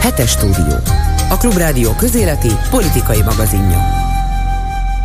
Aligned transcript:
Hetes 0.00 0.30
stúdió. 0.30 0.76
A 1.28 1.36
Klubrádió 1.36 1.94
közéleti 1.94 2.50
politikai 2.70 3.22
magazinja. 3.22 4.02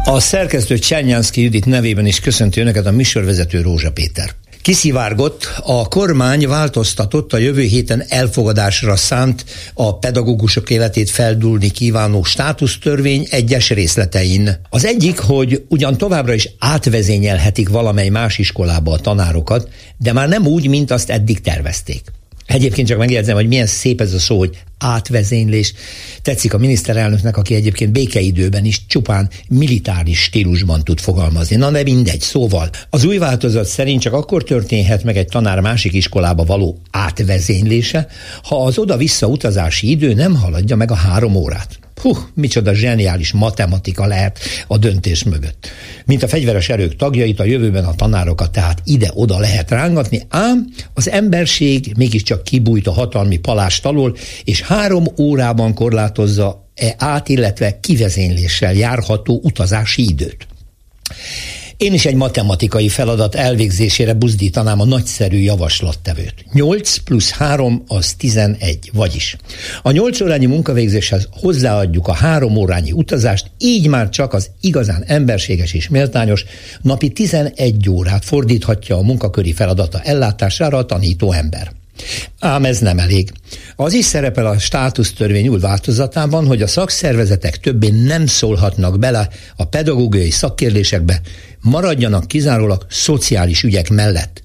A 0.03 0.19
szerkesztő 0.19 0.77
Csernyánszki 0.77 1.41
Judit 1.41 1.65
nevében 1.65 2.05
is 2.05 2.19
köszönti 2.19 2.59
Önöket 2.59 2.85
a 2.85 2.91
műsorvezető 2.91 3.61
Rózsa 3.61 3.91
Péter. 3.91 4.29
Kiszivárgott, 4.61 5.61
a 5.63 5.87
kormány 5.87 6.47
változtatott 6.47 7.33
a 7.33 7.37
jövő 7.37 7.61
héten 7.61 8.03
elfogadásra 8.07 8.95
szánt 8.95 9.45
a 9.73 9.97
pedagógusok 9.97 10.69
életét 10.69 11.09
feldulni 11.09 11.69
kívánó 11.69 12.23
státusztörvény 12.23 13.27
egyes 13.29 13.69
részletein. 13.69 14.61
Az 14.69 14.85
egyik, 14.85 15.19
hogy 15.19 15.65
ugyan 15.67 15.97
továbbra 15.97 16.33
is 16.33 16.49
átvezényelhetik 16.59 17.69
valamely 17.69 18.09
más 18.09 18.37
iskolába 18.37 18.91
a 18.91 18.99
tanárokat, 18.99 19.69
de 19.97 20.13
már 20.13 20.27
nem 20.27 20.45
úgy, 20.45 20.67
mint 20.67 20.91
azt 20.91 21.09
eddig 21.09 21.41
tervezték. 21.41 22.01
Egyébként 22.49 22.87
csak 22.87 22.97
megjegyzem, 22.97 23.35
hogy 23.35 23.47
milyen 23.47 23.65
szép 23.65 24.01
ez 24.01 24.13
a 24.13 24.19
szó, 24.19 24.37
hogy 24.37 24.57
átvezénylés. 24.77 25.73
Tetszik 26.21 26.53
a 26.53 26.57
miniszterelnöknek, 26.57 27.37
aki 27.37 27.55
egyébként 27.55 27.91
békeidőben 27.91 28.65
is 28.65 28.85
csupán 28.87 29.29
militáris 29.49 30.23
stílusban 30.23 30.83
tud 30.83 30.99
fogalmazni. 30.99 31.55
Na 31.55 31.71
de 31.71 31.83
mindegy, 31.83 32.21
szóval 32.21 32.69
az 32.89 33.03
új 33.03 33.17
változat 33.17 33.65
szerint 33.65 34.01
csak 34.01 34.13
akkor 34.13 34.43
történhet 34.43 35.03
meg 35.03 35.17
egy 35.17 35.27
tanár 35.27 35.59
másik 35.59 35.93
iskolába 35.93 36.43
való 36.43 36.81
átvezénylése, 36.91 38.07
ha 38.43 38.65
az 38.65 38.77
oda-vissza 38.77 39.27
utazási 39.27 39.89
idő 39.89 40.13
nem 40.13 40.35
haladja 40.35 40.75
meg 40.75 40.91
a 40.91 40.95
három 40.95 41.35
órát. 41.35 41.79
Hú, 42.01 42.17
micsoda 42.33 42.73
zseniális 42.73 43.31
matematika 43.31 44.05
lehet 44.05 44.39
a 44.67 44.77
döntés 44.77 45.23
mögött. 45.23 45.67
Mint 46.05 46.23
a 46.23 46.27
fegyveres 46.27 46.69
erők 46.69 46.95
tagjait, 46.95 47.39
a 47.39 47.43
jövőben 47.43 47.85
a 47.85 47.95
tanárokat 47.95 48.51
tehát 48.51 48.81
ide-oda 48.85 49.39
lehet 49.39 49.69
rángatni, 49.69 50.25
ám 50.29 50.67
az 50.93 51.09
emberség 51.09 51.93
mégiscsak 51.97 52.43
kibújt 52.43 52.87
a 52.87 52.91
hatalmi 52.91 53.37
palást 53.37 53.85
alól, 53.85 54.15
és 54.43 54.61
három 54.61 55.05
órában 55.19 55.73
korlátozza 55.73 56.67
e 56.75 56.95
át, 56.97 57.29
illetve 57.29 57.79
kivezényléssel 57.79 58.73
járható 58.73 59.39
utazási 59.43 60.09
időt. 60.09 60.47
Én 61.79 61.93
is 61.93 62.05
egy 62.05 62.15
matematikai 62.15 62.89
feladat 62.89 63.35
elvégzésére 63.35 64.13
buzdítanám 64.13 64.79
a 64.79 64.85
nagyszerű 64.85 65.37
javaslattevőt. 65.37 66.33
8 66.53 66.97
plusz 66.97 67.31
3 67.31 67.83
az 67.87 68.13
11, 68.13 68.89
vagyis. 68.93 69.35
A 69.81 69.91
8 69.91 70.21
órányi 70.21 70.45
munkavégzéshez 70.45 71.27
hozzáadjuk 71.31 72.07
a 72.07 72.13
3 72.13 72.55
órányi 72.55 72.91
utazást, 72.91 73.51
így 73.57 73.87
már 73.87 74.09
csak 74.09 74.33
az 74.33 74.49
igazán 74.61 75.03
emberséges 75.07 75.73
és 75.73 75.89
méltányos 75.89 76.45
napi 76.81 77.09
11 77.09 77.89
órát 77.89 78.25
fordíthatja 78.25 78.97
a 78.97 79.01
munkaköri 79.01 79.53
feladata 79.53 80.01
ellátására 80.01 80.77
a 80.77 80.85
tanító 80.85 81.31
ember. 81.31 81.78
Ám 82.39 82.65
ez 82.65 82.79
nem 82.79 82.99
elég. 82.99 83.31
Az 83.75 83.93
is 83.93 84.05
szerepel 84.05 84.45
a 84.45 84.59
státusztörvény 84.59 85.47
új 85.47 85.59
változatában, 85.59 86.45
hogy 86.45 86.61
a 86.61 86.67
szakszervezetek 86.67 87.59
többé 87.59 87.89
nem 87.89 88.25
szólhatnak 88.25 88.99
bele 88.99 89.29
a 89.55 89.65
pedagógiai 89.65 90.29
szakkérdésekbe, 90.29 91.21
maradjanak 91.61 92.27
kizárólag 92.27 92.85
szociális 92.89 93.63
ügyek 93.63 93.89
mellett. 93.89 94.41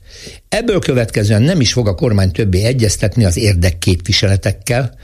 Ebből 0.49 0.79
következően 0.79 1.43
nem 1.43 1.61
is 1.61 1.73
fog 1.73 1.89
a 1.89 1.95
kormány 1.95 2.31
többé 2.31 2.65
egyeztetni 2.65 3.25
az 3.25 3.37
érdekképviseletekkel, 3.37 4.95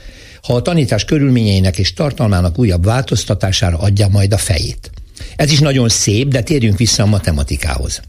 ha 0.41 0.53
a 0.53 0.61
tanítás 0.61 1.05
körülményeinek 1.05 1.77
és 1.77 1.93
tartalmának 1.93 2.59
újabb 2.59 2.85
változtatására 2.85 3.77
adja 3.77 4.07
majd 4.07 4.33
a 4.33 4.37
fejét. 4.37 4.91
Ez 5.35 5.51
is 5.51 5.59
nagyon 5.59 5.89
szép, 5.89 6.27
de 6.27 6.41
térjünk 6.41 6.77
vissza 6.77 7.03
a 7.03 7.05
matematikához. 7.05 8.01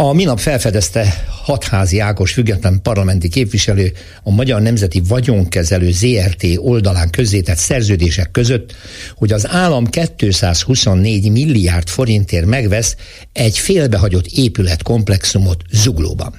A 0.00 0.12
minap 0.12 0.38
felfedezte 0.38 1.24
hatházi 1.42 1.98
Ákos 1.98 2.32
független 2.32 2.82
parlamenti 2.82 3.28
képviselő 3.28 3.92
a 4.22 4.30
Magyar 4.30 4.60
Nemzeti 4.60 5.02
Vagyonkezelő 5.08 5.90
ZRT 5.92 6.44
oldalán 6.56 7.10
közzétett 7.10 7.56
szerződések 7.56 8.30
között, 8.30 8.74
hogy 9.14 9.32
az 9.32 9.48
állam 9.48 9.86
224 10.16 11.30
milliárd 11.30 11.88
forintért 11.88 12.46
megvesz 12.46 12.96
egy 13.32 13.58
félbehagyott 13.58 14.26
épületkomplexumot 14.26 15.62
Zuglóban. 15.70 16.34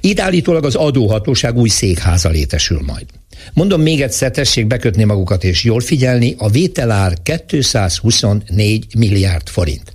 Itt 0.00 0.20
állítólag 0.20 0.64
az 0.64 0.74
adóhatóság 0.74 1.56
új 1.56 1.68
székháza 1.68 2.28
létesül 2.28 2.80
majd. 2.86 3.06
Mondom 3.52 3.80
még 3.80 4.02
egyszer, 4.02 4.30
tessék 4.30 4.66
bekötni 4.66 5.04
magukat 5.04 5.44
és 5.44 5.64
jól 5.64 5.80
figyelni, 5.80 6.34
a 6.38 6.48
vételár 6.48 7.12
224 7.22 8.86
milliárd 8.98 9.48
forint. 9.48 9.92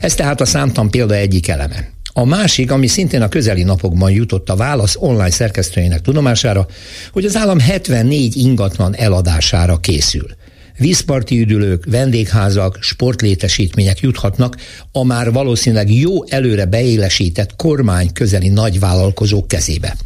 Ez 0.00 0.14
tehát 0.14 0.40
a 0.40 0.44
számtan 0.44 0.90
példa 0.90 1.14
egyik 1.14 1.48
eleme. 1.48 1.91
A 2.12 2.24
másik, 2.24 2.70
ami 2.70 2.86
szintén 2.86 3.22
a 3.22 3.28
közeli 3.28 3.62
napokban 3.62 4.10
jutott 4.10 4.50
a 4.50 4.56
válasz 4.56 4.96
online 4.98 5.30
szerkesztőjének 5.30 6.00
tudomására, 6.00 6.66
hogy 7.12 7.24
az 7.24 7.36
állam 7.36 7.58
74 7.58 8.36
ingatlan 8.36 8.94
eladására 8.94 9.76
készül. 9.76 10.26
Vízparti 10.78 11.40
üdülők, 11.40 11.84
vendégházak, 11.86 12.78
sportlétesítmények 12.80 14.00
juthatnak 14.00 14.56
a 14.92 15.04
már 15.04 15.32
valószínűleg 15.32 15.94
jó 15.94 16.24
előre 16.28 16.64
beélesített 16.64 17.56
kormány 17.56 18.12
közeli 18.12 18.48
nagyvállalkozók 18.48 19.48
kezébe 19.48 19.96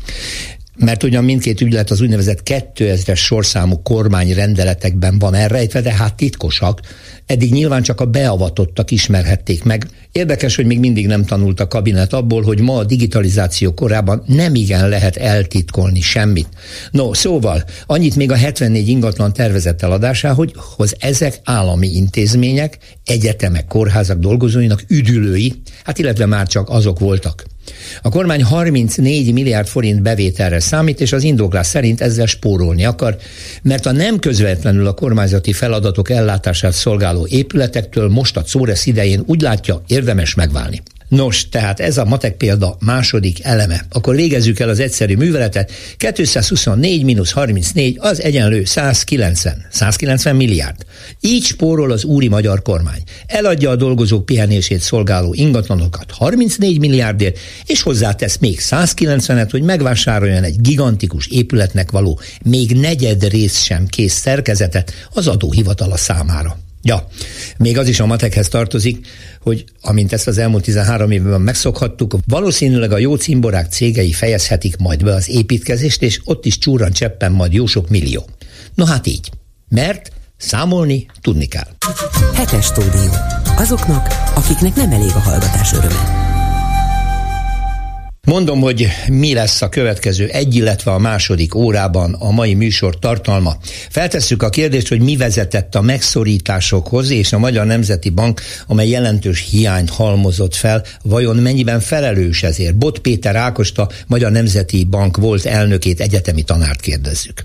mert 0.79 1.03
ugyan 1.03 1.25
mindkét 1.25 1.61
ügylet 1.61 1.91
az 1.91 2.01
úgynevezett 2.01 2.41
2000-es 2.45 3.17
sorszámú 3.17 3.83
kormányrendeletekben 3.83 5.19
van 5.19 5.35
elrejtve, 5.35 5.81
de 5.81 5.93
hát 5.93 6.15
titkosak, 6.15 6.81
eddig 7.27 7.53
nyilván 7.53 7.83
csak 7.83 8.01
a 8.01 8.05
beavatottak 8.05 8.91
ismerhették 8.91 9.65
meg. 9.65 9.89
Érdekes, 10.13 10.57
hogy 10.57 10.67
még 10.67 10.79
mindig 10.79 11.07
nem 11.07 11.25
tanult 11.25 11.61
a 11.61 11.69
kabinet 11.69 12.13
abból, 12.13 12.43
hogy 12.43 12.61
ma 12.61 12.77
a 12.77 12.85
digitalizáció 12.85 13.75
korában 13.75 14.23
nem 14.27 14.55
igen 14.55 14.89
lehet 14.89 15.17
eltitkolni 15.17 16.01
semmit. 16.01 16.49
No, 16.91 17.15
szóval, 17.15 17.65
annyit 17.87 18.17
még 18.17 18.31
a 18.31 18.37
74 18.37 18.89
ingatlan 18.89 19.33
tervezett 19.33 19.83
eladásához, 19.83 20.51
hogy 20.77 20.97
ezek 20.99 21.41
állami 21.45 21.87
intézmények, 21.87 22.79
egyetemek, 23.05 23.67
kórházak 23.67 24.19
dolgozóinak 24.19 24.83
üdülői, 24.89 25.53
hát 25.85 25.99
illetve 25.99 26.27
már 26.27 26.47
csak 26.47 26.69
azok 26.69 26.99
voltak. 26.99 27.45
A 28.03 28.09
kormány 28.09 28.43
34 28.43 29.33
milliárd 29.33 29.67
forint 29.67 30.03
bevételre 30.03 30.61
számít, 30.61 31.01
és 31.01 31.13
az 31.13 31.23
indoklás 31.23 31.67
szerint 31.67 32.01
ezzel 32.01 32.27
spórolni 32.27 32.85
akar, 32.85 33.17
mert 33.63 33.87
a 33.87 33.93
nem 33.93 34.19
közvetlenül 34.19 34.87
a 34.87 34.95
kormányzati 34.95 35.53
feladatok 35.53 36.11
ellátását 36.11 36.73
szolgáló 36.73 37.27
épületektől 37.31 38.09
most 38.09 38.37
a 38.37 38.43
Czóresz 38.43 38.87
idején 38.87 39.23
úgy 39.27 39.41
látja 39.41 39.83
érdemes 39.87 40.35
megválni. 40.35 40.83
Nos, 41.09 41.49
tehát 41.49 41.81
ez 41.81 41.99
a 41.99 42.05
matek 42.05 42.37
példa 42.37 42.77
második 42.81 43.45
eleme. 43.45 43.87
Akkor 43.91 44.15
végezzük 44.15 44.59
el 44.59 44.69
az 44.69 44.81
egyszerű 44.81 45.17
műveletet. 45.17 45.73
224 45.97 47.05
mínusz 47.05 47.31
34 47.31 47.97
az 48.01 48.23
egyenlő 48.23 48.65
190. 48.65 49.67
190 49.71 50.37
milliárd. 50.37 50.77
Így 51.21 51.45
spórol 51.45 51.91
az 51.91 52.05
úri 52.05 52.29
magyar 52.29 52.63
kormány. 52.63 53.03
Eladja 53.27 53.71
a 53.71 53.77
dolgozók 53.77 54.25
pihenését 54.25 54.81
szolgáló 54.81 55.35
ingatlanokat 55.35 56.11
34 56.11 56.79
milliárdért, 56.79 57.39
és 57.67 57.83
hozzátesz 57.83 58.39
még 58.39 58.59
190-et, 58.61 59.49
hogy 59.51 59.63
megvásároljon 59.63 60.43
egy 60.43 60.61
gigantikus 60.61 61.27
épületnek 61.27 61.91
való, 61.91 62.21
még 62.45 62.71
negyed 62.71 63.29
rész 63.29 63.63
sem 63.63 63.87
kész 63.87 64.15
szerkezetet 64.15 64.93
az 65.13 65.27
adóhivatala 65.27 65.97
számára. 65.97 66.66
Ja, 66.87 67.07
még 67.59 67.79
az 67.79 67.89
is 67.89 68.01
a 68.01 68.07
matekhez 68.07 68.49
tartozik, 68.49 69.07
hogy 69.41 69.65
amint 69.81 70.13
ezt 70.13 70.27
az 70.27 70.39
elmúlt 70.39 70.65
13 70.65 71.11
évben 71.11 71.41
megszokhattuk, 71.41 72.17
valószínűleg 72.27 72.93
a 72.93 72.99
jó 72.99 73.15
cimborák 73.15 73.73
cégei 73.73 74.13
fejezhetik 74.13 74.77
majd 74.77 75.05
be 75.05 75.15
az 75.15 75.29
építkezést, 75.29 76.03
és 76.03 76.21
ott 76.25 76.45
is 76.45 76.59
csúran 76.59 76.93
cseppen 76.93 77.33
majd 77.33 77.53
jó 77.53 77.67
sok 77.67 77.89
millió. 77.89 78.25
No 78.75 78.85
hát 78.85 79.07
így. 79.07 79.31
Mert 79.69 80.13
számolni 80.37 81.07
tudni 81.21 81.47
kell. 81.47 81.69
Hetes 82.35 82.65
stúdió. 82.65 83.11
Azoknak, 83.57 84.07
akiknek 84.35 84.75
nem 84.75 84.91
elég 84.93 85.11
a 85.15 85.21
hallgatás 85.21 85.73
öröme. 85.73 86.26
Mondom, 88.27 88.61
hogy 88.61 88.89
mi 89.09 89.35
lesz 89.35 89.63
a 89.63 89.69
következő 89.69 90.27
egy, 90.27 90.55
illetve 90.55 90.91
a 90.91 90.99
második 90.99 91.55
órában 91.55 92.15
a 92.15 92.31
mai 92.31 92.55
műsor 92.55 92.99
tartalma. 92.99 93.57
Feltesszük 93.91 94.43
a 94.43 94.49
kérdést, 94.49 94.89
hogy 94.89 95.01
mi 95.01 95.17
vezetett 95.17 95.75
a 95.75 95.81
megszorításokhoz, 95.81 97.11
és 97.11 97.33
a 97.33 97.39
Magyar 97.39 97.67
Nemzeti 97.67 98.11
Bank, 98.11 98.41
amely 98.67 98.89
jelentős 98.89 99.47
hiányt 99.51 99.91
halmozott 99.91 100.55
fel, 100.55 100.85
vajon 101.03 101.37
mennyiben 101.37 101.81
felelős 101.81 102.43
ezért? 102.43 102.77
Bot 102.77 102.99
Péter 102.99 103.37
Ákosta, 103.37 103.89
Magyar 104.07 104.31
Nemzeti 104.31 104.85
Bank 104.85 105.17
volt 105.17 105.45
elnökét, 105.45 106.01
egyetemi 106.01 106.43
tanárt 106.43 106.81
kérdezzük. 106.81 107.45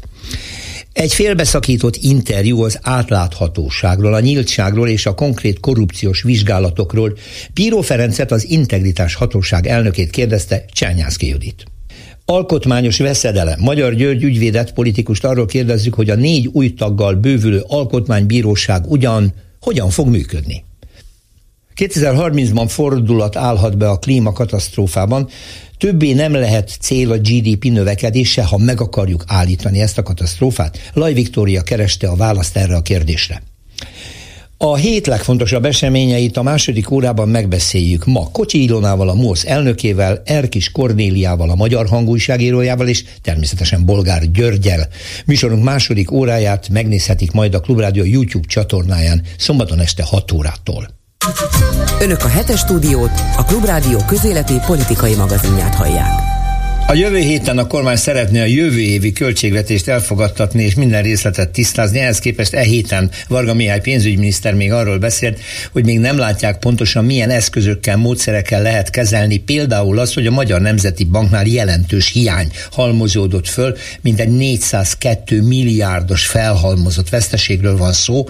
Egy 0.93 1.13
félbeszakított 1.13 1.95
interjú 1.95 2.61
az 2.63 2.79
átláthatóságról, 2.81 4.13
a 4.13 4.19
nyíltságról 4.19 4.89
és 4.89 5.05
a 5.05 5.13
konkrét 5.13 5.59
korrupciós 5.59 6.23
vizsgálatokról 6.23 7.17
Bíró 7.53 7.81
Ferencet 7.81 8.31
az 8.31 8.49
Integritás 8.49 9.15
Hatóság 9.15 9.67
elnökét 9.67 10.09
kérdezte 10.09 10.65
Csányászki 10.71 11.27
Judit. 11.27 11.63
Alkotmányos 12.25 12.97
veszedelem. 12.97 13.59
Magyar 13.59 13.93
György 13.93 14.23
ügyvédet 14.23 14.73
politikust 14.73 15.25
arról 15.25 15.45
kérdezzük, 15.45 15.93
hogy 15.93 16.09
a 16.09 16.15
négy 16.15 16.49
új 16.53 16.73
taggal 16.73 17.13
bővülő 17.13 17.63
alkotmánybíróság 17.67 18.91
ugyan 18.91 19.33
hogyan 19.59 19.89
fog 19.89 20.07
működni. 20.07 20.63
2030-ban 21.75 22.65
fordulat 22.67 23.35
állhat 23.35 23.77
be 23.77 23.89
a 23.89 23.99
klímakatasztrófában, 23.99 25.29
Többé 25.81 26.13
nem 26.13 26.33
lehet 26.33 26.77
cél 26.79 27.11
a 27.11 27.17
GDP 27.17 27.63
növekedése, 27.63 28.43
ha 28.43 28.57
meg 28.57 28.81
akarjuk 28.81 29.23
állítani 29.27 29.81
ezt 29.81 29.97
a 29.97 30.03
katasztrófát. 30.03 30.91
Laj 30.93 31.13
Viktória 31.13 31.61
kereste 31.61 32.07
a 32.07 32.15
választ 32.15 32.57
erre 32.57 32.75
a 32.75 32.81
kérdésre. 32.81 33.41
A 34.57 34.75
hét 34.75 35.07
legfontosabb 35.07 35.65
eseményeit 35.65 36.37
a 36.37 36.41
második 36.41 36.91
órában 36.91 37.29
megbeszéljük 37.29 38.05
ma 38.05 38.29
Kocsi 38.31 38.63
Ilonával, 38.63 39.09
a 39.09 39.13
MOSZ 39.13 39.45
elnökével, 39.45 40.21
Erkis 40.25 40.71
Kornéliával, 40.71 41.49
a 41.49 41.55
Magyar 41.55 41.87
Hangújságírójával 41.87 42.87
és 42.87 43.03
természetesen 43.21 43.85
Bolgár 43.85 44.31
Györgyel. 44.31 44.87
Műsorunk 45.25 45.63
második 45.63 46.11
óráját 46.11 46.69
megnézhetik 46.69 47.31
majd 47.31 47.53
a 47.53 47.59
Klubrádió 47.59 48.03
YouTube 48.03 48.47
csatornáján 48.47 49.21
szombaton 49.37 49.79
este 49.79 50.03
6 50.03 50.31
órától. 50.31 51.00
Önök 51.99 52.23
a 52.23 52.27
hetes 52.27 52.59
stúdiót, 52.59 53.11
a 53.37 53.43
Klubrádió 53.45 53.99
közéleti 54.07 54.59
politikai 54.65 55.15
magazinját 55.15 55.75
hallják. 55.75 56.30
A 56.91 56.95
jövő 56.95 57.17
héten 57.17 57.57
a 57.57 57.67
kormány 57.67 57.95
szeretné 57.95 58.39
a 58.39 58.45
jövő 58.45 58.79
évi 58.79 59.11
költségvetést 59.11 59.87
elfogadtatni 59.87 60.63
és 60.63 60.75
minden 60.75 61.03
részletet 61.03 61.49
tisztázni. 61.49 61.99
Ehhez 61.99 62.19
képest 62.19 62.53
e 62.53 62.61
héten 62.61 63.11
Varga 63.27 63.53
Mihály 63.53 63.79
pénzügyminiszter 63.79 64.53
még 64.53 64.71
arról 64.71 64.97
beszélt, 64.97 65.39
hogy 65.71 65.85
még 65.85 65.99
nem 65.99 66.17
látják 66.17 66.59
pontosan 66.59 67.05
milyen 67.05 67.29
eszközökkel, 67.29 67.97
módszerekkel 67.97 68.61
lehet 68.61 68.89
kezelni. 68.89 69.37
Például 69.37 69.99
az, 69.99 70.13
hogy 70.13 70.27
a 70.27 70.31
Magyar 70.31 70.61
Nemzeti 70.61 71.03
Banknál 71.03 71.45
jelentős 71.45 72.11
hiány 72.11 72.51
halmozódott 72.71 73.47
föl, 73.47 73.75
mint 74.01 74.19
egy 74.19 74.29
402 74.29 75.41
milliárdos 75.41 76.25
felhalmozott 76.25 77.09
veszteségről 77.09 77.77
van 77.77 77.93
szó, 77.93 78.27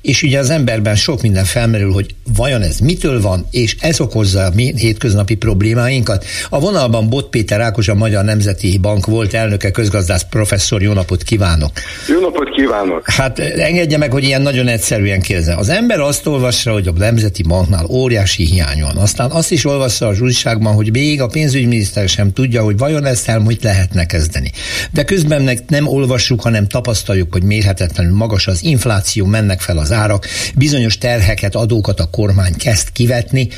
és 0.00 0.22
ugye 0.22 0.38
az 0.38 0.50
emberben 0.50 0.96
sok 0.96 1.22
minden 1.22 1.44
felmerül, 1.44 1.92
hogy 1.92 2.14
vajon 2.36 2.62
ez 2.62 2.78
mitől 2.78 3.20
van, 3.20 3.46
és 3.50 3.76
ez 3.80 4.00
okozza 4.00 4.44
a 4.44 4.50
mi 4.54 4.74
hétköznapi 4.76 5.34
problémáinkat. 5.34 6.24
A 6.48 6.60
vonalban 6.60 7.08
Bot 7.08 7.28
Péter 7.28 7.60
Ákos, 7.60 7.88
a 7.88 7.94
Magyar 7.96 8.24
Nemzeti 8.24 8.78
Bank 8.78 9.06
volt 9.06 9.34
elnöke, 9.34 9.70
közgazdász 9.70 10.26
professzor, 10.30 10.82
jó 10.82 10.92
napot 10.92 11.22
kívánok! 11.22 11.70
Jó 12.08 12.20
napot 12.20 12.50
kívánok! 12.50 13.10
Hát 13.10 13.38
engedje 13.38 13.98
meg, 13.98 14.12
hogy 14.12 14.24
ilyen 14.24 14.42
nagyon 14.42 14.68
egyszerűen 14.68 15.20
kérdezem. 15.20 15.58
Az 15.58 15.68
ember 15.68 16.00
azt 16.00 16.26
olvassa, 16.26 16.72
hogy 16.72 16.86
a 16.86 16.92
Nemzeti 16.92 17.42
Banknál 17.42 17.84
óriási 17.84 18.44
hiány 18.44 18.80
van. 18.80 18.96
Aztán 18.96 19.30
azt 19.30 19.52
is 19.52 19.64
olvassa 19.64 20.06
az 20.06 20.20
újságban, 20.20 20.74
hogy 20.74 20.90
még 20.92 21.20
a 21.20 21.26
pénzügyminiszter 21.26 22.08
sem 22.08 22.32
tudja, 22.32 22.62
hogy 22.62 22.78
vajon 22.78 23.04
ezt 23.04 23.28
el 23.28 23.44
hogy 23.46 23.58
lehetne 23.62 24.06
kezdeni. 24.06 24.50
De 24.92 25.04
közben 25.04 25.58
nem 25.68 25.86
olvassuk, 25.86 26.40
hanem 26.40 26.66
tapasztaljuk, 26.66 27.32
hogy 27.32 27.42
mérhetetlenül 27.42 28.16
magas 28.16 28.46
az 28.46 28.64
infláció, 28.64 29.26
mennek 29.26 29.60
fel 29.60 29.78
az 29.78 29.92
árak, 29.92 30.26
bizonyos 30.54 30.98
terheket, 30.98 31.54
adókat 31.54 32.00
a 32.00 32.10
kormány 32.10 32.56
kezd 32.56 32.92
kivetni. 32.92 33.48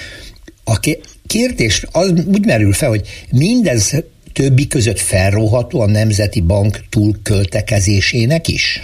A 0.65 0.79
kérdés 1.27 1.85
az 1.93 2.13
úgy 2.27 2.47
merül 2.47 2.73
fel, 2.73 2.89
hogy 2.89 3.27
mindez 3.31 4.05
többi 4.41 4.67
között 4.67 4.99
felróható 4.99 5.81
a 5.81 5.87
Nemzeti 5.87 6.43
Bank 6.43 6.77
túlköltekezésének 6.91 8.49
is? 8.49 8.81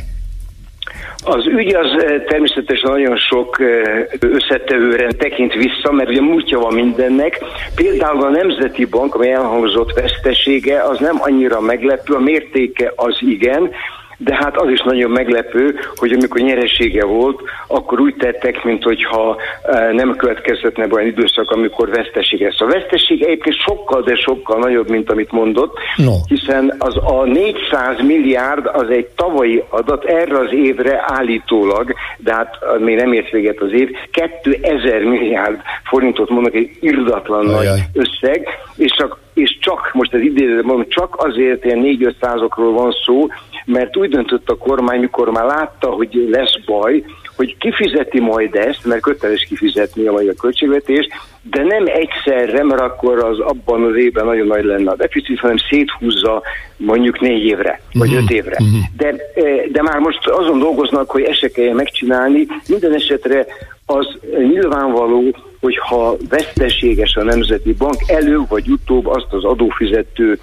Az 1.25 1.47
ügy 1.47 1.75
az 1.75 2.03
eh, 2.03 2.23
természetesen 2.27 2.91
nagyon 2.91 3.17
sok 3.17 3.61
eh, 3.61 4.05
összetevőre 4.21 5.13
tekint 5.13 5.53
vissza, 5.55 5.93
mert 5.93 6.09
ugye 6.09 6.21
múltja 6.21 6.59
van 6.59 6.75
mindennek. 6.75 7.41
Például 7.75 8.25
a 8.25 8.31
Nemzeti 8.31 8.85
Bank, 8.85 9.15
amely 9.15 9.33
elhangzott 9.33 9.93
vesztesége, 9.93 10.83
az 10.83 10.99
nem 10.99 11.17
annyira 11.21 11.61
meglepő, 11.61 12.15
a 12.15 12.21
mértéke 12.21 12.93
az 12.97 13.17
igen, 13.21 13.71
de 14.17 14.35
hát 14.35 14.57
az 14.57 14.71
is 14.71 14.81
nagyon 14.83 15.11
meglepő, 15.11 15.79
hogy 15.95 16.13
amikor 16.13 16.41
nyeresége 16.41 17.05
volt, 17.05 17.41
akkor 17.67 18.01
úgy 18.01 18.15
tettek, 18.17 18.65
mintha 18.65 19.37
e, 19.63 19.93
nem 19.93 20.17
következhetne 20.17 20.87
olyan 20.91 21.07
időszak, 21.07 21.51
amikor 21.51 21.89
veszteség 21.89 22.41
lesz. 22.41 22.61
A 22.61 22.67
veszteség 22.67 23.23
egyébként 23.23 23.57
sokkal, 23.57 24.03
de 24.03 24.15
sokkal 24.15 24.59
nagyobb, 24.59 24.89
mint 24.89 25.11
amit 25.11 25.33
mondott, 25.33 25.79
no. 25.97 26.13
hiszen 26.29 26.75
az 26.79 26.97
a 26.97 27.25
400 27.25 28.01
milliárd 28.07 28.67
az 28.73 28.91
egy 28.91 29.07
tavalyi 29.07 29.65
adat, 29.69 30.05
erre 30.05 30.39
az 30.39 30.53
évre 30.53 31.05
állítólag, 31.07 31.95
de 32.19 32.35
hát 32.35 32.59
még 32.79 32.97
nem 32.97 33.13
ért 33.13 33.31
véget 33.31 33.61
az 33.61 33.73
év, 33.73 33.91
2000 34.11 35.03
milliárd 35.03 35.61
forintot 35.85 36.31
mondok, 36.31 36.55
egy 36.55 36.71
irdatlan 36.81 37.49
Ajaj. 37.49 37.65
nagy 37.67 37.81
összeg, 37.93 38.49
és 38.77 38.93
csak 38.97 39.19
és 39.35 39.59
csak, 39.61 39.91
most 39.93 40.15
az 40.15 40.21
idézőben 40.21 40.65
mondom, 40.65 40.89
csak 40.89 41.17
azért 41.17 41.65
ilyen 41.65 41.81
4-5 41.83 42.15
százokról 42.21 42.73
van 42.73 42.93
szó, 43.05 43.27
mert 43.65 43.97
úgy 43.97 44.09
döntött 44.09 44.49
a 44.49 44.57
kormány, 44.57 45.01
mikor 45.01 45.31
már 45.31 45.45
látta, 45.45 45.91
hogy 45.91 46.27
lesz 46.31 46.59
baj, 46.65 47.05
hogy 47.37 47.57
kifizeti 47.59 48.21
majd 48.21 48.55
ezt, 48.55 48.85
mert 48.85 49.01
köteles 49.01 49.47
kifizetni 49.49 50.07
a 50.07 50.13
magyar 50.13 50.35
költségvetést, 50.35 51.11
de 51.43 51.63
nem 51.63 51.85
egyszerre, 51.87 52.65
mert 52.65 52.81
akkor 52.81 53.25
az 53.25 53.39
abban 53.39 53.85
az 53.85 53.97
évben 53.97 54.25
nagyon 54.25 54.47
nagy 54.47 54.65
lenne 54.65 54.91
a 54.91 54.97
deficit, 54.97 55.41
hanem 55.41 55.57
széthúzza 55.71 56.43
mondjuk 56.77 57.21
négy 57.21 57.45
évre, 57.45 57.81
vagy 57.93 58.09
uh-huh. 58.09 58.25
öt 58.25 58.31
évre. 58.31 58.57
Uh-huh. 58.61 58.81
De, 58.97 59.15
eh, 59.35 59.65
de 59.73 59.83
már 59.83 59.99
most 59.99 60.29
azon 60.29 60.59
dolgoznak, 60.59 61.11
hogy 61.11 61.23
ezt 61.23 61.39
se 61.39 61.49
kelljen 61.49 61.75
megcsinálni. 61.75 62.47
Minden 62.69 62.95
esetre 62.95 63.47
az 63.87 64.07
nyilvánvaló, 64.39 65.37
hogy 65.61 65.79
ha 65.79 66.17
veszteséges 66.29 67.17
a 67.17 67.23
Nemzeti 67.23 67.73
Bank, 67.73 67.97
elő 68.07 68.41
vagy 68.49 68.69
utóbb 68.69 69.07
azt 69.07 69.33
az 69.33 69.45
adófizető 69.45 70.39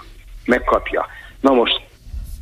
megkapja. 0.46 1.06
Na 1.42 1.54
most 1.54 1.82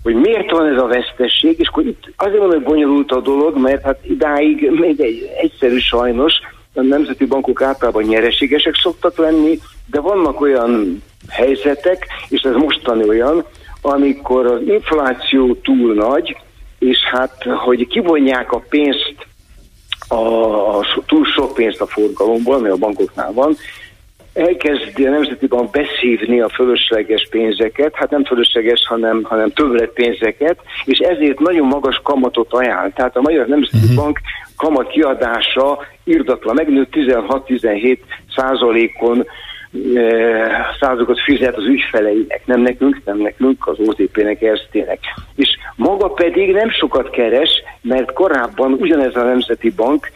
hogy 0.03 0.15
miért 0.15 0.51
van 0.51 0.67
ez 0.67 0.81
a 0.81 0.87
vesztesség, 0.87 1.59
és 1.59 1.67
akkor 1.67 1.85
itt 1.85 2.11
azért 2.15 2.39
van, 2.39 2.49
hogy 2.49 2.63
bonyolult 2.63 3.11
a 3.11 3.21
dolog, 3.21 3.57
mert 3.57 3.83
hát 3.83 3.99
idáig 4.01 4.69
még 4.71 4.99
egy, 4.99 5.29
egyszerű 5.41 5.77
sajnos, 5.77 6.33
a 6.73 6.81
nemzeti 6.81 7.25
bankok 7.25 7.61
általában 7.61 8.03
nyereségesek 8.03 8.75
szoktak 8.75 9.17
lenni, 9.17 9.59
de 9.85 9.99
vannak 9.99 10.41
olyan 10.41 11.03
helyzetek, 11.29 12.07
és 12.29 12.41
ez 12.41 12.55
mostani 12.55 13.07
olyan, 13.07 13.45
amikor 13.81 14.45
az 14.45 14.61
infláció 14.67 15.55
túl 15.55 15.93
nagy, 15.93 16.37
és 16.79 16.97
hát, 17.11 17.43
hogy 17.43 17.87
kivonják 17.87 18.51
a 18.51 18.63
pénzt, 18.69 19.15
a, 20.07 20.15
a 20.77 20.85
túl 21.05 21.25
sok 21.25 21.53
pénzt 21.53 21.81
a 21.81 21.87
forgalomból, 21.87 22.55
ami 22.55 22.69
a 22.69 22.75
bankoknál 22.75 23.31
van, 23.33 23.55
elkezdi 24.33 25.05
a 25.05 25.09
Nemzeti 25.09 25.47
Bank 25.47 25.71
beszívni 25.71 26.41
a 26.41 26.49
fölösleges 26.49 27.27
pénzeket, 27.29 27.95
hát 27.95 28.09
nem 28.09 28.25
fölösleges, 28.25 28.85
hanem, 28.87 29.23
hanem 29.23 29.49
többlet 29.49 29.89
pénzeket, 29.89 30.59
és 30.85 30.97
ezért 30.97 31.39
nagyon 31.39 31.67
magas 31.67 32.01
kamatot 32.03 32.53
ajánl. 32.53 32.91
Tehát 32.93 33.15
a 33.15 33.21
Magyar 33.21 33.47
Nemzeti 33.47 33.77
uh-huh. 33.77 33.95
Bank 33.95 34.19
kamat 34.55 34.87
kiadása 34.87 35.79
irdatlan 36.03 36.55
megnőtt 36.55 36.93
16-17 36.93 37.97
százalékon 38.35 39.25
százalékot 40.79 41.19
fizet 41.19 41.57
az 41.57 41.65
ügyfeleinek, 41.65 42.41
nem 42.45 42.61
nekünk, 42.61 43.01
nem 43.05 43.17
nekünk, 43.17 43.67
az 43.67 43.77
OTP-nek, 43.79 44.41
Erztének. 44.41 44.99
És 45.35 45.57
maga 45.75 46.07
pedig 46.07 46.53
nem 46.53 46.69
sokat 46.69 47.09
keres, 47.09 47.49
mert 47.81 48.13
korábban 48.13 48.73
ugyanez 48.73 49.15
a 49.15 49.23
Nemzeti 49.23 49.69
Bank 49.69 50.11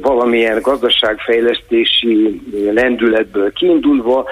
valamilyen 0.00 0.60
gazdaságfejlesztési 0.60 2.40
lendületből 2.72 3.52
kiindulva 3.52 4.28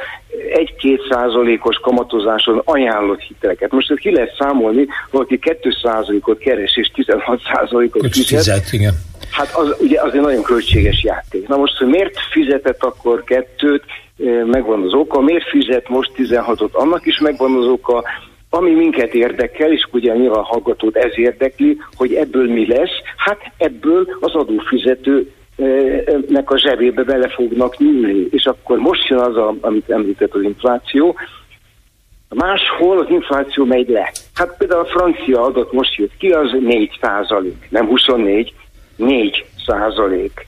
egy-két 0.52 1.00
százalékos 1.10 1.76
kamatozáson 1.76 2.62
ajánlott 2.64 3.20
hiteleket. 3.20 3.72
Most 3.72 3.90
ezt 3.90 4.00
ki 4.00 4.10
lehet 4.10 4.34
számolni, 4.38 4.86
valaki 5.10 5.38
2 5.38 5.70
százalékot 5.82 6.38
keres 6.38 6.76
és 6.76 6.90
16 6.94 7.40
százalékot 7.54 8.02
fizet. 8.12 8.38
fizet 8.38 8.72
igen. 8.72 8.92
Hát 9.30 9.54
az, 9.54 9.76
ugye 9.80 10.00
az 10.00 10.14
egy 10.14 10.20
nagyon 10.20 10.42
költséges 10.42 11.02
játék. 11.02 11.48
Na 11.48 11.56
most, 11.56 11.76
hogy 11.76 11.88
miért 11.88 12.18
fizetett 12.30 12.84
akkor 12.84 13.24
kettőt, 13.24 13.84
megvan 14.44 14.82
az 14.82 14.94
oka, 14.94 15.20
miért 15.20 15.48
fizet 15.48 15.88
most 15.88 16.10
16-ot, 16.16 16.70
annak 16.70 17.06
is 17.06 17.18
megvan 17.18 17.56
az 17.56 17.66
oka, 17.66 18.04
ami 18.50 18.70
minket 18.70 19.14
érdekel, 19.14 19.72
és 19.72 19.88
ugye 19.92 20.14
nyilván 20.14 20.42
hallgatót 20.42 20.96
ez 20.96 21.18
érdekli, 21.18 21.78
hogy 21.96 22.14
ebből 22.14 22.52
mi 22.52 22.66
lesz, 22.66 23.02
hát 23.16 23.40
ebből 23.56 24.16
az 24.20 24.34
adófizető 24.34 25.32
nek 26.28 26.50
a 26.50 26.58
zsebébe 26.58 27.02
bele 27.02 27.28
fognak 27.28 27.78
nyúlni. 27.78 28.26
És 28.30 28.44
akkor 28.44 28.78
most 28.78 29.08
jön 29.08 29.18
az, 29.18 29.36
a, 29.36 29.54
amit 29.60 29.90
említett 29.90 30.34
az 30.34 30.42
infláció, 30.42 31.16
Máshol 32.28 32.98
az 32.98 33.06
infláció 33.08 33.64
megy 33.64 33.88
le. 33.88 34.12
Hát 34.34 34.56
például 34.56 34.80
a 34.80 34.84
francia 34.98 35.42
adat 35.42 35.72
most 35.72 35.94
jött 35.94 36.16
ki, 36.18 36.30
az 36.30 36.50
4 36.60 36.98
százalék, 37.00 37.66
nem 37.70 37.86
24, 37.86 38.54
4 38.96 39.44
százalék 39.66 40.46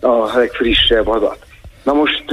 a 0.00 0.36
legfrissebb 0.36 1.08
adat. 1.08 1.38
Na 1.86 1.92
most 1.92 2.24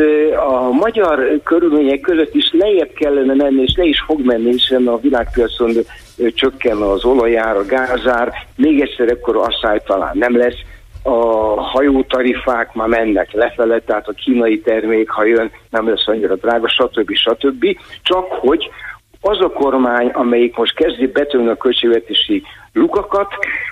a 0.50 0.72
magyar 0.72 1.40
körülmények 1.44 2.00
között 2.00 2.36
is 2.36 2.52
lejjebb 2.52 2.94
kellene 2.94 3.34
menni, 3.34 3.62
és 3.62 3.74
le 3.76 3.84
is 3.84 4.04
fog 4.06 4.26
menni, 4.26 4.52
hiszen 4.52 4.88
a 4.88 4.98
világpiacon 4.98 5.72
csökken 6.34 6.78
az 6.78 7.04
olajár, 7.04 7.56
a 7.56 7.66
gázár, 7.66 8.34
még 8.56 8.82
egyszer 8.82 9.10
ekkor 9.10 9.36
asszály 9.38 9.82
talán 9.86 10.18
nem 10.18 10.38
lesz, 10.38 10.60
a 11.04 11.16
hajótarifák 11.62 12.74
már 12.74 12.88
mennek 12.88 13.32
lefele, 13.32 13.80
tehát 13.80 14.08
a 14.08 14.14
kínai 14.14 14.60
termék, 14.60 15.10
ha 15.10 15.26
jön, 15.26 15.52
nem 15.70 15.90
lesz 15.90 16.08
annyira 16.08 16.36
drága, 16.36 16.68
stb. 16.68 17.14
stb. 17.14 17.66
Csak 18.04 18.26
hogy 18.32 18.70
az 19.22 19.40
a 19.40 19.50
kormány, 19.50 20.08
amelyik 20.08 20.56
most 20.56 20.76
kezdi 20.76 21.08
betölni 21.08 21.50
a 21.50 21.58
költségvetési 21.58 22.44
lukakat, 22.74 23.28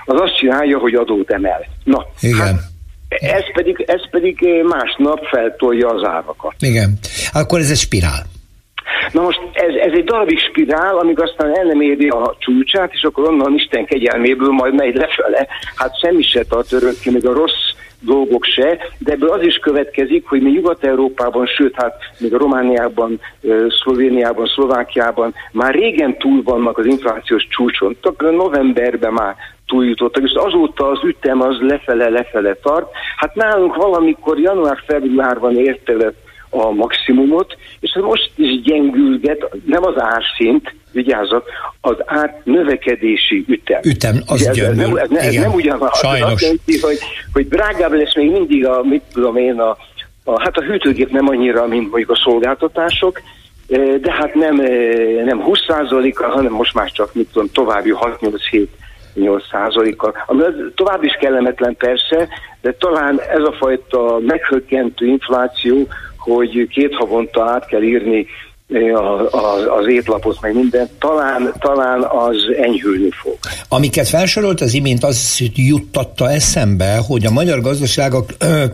az 0.05 0.21
azt 0.21 0.37
csinálja, 0.37 0.77
hogy 0.77 0.93
adót 0.93 1.31
emel. 1.31 1.65
Na, 1.83 2.05
Igen. 2.19 2.37
Hát 2.37 2.70
ez 3.19 3.43
pedig, 3.53 3.83
ez 3.87 4.09
pedig 4.09 4.35
másnap 4.63 5.25
feltolja 5.25 5.87
az 5.87 6.07
árakat. 6.07 6.53
Igen. 6.59 6.97
Akkor 7.31 7.59
ez 7.59 7.69
egy 7.69 7.77
spirál. 7.77 8.25
Na 9.11 9.21
most 9.21 9.39
ez, 9.53 9.75
ez 9.75 9.91
egy 9.93 10.03
darabig 10.03 10.39
spirál, 10.39 10.97
amíg 10.97 11.19
aztán 11.19 11.57
el 11.57 11.63
nem 11.63 11.81
éri 11.81 12.07
a 12.07 12.35
csúcsát, 12.39 12.93
és 12.93 13.03
akkor 13.03 13.27
onnan 13.27 13.53
Isten 13.53 13.85
kegyelméből 13.85 14.51
majd 14.51 14.73
megy 14.73 14.95
lefele. 14.95 15.47
Hát 15.75 15.99
semmi 15.99 16.21
se 16.21 16.43
tart 16.43 16.71
örökké, 16.71 17.09
még 17.09 17.27
a 17.27 17.33
rossz 17.33 17.69
dolgok 18.01 18.43
se, 18.43 18.77
de 18.97 19.11
ebből 19.11 19.29
az 19.29 19.41
is 19.41 19.55
következik, 19.55 20.27
hogy 20.27 20.41
mi 20.41 20.49
Nyugat-Európában, 20.49 21.45
sőt, 21.45 21.75
hát 21.75 21.95
még 22.19 22.33
a 22.33 22.37
Romániában, 22.37 23.19
Szlovéniában, 23.81 24.45
Szlovákiában 24.45 25.33
már 25.51 25.73
régen 25.73 26.17
túl 26.17 26.41
vannak 26.43 26.77
az 26.77 26.85
inflációs 26.85 27.47
csúcson. 27.49 27.97
Tehát 28.01 28.35
novemberben 28.35 29.13
már 29.13 29.35
túljutottak, 29.67 30.23
és 30.23 30.33
azóta 30.33 30.89
az 30.89 31.03
ütem 31.03 31.41
az 31.41 31.57
lefele-lefele 31.59 32.53
tart. 32.53 32.91
Hát 33.17 33.35
nálunk 33.35 33.75
valamikor 33.75 34.39
január-februárban 34.39 35.57
érte 35.57 35.93
a 36.51 36.71
maximumot, 36.71 37.57
és 37.79 37.91
ez 37.91 38.03
most 38.03 38.31
is 38.35 38.61
gyengülget, 38.61 39.49
nem 39.65 39.83
az 39.83 39.93
árszint, 39.97 40.73
vigyázzat, 40.91 41.45
az 41.81 41.95
ár 42.05 42.41
növekedési 42.43 43.45
ütem. 43.47 43.79
Ütem, 43.83 44.15
az 44.27 44.47
ez, 44.47 44.57
ez, 44.57 44.75
nem, 44.75 44.97
ez, 44.97 45.11
ez 45.11 45.33
nem 45.33 45.53
ugyanaz. 45.53 45.97
Sajnos. 45.97 46.31
Azt 46.31 46.41
jelenti, 46.41 46.79
hogy, 46.79 46.97
hogy 47.33 47.47
drágább 47.47 47.93
lesz 47.93 48.15
még 48.15 48.31
mindig 48.31 48.65
a, 48.65 48.83
mit 48.83 49.03
tudom 49.13 49.37
én, 49.37 49.59
a, 49.59 49.77
a, 50.23 50.41
hát 50.41 50.57
a 50.57 50.63
hűtőgép 50.63 51.11
nem 51.11 51.27
annyira, 51.27 51.67
mint 51.67 51.89
mondjuk 51.89 52.09
a 52.09 52.21
szolgáltatások, 52.23 53.21
eh, 53.67 53.95
de 53.95 54.11
hát 54.11 54.33
nem, 54.33 54.59
eh, 54.59 55.23
nem 55.25 55.43
20%-kal, 55.45 56.29
hanem 56.29 56.51
most 56.51 56.73
már 56.73 56.91
csak, 56.91 57.13
mit 57.13 57.27
tudom, 57.31 57.49
további 57.53 57.93
6-8-7 57.93 58.67
8 59.13 59.43
százalékkal, 59.51 60.13
ami 60.25 60.41
az 60.41 60.53
tovább 60.75 61.03
is 61.03 61.17
kellemetlen 61.19 61.75
persze, 61.77 62.27
de 62.61 62.73
talán 62.79 63.19
ez 63.19 63.43
a 63.43 63.55
fajta 63.59 64.19
meghökkentő 64.19 65.05
infláció, 65.05 65.87
hogy 66.21 66.67
két 66.67 66.95
havonta 66.95 67.43
át 67.49 67.65
kell 67.65 67.81
írni 67.81 68.25
az 69.79 69.87
étlapot, 69.87 70.41
meg 70.41 70.53
minden, 70.53 70.89
talán, 70.99 71.53
talán 71.59 72.01
az 72.01 72.35
enyhülni 72.61 73.09
fog. 73.21 73.37
Amiket 73.67 74.07
felsorolt 74.07 74.61
az 74.61 74.73
imént, 74.73 75.03
az 75.03 75.39
juttatta 75.55 76.31
eszembe, 76.31 76.95
hogy 77.07 77.25
a 77.25 77.31
magyar 77.31 77.61
gazdaság 77.61 78.13
a 78.13 78.25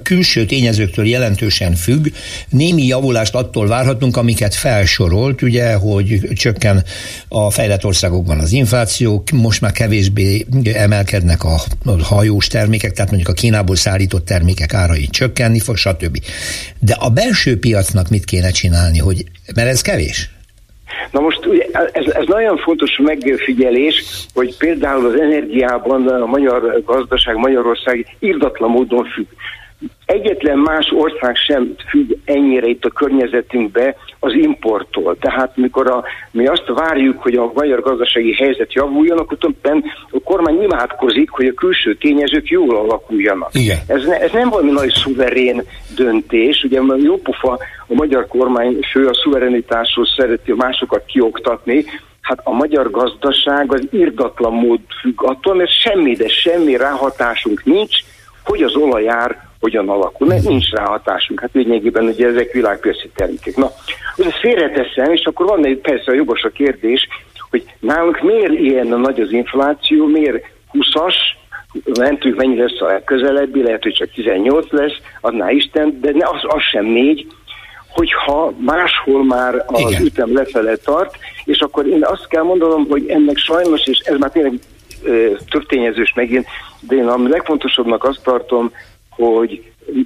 külső 0.04 0.46
tényezőktől 0.46 1.08
jelentősen 1.08 1.74
függ. 1.76 2.08
Némi 2.50 2.86
javulást 2.86 3.36
attól 3.36 3.68
várhatunk, 3.68 4.18
amiket 4.18 4.56
felsorolt, 4.56 5.42
ugye, 5.42 5.74
hogy 5.74 6.20
csökken 6.34 6.84
a 7.28 7.50
fejlett 7.50 7.86
országokban 7.86 8.40
az 8.40 8.52
infláció, 8.52 9.24
most 9.34 9.62
már 9.62 9.72
kevésbé 9.72 10.46
emelkednek 10.74 11.44
a 11.44 11.62
hajós 12.04 12.48
termékek, 12.48 12.92
tehát 12.92 13.12
mondjuk 13.12 13.32
a 13.32 13.40
Kínából 13.40 13.76
szállított 13.76 14.26
termékek 14.26 14.74
árai 14.74 15.08
csökkenni 15.08 15.60
fog, 15.60 15.78
stb. 15.78 16.20
De 16.80 16.94
a 17.00 17.10
belső 17.10 17.60
piacnak 17.60 18.10
mit 18.10 18.26
kéne 18.26 18.50
csinálni, 18.50 18.98
hogy 18.98 19.26
mert 19.56 19.68
ez 19.68 19.82
kevés. 19.90 20.30
Na 21.12 21.20
most 21.20 21.46
ugye, 21.46 21.66
ez, 21.92 22.06
ez 22.06 22.26
nagyon 22.28 22.58
fontos 22.58 22.98
megfigyelés, 22.98 24.04
hogy 24.34 24.58
például 24.58 25.06
az 25.06 25.20
energiában 25.20 26.08
a 26.08 26.26
magyar 26.26 26.82
gazdaság, 26.86 27.36
Magyarország 27.36 28.16
irdatlan 28.20 28.70
módon 28.70 29.06
függ. 29.06 29.28
Egyetlen 30.06 30.58
más 30.58 30.92
ország 30.96 31.36
sem 31.36 31.76
függ 31.90 32.12
ennyire 32.26 32.68
itt 32.68 32.86
a 32.86 32.90
környezetünkbe 32.90 33.96
az 34.20 34.34
importtól. 34.34 35.18
Tehát 35.20 35.58
mikor 35.58 35.92
a, 35.92 36.04
mi 36.32 36.48
azt 36.48 36.68
várjuk, 36.68 37.22
hogy 37.22 37.36
a 37.36 37.52
magyar 37.54 37.82
gazdasági 37.82 38.34
helyzet 38.34 38.74
javuljon, 38.74 39.18
akkor 39.18 39.38
tulajdonképpen 39.38 39.92
a 40.12 40.20
kormány 40.24 40.62
imádkozik, 40.62 41.30
hogy 41.30 41.46
a 41.46 41.54
külső 41.54 41.96
tényezők 41.96 42.50
jól 42.50 42.78
alakuljanak. 42.78 43.50
Igen. 43.54 43.78
Ez, 43.88 44.06
ne, 44.06 44.20
ez 44.20 44.32
nem 44.32 44.50
valami 44.50 44.72
nagy 44.72 44.92
szuverén 44.92 45.64
döntés. 45.96 46.64
Ugye 46.64 46.82
jó 46.98 47.18
pufa 47.18 47.60
a 47.88 47.94
magyar 47.94 48.28
kormány 48.28 48.80
fő 48.92 49.08
a 49.08 49.14
szuverenitásról 49.14 50.06
szereti 50.18 50.54
másokat 50.54 51.06
kioktatni, 51.06 51.86
hát 52.22 52.40
a 52.44 52.52
magyar 52.52 52.92
gazdaság 52.92 53.74
az 53.74 53.88
irdatlan 53.92 54.54
mód 54.54 54.80
függ 55.02 55.24
attól, 55.24 55.56
mert 55.56 55.82
semmi, 55.82 56.16
de 56.16 56.28
semmi 56.28 56.78
ráhatásunk 56.78 57.64
nincs, 57.64 57.98
hogy 58.44 58.62
az 58.62 58.76
olajár 58.76 59.47
hogyan 59.60 59.90
alakul, 59.90 60.28
mert 60.28 60.48
nincs 60.48 60.70
rá 60.70 60.86
hatásunk. 60.86 61.40
Hát 61.40 61.50
lényegében 61.54 62.06
ugye 62.06 62.28
ezek 62.28 62.52
világpiaci 62.52 63.10
termékek. 63.16 63.56
Na, 63.56 63.72
ezt 64.18 64.40
félreteszem, 64.40 65.12
és 65.12 65.26
akkor 65.26 65.46
van 65.46 65.66
egy 65.66 65.78
persze 65.78 66.12
a 66.12 66.16
jogos 66.16 66.44
a 66.44 66.50
kérdés, 66.50 67.08
hogy 67.50 67.64
nálunk 67.80 68.22
miért 68.22 68.54
ilyen 68.54 68.88
nagy 68.88 69.22
az 69.22 69.32
infláció, 69.32 70.06
miért 70.06 70.46
20-as, 70.74 71.16
nem 71.84 72.18
tudjuk 72.18 72.38
mennyi 72.38 72.58
lesz 72.58 72.82
a 72.82 73.02
közelebbi, 73.06 73.64
lehet, 73.64 73.84
hogy 73.84 73.94
csak 73.94 74.12
18 74.12 74.72
lesz, 74.72 74.96
adná 75.22 75.50
Isten, 75.50 76.00
de 76.02 76.12
ne, 76.12 76.26
az, 76.26 76.42
az 76.42 76.62
sem 76.72 76.86
négy, 76.86 77.28
hogyha 77.90 78.54
máshol 78.58 79.26
már 79.26 79.64
az 79.68 79.80
Igen. 79.80 80.06
ütem 80.06 80.34
lefele 80.34 80.76
tart, 80.76 81.18
és 81.46 81.60
akkor 81.60 81.88
én 81.88 82.04
azt 82.04 82.28
kell 82.28 82.44
mondanom, 82.44 82.86
hogy 82.90 83.06
ennek 83.08 83.38
sajnos, 83.38 83.86
és 83.86 84.00
ez 84.00 84.18
már 84.18 84.32
tényleg 84.32 84.60
történyezős 85.50 86.14
megint, 86.14 86.46
de 86.80 86.96
én 86.96 87.08
a 87.08 87.28
legfontosabbnak 87.28 88.04
azt 88.04 88.24
tartom, 88.24 88.72
hogy 89.18 89.64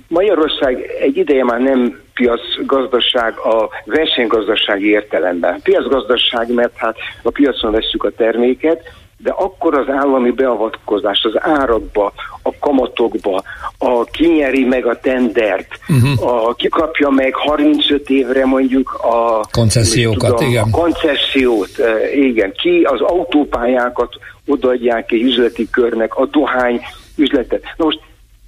Magyarország 0.07 0.89
egy 0.99 1.17
ideje 1.17 1.43
már 1.43 1.59
nem 1.59 1.99
piacgazdaság 2.13 3.37
a 3.37 3.69
versenygazdasági 3.85 4.89
értelemben. 4.89 5.61
Piacgazdaság, 5.63 6.53
mert 6.53 6.73
hát 6.75 6.95
a 7.23 7.31
piacon 7.31 7.71
veszük 7.71 8.03
a 8.03 8.11
terméket, 8.11 8.81
de 9.17 9.31
akkor 9.31 9.77
az 9.77 9.89
állami 9.89 10.31
beavatkozás 10.31 11.23
az 11.23 11.33
árakba, 11.39 12.13
a 12.43 12.49
kamatokba, 12.59 13.43
a 13.77 14.03
kinyeri 14.03 14.63
meg 14.63 14.85
a 14.85 14.99
tendert, 14.99 15.79
uh-huh. 15.89 16.47
a 16.47 16.53
kikapja 16.53 17.09
meg 17.09 17.35
35 17.35 18.09
évre 18.09 18.45
mondjuk 18.45 18.93
a 18.93 19.45
koncesziókat, 19.51 20.35
tudom, 20.35 20.49
igen. 20.49 20.63
A 20.71 20.77
koncesziót, 20.77 21.69
igen, 22.15 22.51
ki 22.51 22.81
az 22.81 23.01
autópályákat 23.01 24.13
odaadják 24.45 25.11
egy 25.11 25.21
üzleti 25.21 25.69
körnek, 25.69 26.15
a 26.15 26.25
dohány 26.25 26.81
üzletet. 27.15 27.63
Na 27.77 27.85
most 27.85 27.99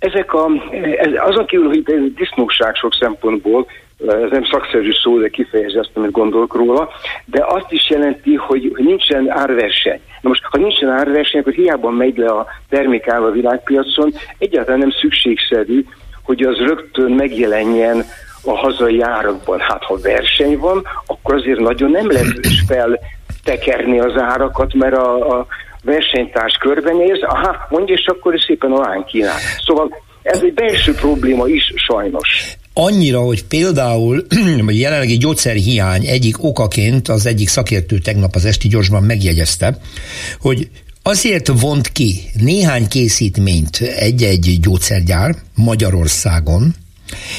ezek 0.03 0.33
a, 0.33 0.49
azon 1.17 1.45
kívül, 1.45 1.67
hogy 1.67 2.13
disznóság 2.13 2.75
sok 2.75 2.93
szempontból, 2.99 3.67
ez 4.07 4.31
nem 4.31 4.45
szakszerű 4.51 4.91
szó, 5.03 5.19
de 5.19 5.29
kifejezi 5.29 5.77
azt, 5.77 5.89
amit 5.93 6.11
gondolok 6.11 6.55
róla, 6.55 6.89
de 7.25 7.43
azt 7.47 7.71
is 7.71 7.89
jelenti, 7.89 8.35
hogy, 8.35 8.71
hogy 8.75 8.85
nincsen 8.85 9.29
árverseny. 9.29 9.99
Na 10.21 10.29
most, 10.29 10.43
ha 10.43 10.57
nincsen 10.57 10.89
árverseny, 10.89 11.41
akkor 11.41 11.53
hiába 11.53 11.89
megy 11.89 12.17
le 12.17 12.31
a 12.31 12.47
termék 12.69 13.13
a 13.13 13.31
világpiacon, 13.31 14.13
egyáltalán 14.37 14.79
nem 14.79 14.91
szükségszerű, 14.91 15.85
hogy 16.23 16.43
az 16.43 16.57
rögtön 16.57 17.11
megjelenjen 17.11 18.03
a 18.43 18.57
hazai 18.57 19.01
árakban. 19.01 19.59
Hát, 19.59 19.83
ha 19.83 19.97
verseny 20.01 20.57
van, 20.57 20.83
akkor 21.05 21.35
azért 21.35 21.59
nagyon 21.59 21.91
nem 21.91 22.11
lehet 22.11 22.39
fel 22.67 22.99
tekerni 23.43 23.99
az 23.99 24.17
árakat, 24.17 24.73
mert 24.73 24.97
a, 24.97 25.39
a 25.39 25.47
versenytárs 25.83 26.57
körbenéz, 26.57 27.21
aha, 27.21 27.67
mondja, 27.69 27.95
és 27.95 28.05
akkor 28.05 28.39
szépen 28.47 28.71
alán 28.71 29.05
kínál. 29.05 29.37
Szóval 29.65 30.01
ez 30.23 30.41
egy 30.43 30.53
belső 30.53 30.93
probléma 30.93 31.47
is 31.47 31.73
sajnos. 31.75 32.55
Annyira, 32.73 33.19
hogy 33.19 33.43
például 33.43 34.25
a 34.67 34.71
jelenlegi 34.71 35.17
gyógyszerhiány 35.17 36.05
egyik 36.05 36.43
okaként 36.43 37.07
az 37.07 37.25
egyik 37.25 37.47
szakértő 37.47 37.97
tegnap 37.97 38.35
az 38.35 38.45
esti 38.45 38.67
gyorsban 38.67 39.03
megjegyezte, 39.03 39.77
hogy 40.39 40.69
azért 41.03 41.47
vont 41.59 41.91
ki 41.91 42.19
néhány 42.33 42.87
készítményt 42.87 43.77
egy-egy 43.95 44.57
gyógyszergyár 44.61 45.35
Magyarországon, 45.55 46.75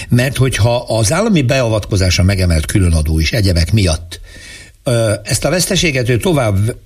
mert 0.09 0.37
hogyha 0.37 0.85
az 0.89 1.13
állami 1.13 1.43
beavatkozása 1.43 2.23
megemelt 2.23 2.67
különadó 2.67 3.19
is 3.19 3.33
egyebek 3.33 3.73
miatt 3.73 4.21
ezt 5.23 5.45
a 5.45 5.51
veszteséget 5.51 6.09
ő 6.09 6.17
tovább 6.17 6.77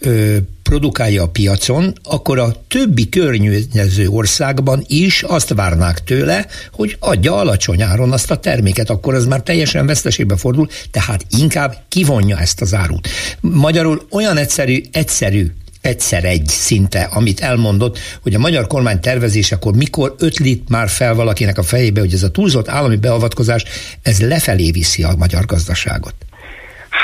produkálja 0.62 1.22
a 1.22 1.28
piacon, 1.28 1.92
akkor 2.02 2.38
a 2.38 2.62
többi 2.68 3.08
környező 3.08 4.08
országban 4.08 4.84
is 4.86 5.22
azt 5.22 5.54
várnák 5.54 6.04
tőle, 6.04 6.46
hogy 6.72 6.96
adja 6.98 7.36
alacsony 7.36 7.82
áron 7.82 8.12
azt 8.12 8.30
a 8.30 8.36
terméket, 8.36 8.90
akkor 8.90 9.14
az 9.14 9.26
már 9.26 9.42
teljesen 9.42 9.86
veszteségbe 9.86 10.36
fordul, 10.36 10.68
tehát 10.90 11.26
inkább 11.38 11.76
kivonja 11.88 12.38
ezt 12.38 12.60
az 12.60 12.74
árut. 12.74 13.08
Magyarul 13.40 14.06
olyan 14.10 14.36
egyszerű, 14.36 14.82
egyszerű 14.92 15.52
egyszer 15.80 16.24
egy 16.24 16.46
szinte, 16.46 17.02
amit 17.02 17.40
elmondott, 17.40 17.98
hogy 18.22 18.34
a 18.34 18.38
magyar 18.38 18.66
kormány 18.66 19.00
tervezésekor 19.00 19.74
mikor 19.74 20.14
ötlit 20.18 20.68
már 20.68 20.88
fel 20.88 21.14
valakinek 21.14 21.58
a 21.58 21.62
fejébe, 21.62 22.00
hogy 22.00 22.12
ez 22.12 22.22
a 22.22 22.30
túlzott 22.30 22.68
állami 22.68 22.96
beavatkozás, 22.96 23.64
ez 24.02 24.20
lefelé 24.20 24.70
viszi 24.70 25.02
a 25.02 25.14
magyar 25.18 25.44
gazdaságot. 25.44 26.14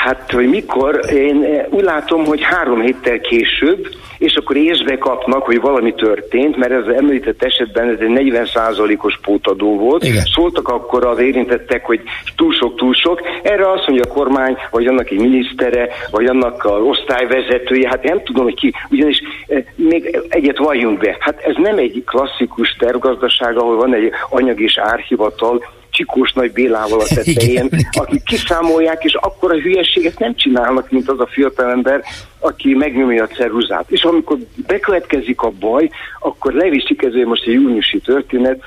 Hát, 0.05 0.31
hogy 0.31 0.49
mikor, 0.49 0.99
én 1.13 1.65
úgy 1.69 1.83
látom, 1.83 2.25
hogy 2.25 2.41
három 2.41 2.81
héttel 2.81 3.19
később, 3.19 3.87
és 4.17 4.35
akkor 4.35 4.55
észbe 4.55 4.97
kapnak, 4.97 5.43
hogy 5.43 5.61
valami 5.61 5.93
történt, 5.93 6.57
mert 6.57 6.71
ez 6.71 6.87
az 6.87 6.93
említett 6.93 7.43
esetben 7.43 7.89
ez 7.89 7.99
egy 7.99 8.33
40%-os 8.47 9.19
pótadó 9.21 9.77
volt. 9.77 10.03
Igen. 10.03 10.23
Szóltak 10.33 10.67
akkor 10.67 11.05
az 11.05 11.19
érintettek, 11.19 11.85
hogy 11.85 12.01
túl 12.35 12.53
sok, 12.53 12.75
túl 12.75 12.93
sok. 12.93 13.21
Erre 13.43 13.71
azt 13.71 13.87
mondja 13.87 14.09
a 14.09 14.13
kormány, 14.13 14.57
vagy 14.71 14.85
annak 14.85 15.09
egy 15.09 15.19
minisztere, 15.19 15.89
vagy 16.11 16.25
annak 16.25 16.65
az 16.65 16.81
osztályvezetője, 16.81 17.87
hát 17.87 18.03
nem 18.03 18.23
tudom, 18.23 18.43
hogy 18.43 18.55
ki, 18.55 18.73
ugyanis 18.89 19.21
eh, 19.47 19.63
még 19.75 20.19
egyet 20.29 20.57
valljunk 20.57 20.99
be. 20.99 21.17
Hát 21.19 21.39
ez 21.41 21.55
nem 21.57 21.77
egy 21.77 22.03
klasszikus 22.05 22.75
tervgazdaság, 22.79 23.57
ahol 23.57 23.75
van 23.75 23.93
egy 23.93 24.11
anyag 24.29 24.61
és 24.61 24.77
árhivatal, 24.77 25.63
Csikós 25.95 26.33
Nagy 26.33 26.51
Bélával 26.51 26.99
a 26.99 27.13
tetején, 27.15 27.69
akik 27.91 28.23
kiszámolják, 28.23 29.03
és 29.03 29.13
akkor 29.13 29.51
a 29.51 29.59
hülyeséget 29.59 30.19
nem 30.19 30.35
csinálnak, 30.35 30.91
mint 30.91 31.09
az 31.09 31.19
a 31.19 31.27
fiatalember, 31.31 32.03
aki 32.39 32.73
megnyomja 32.73 33.23
a 33.23 33.27
ceruzát. 33.27 33.85
És 33.87 34.03
amikor 34.03 34.37
bekövetkezik 34.67 35.41
a 35.41 35.51
baj, 35.59 35.89
akkor 36.19 36.53
leviszik, 36.53 37.01
ez 37.03 37.13
most 37.25 37.45
egy 37.45 37.53
júniusi 37.53 37.99
történet, 37.99 38.59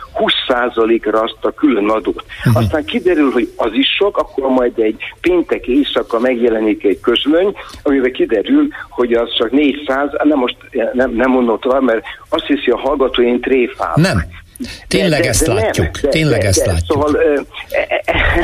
20%-ra 0.49 1.21
azt 1.21 1.39
a 1.41 1.51
külön 1.51 1.89
adót. 1.89 2.25
Uh-huh. 2.39 2.63
Aztán 2.63 2.85
kiderül, 2.85 3.31
hogy 3.31 3.53
az 3.57 3.73
is 3.73 3.87
sok, 3.99 4.17
akkor 4.17 4.51
majd 4.51 4.79
egy 4.79 5.03
péntek 5.21 5.67
éjszaka 5.67 6.19
megjelenik 6.19 6.85
egy 6.85 7.01
közlöny, 7.01 7.55
amiben 7.83 8.13
kiderül, 8.13 8.69
hogy 8.89 9.13
az 9.13 9.35
csak 9.37 9.51
400, 9.51 10.11
nem 10.23 10.39
most 10.39 10.57
nem, 10.93 11.11
nem 11.11 11.31
mondom 11.31 11.59
tovább, 11.59 11.83
mert 11.83 12.05
azt 12.29 12.47
hiszi 12.47 12.71
a 12.71 12.79
hallgató, 12.79 13.23
én 13.23 13.41
tréfál. 13.41 13.93
Nem. 13.95 14.19
Tényleg 14.89 15.23
de, 15.23 15.29
ezt 15.29 15.47
de 15.47 15.53
látjuk. 15.53 15.87
Nem, 15.87 16.03
de, 16.03 16.09
Tényleg 16.09 16.41
de, 16.41 16.47
ezt 16.47 16.65
de, 16.65 16.73
látjuk. 16.73 17.03
Szóval 17.03 17.47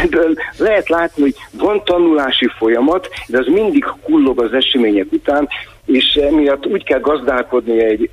ebből 0.03 0.35
lehet 0.57 0.89
látni, 0.89 1.23
hogy 1.23 1.35
van 1.51 1.85
tanulási 1.85 2.49
folyamat, 2.59 3.09
de 3.27 3.39
az 3.39 3.47
mindig 3.47 3.85
kullog 4.03 4.41
az 4.43 4.53
események 4.53 5.07
után, 5.13 5.49
és 5.87 6.15
emiatt 6.15 6.67
úgy 6.67 6.85
kell 6.85 7.01
gazdálkodni 7.01 7.85
egy 7.85 8.11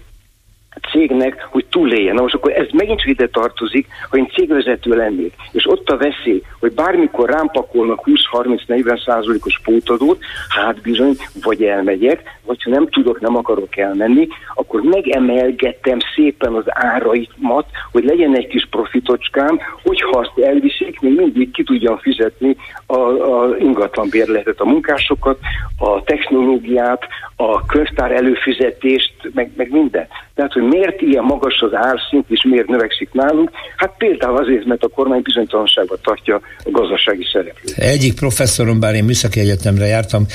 cégnek, 0.92 1.48
hogy 1.50 1.66
túléljen. 1.70 2.16
Na 2.16 2.22
most 2.22 2.34
akkor 2.34 2.52
ez 2.52 2.68
megint 2.72 3.00
csak 3.00 3.10
ide 3.10 3.28
tartozik, 3.28 3.88
ha 4.10 4.18
én 4.18 4.30
cégvezető 4.34 4.96
lennék, 4.96 5.34
és 5.52 5.70
ott 5.70 5.90
a 5.90 5.98
veszély, 5.98 6.42
hogy 6.60 6.72
bármikor 6.72 7.30
rám 7.30 7.50
pakolnak 7.52 8.04
20-30-40 8.34 9.06
százalékos 9.06 9.60
pótadót, 9.64 10.20
hát 10.50 10.82
bizony, 10.82 11.16
vagy 11.42 11.64
elmegyek, 11.64 12.22
vagy 12.46 12.64
ha 12.64 12.70
nem 12.70 12.88
tudok, 12.88 13.20
nem 13.20 13.36
akarok 13.36 13.78
elmenni, 13.78 14.28
akkor 14.54 14.82
megemelgetem 14.82 15.98
szépen 16.16 16.54
az 16.54 16.64
áraimat, 16.68 17.66
hogy 17.92 18.04
legyen 18.04 18.36
egy 18.36 18.48
kis 18.48 18.68
profitocskám, 18.70 19.60
hogyha 19.84 20.20
azt 20.20 20.46
elviszik, 20.46 21.00
még 21.00 21.16
mindig 21.16 21.52
ki 21.52 21.64
tudjam 21.64 21.98
fizetni 21.98 22.56
a, 22.86 22.98
a 22.98 23.58
ingatlan 23.60 24.08
bérletet, 24.10 24.60
a 24.60 24.66
munkásokat, 24.66 25.40
a 25.78 26.04
technológiát, 26.04 27.08
a 27.36 27.66
könyvtár 27.66 28.12
előfizetést, 28.12 29.14
meg, 29.34 29.52
meg 29.56 29.72
minden. 29.72 30.08
Tehát, 30.36 30.54
hogy 30.54 30.64
miért 30.82 31.02
ilyen 31.02 31.24
magas 31.24 31.62
az 31.62 31.74
árszint, 31.74 32.26
és 32.30 32.46
miért 32.50 32.68
növekszik 32.68 33.10
nálunk? 33.14 33.50
Hát 33.78 33.94
például 33.98 34.38
azért, 34.38 34.66
mert 34.66 34.84
a 34.84 34.88
kormány 34.88 35.22
bizonytalanságban 35.22 35.98
tartja 36.04 36.36
a 36.36 36.70
gazdasági 36.72 37.26
szereplőt. 37.34 37.78
Egyik 37.78 38.14
professzorom, 38.14 38.80
bár 38.80 38.94
én 38.96 39.04
műszaki 39.04 39.40
egyetemre 39.40 39.86
jártam, 39.86 40.26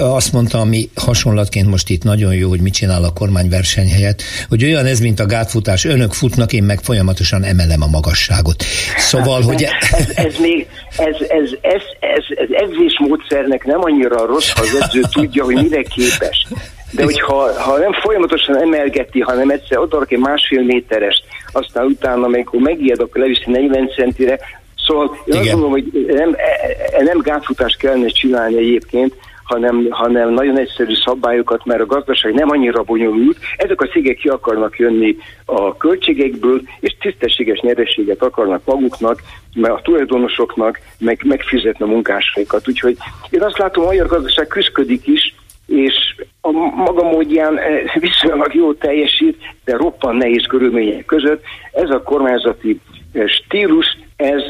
azt 0.00 0.32
mondta, 0.32 0.58
ami 0.58 0.88
hasonlatként 0.94 1.68
most 1.70 1.88
itt 1.88 2.02
nagyon 2.02 2.34
jó, 2.34 2.48
hogy 2.48 2.60
mit 2.60 2.72
csinál 2.72 3.04
a 3.04 3.12
kormány 3.12 3.48
versenyhelyet, 3.48 4.22
hogy 4.48 4.64
olyan 4.64 4.86
ez, 4.86 5.00
mint 5.00 5.20
a 5.20 5.26
gátfutás, 5.26 5.84
önök 5.84 6.12
futnak, 6.12 6.52
én 6.52 6.62
meg 6.62 6.78
folyamatosan 6.78 7.42
emelem 7.42 7.82
a 7.82 7.86
magasságot. 7.86 8.62
Szóval, 8.96 9.42
hogy... 9.42 9.62
ez, 9.90 10.10
ez 10.14 10.36
még, 10.38 10.66
ez, 10.96 11.16
ez, 11.28 11.50
ez, 11.60 11.82
ez, 12.00 12.24
ez 12.28 12.48
edzésmódszernek 12.50 13.64
nem 13.64 13.80
annyira 13.80 14.26
rossz, 14.26 14.50
ha 14.50 14.60
az 14.60 14.78
edző 14.80 15.00
tudja, 15.12 15.44
hogy 15.44 15.54
mire 15.54 15.82
képes. 15.82 16.46
De 16.90 17.04
hogyha 17.04 17.62
ha 17.62 17.78
nem 17.78 17.92
folyamatosan 17.92 18.60
emelgeti, 18.60 19.20
hanem 19.20 19.50
egyszer 19.50 19.78
odarak 19.78 20.12
egy 20.12 20.18
másfél 20.18 20.62
méterest, 20.62 21.24
aztán 21.52 21.84
utána, 21.84 22.24
amikor 22.24 22.60
megijed, 22.60 23.00
akkor 23.00 23.20
leviszi 23.20 23.50
40 23.50 23.88
centire, 23.88 24.38
Szóval 24.86 25.16
én 25.24 25.38
azt 25.38 25.50
mondom, 25.50 25.70
hogy 25.70 26.06
nem, 26.06 26.34
e, 26.36 26.76
e, 26.98 27.02
nem 27.02 27.18
gátfutást 27.18 27.76
kellene 27.76 28.06
csinálni 28.06 28.56
egyébként, 28.56 29.14
hanem, 29.44 29.86
hanem 29.90 30.32
nagyon 30.32 30.58
egyszerű 30.58 30.94
szabályokat, 31.04 31.64
mert 31.64 31.80
a 31.80 31.86
gazdaság 31.86 32.34
nem 32.34 32.50
annyira 32.50 32.82
bonyolult. 32.82 33.38
Ezek 33.56 33.80
a 33.80 33.86
cégek 33.86 34.16
ki 34.16 34.28
akarnak 34.28 34.78
jönni 34.78 35.16
a 35.44 35.76
költségekből, 35.76 36.62
és 36.80 36.96
tisztességes 37.00 37.60
nyerességet 37.60 38.22
akarnak 38.22 38.64
maguknak, 38.64 39.22
mert 39.54 39.74
a 39.74 39.80
tulajdonosoknak, 39.82 40.80
meg 40.98 41.20
megfizetni 41.24 41.84
a 41.84 41.88
munkásaikat. 41.88 42.68
Úgyhogy 42.68 42.96
én 43.30 43.42
azt 43.42 43.58
látom, 43.58 43.84
hogy 43.84 43.98
a 43.98 44.02
magyar 44.02 44.16
gazdaság 44.18 44.46
küzdik 44.46 45.06
is, 45.06 45.34
és 45.66 46.14
a 46.46 46.50
maga 46.76 47.02
módján 47.02 47.58
eh, 47.58 47.64
viszonylag 47.94 48.54
jól 48.54 48.76
teljesít, 48.78 49.36
de 49.64 49.76
roppan 49.76 50.16
nehéz 50.16 50.46
körülmények 50.48 51.04
között. 51.04 51.42
Ez 51.72 51.90
a 51.90 52.02
kormányzati 52.02 52.80
eh, 53.12 53.24
stílus, 53.26 53.86
ez 54.16 54.42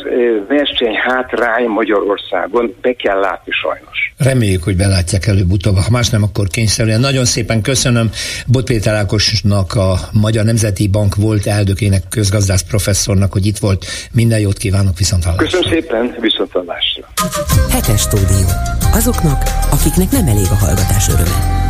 verseny 0.49 0.95
hátrány 0.95 1.67
Magyarországon, 1.67 2.75
be 2.81 2.93
kell 2.93 3.21
látni 3.21 3.53
sajnos. 3.53 4.15
Reméljük, 4.19 4.63
hogy 4.63 4.77
belátják 4.77 5.27
előbb-utóbb, 5.27 5.77
ha 5.77 5.91
más 5.91 6.11
nem, 6.11 6.23
akkor 6.23 6.47
kényszerűen. 6.47 7.01
Nagyon 7.01 7.25
szépen 7.25 7.63
köszönöm 7.63 8.11
Bot 8.47 8.65
Péter 8.65 8.95
Ákosnak, 8.95 9.75
a 9.75 9.95
Magyar 10.13 10.45
Nemzeti 10.45 10.89
Bank 10.89 11.15
volt 11.15 11.47
eldökének, 11.47 12.03
közgazdász 12.11 12.63
professzornak, 12.63 13.33
hogy 13.33 13.47
itt 13.47 13.59
volt. 13.59 13.85
Minden 14.13 14.41
jót 14.41 14.59
kívánok, 14.59 14.99
viszontlátásra. 14.99 15.45
Köszönöm 15.45 15.71
szépen, 15.71 16.17
viszontlátásra. 16.21 17.09
Hetes 17.71 18.01
stúdió. 18.01 18.47
Azoknak, 18.93 19.43
akiknek 19.71 20.11
nem 20.11 20.27
elég 20.27 20.47
a 20.51 20.55
hallgatás 20.55 21.09
öröme. 21.09 21.66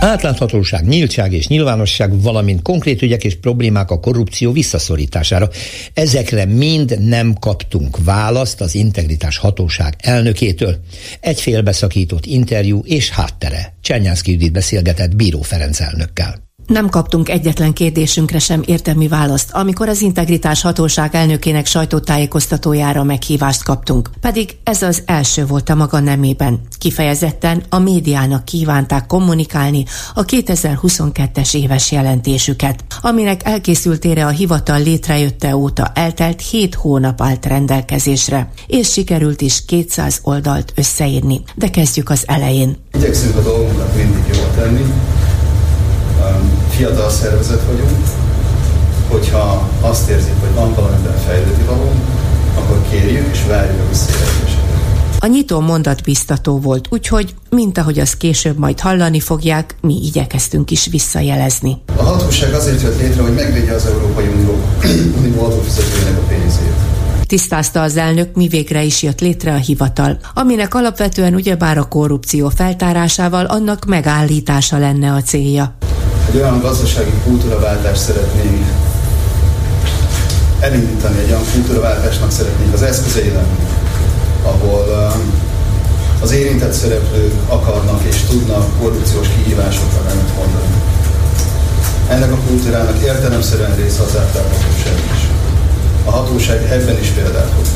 Átláthatóság, 0.00 0.86
nyíltság 0.86 1.32
és 1.32 1.46
nyilvánosság, 1.46 2.22
valamint 2.22 2.62
konkrét 2.62 3.02
ügyek 3.02 3.24
és 3.24 3.34
problémák 3.34 3.90
a 3.90 4.00
korrupció 4.00 4.52
visszaszorítására. 4.52 5.48
Ezekre 5.94 6.44
mind 6.44 6.98
nem 7.00 7.34
kaptunk 7.34 8.04
választ 8.04 8.60
az 8.60 8.74
integritás 8.74 9.36
hatóság 9.36 9.94
elnökétől. 9.98 10.76
Egy 11.20 11.40
félbeszakított 11.40 12.26
interjú 12.26 12.82
és 12.84 13.10
háttere. 13.10 13.74
Csernyánszki 13.80 14.32
Judit 14.32 14.52
beszélgetett 14.52 15.16
Bíró 15.16 15.42
Ferenc 15.42 15.80
elnökkel. 15.80 16.47
Nem 16.68 16.88
kaptunk 16.88 17.28
egyetlen 17.28 17.72
kérdésünkre 17.72 18.38
sem 18.38 18.62
értelmi 18.66 19.08
választ, 19.08 19.50
amikor 19.52 19.88
az 19.88 20.00
Integritás 20.00 20.62
Hatóság 20.62 21.14
elnökének 21.14 21.66
sajtótájékoztatójára 21.66 23.04
meghívást 23.04 23.62
kaptunk. 23.62 24.10
Pedig 24.20 24.56
ez 24.64 24.82
az 24.82 25.02
első 25.06 25.46
volt 25.46 25.68
a 25.68 25.74
maga 25.74 26.00
nemében. 26.00 26.60
Kifejezetten 26.78 27.62
a 27.68 27.78
médiának 27.78 28.44
kívánták 28.44 29.06
kommunikálni 29.06 29.84
a 30.14 30.24
2022-es 30.24 31.56
éves 31.56 31.92
jelentésüket, 31.92 32.84
aminek 33.00 33.44
elkészültére 33.44 34.26
a 34.26 34.30
hivatal 34.30 34.82
létrejötte 34.82 35.56
óta 35.56 35.90
eltelt 35.94 36.40
7 36.40 36.74
hónap 36.74 37.22
állt 37.22 37.46
rendelkezésre, 37.46 38.50
és 38.66 38.92
sikerült 38.92 39.40
is 39.40 39.64
200 39.64 40.20
oldalt 40.22 40.72
összeírni. 40.76 41.40
De 41.54 41.70
kezdjük 41.70 42.10
az 42.10 42.22
elején. 42.26 42.76
Igyekszünk 42.94 43.36
a 43.36 43.42
dolgunkat 43.42 43.96
mindig 43.96 44.22
jól 44.34 44.50
tenni, 44.56 44.84
fiatal 46.78 47.10
szervezet 47.10 47.62
vagyunk, 47.64 47.98
hogyha 49.08 49.68
azt 49.80 50.08
érzik, 50.08 50.32
hogy 50.40 50.54
van 50.54 50.74
valamiben 50.74 51.18
fejlődni 51.26 51.64
való, 51.64 51.92
akkor 52.54 52.82
kérjük 52.90 53.28
és 53.32 53.44
várjuk 53.48 53.80
a 53.80 53.88
visszajelzéseket. 53.88 54.66
A 55.18 55.26
nyitó 55.26 55.60
mondat 55.60 56.02
biztató 56.02 56.58
volt, 56.58 56.86
úgyhogy, 56.90 57.34
mint 57.50 57.78
ahogy 57.78 57.98
azt 57.98 58.16
később 58.16 58.58
majd 58.58 58.80
hallani 58.80 59.20
fogják, 59.20 59.76
mi 59.80 60.00
igyekeztünk 60.04 60.70
is 60.70 60.86
visszajelezni. 60.86 61.82
A 61.96 62.02
hatóság 62.02 62.52
azért 62.52 62.82
jött 62.82 63.00
létre, 63.00 63.22
hogy 63.22 63.34
megvédje 63.34 63.72
az 63.74 63.86
Európai 63.86 64.26
Unió, 64.26 64.58
Unió 65.18 65.44
adófizetőjének 65.44 66.18
a 66.18 66.26
pénzét. 66.28 66.72
Tisztázta 67.26 67.82
az 67.82 67.96
elnök, 67.96 68.34
mi 68.34 68.48
végre 68.48 68.82
is 68.82 69.02
jött 69.02 69.20
létre 69.20 69.52
a 69.52 69.56
hivatal, 69.56 70.18
aminek 70.34 70.74
alapvetően 70.74 71.34
ugyebár 71.34 71.78
a 71.78 71.88
korrupció 71.88 72.48
feltárásával 72.48 73.44
annak 73.44 73.84
megállítása 73.84 74.78
lenne 74.78 75.12
a 75.12 75.22
célja 75.22 75.76
egy 76.28 76.36
olyan 76.36 76.60
gazdasági 76.60 77.12
kultúraváltást 77.24 78.00
szeretnénk 78.00 78.66
elindítani, 80.60 81.18
egy 81.18 81.30
olyan 81.30 81.44
kultúraváltásnak 81.52 82.30
szeretnénk 82.30 82.72
az 82.72 82.82
eszközei 82.82 83.28
lenni, 83.28 83.58
ahol 84.42 85.12
um, 85.14 85.32
az 86.22 86.32
érintett 86.32 86.72
szereplők 86.72 87.32
akarnak 87.48 88.02
és 88.02 88.22
tudnak 88.22 88.78
korrupciós 88.80 89.28
kihívásokra 89.28 90.02
nemet 90.08 90.36
mondani. 90.36 90.74
Ennek 92.08 92.32
a 92.32 92.38
kultúrának 92.46 93.02
értelemszerűen 93.02 93.74
része 93.76 94.02
az 94.02 94.16
átláthatóság 94.16 94.98
is. 95.14 95.28
A 96.04 96.10
hatóság 96.10 96.62
ebben 96.70 96.98
is 97.00 97.08
példát 97.08 97.52
hoz 97.56 97.68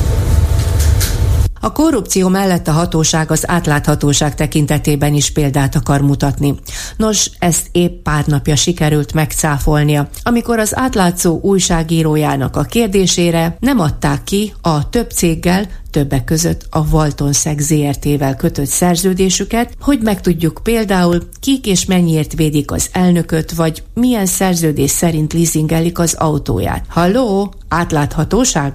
a 1.64 1.72
korrupció 1.72 2.29
mellett 2.29 2.68
a 2.68 2.72
hatóság 2.72 3.31
az 3.31 3.44
átláthatóság 3.46 4.35
tekintetében 4.35 5.14
is 5.14 5.31
példát 5.31 5.75
akar 5.75 6.01
mutatni. 6.01 6.55
Nos, 6.96 7.31
ezt 7.38 7.66
épp 7.72 8.03
pár 8.03 8.27
napja 8.27 8.57
sikerült 8.57 9.12
megcáfolnia, 9.12 10.09
amikor 10.22 10.59
az 10.59 10.77
átlátszó 10.77 11.40
újságírójának 11.42 12.57
a 12.57 12.62
kérdésére 12.62 13.57
nem 13.61 13.79
adták 13.81 14.25
ki 14.25 14.53
a 14.61 14.88
több 14.88 15.11
céggel 15.11 15.66
többek 15.90 16.25
között 16.25 16.66
a 16.70 16.88
Valtonszeg 16.88 17.59
ZRT-vel 17.59 18.37
kötött 18.37 18.66
szerződésüket, 18.66 19.72
hogy 19.81 19.98
megtudjuk 20.03 20.61
például, 20.62 21.22
kik 21.40 21.66
és 21.66 21.85
mennyiért 21.85 22.33
védik 22.33 22.70
az 22.70 22.88
elnököt, 22.92 23.53
vagy 23.53 23.83
milyen 23.94 24.27
szerződés 24.27 24.90
szerint 24.90 25.33
leasingelik 25.33 25.98
az 25.98 26.14
autóját. 26.18 26.85
Halló, 26.88 27.55
átláthatóság? 27.68 28.72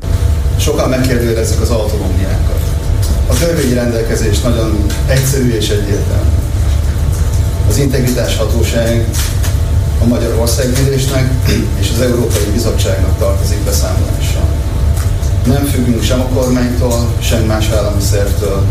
Sokan 0.59 0.89
megkérdőjelezik 0.89 1.61
az 1.61 1.69
autonómiákat. 1.69 2.26
A 3.27 3.33
törvényi 3.39 3.73
rendelkezés 3.73 4.39
nagyon 4.41 4.85
egyszerű 5.07 5.53
és 5.53 5.69
egyértelmű. 5.69 6.29
Az 7.69 7.77
integritás 7.77 8.37
hatóság 8.37 9.05
a 10.01 10.05
Magyar 10.05 10.37
Országgyűlésnek 10.39 11.31
és 11.79 11.91
az 11.93 12.01
Európai 12.01 12.51
Bizottságnak 12.53 13.17
tartozik 13.17 13.59
beszámolással. 13.59 14.47
Nem 15.45 15.65
függünk 15.65 16.03
sem 16.03 16.19
a 16.19 16.27
kormánytól, 16.33 17.13
sem 17.19 17.43
más 17.43 17.69
állami 17.69 18.01
szervtől, 18.01 18.63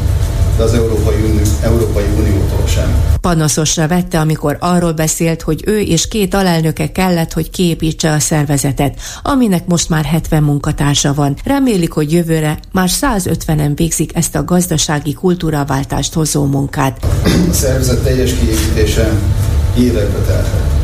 de 0.56 0.62
az 0.62 0.74
Európai, 0.74 1.14
Unió, 1.14 1.42
Európai 1.62 2.04
Uniótól 2.18 2.66
sem. 2.66 3.04
Panaszosra 3.20 3.88
vette, 3.88 4.20
amikor 4.20 4.56
arról 4.60 4.92
beszélt, 4.92 5.42
hogy 5.42 5.62
ő 5.66 5.80
és 5.80 6.08
két 6.08 6.34
alelnöke 6.34 6.92
kellett, 6.92 7.32
hogy 7.32 7.50
kiépítse 7.50 8.12
a 8.12 8.18
szervezetet, 8.18 9.00
aminek 9.22 9.66
most 9.66 9.88
már 9.88 10.04
70 10.04 10.42
munkatársa 10.42 11.14
van. 11.14 11.36
Remélik, 11.44 11.92
hogy 11.92 12.12
jövőre 12.12 12.58
már 12.72 12.88
150-en 13.00 13.72
végzik 13.74 14.16
ezt 14.16 14.34
a 14.34 14.44
gazdasági 14.44 15.12
kultúraváltást 15.12 16.14
hozó 16.14 16.44
munkát. 16.44 17.06
A 17.24 17.52
szervezet 17.52 18.02
teljes 18.02 18.34
kiépítése 18.34 19.12
évekbe 19.78 20.18
telhet. 20.18 20.75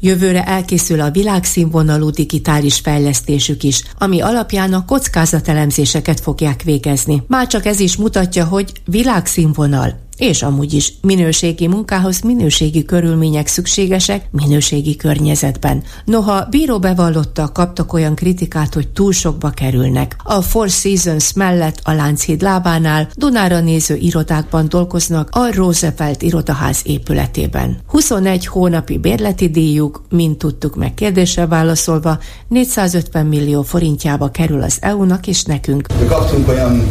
Jövőre 0.00 0.44
elkészül 0.44 1.00
a 1.00 1.10
világszínvonalú 1.10 2.10
digitális 2.10 2.78
fejlesztésük 2.78 3.62
is, 3.62 3.82
ami 3.98 4.20
alapján 4.20 4.72
a 4.72 4.84
kockázatelemzéseket 4.84 6.20
fogják 6.20 6.62
végezni. 6.62 7.22
Már 7.26 7.46
csak 7.46 7.66
ez 7.66 7.80
is 7.80 7.96
mutatja, 7.96 8.44
hogy 8.44 8.72
világszínvonal 8.84 10.08
és 10.20 10.42
amúgy 10.42 10.72
is 10.72 10.92
minőségi 11.00 11.66
munkához 11.66 12.20
minőségi 12.20 12.84
körülmények 12.84 13.46
szükségesek 13.46 14.28
minőségi 14.30 14.96
környezetben. 14.96 15.82
Noha 16.04 16.46
bíró 16.50 16.78
bevallotta, 16.78 17.52
kaptak 17.52 17.92
olyan 17.92 18.14
kritikát, 18.14 18.74
hogy 18.74 18.88
túl 18.88 19.12
sokba 19.12 19.50
kerülnek. 19.50 20.16
A 20.22 20.40
Four 20.40 20.68
Seasons 20.68 21.32
mellett 21.32 21.80
a 21.82 21.92
Lánchíd 21.92 22.42
lábánál 22.42 23.08
Dunára 23.14 23.60
néző 23.60 23.94
irodákban 23.94 24.68
dolgoznak 24.68 25.28
a 25.32 25.54
Roosevelt 25.54 26.22
irodaház 26.22 26.80
épületében. 26.84 27.78
21 27.86 28.46
hónapi 28.46 28.98
bérleti 28.98 29.48
díjuk, 29.48 30.02
mint 30.10 30.38
tudtuk 30.38 30.76
meg 30.76 30.94
kérdésre 30.94 31.46
válaszolva, 31.46 32.18
450 32.48 33.26
millió 33.26 33.62
forintjába 33.62 34.30
kerül 34.30 34.62
az 34.62 34.78
EU-nak 34.80 35.26
és 35.26 35.42
nekünk. 35.42 35.86
De 35.98 36.06
kaptunk 36.06 36.48
olyan 36.48 36.82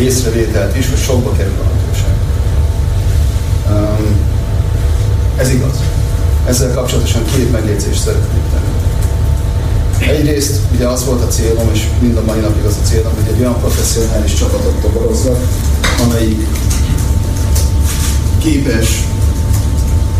észrevételt 0.00 0.76
is, 0.76 0.88
hogy 0.88 0.98
sokba 0.98 1.32
kerül 1.32 1.52
a 1.52 1.87
ez 5.38 5.50
igaz. 5.50 5.82
Ezzel 6.46 6.74
kapcsolatosan 6.74 7.24
két 7.24 7.52
megjegyzést 7.52 8.00
szeretnék 8.00 8.42
tenni. 8.52 8.76
Egyrészt 10.18 10.60
ugye 10.74 10.86
az 10.86 11.04
volt 11.04 11.22
a 11.22 11.26
célom, 11.26 11.68
és 11.72 11.88
mind 12.00 12.16
a 12.16 12.22
mai 12.26 12.40
napig 12.40 12.64
az 12.64 12.78
a 12.82 12.86
célom, 12.86 13.12
hogy 13.14 13.32
egy 13.34 13.40
olyan 13.40 13.58
professzionális 13.58 14.34
csapatot 14.34 14.80
toborozzak, 14.80 15.38
amelyik 16.04 16.46
képes 18.38 19.04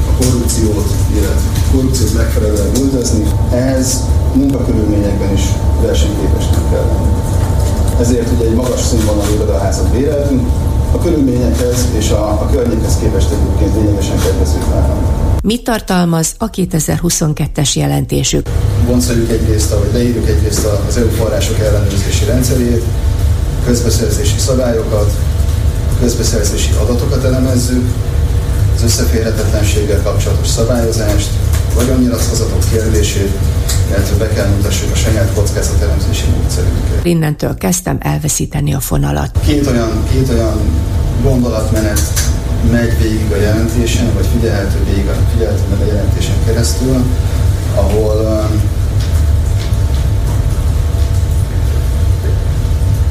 a 0.09 0.25
korrupciót, 0.25 0.91
illetve 1.13 1.41
korrupciót 1.73 2.15
megfelelően 2.15 2.71
üldözni, 2.81 3.25
ez 3.53 4.01
munkakörülményekben 4.35 5.33
is 5.33 5.43
versenyképesnek 5.83 6.71
kell 6.71 6.87
lenni. 6.87 7.13
Ezért 8.01 8.31
ugye 8.37 8.45
egy 8.45 8.55
magas 8.55 8.81
színvonalú 8.81 9.35
irodaházat 9.35 9.89
béreltünk, 9.89 10.49
a 10.93 10.99
körülményekhez 10.99 11.87
és 11.99 12.11
a, 12.11 12.29
a 12.29 12.49
környékhez 12.53 12.99
képest 13.01 13.29
egyébként 13.31 13.75
lényegesen 13.75 14.19
kedvező 14.19 14.59
Mit 15.43 15.65
tartalmaz 15.65 16.35
a 16.39 16.51
2022-es 16.51 17.73
jelentésük? 17.73 18.49
Boncoljuk 18.87 19.31
egyrészt, 19.31 19.73
ahogy 19.73 19.91
leírjuk 19.93 20.29
egyrészt 20.29 20.69
az 20.89 20.97
EU 20.97 21.09
források 21.09 21.59
ellenőrzési 21.59 22.25
rendszerét, 22.25 22.83
közbeszerzési 23.65 24.39
szabályokat, 24.39 25.13
közbeszerzési 26.01 26.71
adatokat 26.83 27.25
elemezzük, 27.25 27.85
az 28.79 28.85
összeférhetetlenséggel 28.85 30.03
kapcsolatos 30.03 30.47
szabályozást, 30.47 31.29
vagyonnyilatkozatok 31.75 32.59
kérdését, 32.71 33.33
illetve 33.89 34.17
be 34.17 34.29
kell 34.29 34.47
mutassuk 34.47 34.93
a 34.93 34.95
saját 34.95 35.33
kockázatelemzési 35.35 36.25
módszerünket. 36.37 37.05
Innentől 37.05 37.55
kezdtem 37.55 37.99
elveszíteni 38.01 38.75
a 38.75 38.81
fonalat. 38.81 39.31
Két 39.47 39.67
olyan, 39.67 40.05
két 40.11 40.29
olyan 40.29 40.59
gondolatmenet 41.23 42.01
megy 42.71 42.99
végig 43.03 43.33
a 43.33 43.37
jelentésen, 43.37 44.15
vagy 44.15 44.27
figyelhető 44.33 44.85
végig, 44.85 45.11
figyelhető 45.33 45.63
meg 45.71 45.81
a 45.81 45.87
jelentésen 45.87 46.37
keresztül, 46.47 47.05
ahol 47.75 48.47
um, 48.51 48.63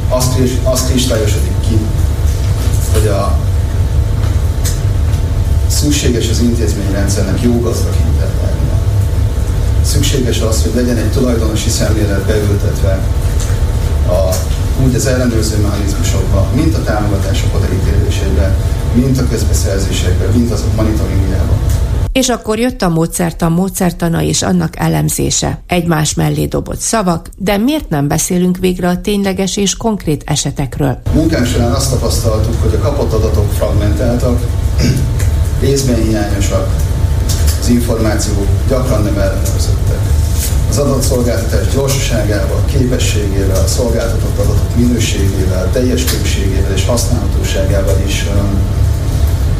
azt, 0.09 0.31
azt 0.63 0.89
kristályosodik 0.89 1.59
ki, 1.67 1.77
hogy 2.93 3.07
a 3.07 3.37
szükséges 5.67 6.29
az 6.29 6.39
intézményrendszernek 6.39 7.41
jó 7.41 7.59
gazdag 7.59 7.93
hitelvárnia. 7.93 8.77
Szükséges 9.83 10.41
az, 10.41 10.63
hogy 10.63 10.71
legyen 10.75 10.97
egy 10.97 11.11
tulajdonosi 11.11 11.69
szemlélet 11.69 12.25
beültetve 12.25 12.99
a, 14.07 14.35
úgy 14.83 14.95
az 14.95 15.05
ellenőrző 15.05 15.57
mechanizmusokba, 15.61 16.47
mint 16.53 16.75
a 16.75 16.83
támogatások 16.83 17.55
odaítélésében, 17.55 18.55
mint 18.93 19.19
a 19.19 19.27
közbeszerzésekben, 19.27 20.29
mint 20.33 20.51
azok 20.51 20.75
monitoringjában. 20.75 21.57
És 22.11 22.29
akkor 22.29 22.59
jött 22.59 22.81
a 22.81 22.89
módszertan 22.89 23.51
módszertana 23.51 24.21
és 24.21 24.41
annak 24.41 24.79
elemzése. 24.79 25.61
Egymás 25.67 26.13
mellé 26.13 26.45
dobott 26.45 26.79
szavak, 26.79 27.29
de 27.37 27.57
miért 27.57 27.89
nem 27.89 28.07
beszélünk 28.07 28.57
végre 28.57 28.89
a 28.89 29.01
tényleges 29.01 29.57
és 29.57 29.75
konkrét 29.75 30.23
esetekről? 30.25 31.01
Munkánk 31.13 31.45
során 31.45 31.71
azt 31.71 31.91
tapasztaltuk, 31.91 32.61
hogy 32.61 32.73
a 32.73 32.79
kapott 32.79 33.13
adatok 33.13 33.51
fragmentáltak, 33.51 34.41
részben 35.59 35.95
hiányosak, 35.95 36.75
az 37.61 37.69
információk 37.69 38.47
gyakran 38.67 39.03
nem 39.03 39.17
ellenőrzöttek. 39.17 39.99
Az 40.69 40.77
adatszolgáltatás 40.77 41.73
gyorsaságával, 41.73 42.65
képességével, 42.65 43.63
a 43.63 43.67
szolgáltatott 43.67 44.37
adatok 44.37 44.75
minőségével, 44.75 45.69
teljes 45.71 46.03
és 46.75 46.85
használhatóságával 46.85 48.01
is 48.05 48.25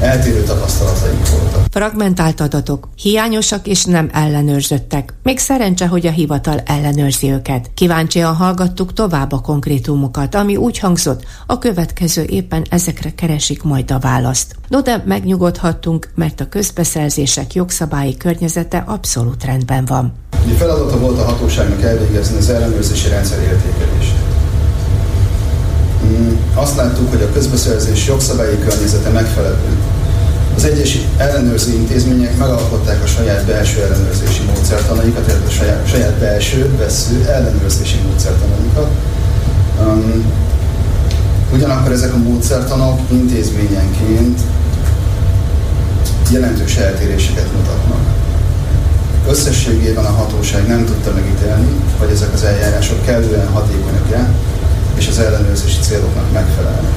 eltérő 0.02 0.44
tapasztalataink 0.44 1.30
voltak. 1.30 1.66
Fragmentált 1.72 2.40
adatok, 2.40 2.90
hiányosak 2.96 3.68
és 3.68 3.86
nem 3.86 4.10
ellenőrzöttek. 4.14 5.14
Még 5.24 5.40
szerencse, 5.40 5.88
hogy 5.88 6.08
a 6.08 6.12
hivatal 6.12 6.62
ellenőrzi 6.66 7.32
őket. 7.32 7.70
Kíváncsian 7.74 8.36
hallgattuk 8.36 8.94
tovább 8.94 9.32
a 9.32 9.40
konkrétumokat, 9.40 10.36
ami 10.36 10.56
úgy 10.56 10.80
hangzott, 10.80 11.24
a 11.46 11.58
következő 11.58 12.24
éppen 12.24 12.66
ezekre 12.70 13.16
keresik 13.16 13.64
majd 13.64 13.92
a 13.92 14.00
választ. 14.00 14.56
No 14.68 14.82
de 14.82 15.04
megnyugodhattunk, 15.06 16.10
mert 16.16 16.40
a 16.40 16.50
közbeszerzések 16.50 17.54
jogszabályi 17.54 18.18
környezete 18.18 18.84
abszolút 18.88 19.44
rendben 19.44 19.86
van. 19.86 20.14
A 20.32 20.58
feladata 20.58 21.00
volt 21.00 21.20
a 21.20 21.24
hatóságnak 21.24 21.82
elvégezni 21.82 22.38
az 22.38 22.50
ellenőrzési 22.50 23.10
rendszer 23.10 23.40
értékelését. 23.40 24.17
Azt 26.60 26.76
láttuk, 26.76 27.10
hogy 27.10 27.22
a 27.22 27.32
közbeszerzés 27.32 28.08
jogszabályi 28.08 28.60
környezete 28.60 29.10
megfelelő. 29.10 29.78
Az 30.56 30.64
egyes 30.64 30.98
ellenőrző 31.18 31.74
intézmények 31.74 32.38
megalkották 32.38 33.04
a 33.04 33.08
saját 33.08 33.46
belső 33.46 33.84
ellenőrzési 33.84 34.44
módszertanaikat, 34.44 35.26
tehát 35.26 35.48
a 35.48 35.50
saját, 35.50 35.90
saját 35.90 36.14
belső, 36.14 36.76
vesző 36.78 37.26
ellenőrzési 37.28 37.98
módszertanaikat. 37.98 38.90
Um, 39.80 40.34
ugyanakkor 41.54 41.92
ezek 41.92 42.14
a 42.14 42.18
módszertanok 42.18 43.00
intézményenként 43.12 44.40
jelentős 46.32 46.76
eltéréseket 46.76 47.54
mutatnak. 47.54 48.00
Összességében 49.28 50.06
a 50.06 50.12
hatóság 50.12 50.68
nem 50.68 50.86
tudta 50.86 51.14
megítélni, 51.14 51.68
hogy 51.98 52.10
ezek 52.10 52.34
az 52.34 52.44
eljárások 52.44 53.06
kellően 53.06 53.48
hatékonyak-e, 53.48 54.30
és 54.98 55.08
az 55.08 55.20
ellenőrzési 55.20 55.80
céloknak 55.82 56.32
megfelelnek. 56.32 56.92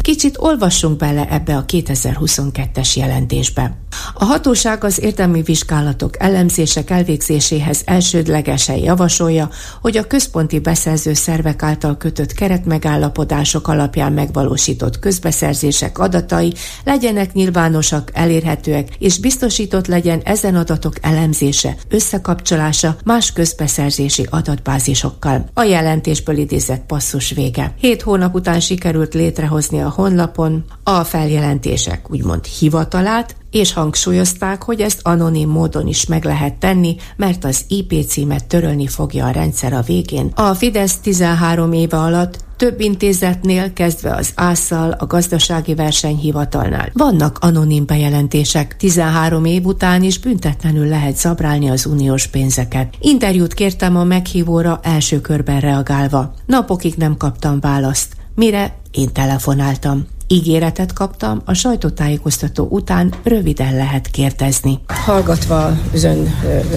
Kicsit 0.00 0.36
olvassunk 0.38 0.96
bele 0.96 1.26
ebbe 1.30 1.56
a 1.56 1.64
2022-es 1.64 2.96
jelentésbe. 2.96 3.79
A 4.14 4.24
hatóság 4.24 4.84
az 4.84 5.00
érdemi 5.00 5.42
vizsgálatok 5.42 6.22
elemzések 6.22 6.90
elvégzéséhez 6.90 7.82
elsődlegesen 7.84 8.76
javasolja, 8.76 9.50
hogy 9.80 9.96
a 9.96 10.06
központi 10.06 10.58
beszerző 10.58 11.14
szervek 11.14 11.62
által 11.62 11.96
kötött 11.96 12.32
keretmegállapodások 12.32 13.68
alapján 13.68 14.12
megvalósított 14.12 14.98
közbeszerzések 14.98 15.98
adatai 15.98 16.54
legyenek 16.84 17.32
nyilvánosak, 17.32 18.10
elérhetőek, 18.12 18.88
és 18.98 19.18
biztosított 19.18 19.86
legyen 19.86 20.20
ezen 20.24 20.54
adatok 20.54 20.94
elemzése, 21.00 21.76
összekapcsolása 21.88 22.96
más 23.04 23.32
közbeszerzési 23.32 24.26
adatbázisokkal. 24.30 25.48
A 25.54 25.62
jelentésből 25.62 26.36
idézett 26.36 26.86
passzus 26.86 27.30
vége. 27.30 27.74
Hét 27.78 28.02
hónap 28.02 28.34
után 28.34 28.60
sikerült 28.60 29.14
létrehozni 29.14 29.80
a 29.80 29.88
honlapon 29.88 30.64
a 30.82 31.04
feljelentések 31.04 32.10
úgymond 32.10 32.44
hivatalát, 32.44 33.34
és 33.50 33.72
hangsúlyozták, 33.72 34.62
hogy 34.62 34.80
ezt 34.80 35.00
anonim 35.02 35.48
módon 35.48 35.86
is 35.86 36.06
meg 36.06 36.24
lehet 36.24 36.54
tenni, 36.54 36.96
mert 37.16 37.44
az 37.44 37.64
IP 37.68 38.04
címet 38.06 38.46
törölni 38.46 38.86
fogja 38.86 39.26
a 39.26 39.30
rendszer 39.30 39.72
a 39.72 39.80
végén. 39.80 40.30
A 40.34 40.54
Fidesz 40.54 40.96
13 40.96 41.72
éve 41.72 41.96
alatt 41.96 42.38
több 42.60 42.80
intézetnél, 42.80 43.72
kezdve 43.72 44.14
az 44.14 44.32
ászal, 44.34 44.90
a 44.90 45.06
gazdasági 45.06 45.74
versenyhivatalnál. 45.74 46.90
Vannak 46.92 47.38
anonim 47.38 47.86
bejelentések. 47.86 48.76
13 48.76 49.44
év 49.44 49.64
után 49.64 50.02
is 50.02 50.18
büntetlenül 50.18 50.86
lehet 50.86 51.16
zabrálni 51.16 51.70
az 51.70 51.86
uniós 51.86 52.26
pénzeket. 52.26 52.94
Interjút 53.00 53.54
kértem 53.54 53.96
a 53.96 54.04
meghívóra 54.04 54.80
első 54.82 55.20
körben 55.20 55.60
reagálva. 55.60 56.34
Napokig 56.46 56.94
nem 56.94 57.16
kaptam 57.16 57.60
választ. 57.60 58.16
Mire 58.34 58.76
én 58.90 59.12
telefonáltam. 59.12 60.06
Ígéretet 60.32 60.92
kaptam, 60.92 61.42
a 61.44 61.54
sajtótájékoztató 61.54 62.66
után 62.70 63.14
röviden 63.22 63.76
lehet 63.76 64.10
kérdezni. 64.10 64.78
Hallgatva 64.86 65.78
az 65.92 66.04
ön 66.04 66.34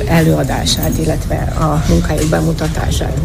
előadását, 0.07 0.97
illetve 0.97 1.35
a 1.35 1.83
munkájuk 1.89 2.29
bemutatását, 2.29 3.19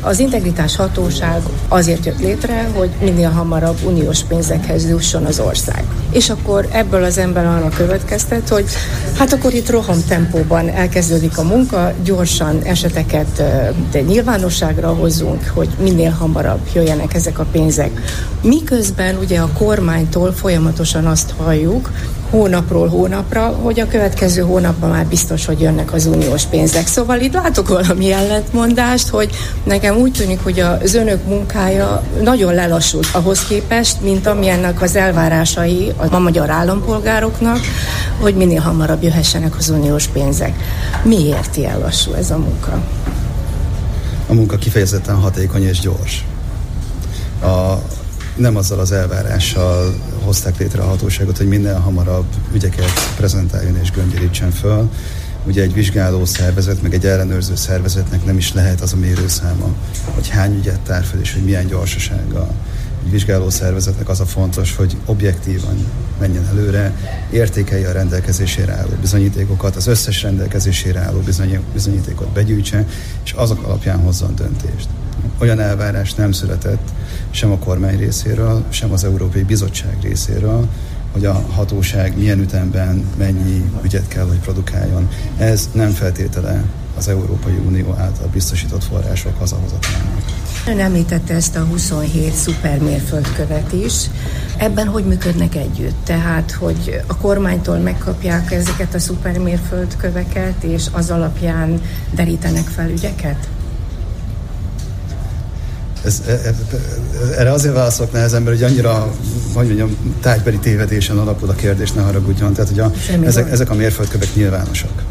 az 0.00 0.18
integritás 0.18 0.76
hatóság 0.76 1.42
azért 1.68 2.06
jött 2.06 2.20
létre, 2.20 2.70
hogy 2.74 2.90
minél 3.00 3.30
hamarabb 3.30 3.76
uniós 3.84 4.22
pénzekhez 4.22 4.88
jusson 4.88 5.24
az 5.24 5.40
ország. 5.40 5.84
És 6.10 6.30
akkor 6.30 6.68
ebből 6.72 7.04
az 7.04 7.18
ember 7.18 7.46
arra 7.46 7.68
következtet, 7.68 8.48
hogy 8.48 8.64
hát 9.16 9.32
akkor 9.32 9.54
itt 9.54 9.70
roham 9.70 9.98
tempóban 10.08 10.68
elkezdődik 10.68 11.38
a 11.38 11.42
munka, 11.42 11.92
gyorsan 12.04 12.62
eseteket 12.62 13.42
de 13.90 14.00
nyilvánosságra 14.00 14.88
hozzunk, 14.88 15.52
hogy 15.54 15.68
minél 15.82 16.10
hamarabb 16.10 16.60
jöjjenek 16.74 17.14
ezek 17.14 17.38
a 17.38 17.46
pénzek. 17.52 18.00
Miközben 18.42 19.17
ugye 19.20 19.40
a 19.40 19.48
kormánytól 19.58 20.32
folyamatosan 20.32 21.06
azt 21.06 21.34
halljuk, 21.36 21.90
hónapról 22.30 22.88
hónapra, 22.88 23.46
hogy 23.46 23.80
a 23.80 23.86
következő 23.86 24.42
hónapban 24.42 24.90
már 24.90 25.06
biztos, 25.06 25.46
hogy 25.46 25.60
jönnek 25.60 25.92
az 25.92 26.06
uniós 26.06 26.44
pénzek. 26.44 26.86
Szóval 26.86 27.20
itt 27.20 27.32
látok 27.32 27.68
valami 27.68 28.12
ellentmondást, 28.12 29.08
hogy 29.08 29.30
nekem 29.64 29.96
úgy 29.96 30.12
tűnik, 30.12 30.42
hogy 30.42 30.60
az 30.60 30.94
önök 30.94 31.24
munkája 31.26 32.02
nagyon 32.22 32.54
lelassult 32.54 33.06
ahhoz 33.12 33.44
képest, 33.44 34.00
mint 34.02 34.26
amilyennek 34.26 34.82
az 34.82 34.96
elvárásai 34.96 35.92
a 35.96 36.18
magyar 36.18 36.50
állampolgároknak, 36.50 37.58
hogy 38.20 38.34
minél 38.34 38.60
hamarabb 38.60 39.02
jöhessenek 39.02 39.56
az 39.56 39.68
uniós 39.68 40.06
pénzek. 40.06 40.52
Miért 41.02 41.56
ilyen 41.56 41.78
lassú 41.78 42.12
ez 42.12 42.30
a 42.30 42.38
munka? 42.38 42.82
A 44.28 44.32
munka 44.32 44.56
kifejezetten 44.56 45.16
hatékony 45.16 45.62
és 45.62 45.80
gyors. 45.80 46.24
A, 47.42 47.78
nem 48.38 48.56
azzal 48.56 48.78
az 48.78 48.92
elvárással 48.92 49.94
hozták 50.24 50.58
létre 50.58 50.82
a 50.82 50.86
hatóságot, 50.86 51.36
hogy 51.36 51.48
minden 51.48 51.80
hamarabb 51.80 52.26
ügyeket 52.54 52.90
prezentáljon 53.16 53.76
és 53.82 53.90
göngyörítsen 53.90 54.50
föl. 54.50 54.90
Ugye 55.46 55.62
egy 55.62 55.72
vizsgáló 55.72 56.24
szervezet, 56.24 56.82
meg 56.82 56.94
egy 56.94 57.06
ellenőrző 57.06 57.56
szervezetnek 57.56 58.24
nem 58.24 58.36
is 58.36 58.52
lehet 58.52 58.80
az 58.80 58.92
a 58.92 58.96
mérőszáma, 58.96 59.74
hogy 60.14 60.28
hány 60.28 60.56
ügyet 60.56 60.80
tár 60.80 61.04
fel, 61.04 61.20
és 61.20 61.32
hogy 61.32 61.44
milyen 61.44 61.66
gyorsasággal. 61.66 62.54
Egy 63.04 63.10
vizsgáló 63.10 63.50
szervezetnek 63.50 64.08
az 64.08 64.20
a 64.20 64.26
fontos, 64.26 64.76
hogy 64.76 64.96
objektívan 65.04 65.86
menjen 66.20 66.46
előre, 66.46 66.94
értékelje 67.30 67.88
a 67.88 67.92
rendelkezésére 67.92 68.72
álló 68.72 68.90
bizonyítékokat, 69.00 69.76
az 69.76 69.86
összes 69.86 70.22
rendelkezésére 70.22 71.00
álló 71.00 71.22
bizonyítékot 71.72 72.28
begyűjtse, 72.28 72.86
és 73.24 73.32
azok 73.32 73.62
alapján 73.62 73.98
hozzon 73.98 74.34
döntést. 74.34 74.88
Olyan 75.40 75.60
elvárás 75.60 76.14
nem 76.14 76.32
született, 76.32 76.88
sem 77.30 77.50
a 77.50 77.58
kormány 77.58 77.98
részéről, 77.98 78.64
sem 78.68 78.92
az 78.92 79.04
Európai 79.04 79.42
Bizottság 79.42 79.96
részéről, 80.02 80.68
hogy 81.12 81.24
a 81.24 81.32
hatóság 81.32 82.16
milyen 82.16 82.40
ütemben 82.40 83.04
mennyi 83.16 83.70
ügyet 83.82 84.08
kell, 84.08 84.26
hogy 84.26 84.38
produkáljon. 84.38 85.08
Ez 85.38 85.68
nem 85.72 85.90
feltétele 85.90 86.64
az 86.96 87.08
Európai 87.08 87.58
Unió 87.66 87.94
által 87.98 88.28
biztosított 88.32 88.84
források 88.84 89.38
hazahozatának. 89.38 90.22
Ön 90.66 90.78
említette 90.78 91.34
ezt 91.34 91.56
a 91.56 91.60
27 91.60 92.32
szupermérföldkövet 92.32 93.72
is. 93.72 93.92
Ebben 94.56 94.86
hogy 94.86 95.04
működnek 95.04 95.54
együtt? 95.54 96.04
Tehát, 96.04 96.50
hogy 96.50 97.00
a 97.06 97.16
kormánytól 97.16 97.78
megkapják 97.78 98.52
ezeket 98.52 98.94
a 98.94 98.98
szupermérföldköveket, 98.98 100.62
és 100.62 100.86
az 100.92 101.10
alapján 101.10 101.80
derítenek 102.14 102.66
fel 102.66 102.90
ügyeket? 102.90 103.48
Ez, 106.04 106.22
ez, 106.26 106.34
e, 106.34 106.48
e, 106.48 106.54
erre 107.38 107.52
azért 107.52 107.74
válaszolok 107.74 108.12
nehezemben, 108.12 108.54
hogy 108.54 108.62
annyira, 108.62 109.12
hogy 109.54 109.66
mondjam, 109.66 109.96
tájbeli 110.20 110.58
tévedésen 110.58 111.18
alapul 111.18 111.48
a 111.48 111.54
kérdés, 111.54 111.92
ne 111.92 112.02
haragudjon. 112.02 112.52
Tehát, 112.52 112.70
hogy 112.70 112.80
a, 112.80 112.92
ezek, 113.24 113.50
ezek 113.50 113.70
a 113.70 113.74
mérföldkövek 113.74 114.34
nyilvánosak. 114.34 115.02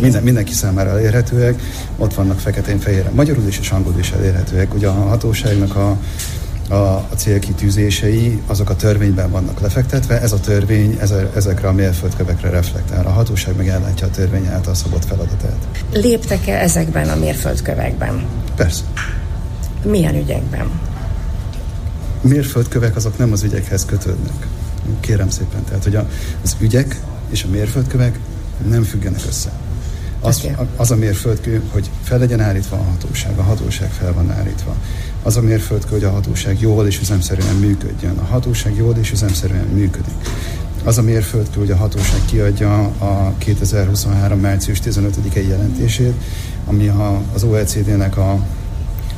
Minden, 0.00 0.22
mindenki 0.22 0.52
számára 0.52 0.90
elérhetőek, 0.90 1.62
ott 1.98 2.14
vannak 2.14 2.38
feketén-fehéren, 2.38 3.12
magyarul 3.12 3.46
is 3.46 3.58
és 3.58 3.70
angolul 3.70 3.98
is 3.98 4.10
elérhetőek. 4.10 4.74
Ugye 4.74 4.88
a 4.88 4.92
hatóságnak 4.92 5.76
a, 5.76 5.96
a, 6.68 6.74
a 6.84 7.14
célkitűzései, 7.16 8.42
azok 8.46 8.70
a 8.70 8.76
törvényben 8.76 9.30
vannak 9.30 9.60
lefektetve, 9.60 10.20
ez 10.20 10.32
a 10.32 10.40
törvény 10.40 10.98
ezekre 11.34 11.68
a 11.68 11.72
mérföldkövekre 11.72 12.50
reflektál. 12.50 13.06
A 13.06 13.10
hatóság 13.10 13.56
meg 13.56 13.68
ellátja 13.68 14.06
a 14.06 14.10
törvény 14.10 14.46
által 14.46 14.74
szabott 14.74 15.04
feladatát. 15.04 15.56
Léptek-e 15.92 16.54
ezekben 16.54 17.08
a 17.08 17.16
mérföldkövekben? 17.16 18.26
Persze. 18.56 18.82
Milyen 19.84 20.14
ügyekben? 20.14 20.70
Mérföldkövek 22.20 22.96
azok 22.96 23.18
nem 23.18 23.32
az 23.32 23.42
ügyekhez 23.42 23.84
kötődnek. 23.84 24.46
Kérem 25.00 25.30
szépen, 25.30 25.64
tehát 25.64 25.82
hogy 25.82 25.96
az 26.42 26.56
ügyek 26.60 27.00
és 27.30 27.44
a 27.44 27.48
mérföldkövek 27.48 28.18
nem 28.68 28.82
függenek 28.82 29.20
össze. 29.28 29.52
Az, 30.20 30.46
az 30.76 30.90
a 30.90 30.96
mérföldkő, 30.96 31.62
hogy 31.68 31.90
fel 32.02 32.18
legyen 32.18 32.40
állítva 32.40 32.76
a 32.76 32.82
hatóság, 32.82 33.38
a 33.38 33.42
hatóság 33.42 33.90
fel 33.90 34.12
van 34.12 34.30
állítva. 34.30 34.76
Az 35.22 35.36
a 35.36 35.40
mérföldkő, 35.40 35.90
hogy 35.90 36.04
a 36.04 36.10
hatóság 36.10 36.60
jól 36.60 36.86
és 36.86 37.00
üzemszerűen 37.00 37.54
működjön. 37.54 38.18
A 38.18 38.24
hatóság 38.24 38.76
jól 38.76 38.96
és 39.00 39.12
üzemszerűen 39.12 39.66
működik. 39.66 40.14
Az 40.84 40.98
a 40.98 41.02
mérföldkő, 41.02 41.60
hogy 41.60 41.70
a 41.70 41.76
hatóság 41.76 42.20
kiadja 42.24 42.82
a 42.82 43.34
2023. 43.38 44.38
március 44.38 44.78
15-i 44.84 45.48
jelentését, 45.48 46.14
ami 46.66 46.88
a, 46.88 47.20
az 47.34 47.42
OECD-nek 47.42 48.16
a 48.16 48.46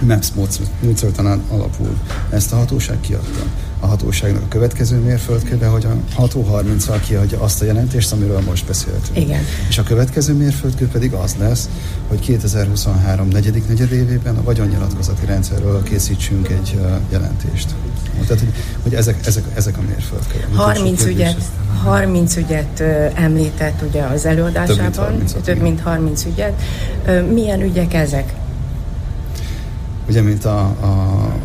MAPS 0.02 0.32
módszertanán 0.80 1.42
alapul. 1.48 1.96
Ezt 2.30 2.52
a 2.52 2.56
hatóság 2.56 3.00
kiadta. 3.00 3.42
A 3.80 3.87
hatóságnak 3.87 4.42
a 4.42 4.48
következő 4.48 4.98
mérföldköve, 4.98 5.66
hogy 5.66 5.85
a 5.85 6.22
6-30-al 6.22 7.00
kiadja 7.06 7.40
azt 7.40 7.62
a 7.62 7.64
jelentést, 7.64 8.12
amiről 8.12 8.40
most 8.40 8.66
beszéltünk. 8.66 9.16
Igen. 9.16 9.40
És 9.68 9.78
a 9.78 9.82
következő 9.82 10.35
mérföldkő 10.35 10.88
pedig 10.88 11.12
az 11.12 11.35
lesz, 11.38 11.68
hogy 12.09 12.18
2023 12.18 13.28
negyedik 13.28 13.68
negyedévében 13.68 14.37
a 14.37 14.42
vagyonnyilatkozati 14.42 15.26
rendszerről 15.26 15.82
készítsünk 15.82 16.48
egy 16.48 16.80
jelentést. 17.11 17.74
Tehát, 18.12 18.38
hogy, 18.38 18.52
hogy 18.82 18.94
ezek, 18.94 19.26
ezek, 19.26 19.44
ezek 19.54 19.78
a 19.78 19.80
mérföldkövek. 19.88 20.54
30 20.54 21.04
ügyet, 21.04 21.42
30 21.82 22.37
ügyet 22.37 22.80
említett 23.14 23.82
ugye 23.88 24.02
az 24.02 24.26
előadásában, 24.26 24.76
több 24.76 24.82
mint 24.82 24.96
30, 24.96 25.32
több 25.44 25.61
mint 25.61 25.80
30 25.80 26.24
ügyet. 26.24 26.62
Milyen 27.32 27.61
ügyek 27.61 27.94
ezek? 27.94 28.35
Ugye, 30.08 30.20
mint 30.20 30.44
a, 30.44 30.58
a, 30.80 30.86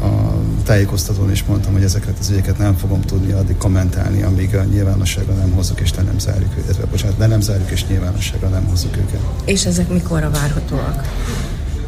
a 0.05 0.41
tájékoztatón 0.63 1.31
is 1.31 1.43
mondtam, 1.43 1.73
hogy 1.73 1.83
ezeket 1.83 2.19
az 2.19 2.29
ügyeket 2.29 2.57
nem 2.57 2.75
fogom 2.75 3.01
tudni 3.01 3.31
addig 3.31 3.57
kommentálni, 3.57 4.21
amíg 4.21 4.55
a 4.55 4.63
nyilvánosságra 4.63 5.33
nem 5.33 5.51
hozzuk 5.51 5.79
és 5.79 5.95
le 5.95 6.01
nem 6.01 6.19
zárjuk 6.19 6.57
őket. 6.57 6.87
Bocsánat, 6.87 7.17
le 7.17 7.27
nem 7.27 7.41
zárjuk 7.41 7.71
és 7.71 7.87
nyilvánosságra 7.87 8.47
nem 8.47 8.65
hozzuk 8.67 8.97
őket. 8.97 9.19
És 9.45 9.65
ezek 9.65 9.89
mikorra 9.89 10.29
várhatóak? 10.29 11.03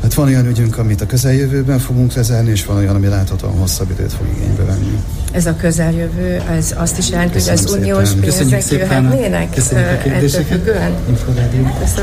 Hát 0.04 0.14
van 0.14 0.28
olyan 0.28 0.46
ügyünk, 0.46 0.78
amit 0.78 1.02
a 1.02 1.06
közeljövőben 1.06 1.80
fogunk 1.80 2.14
lezárni, 2.14 2.50
és 2.50 2.66
van 2.66 2.78
olyan, 2.78 2.96
ami 2.96 3.08
láthatóan 3.08 3.58
hosszabb 3.58 3.90
időt 3.90 4.14
fog 4.14 4.28
igénybe 4.38 4.64
venni. 4.64 5.00
Ez 5.32 5.46
a 5.46 5.56
közeljövő, 5.56 6.42
ez 6.50 6.74
azt 6.78 6.98
is 6.98 7.10
jelenti, 7.10 7.40
hogy 7.40 7.50
az 7.50 7.72
uniós 7.72 8.10
pénzek 8.12 8.70
jöhetnének 8.70 9.56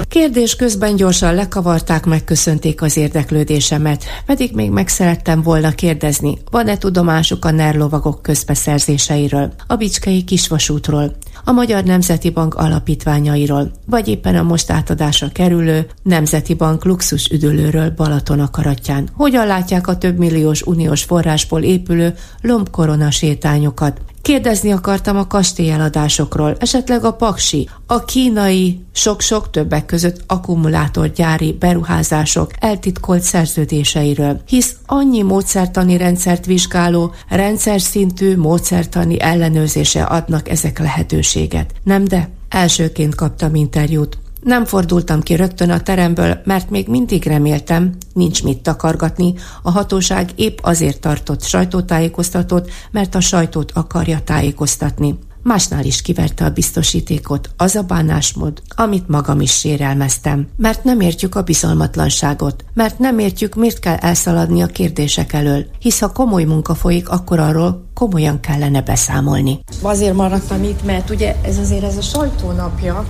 Kérdés 0.08 0.56
közben 0.56 0.96
gyorsan 0.96 1.34
lekavarták, 1.34 2.04
megköszönték 2.04 2.82
az 2.82 2.96
érdeklődésemet, 2.96 4.04
pedig 4.26 4.54
még 4.54 4.70
meg 4.70 4.88
szerettem 4.88 5.42
volna 5.42 5.70
kérdezni, 5.70 6.38
van-e 6.50 6.78
tudomásuk 6.78 7.44
a 7.44 7.50
NER 7.50 7.74
lovagok 7.74 8.22
közbeszerzéseiről, 8.22 9.52
a 9.66 9.76
Bicskei 9.76 10.24
kisvasútról, 10.24 11.16
a 11.44 11.52
Magyar 11.52 11.84
Nemzeti 11.84 12.30
Bank 12.30 12.54
alapítványairól, 12.54 13.70
vagy 13.86 14.08
éppen 14.08 14.36
a 14.36 14.42
most 14.42 14.70
átadásra 14.70 15.28
kerülő 15.32 15.86
Nemzeti 16.02 16.54
Bank 16.54 16.84
luxus 16.84 17.28
üdülőről 17.28 17.89
Balaton 17.94 18.40
akaratján. 18.40 19.08
Hogyan 19.16 19.46
látják 19.46 19.86
a 19.86 19.98
több 19.98 20.18
milliós 20.18 20.62
uniós 20.62 21.02
forrásból 21.02 21.62
épülő 21.62 22.14
lombkorona 22.40 23.10
sétányokat? 23.10 24.00
Kérdezni 24.22 24.72
akartam 24.72 25.16
a 25.16 25.26
kastélyeladásokról, 25.26 26.56
esetleg 26.58 27.04
a 27.04 27.12
paksi, 27.12 27.68
a 27.86 28.04
kínai 28.04 28.80
sok-sok 28.92 29.50
többek 29.50 29.86
között 29.86 30.20
akkumulátorgyári 30.26 31.52
beruházások 31.52 32.50
eltitkolt 32.58 33.22
szerződéseiről, 33.22 34.40
hisz 34.46 34.76
annyi 34.86 35.22
módszertani 35.22 35.96
rendszert 35.96 36.46
vizsgáló, 36.46 37.14
rendszer 37.28 37.80
szintű 37.80 38.36
módszertani 38.36 39.20
ellenőrzése 39.20 40.02
adnak 40.02 40.48
ezek 40.48 40.78
lehetőséget. 40.78 41.72
Nem 41.82 42.04
de? 42.04 42.28
Elsőként 42.48 43.14
kaptam 43.14 43.54
interjút. 43.54 44.18
Nem 44.42 44.64
fordultam 44.64 45.20
ki 45.20 45.34
rögtön 45.34 45.70
a 45.70 45.80
teremből, 45.80 46.40
mert 46.44 46.70
még 46.70 46.88
mindig 46.88 47.24
reméltem, 47.24 47.96
nincs 48.12 48.42
mit 48.42 48.62
takargatni, 48.62 49.34
a 49.62 49.70
hatóság 49.70 50.30
épp 50.36 50.58
azért 50.62 51.00
tartott 51.00 51.42
sajtótájékoztatót, 51.42 52.70
mert 52.90 53.14
a 53.14 53.20
sajtót 53.20 53.72
akarja 53.74 54.20
tájékoztatni. 54.24 55.18
Másnál 55.42 55.84
is 55.84 56.02
kiverte 56.02 56.44
a 56.44 56.50
biztosítékot, 56.50 57.50
az 57.56 57.74
a 57.74 57.82
bánásmód, 57.82 58.62
amit 58.76 59.08
magam 59.08 59.40
is 59.40 59.58
sérelmeztem. 59.58 60.48
Mert 60.56 60.84
nem 60.84 61.00
értjük 61.00 61.34
a 61.34 61.42
bizalmatlanságot, 61.42 62.64
mert 62.74 62.98
nem 62.98 63.18
értjük, 63.18 63.54
miért 63.54 63.78
kell 63.78 63.96
elszaladni 63.96 64.62
a 64.62 64.66
kérdések 64.66 65.32
elől, 65.32 65.66
hisz 65.78 66.00
ha 66.00 66.12
komoly 66.12 66.44
munka 66.44 66.74
folyik, 66.74 67.08
akkor 67.08 67.38
arról 67.38 67.84
komolyan 67.94 68.40
kellene 68.40 68.82
beszámolni. 68.82 69.60
Azért 69.82 70.14
maradtam 70.14 70.62
itt, 70.62 70.84
mert 70.84 71.10
ugye 71.10 71.36
ez 71.42 71.58
azért 71.58 71.84
ez 71.84 71.96
a 71.96 72.02
sajtónapja, 72.02 73.04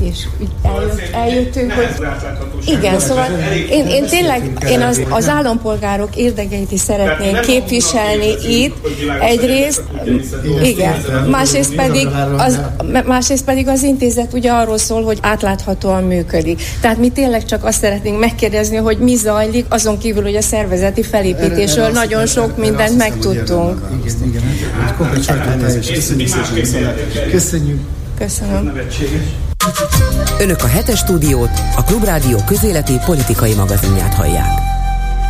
és 0.00 0.26
eljött, 0.62 1.14
eljöttünk, 1.14 1.72
hogy 1.72 1.88
igen, 2.66 3.00
szóval 3.00 3.26
én, 3.70 3.86
én 3.86 4.06
tényleg 4.06 4.50
én 4.68 4.80
az, 4.80 5.00
az 5.08 5.28
állampolgárok 5.28 6.16
érdekeit 6.16 6.72
is 6.72 6.80
szeretném 6.80 7.40
képviselni 7.40 8.34
itt, 8.48 8.76
egyrészt, 9.20 9.82
igen, 10.62 11.00
másrészt 11.30 11.74
pedig, 11.74 12.08
az, 12.36 12.60
másrészt 13.06 13.44
pedig 13.44 13.68
az 13.68 13.82
intézet 13.82 14.32
ugye 14.32 14.50
arról 14.50 14.78
szól, 14.78 15.02
hogy 15.02 15.18
átláthatóan 15.22 16.04
működik. 16.04 16.62
Tehát 16.80 16.98
mi 16.98 17.08
tényleg 17.08 17.44
csak 17.44 17.64
azt 17.64 17.80
szeretnénk 17.80 18.18
megkérdezni, 18.18 18.76
hogy 18.76 18.98
mi 18.98 19.14
zajlik, 19.14 19.64
azon 19.68 19.98
kívül, 19.98 20.22
hogy 20.22 20.36
a 20.36 20.42
szervezeti 20.42 21.02
felépítésről 21.02 21.88
nagyon 21.88 22.26
sok 22.26 22.56
mindent 22.56 22.96
megtudtunk. 22.96 23.82
Igen, 24.24 24.42
igen. 24.42 24.42
Köszönjük. 27.30 27.80
Köszönöm. 28.22 28.72
Önök 30.40 30.62
a 30.62 30.66
hetes 30.66 30.98
stúdiót, 30.98 31.50
a 31.76 31.84
Klubrádió 31.84 32.38
közéleti 32.46 32.98
politikai 33.06 33.54
magazinját 33.54 34.14
hallják. 34.14 34.71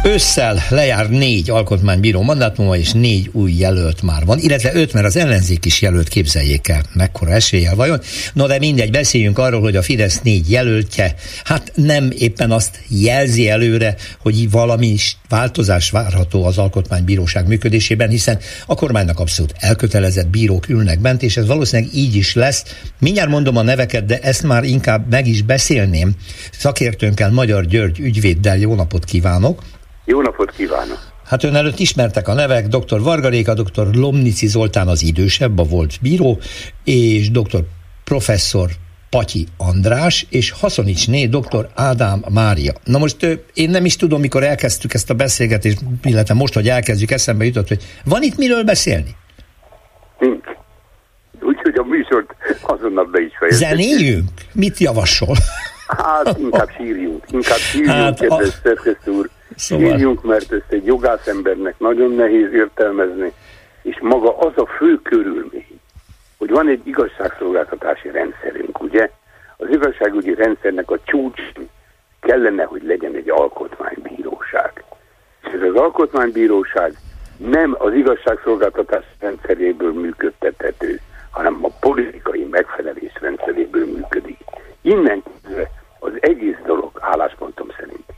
Ősszel 0.05 0.63
lejár 0.69 1.11
négy 1.11 1.51
alkotmánybíró 1.51 2.23
mandátuma, 2.23 2.77
és 2.77 2.93
négy 2.93 3.31
új 3.33 3.53
jelölt 3.53 4.03
már 4.03 4.25
van, 4.25 4.39
illetve 4.39 4.75
öt, 4.75 4.93
mert 4.93 5.07
az 5.07 5.17
ellenzék 5.17 5.65
is 5.65 5.83
jelölt, 5.83 6.09
képzeljék 6.09 6.69
el, 6.69 6.83
mekkora 6.95 7.33
eséllyel 7.33 7.75
vajon. 7.75 8.01
No 8.33 8.47
de 8.47 8.59
mindegy, 8.59 8.91
beszéljünk 8.91 9.39
arról, 9.39 9.61
hogy 9.61 9.77
a 9.77 9.83
Fidesz 9.83 10.21
négy 10.23 10.51
jelöltje, 10.51 11.15
hát 11.45 11.73
nem 11.75 12.13
éppen 12.19 12.51
azt 12.51 12.81
jelzi 12.89 13.49
előre, 13.49 13.97
hogy 14.19 14.51
valami 14.51 14.97
változás 15.29 15.91
várható 15.91 16.45
az 16.45 16.59
alkotmánybíróság 16.59 17.47
működésében, 17.47 18.09
hiszen 18.09 18.39
a 18.67 18.75
kormánynak 18.75 19.21
abszolút 19.21 19.55
elkötelezett 19.59 20.29
bírók 20.29 20.69
ülnek 20.69 21.01
bent, 21.01 21.23
és 21.23 21.37
ez 21.37 21.47
valószínűleg 21.47 21.95
így 21.95 22.15
is 22.15 22.35
lesz. 22.35 22.65
Mindjárt 22.99 23.31
mondom 23.31 23.57
a 23.57 23.63
neveket, 23.63 24.05
de 24.05 24.19
ezt 24.19 24.43
már 24.43 24.65
inkább 24.65 25.11
meg 25.11 25.27
is 25.27 25.43
beszélném. 25.43 26.13
Szakértőnkkel 26.53 27.31
Magyar 27.31 27.67
György 27.67 28.01
ügyvéddel 28.01 28.59
jó 28.59 28.75
napot 28.75 29.05
kívánok! 29.05 29.63
Jó 30.05 30.21
napot 30.21 30.51
kívánok! 30.51 30.99
Hát 31.27 31.45
ön 31.45 31.55
előtt 31.55 31.79
ismertek 31.79 32.29
a 32.29 32.35
nevek, 32.35 32.67
dr. 32.67 33.01
Vargaréka, 33.01 33.55
dr. 33.55 33.87
Lomnici 33.95 34.47
Zoltán 34.47 34.89
az 34.89 35.03
idősebb, 35.03 35.59
a 35.59 35.63
volt 35.63 35.93
bíró, 36.01 36.39
és 36.85 37.31
dr. 37.31 37.61
professzor 38.05 38.71
Patyi 39.11 39.47
András, 39.57 40.27
és 40.31 40.51
Haszonicsné 40.51 41.27
dr. 41.27 41.69
Ádám 41.75 42.25
Mária. 42.29 42.73
Na 42.85 42.99
most 42.99 43.27
én 43.55 43.71
nem 43.71 43.85
is 43.85 43.97
tudom, 43.97 44.21
mikor 44.21 44.43
elkezdtük 44.43 44.95
ezt 44.95 45.11
a 45.11 45.15
beszélgetést, 45.15 45.79
illetve 46.03 46.35
most, 46.35 46.55
hogy 46.55 46.69
elkezdjük, 46.69 47.11
eszembe 47.11 47.45
jutott, 47.45 47.69
hogy 47.69 47.83
van 48.05 48.23
itt 48.23 48.37
miről 48.37 48.65
beszélni? 48.65 49.17
Nincs. 50.19 50.45
Úgyhogy 51.41 51.75
a 51.75 51.85
műsort 51.85 52.35
azonnal 52.63 53.05
be 53.05 53.21
is 53.21 53.33
fejezzük. 53.39 53.69
Zenéljünk? 53.69 54.29
Mit 54.53 54.79
javasol? 54.79 55.37
Hát 55.87 56.39
inkább 56.39 56.69
sírjunk. 56.77 57.25
Inkább 57.31 57.59
sírjunk, 57.59 57.97
hát, 57.97 58.21
kedves 58.21 58.49
a... 58.49 58.53
szerkesztő 58.63 59.11
úr. 59.11 59.31
Szóval... 59.63 59.91
Sírjunk, 59.91 60.23
mert 60.23 60.53
ezt 60.53 60.73
egy 60.73 60.87
jogászembernek 60.87 61.79
nagyon 61.79 62.11
nehéz 62.11 62.53
értelmezni, 62.53 63.33
és 63.83 63.99
maga 64.01 64.39
az 64.39 64.53
a 64.57 64.67
fő 64.67 65.01
körülmény, 65.03 65.81
hogy 66.39 66.51
van 66.51 66.69
egy 66.69 66.87
igazságszolgáltatási 66.87 68.11
rendszerünk, 68.11 68.83
ugye? 68.83 69.11
Az 69.57 69.69
igazságügyi 69.71 70.35
rendszernek 70.35 70.91
a 70.91 70.99
csúcs 71.05 71.41
kellene, 72.21 72.65
hogy 72.65 72.83
legyen 72.83 73.15
egy 73.15 73.31
alkotmánybíróság. 73.31 74.85
És 75.43 75.53
ez 75.53 75.63
az 75.63 75.75
alkotmánybíróság 75.75 76.95
nem 77.37 77.75
az 77.79 77.95
igazságszolgáltatás 77.95 79.05
rendszeréből 79.21 79.93
működtethető, 79.93 81.01
hanem 81.31 81.59
a 81.61 81.69
politikai 81.81 82.45
megfelelés 82.45 83.13
rendszeréből 83.21 83.87
működik. 83.87 84.39
Innen 84.81 85.23
az 85.99 86.13
egész 86.21 86.59
dolog 86.67 86.91
álláspontom 87.01 87.69
szerint 87.79 88.12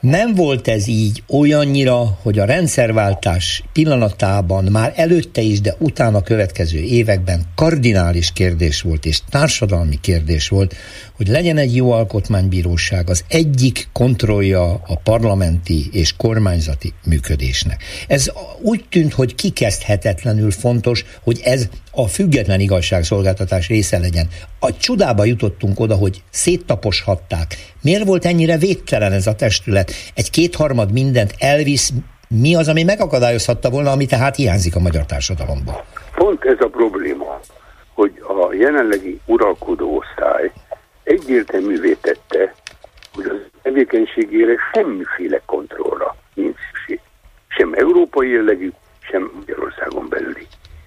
Nem 0.00 0.34
volt 0.34 0.68
ez 0.68 0.86
így 0.86 1.22
olyannyira, 1.28 2.18
hogy 2.22 2.38
a 2.38 2.44
rendszerváltás 2.44 3.62
pillanatában 3.72 4.64
már 4.64 4.92
előtte 4.96 5.40
is, 5.40 5.60
de 5.60 5.74
utána 5.78 6.22
következő 6.22 6.78
években 6.78 7.42
kardinális 7.54 8.32
kérdés 8.32 8.80
volt, 8.80 9.04
és 9.04 9.20
társadalmi 9.30 10.00
kérdés 10.00 10.48
volt, 10.48 10.74
hogy 11.16 11.28
legyen 11.28 11.56
egy 11.56 11.76
jó 11.76 11.92
alkotmánybíróság, 11.92 13.10
az 13.10 13.24
egyik 13.28 13.88
kontrollja 13.92 14.72
a 14.72 14.96
parlamenti 15.04 15.88
és 15.92 16.16
kormányzati 16.16 16.92
működésnek. 17.06 17.82
Ez 18.08 18.32
úgy 18.60 18.84
tűnt, 18.88 19.12
hogy 19.12 19.34
kikezdhetetlenül 19.34 20.50
fontos, 20.50 21.04
hogy 21.22 21.40
ez 21.44 21.68
a 21.90 22.06
független 22.06 22.60
igazságszolgáltatás 22.60 23.68
része 23.68 23.98
legyen. 23.98 24.28
A 24.60 24.76
csodába 24.76 25.24
jutottunk 25.24 25.80
oda, 25.80 25.94
hogy 25.94 26.22
széttaposhatták. 26.30 27.56
Miért 27.82 28.04
volt 28.04 28.24
ennyire 28.24 28.56
végtelen 28.56 29.12
ez 29.12 29.26
a 29.26 29.34
testület? 29.34 29.92
Egy 30.14 30.30
kétharmad 30.30 30.92
mindent 30.92 31.34
elvisz, 31.38 31.92
mi 32.28 32.54
az, 32.54 32.68
ami 32.68 32.82
megakadályozhatta 32.82 33.70
volna, 33.70 33.90
ami 33.90 34.06
tehát 34.06 34.36
hiányzik 34.36 34.76
a 34.76 34.80
magyar 34.80 35.06
társadalomból? 35.06 35.84
Pont 36.14 36.44
ez 36.44 36.60
a 36.60 36.66
probléma, 36.66 37.40
hogy 37.94 38.12
a 38.20 38.54
jelenlegi 38.54 39.20
uralkodó 39.26 39.96
osztály 39.96 40.52
egyértelművé 41.02 41.96
tette, 42.00 42.54
hogy 43.14 43.24
az 43.24 43.36
tevékenységére 43.62 44.54
semmiféle 44.72 45.40
kontrollra 45.46 46.16
nincs 46.34 46.56
szükség. 46.66 47.00
Sem 47.48 47.72
európai 47.72 48.30
jellegű, 48.30 48.70
sem 49.00 49.30
Magyarországon 49.34 50.08
belüli. 50.08 50.46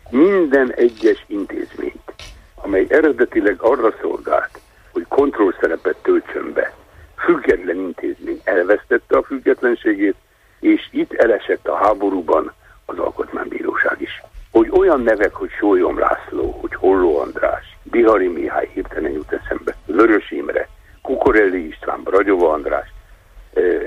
Minden 0.10 0.74
egyes 0.74 1.24
intézményt, 1.28 2.14
amely 2.56 2.86
eredetileg 2.90 3.62
arra 3.62 3.94
szolgált, 4.02 4.60
hogy 4.92 5.06
kontrollszerepet 5.08 5.98
töltsön 6.02 6.54
be, 6.54 6.74
független 7.18 7.76
intézmény 7.76 8.42
elvesztette 8.44 9.18
a 9.18 9.24
függetlenségét, 9.24 10.16
és 10.60 10.88
itt 10.92 11.14
elesett 11.14 11.68
a 11.68 11.76
háborúban 11.76 12.54
az 12.86 12.98
Alkotmánybíróság 12.98 14.02
is. 14.02 14.24
Hogy 14.56 14.70
olyan 14.72 15.02
nevek, 15.02 15.34
hogy 15.34 15.50
Sólyom 15.50 16.00
László, 16.00 16.58
hogy 16.62 16.76
Holló 16.76 17.20
András, 17.20 17.78
Bihari 17.84 18.28
Mihály 18.28 18.70
hirtelen 18.74 19.12
jut 19.12 19.32
eszembe, 19.32 19.76
Vörös 19.86 20.32
Imre, 20.32 20.68
Kukorelli 21.02 21.68
István, 21.68 22.02
Ragyova 22.04 22.52
András, 22.52 22.94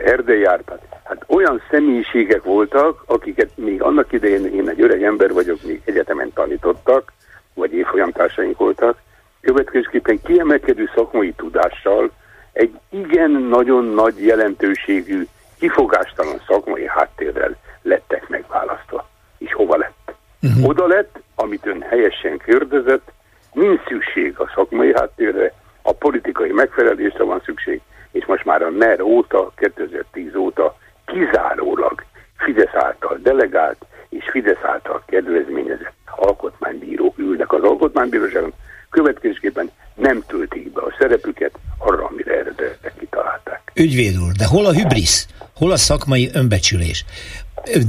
Erdei 0.05 0.45
Árpád, 0.45 0.79
hát 1.05 1.25
olyan 1.27 1.63
személyiségek 1.71 2.43
voltak, 2.43 3.03
akiket 3.07 3.51
még 3.55 3.83
annak 3.83 4.13
idején 4.13 4.55
én 4.55 4.69
egy 4.69 4.81
öreg 4.81 5.03
ember 5.03 5.33
vagyok, 5.33 5.63
még 5.63 5.83
egyetemen 5.85 6.33
tanítottak, 6.33 7.13
vagy 7.55 7.73
évfolyamtársaink 7.73 8.59
voltak, 8.59 8.99
következőképpen 9.41 10.23
kiemelkedő 10.23 10.91
szakmai 10.95 11.33
tudással, 11.33 12.11
egy 12.53 12.79
igen 12.91 13.31
nagyon 13.31 13.85
nagy 13.85 14.25
jelentőségű, 14.25 15.27
kifogástalan 15.59 16.41
szakmai 16.47 16.87
háttérrel 16.87 17.57
lettek 17.83 18.29
megválasztva. 18.29 19.09
És 19.39 19.53
hova 19.53 19.77
lett? 19.77 19.98
Uh-huh. 20.43 20.69
Oda 20.69 20.87
lett, 20.87 21.21
amit 21.35 21.67
ön 21.67 21.83
helyesen 21.83 22.39
kérdezett, 22.39 23.13
nincs 23.53 23.81
szükség 23.89 24.39
a 24.39 24.51
szakmai 24.55 24.93
háttérre, 24.95 25.53
a 25.83 25.93
politikai 25.93 26.51
megfelelésre 26.53 27.25
van 27.25 27.43
szükség, 27.45 27.81
és 28.11 28.27
most 28.27 28.45
már 28.45 28.63
a 28.63 28.71
NER 28.71 29.01
óta, 29.01 29.53
2010 29.57 30.35
óta 30.35 30.77
kizárólag 31.07 32.05
Fidesz 32.37 32.75
által 32.75 33.19
delegált 33.23 33.87
és 34.09 34.25
Fidesz 34.31 34.63
által 34.63 35.03
kedvezményezett 35.07 35.93
alkotmánybírók 36.17 37.19
ülnek 37.19 37.53
az 37.53 37.63
alkotmánybíróságon, 37.63 38.53
következésképpen 38.91 39.71
nem 39.95 40.23
töltik 40.27 40.73
be 40.73 40.81
a 40.81 40.95
szerepüket 40.99 41.59
arra, 41.79 42.07
amire 42.07 42.33
eredetileg 42.33 42.93
kitalálták. 42.99 43.73
Ügyvéd 43.75 44.17
úr, 44.17 44.33
de 44.33 44.47
hol 44.47 44.67
a 44.67 44.73
hübrisz? 44.73 45.27
Hol 45.55 45.71
a 45.71 45.77
szakmai 45.77 46.31
önbecsülés? 46.33 47.05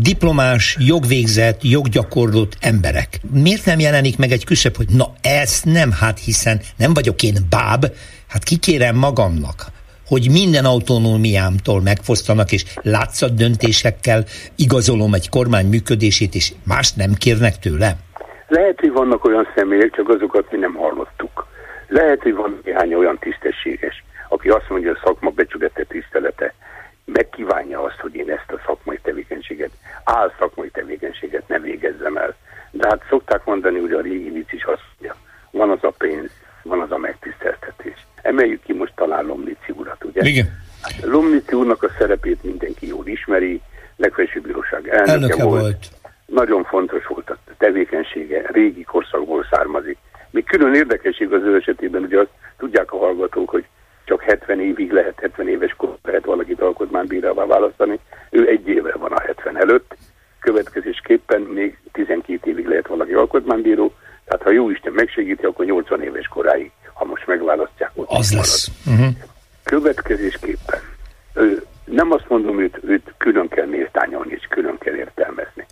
Diplomás, 0.02 0.78
jogvégzett, 0.80 1.64
joggyakorlott 1.64 2.58
emberek. 2.62 3.10
Miért 3.34 3.66
nem 3.66 3.80
jelenik 3.80 4.18
meg 4.18 4.32
egy 4.32 4.46
küszöb, 4.46 4.76
hogy 4.76 4.90
na 4.98 5.06
ezt 5.22 5.66
nem, 5.66 5.92
hát 5.92 6.20
hiszen 6.20 6.60
nem 6.78 6.94
vagyok 6.94 7.24
én 7.24 7.36
báb, 7.50 7.86
hát 8.28 8.44
kikérem 8.44 8.96
magamnak, 8.96 9.66
hogy 10.08 10.30
minden 10.32 10.66
autonómiámtól 10.66 11.82
megfosztanak, 11.82 12.52
és 12.52 12.64
látszat 12.82 13.34
döntésekkel 13.36 14.24
igazolom 14.56 15.14
egy 15.14 15.30
kormány 15.30 15.66
működését, 15.66 16.36
és 16.36 16.54
más 16.68 16.94
nem 16.94 17.12
kérnek 17.14 17.56
tőle? 17.60 17.90
Lehet, 18.48 18.80
hogy 18.80 18.92
vannak 18.92 19.26
olyan 19.26 19.48
személyek, 19.56 19.96
csak 19.96 20.10
azokat 20.10 20.52
mi 20.52 20.58
nem 20.58 20.74
hallottuk. 20.74 21.48
Lehet, 21.88 22.22
hogy 22.22 22.34
van 22.34 22.60
néhány 22.64 22.94
olyan 22.94 23.18
tisztességes, 23.20 24.04
aki 24.30 24.50
azt 24.50 24.70
mondja, 24.70 24.92
a 24.92 25.00
szakma 25.04 25.30
becsülete, 25.30 25.84
tisztelete 25.84 26.54
megkívánja 27.14 27.84
azt, 27.84 28.00
hogy 28.00 28.16
én 28.16 28.30
ezt 28.32 28.52
a 28.52 28.62
szakmai 28.66 29.00
tevékenységet, 29.02 29.72
áll 30.04 30.32
szakmai 30.40 30.70
tevékenységet 30.70 31.48
ne 31.48 31.60
végezzem 31.60 32.18
el. 32.18 32.36
De 32.72 32.88
hát 32.88 33.02
szokták 33.10 33.46
mondani, 33.46 33.80
hogy 33.80 33.92
a 33.92 34.02
régi 34.02 34.30
vicc 34.30 34.52
is 34.52 34.64
azt 34.64 34.82
mondja, 34.98 35.16
van 35.52 35.70
az 35.70 35.84
a 35.84 35.94
pénz, 35.98 36.30
van 36.64 36.82
az 36.82 36.92
a 36.92 36.98
megtiszteltetés. 36.98 38.08
Emeljük 38.22 38.64
ki 38.64 38.74
most 38.74 38.94
talán 38.96 39.26
Lomnici 39.26 39.72
urat, 39.76 40.04
ugye? 40.04 40.22
Igen. 40.22 40.46
Hát 40.82 41.02
Lomnici 41.02 41.56
úrnak 41.56 41.84
a 41.84 41.90
szerepét 41.98 42.44
mindenki 42.44 42.88
jól 42.88 43.08
ismeri, 43.08 43.62
legfelsőbb 43.96 44.44
bíróság 44.44 44.88
elnöke, 44.88 45.12
elnöke 45.12 45.44
volt. 45.44 45.62
volt. 45.62 45.88
Nagyon 46.26 46.64
fontos 46.64 47.06
volt 47.06 47.30
a 47.30 47.38
tevékenysége, 47.58 48.50
régi 48.52 48.84
korszakból 48.84 49.48
származik. 49.52 49.98
Még 50.30 50.44
külön 50.44 50.74
érdekesség 50.74 51.34
az 51.34 51.44
ő 51.44 51.56
esetében, 51.56 52.04
ugye 52.04 52.20
azt 52.20 52.30
tudják 52.58 52.94
a 52.94 52.98
hallgatók, 52.98 53.50
hogy 53.50 53.66
csak 54.10 54.22
70 54.22 54.62
évig 54.62 54.92
lehet, 54.92 55.20
70 55.20 55.48
éves 55.48 55.74
kor 55.78 55.98
lehet 56.04 56.26
valakit 56.26 56.62
alkotmánybírává 56.62 57.46
választani. 57.46 58.00
Ő 58.30 58.48
egy 58.48 58.68
évvel 58.68 58.98
van 58.98 59.12
a 59.12 59.22
70 59.22 59.58
előtt, 59.58 59.96
következésképpen 60.40 61.42
még 61.42 61.78
12 61.92 62.50
évig 62.50 62.68
lehet 62.68 62.88
valaki 62.88 63.14
alkotmánybíró, 63.14 63.94
tehát 64.26 64.44
ha 64.44 64.52
jó 64.52 64.70
Isten 64.70 64.94
megsegíti, 64.94 65.46
akkor 65.46 65.66
80 65.66 66.04
éves 66.04 66.28
koráig, 66.28 66.72
ha 66.94 67.06
most 67.06 67.28
megválasztják, 67.28 67.92
ott 67.94 68.10
Az 68.10 68.34
lesz. 68.34 68.68
Uh-huh. 68.86 69.08
Következésképpen 69.64 70.80
ő, 71.34 71.64
nem 71.86 72.12
azt 72.12 72.30
mondom, 72.30 72.60
őt, 72.60 72.80
őt 72.84 73.14
külön 73.18 73.48
kell 73.48 73.66
méltányolni 73.66 74.32
és 74.32 74.48
külön 74.50 74.78
kell 74.78 74.96
értelmezni, 74.96 75.66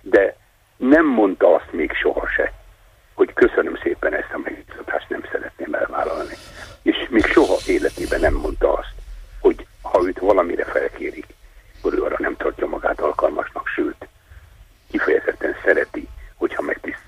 de 0.00 0.36
nem 0.76 1.06
mondta 1.06 1.54
azt 1.54 1.72
még 1.72 1.92
soha 1.92 2.26
se, 2.26 2.52
hogy 3.14 3.32
köszönöm 3.32 3.76
szépen 3.82 4.14
ezt 4.14 4.32
a 4.32 4.38
megbízatást, 4.38 5.08
nem 5.08 5.22
szeretném 5.32 5.74
elvállalni. 5.74 6.34
És 6.82 7.06
még 7.10 7.24
soha 7.24 7.56
életében 7.66 8.20
nem 8.20 8.34
mondta 8.34 8.72
azt, 8.72 8.94
hogy 9.40 9.66
ha 9.82 10.02
őt 10.06 10.18
valamire 10.18 10.64
felkérik, 10.64 11.26
akkor 11.78 11.94
ő 11.94 12.02
arra 12.02 12.16
nem 12.18 12.36
tartja 12.36 12.66
magát 12.66 13.00
alkalmasnak, 13.00 13.66
sőt, 13.66 14.08
kifejezetten 14.90 15.54
szereti, 15.64 16.08
hogyha 16.36 16.62
megtiszt. 16.62 17.02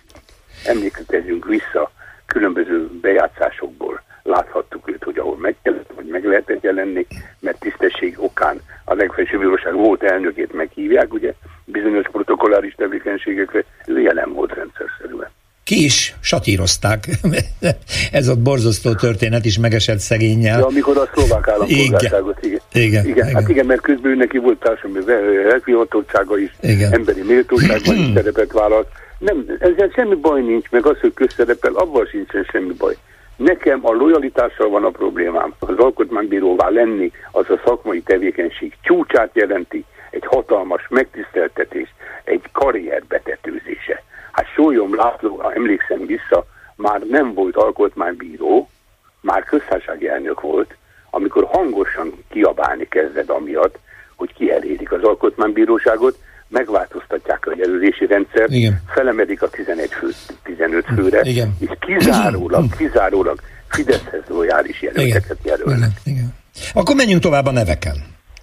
Emlékezünk 0.67 1.45
vissza 1.45 1.91
különböző 2.27 2.89
bejátszásokból, 3.01 4.03
láthattuk 4.23 4.89
őt, 4.91 5.05
hogy 5.05 5.19
ahol 5.19 5.37
meg 5.37 5.57
kellett, 5.63 5.91
vagy 5.95 6.07
meg 6.07 6.25
lehetett 6.25 6.63
jelenni, 6.63 7.07
mert 7.41 7.59
tisztesség 7.59 8.21
okán 8.21 8.61
a 8.85 8.95
legfelsőbb 8.95 9.41
bíróság 9.41 9.75
volt 9.75 10.03
elnökét 10.03 10.53
meghívják, 10.53 11.13
ugye 11.13 11.33
bizonyos 11.65 12.09
protokolláris 12.09 12.75
tevékenységekre, 12.75 13.65
ő 13.87 14.01
jelen 14.01 14.33
volt 14.33 14.53
rendszerszerűen 14.53 15.31
ki 15.65 15.85
is 15.85 16.15
satírozták. 16.21 17.09
Ez 18.12 18.29
a 18.29 18.37
borzasztó 18.37 18.95
történet 18.95 19.45
is 19.45 19.59
megesett 19.59 19.99
szegényel. 19.99 20.59
Ja, 20.59 20.67
amikor 20.67 20.97
a 20.97 21.09
szlovák 21.15 21.49
állampolgárságot, 21.49 22.45
igen. 22.45 22.61
Igen, 22.73 23.05
igen, 23.05 23.07
igen. 23.07 23.35
Hát 23.35 23.49
igen, 23.49 23.67
mert 23.67 23.81
közben 23.81 24.11
ő 24.11 24.15
neki 24.15 24.39
volt 24.39 24.59
társadalmi 24.59 25.12
elkivatottsága 25.53 26.39
is, 26.39 26.55
igen. 26.61 26.93
emberi 26.93 27.23
méltóságban 27.23 27.97
is 27.97 28.11
szerepet 28.15 28.53
vállalt. 28.53 28.89
Nem, 29.19 29.45
ezzel 29.59 29.91
semmi 29.95 30.15
baj 30.15 30.41
nincs, 30.41 30.71
meg 30.71 30.87
az, 30.87 30.99
hogy 31.01 31.15
közszerepel, 31.15 31.73
abban 31.73 32.07
sincsen 32.07 32.47
semmi 32.53 32.73
baj. 32.73 32.97
Nekem 33.37 33.81
a 33.83 33.93
lojalitással 33.93 34.69
van 34.69 34.85
a 34.85 34.91
problémám. 34.91 35.55
Az 35.59 35.77
alkotmánybíróvá 35.77 36.69
lenni, 36.69 37.11
az 37.33 37.45
a 37.49 37.61
szakmai 37.65 38.03
tevékenység 38.03 38.73
csúcsát 38.83 39.31
jelenti, 39.33 39.85
egy 40.11 40.25
hatalmas 40.27 40.87
megtiszteltetés, 40.89 41.95
egy 42.25 42.43
karrier 42.53 43.03
betetőzése. 43.09 44.03
Hát 44.35 44.47
Sólyom 44.55 44.95
László, 44.95 45.51
emlékszem 45.55 46.07
vissza, 46.07 46.47
már 46.76 47.01
nem 47.01 47.35
volt 47.35 47.57
alkotmánybíró, 47.57 48.70
már 49.20 49.45
köztársasági 49.45 50.09
elnök 50.09 50.41
volt, 50.41 50.76
amikor 51.11 51.45
hangosan 51.45 52.12
kiabálni 52.30 52.89
kezdett 52.89 53.28
amiatt, 53.30 53.78
hogy 54.16 54.35
kielérik 54.35 54.93
az 54.93 55.03
alkotmánybíróságot, 55.03 56.18
megváltoztatják 56.49 57.47
a 57.47 57.55
jelölési 57.57 58.07
rendszer, 58.07 58.51
Igen. 58.51 58.82
felemedik 58.95 59.43
a 59.43 59.49
11 59.49 59.93
fő, 59.93 60.11
15 60.43 60.85
főre, 60.95 61.20
Igen. 61.20 61.57
és 61.61 61.68
kizárólag, 61.80 62.76
kizárólag 62.76 63.41
Fideszhez 63.68 64.22
lojális 64.28 64.82
jelölteket 64.82 65.39
jelölnek. 65.43 65.91
Igen. 66.05 66.16
Igen. 66.16 66.35
Akkor 66.72 66.97
menjünk 66.97 67.22
tovább 67.22 67.47
a 67.47 67.51
neveken. 67.51 67.97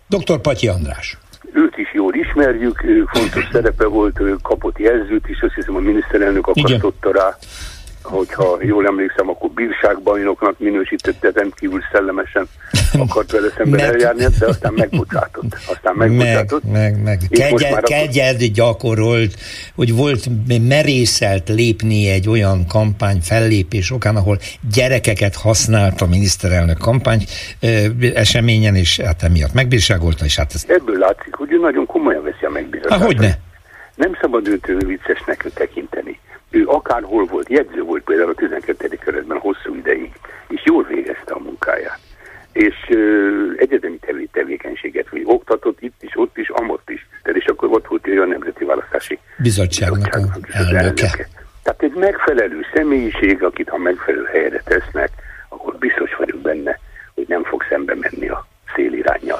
Dr. 0.07 0.41
Patyi 0.41 0.67
András 0.67 1.17
őt 1.53 1.77
is 1.77 1.93
jól 1.93 2.13
ismerjük, 2.13 2.83
ő 2.83 3.05
fontos 3.13 3.47
szerepe 3.51 3.85
volt, 3.85 4.19
ő 4.19 4.35
kapott 4.41 4.77
jelzőt 4.79 5.27
is, 5.27 5.41
azt 5.41 5.53
hiszem 5.53 5.75
a 5.75 5.79
miniszterelnök 5.79 6.47
akasztotta 6.47 7.11
rá, 7.11 7.37
hogyha 8.03 8.57
jól 8.61 8.85
emlékszem, 8.85 9.29
akkor 9.29 9.49
bírságbajnoknak 9.49 10.59
minősítette, 10.59 11.31
rendkívül 11.33 11.81
szellemesen 11.91 12.47
akart 12.93 13.31
vele 13.31 13.47
szemben 13.57 13.79
meg, 13.79 13.93
eljárni, 13.93 14.25
de 14.39 14.45
aztán 14.45 14.73
megbocsátott. 14.73 15.57
Aztán 15.67 15.95
megbocsátott. 15.95 16.63
Meg, 16.63 16.93
meg, 16.93 17.03
meg. 17.03 17.19
Kegyel, 17.29 17.81
kegyed 17.81 18.35
akkor... 18.35 18.47
gyakorolt, 18.47 19.35
hogy 19.75 19.95
volt 19.95 20.25
merészelt 20.67 21.49
lépni 21.49 22.09
egy 22.09 22.29
olyan 22.29 22.67
kampány 22.67 23.19
fellépés 23.21 23.91
okán, 23.91 24.15
ahol 24.15 24.37
gyerekeket 24.73 25.35
használt 25.35 26.01
a 26.01 26.07
miniszterelnök 26.07 26.77
kampány 26.77 27.23
eseményen, 28.13 28.75
és 28.75 28.99
hát 28.99 29.23
emiatt 29.23 29.53
megbírságolta, 29.53 30.25
és 30.25 30.35
hát 30.35 30.51
ez... 30.53 30.65
Ebből 30.67 30.97
látszik, 30.97 31.35
hogy 31.35 31.51
ő 31.51 31.59
nagyon 31.59 31.85
komolyan 31.85 32.23
veszi 32.23 32.45
a 32.45 32.49
megbízatást. 32.49 33.03
hogy 33.03 33.19
ne? 33.19 33.31
Nem 33.95 34.17
szabad 34.21 34.47
őt 34.47 34.65
viccesnek 34.65 35.51
tekinteni 35.53 36.19
ő 36.51 36.67
akárhol 36.67 37.25
volt, 37.25 37.49
jegyző 37.49 37.81
volt 37.81 38.03
például 38.03 38.29
a 38.29 38.33
12. 38.33 38.87
keretben 39.05 39.37
hosszú 39.37 39.75
ideig, 39.75 40.11
és 40.47 40.61
jól 40.65 40.83
végezte 40.83 41.33
a 41.33 41.39
munkáját. 41.39 41.99
És 42.51 42.75
ö, 42.89 43.51
egyetemi 43.57 43.97
tevé, 43.97 44.27
tevékenységet 44.31 45.09
vagy 45.09 45.21
oktatott 45.25 45.81
itt 45.81 46.03
is, 46.03 46.11
ott 46.15 46.37
is, 46.37 46.49
amott 46.49 46.89
is. 46.89 47.07
Tehát 47.23 47.39
és 47.39 47.45
akkor 47.45 47.69
ott 47.71 47.87
volt 47.87 48.07
a 48.07 48.25
Nemzeti 48.25 48.63
Választási 48.65 49.19
Bizottságnak, 49.37 49.99
Bizottságnak 49.99 50.49
elnöke. 50.53 50.77
elnöke. 50.77 51.27
Tehát 51.63 51.83
egy 51.83 51.93
megfelelő 51.93 52.59
személyiség, 52.73 53.43
akit 53.43 53.69
ha 53.69 53.77
megfelelő 53.77 54.25
helyre 54.25 54.61
tesznek, 54.65 55.09
akkor 55.49 55.77
biztos 55.77 56.15
vagyok 56.15 56.39
benne, 56.39 56.79
hogy 57.13 57.25
nem 57.27 57.43
fog 57.43 57.63
szembe 57.69 57.95
menni 57.95 58.27
a 58.27 58.47
szélirányjal. 58.75 59.39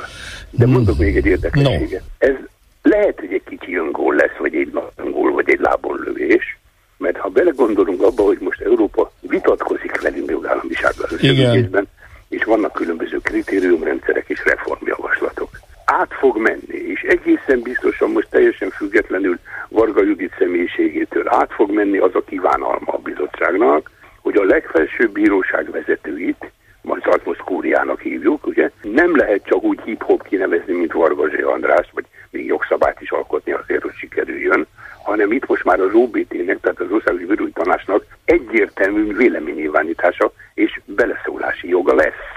De 0.49 0.64
hmm. 0.64 0.74
mondok 0.74 0.97
még 0.97 1.16
egy 1.16 1.26
érdekességet. 1.26 2.01
No. 2.20 2.28
Ez 2.28 2.36
lehet, 2.82 3.20
hogy 3.20 3.34
egy 3.34 3.43
kicsi 3.43 3.76
öngól 3.76 4.16
lesz, 4.16 4.38
vagy 4.39 4.55
egy 4.55 4.72
nagy 4.74 4.91
öngól, 4.95 5.32
vagy 5.32 5.49
egy 5.49 5.59
lábonlövés, 5.59 6.59
mert 7.02 7.18
ha 7.18 7.30
belegondolunk 7.30 8.02
abba, 8.02 8.24
hogy 8.24 8.38
most 8.39 8.62
Európa 8.62 9.12
vitatkozik 9.20 10.02
velünk 10.02 10.30
jogállamisággal 10.30 11.08
összefüggésben, 11.12 11.88
és 12.30 12.43
vannak 12.43 12.74
különböző 12.74 13.18
kritériumrendszerek 13.18 14.26
és 14.28 14.45
reformjavaslatok. 14.45 15.49
Át 15.86 16.14
fog 16.14 16.38
menni, 16.38 16.78
és 16.93 17.02
egészen 17.02 17.62
biztosan 17.62 18.12
most 18.12 18.28
teljesen 18.30 18.70
függetlenül 18.70 19.39
Varga 19.68 20.04
Judit 20.04 20.34
személyiségétől 20.38 21.28
át 21.28 21.52
fog 21.52 21.72
menni 21.72 21.97
az 21.97 22.16
a 22.16 22.24
kívánalma 22.24 22.93
a 22.93 22.97
bizottságnak, 22.97 23.91
hogy 24.22 24.38
a 24.38 24.43
legfelsőbb 24.43 25.12
bíróság 25.12 25.72
vezetőit, 25.72 26.52
majd 26.82 27.22
most 27.24 27.41
kúriának 27.41 27.99
hívjuk, 27.99 28.47
ugye, 28.47 28.72
nem 28.82 29.16
lehet 29.16 29.45
csak 29.45 29.64
úgy 29.64 29.80
hip-hop 29.84 30.28
kinevezni, 30.28 30.74
mint 30.74 30.93
Varga 30.93 31.30
Zsé 31.30 31.41
András, 31.41 31.88
vagy 31.93 32.06
még 32.30 32.45
jogszabályt 32.45 33.02
is 33.02 33.10
alkotni 33.12 33.52
azért, 33.52 33.82
hogy 33.82 33.95
sikerüljön, 33.95 34.68
hanem 35.04 35.32
itt 35.32 35.47
most 35.47 35.64
már 35.64 35.80
az 35.80 35.93
OBT-nek, 35.93 36.60
tehát 36.62 36.80
az 36.80 36.91
Országos 36.91 37.22
Bírói 37.22 37.52
Tanácsnak 37.52 38.06
egyértelmű 38.26 39.16
véleménynyilvánítása 39.16 40.32
és 40.54 40.80
beleszólási 40.86 41.68
joga 41.68 41.93
lesz. 41.93 42.30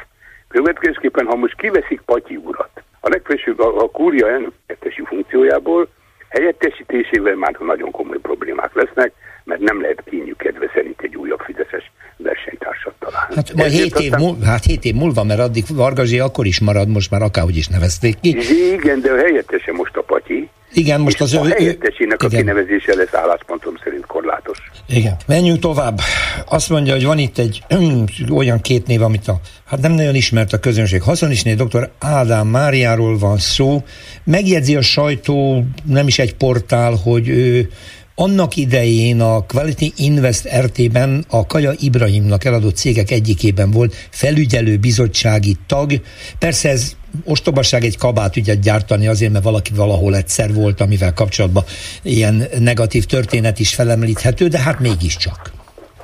Következésképpen, 0.48 1.26
ha 1.26 1.36
most 1.36 1.56
kiveszik 1.56 2.00
Patyi 2.00 2.36
urat, 2.36 2.82
a 3.00 3.08
legfelsőbb 3.08 3.60
a, 3.60 3.82
a 3.82 3.90
kúria 3.90 4.28
elnökettesi 4.28 5.02
funkciójából, 5.04 5.88
helyettesítésével 6.28 7.34
már 7.34 7.56
nagyon 7.58 7.90
komoly 7.90 8.18
problémák 8.18 8.74
lesznek, 8.74 9.12
mert 9.44 9.60
nem 9.60 9.80
lehet 9.80 10.02
kényük 10.10 10.36
kedve 10.36 10.70
szerint 10.74 11.00
egy 11.00 11.16
újabb 11.16 11.40
Fideszes 11.40 11.92
versenytársat 12.16 12.94
találni. 12.98 13.34
Hát 13.34 13.54
majd 13.54 13.70
7 13.70 13.98
év, 13.98 14.12
múl, 14.12 14.36
hát 14.44 14.64
hét 14.64 14.84
év 14.84 14.94
múlva, 14.94 15.24
mert 15.24 15.40
addig 15.40 15.64
Vargazsi 15.74 16.18
akkor 16.18 16.46
is 16.46 16.60
marad, 16.60 16.88
most 16.88 17.10
már 17.10 17.22
akárhogy 17.22 17.56
is 17.56 17.68
nevezték 17.68 18.20
ki. 18.20 18.36
Igen, 18.72 19.00
de 19.00 19.12
a 19.12 19.16
helyettese 19.16 19.72
most 19.72 19.96
a 19.96 20.02
Patyi. 20.02 20.48
Igen, 20.74 21.00
most 21.00 21.20
az 21.20 21.34
ő... 21.34 21.38
A 21.38 21.44
helyettesének 21.44 22.22
ő, 22.22 22.26
a 22.26 22.28
kinevezése 22.28 22.94
lesz 22.94 23.14
álláspontom 23.14 23.74
szerint 23.84 24.06
korlátos. 24.06 24.58
Igen. 24.88 25.16
Menjünk 25.26 25.58
tovább. 25.58 26.00
Azt 26.48 26.68
mondja, 26.68 26.92
hogy 26.92 27.04
van 27.04 27.18
itt 27.18 27.38
egy 27.38 27.62
olyan 28.38 28.60
két 28.60 28.86
név, 28.86 29.02
amit 29.02 29.28
a, 29.28 29.40
hát 29.64 29.80
nem 29.80 29.92
nagyon 29.92 30.14
ismert 30.14 30.52
a 30.52 30.58
közönség. 30.58 31.02
Haszonisné 31.02 31.54
dr. 31.54 31.90
Ádám 31.98 32.46
Máriáról 32.46 33.18
van 33.18 33.38
szó. 33.38 33.82
Megjegyzi 34.24 34.76
a 34.76 34.82
sajtó, 34.82 35.64
nem 35.84 36.06
is 36.06 36.18
egy 36.18 36.34
portál, 36.34 36.94
hogy 37.04 37.28
ő 37.28 37.68
annak 38.14 38.56
idején 38.56 39.20
a 39.20 39.46
Quality 39.46 39.92
Invest 39.96 40.48
RT-ben 40.64 41.24
a 41.30 41.46
Kaja 41.46 41.72
Ibrahimnak 41.80 42.44
eladott 42.44 42.76
cégek 42.76 43.10
egyikében 43.10 43.70
volt 43.70 43.94
felügyelő 44.10 44.76
bizottsági 44.76 45.54
tag. 45.66 45.90
Persze 46.38 46.68
ez 46.68 46.96
ostobaság 47.24 47.84
egy 47.84 47.98
kabát 47.98 48.36
ügyet 48.36 48.60
gyártani 48.60 49.06
azért, 49.06 49.32
mert 49.32 49.44
valaki 49.44 49.72
valahol 49.74 50.16
egyszer 50.16 50.54
volt, 50.54 50.80
amivel 50.80 51.12
kapcsolatban 51.12 51.64
ilyen 52.02 52.42
negatív 52.58 53.04
történet 53.04 53.58
is 53.58 53.74
felemlíthető, 53.74 54.48
de 54.48 54.58
hát 54.58 54.80
mégiscsak. 54.80 55.50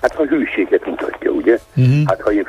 Hát 0.02 0.16
a 0.16 0.24
hűséget 0.24 0.86
mutatja, 0.86 1.30
ugye? 1.30 1.58
Uh-huh. 1.76 2.02
Hát 2.06 2.20
ha 2.20 2.32
én 2.32 2.46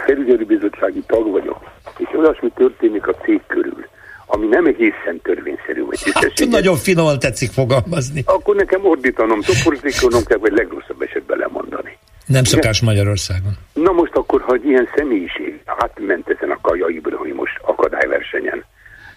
bizottsági 0.47 1.03
tag 1.07 1.31
vagyok, 1.31 1.59
és 1.97 2.07
olyasmi 2.17 2.49
történik 2.55 3.07
a 3.07 3.15
cég 3.25 3.41
körül, 3.47 3.85
ami 4.33 4.47
nem 4.47 4.65
egészen 4.65 5.19
törvényszerű, 5.23 5.83
vagy 5.85 5.99
hát, 6.13 6.47
nagyon 6.49 6.75
finoman 6.75 7.19
tetszik 7.19 7.51
fogalmazni. 7.51 8.21
Akkor 8.25 8.55
nekem 8.55 8.85
ordítanom, 8.85 9.41
toporzítanom 9.41 10.23
kell, 10.23 10.37
vagy 10.37 10.51
legrosszabb 10.51 11.01
esetben 11.01 11.37
lemondani. 11.37 11.97
Nem 12.25 12.43
szokás 12.43 12.79
De, 12.79 12.85
Magyarországon. 12.85 13.51
Na 13.73 13.91
most 13.91 14.15
akkor, 14.15 14.41
ha 14.41 14.53
egy 14.53 14.65
ilyen 14.65 14.87
személyiség 14.95 15.61
átment 15.65 16.29
ezen 16.29 16.51
a 16.51 16.61
Kaja 16.61 16.87
most 17.33 17.59
akadályversenyen, 17.61 18.65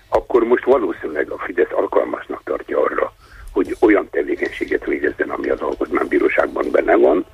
akkor 0.09 0.45
most 0.45 0.65
valószínűleg 0.65 1.31
a 1.31 1.39
Fidesz 1.39 1.73
alkalmasnak 1.73 2.41
tartja 2.45 2.81
arra, 2.81 3.12
hogy 3.53 3.77
olyan 3.81 4.09
tevékenységet 4.11 4.85
végezzen, 4.85 5.31
ami 5.31 5.49
az 5.49 5.61
alkotmánybíróságban 5.61 6.67
benne 6.71 6.95
van. 6.95 7.27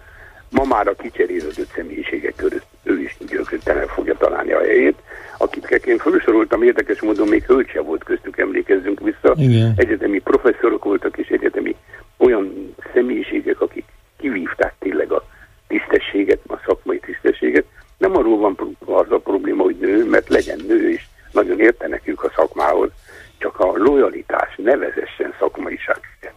Ma 0.50 0.64
már 0.64 0.88
a 0.88 0.94
kicserélődött 0.94 1.72
személyiségek 1.74 2.34
között 2.36 2.66
ő 2.82 3.00
is 3.00 3.16
gyökröttelen 3.28 3.86
fogja 3.86 4.14
találni 4.16 4.52
a 4.52 4.58
helyét. 4.58 4.98
Akit 5.38 5.86
én 5.86 5.98
felsoroltam, 5.98 6.62
érdekes 6.62 7.00
módon 7.00 7.28
még 7.28 7.44
hölgy 7.44 7.80
volt 7.84 8.04
köztük, 8.04 8.38
emlékezzünk 8.38 9.00
vissza. 9.00 9.34
Igen. 9.36 9.72
Egyetemi 9.76 10.18
professzorok 10.18 10.84
voltak 10.84 11.18
és 11.18 11.28
egyetemi 11.28 11.76
olyan 12.16 12.74
személyiségek, 12.92 13.60
akik 13.60 13.84
kivívták 14.16 14.74
tényleg 14.78 15.12
a 15.12 15.24
tisztességet, 15.66 16.40
a 16.46 16.60
szakmai 16.66 16.98
tisztességet. 16.98 17.64
Nem 17.96 18.16
arról 18.16 18.38
van 18.38 18.76
az 18.84 19.10
a 19.10 19.18
probléma, 19.18 19.62
hogy 19.62 19.76
nő, 19.80 20.04
mert 20.04 20.28
legyen 20.28 20.60
nő, 20.66 20.90
és 20.90 21.02
nagyon 21.32 21.60
értenek 21.60 22.02
ők 22.04 22.22
a 22.22 22.32
szakmához, 22.36 22.90
csak 23.38 23.60
a 23.60 23.72
lojalitás 23.76 24.54
nevezessen 24.56 25.34
szakmaiságet. 25.38 26.34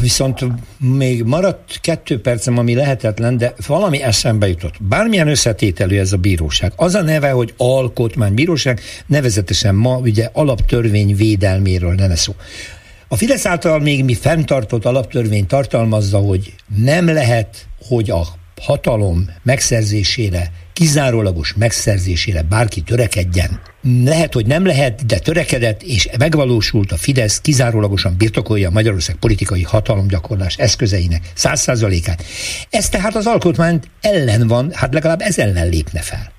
Viszont 0.00 0.44
még 0.78 1.22
maradt 1.22 1.80
kettő 1.80 2.20
percem, 2.20 2.58
ami 2.58 2.74
lehetetlen, 2.74 3.36
de 3.36 3.54
valami 3.66 4.02
eszembe 4.02 4.48
jutott. 4.48 4.74
Bármilyen 4.82 5.28
összetételű 5.28 5.98
ez 5.98 6.12
a 6.12 6.16
bíróság. 6.16 6.72
Az 6.76 6.94
a 6.94 7.02
neve, 7.02 7.30
hogy 7.30 7.54
alkotmánybíróság, 7.56 8.80
nevezetesen 9.06 9.74
ma 9.74 9.96
ugye 9.96 10.30
alaptörvény 10.32 11.16
védelméről 11.16 11.94
lenne 11.94 12.16
szó. 12.16 12.34
A 13.08 13.16
Fidesz 13.16 13.46
által 13.46 13.78
még 13.78 14.04
mi 14.04 14.14
fenntartott 14.14 14.84
alaptörvény 14.84 15.46
tartalmazza, 15.46 16.18
hogy 16.18 16.54
nem 16.76 17.06
lehet, 17.06 17.66
hogy 17.88 18.10
a 18.10 18.26
hatalom 18.60 19.24
megszerzésére, 19.42 20.50
kizárólagos 20.72 21.54
megszerzésére 21.54 22.42
bárki 22.42 22.80
törekedjen. 22.80 23.60
Lehet, 24.04 24.32
hogy 24.32 24.46
nem 24.46 24.66
lehet, 24.66 25.06
de 25.06 25.18
törekedett, 25.18 25.82
és 25.82 26.08
megvalósult 26.18 26.92
a 26.92 26.96
Fidesz 26.96 27.40
kizárólagosan 27.40 28.14
birtokolja 28.18 28.70
Magyarország 28.70 29.16
politikai 29.16 29.62
hatalomgyakorlás 29.62 30.56
eszközeinek 30.56 31.20
száz 31.34 31.60
százalékát. 31.60 32.22
Ez 32.70 32.88
tehát 32.88 33.14
az 33.14 33.26
alkotmány 33.26 33.80
ellen 34.00 34.46
van, 34.48 34.72
hát 34.72 34.94
legalább 34.94 35.20
ez 35.20 35.38
ellen 35.38 35.68
lépne 35.68 36.00
fel. 36.00 36.32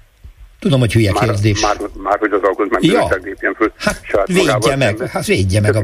Tudom, 0.60 0.80
hogy 0.80 0.94
hülye 0.94 1.12
már, 1.12 1.24
kérdés. 1.24 1.62
Már, 1.62 1.78
már 1.98 2.20
hogy 2.20 2.32
az 2.32 2.42
alkotmánybíróság 2.42 3.20
ja. 3.20 3.26
lépjen 3.26 3.54
föl. 3.54 3.72
Hát 3.78 4.02
védje 4.26 4.76
meg, 4.76 5.08
hát 5.08 5.26
védje 5.26 5.62
meg. 5.62 5.76
A... 5.76 5.84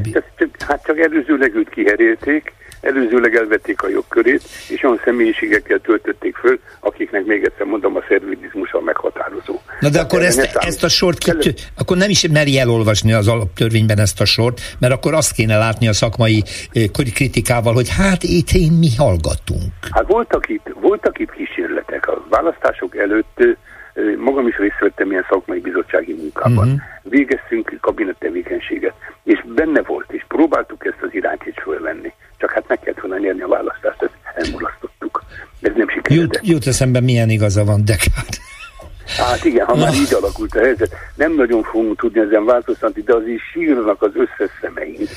Hát 0.67 0.83
csak 0.85 0.99
előzőleg 0.99 1.55
őt 1.55 1.69
kiherélték, 1.69 2.53
előzőleg 2.81 3.35
elvették 3.35 3.81
a 3.81 3.89
jogkörét, 3.89 4.41
és 4.69 4.83
olyan 4.83 5.01
személyiségekkel 5.03 5.79
töltötték 5.79 6.35
föl, 6.35 6.59
akiknek 6.79 7.25
még 7.25 7.43
egyszer 7.43 7.65
mondom, 7.65 7.95
a 7.95 8.01
szervidizmus 8.07 8.71
a 8.71 8.81
meghatározó. 8.81 9.59
Na 9.79 9.89
de 9.89 9.99
akkor 9.99 10.21
ezt, 10.21 10.57
ezt 10.59 10.83
a 10.83 10.89
sort, 10.89 11.17
ki, 11.17 11.53
akkor 11.77 11.97
nem 11.97 12.09
is 12.09 12.27
meri 12.27 12.59
elolvasni 12.59 13.13
az 13.13 13.27
alaptörvényben 13.27 13.99
ezt 13.99 14.21
a 14.21 14.25
sort, 14.25 14.61
mert 14.79 14.93
akkor 14.93 15.13
azt 15.13 15.31
kéne 15.31 15.57
látni 15.57 15.87
a 15.87 15.93
szakmai 15.93 16.43
kritikával, 17.13 17.73
hogy 17.73 17.89
hát 17.97 18.23
itt 18.23 18.51
én 18.51 18.71
mi 18.71 18.89
hallgatunk. 18.97 19.71
Hát 19.91 20.07
voltak 20.07 20.49
itt, 20.49 20.73
voltak 20.81 21.19
itt 21.19 21.31
kísérletek. 21.31 22.07
A 22.07 22.25
választások 22.29 22.97
előtt 22.97 23.43
magam 24.17 24.47
is 24.47 24.57
részt 24.57 24.79
vettem 24.79 25.11
ilyen 25.11 25.25
szakmai 25.29 25.59
bizottsági 25.59 26.13
munkában. 26.13 26.67
Uh-huh. 26.67 26.81
Végeztünk 27.03 27.77
kabinet 27.81 28.15
tevékenységet, 28.19 28.93
és 29.23 29.43
benne 29.55 29.81
volt, 29.81 30.11
és 30.11 30.25
próbáltuk 30.27 30.85
ezt 30.85 31.01
az 31.01 31.09
irányt 31.11 31.45
is 31.45 31.55
fölvenni. 31.63 32.13
Csak 32.41 32.51
hát 32.51 32.67
meg 32.67 32.79
kellett 32.79 32.99
volna 32.99 33.17
nyerni 33.17 33.41
a 33.41 33.47
választást, 33.47 34.01
ezt 34.01 34.13
elmulasztottuk. 34.35 35.23
Ez 35.61 35.71
nem 35.75 35.89
sikerült. 35.89 36.35
Jut, 36.35 36.47
jut 36.47 36.67
eszembe, 36.67 36.99
milyen 36.99 37.29
igaza 37.29 37.63
van 37.63 37.85
Dekát. 37.85 38.39
Hát 39.17 39.45
igen, 39.45 39.65
ha 39.65 39.75
már 39.75 39.93
így 39.93 40.13
alakult 40.13 40.55
a 40.55 40.59
helyzet, 40.59 40.95
nem 41.15 41.35
nagyon 41.35 41.63
fogunk 41.63 41.99
tudni 41.99 42.19
ezen 42.19 42.45
változtatni, 42.45 43.01
de 43.01 43.15
azért 43.15 43.41
sírnak 43.51 44.01
az 44.01 44.11
összes 44.13 44.51
szemeink. 44.61 45.09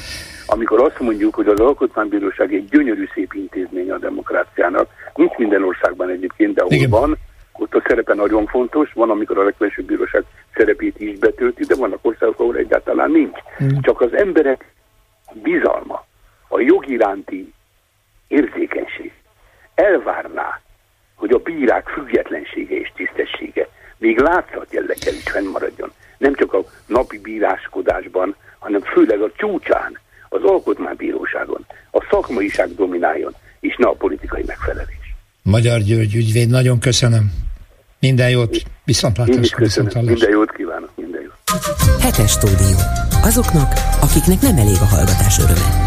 Amikor 0.46 0.80
azt 0.80 1.00
mondjuk, 1.00 1.34
hogy 1.34 1.46
az 1.46 1.60
Alkotmánybíróság 1.60 2.54
egy 2.54 2.68
gyönyörű 2.68 3.08
szép 3.14 3.34
intézmény 3.34 3.90
a 3.90 3.98
demokráciának, 3.98 4.88
nincs 5.14 5.36
minden 5.36 5.64
országban 5.64 6.10
egyébként, 6.10 6.54
de 6.54 6.60
ahol 6.60 6.72
igen. 6.72 6.90
van, 6.90 7.16
ott 7.52 7.74
a 7.74 7.82
szerepe 7.86 8.14
nagyon 8.14 8.46
fontos, 8.46 8.92
van, 8.92 9.10
amikor 9.10 9.38
a 9.38 9.44
legfelsőbb 9.44 9.86
bíróság 9.86 10.24
szerepét 10.54 11.00
is 11.00 11.18
betölti, 11.18 11.64
de 11.64 11.74
vannak 11.74 11.98
országok, 12.02 12.40
ahol 12.40 12.56
egyáltalán 12.56 13.10
nincs. 13.10 13.38
Mm. 13.62 13.68
Csak 13.80 14.00
az 14.00 14.14
emberek 14.14 14.72
bizalma, 15.42 16.04
a 16.54 16.60
jog 16.60 16.88
iránti 16.88 17.52
érzékenység 18.28 19.12
elvárná, 19.74 20.60
hogy 21.14 21.30
a 21.30 21.38
bírák 21.38 21.88
függetlensége 21.88 22.76
és 22.76 22.92
tisztessége 22.96 23.68
még 23.98 24.18
látszat 24.18 24.66
jelleggel 24.70 25.14
is 25.14 25.22
fennmaradjon. 25.22 25.92
Nem 26.18 26.34
csak 26.34 26.52
a 26.52 26.64
napi 26.86 27.18
bíráskodásban, 27.18 28.36
hanem 28.58 28.80
főleg 28.80 29.20
a 29.20 29.32
csúcsán, 29.36 29.98
az 30.28 30.42
alkotmánybíróságon, 30.42 31.66
a 31.90 32.06
szakmaiság 32.10 32.74
domináljon, 32.74 33.34
és 33.60 33.76
ne 33.76 33.86
a 33.86 33.92
politikai 33.92 34.42
megfelelés. 34.46 35.14
Magyar 35.42 35.80
György 35.80 36.14
ügyvéd, 36.14 36.48
nagyon 36.48 36.78
köszönöm. 36.80 37.32
Minden 38.00 38.30
jót, 38.30 38.62
viszontlátásra, 38.84 39.58
viszontlátásra. 39.58 40.10
Minden 40.10 40.30
jót 40.30 40.52
kívánok, 40.52 40.90
minden 40.94 41.20
jót. 41.20 41.34
Hetes 42.00 42.30
stúdió. 42.30 42.76
Azoknak, 43.22 43.72
akiknek 44.00 44.40
nem 44.40 44.56
elég 44.56 44.76
a 44.80 44.84
hallgatás 44.84 45.38
öröme. 45.38 45.83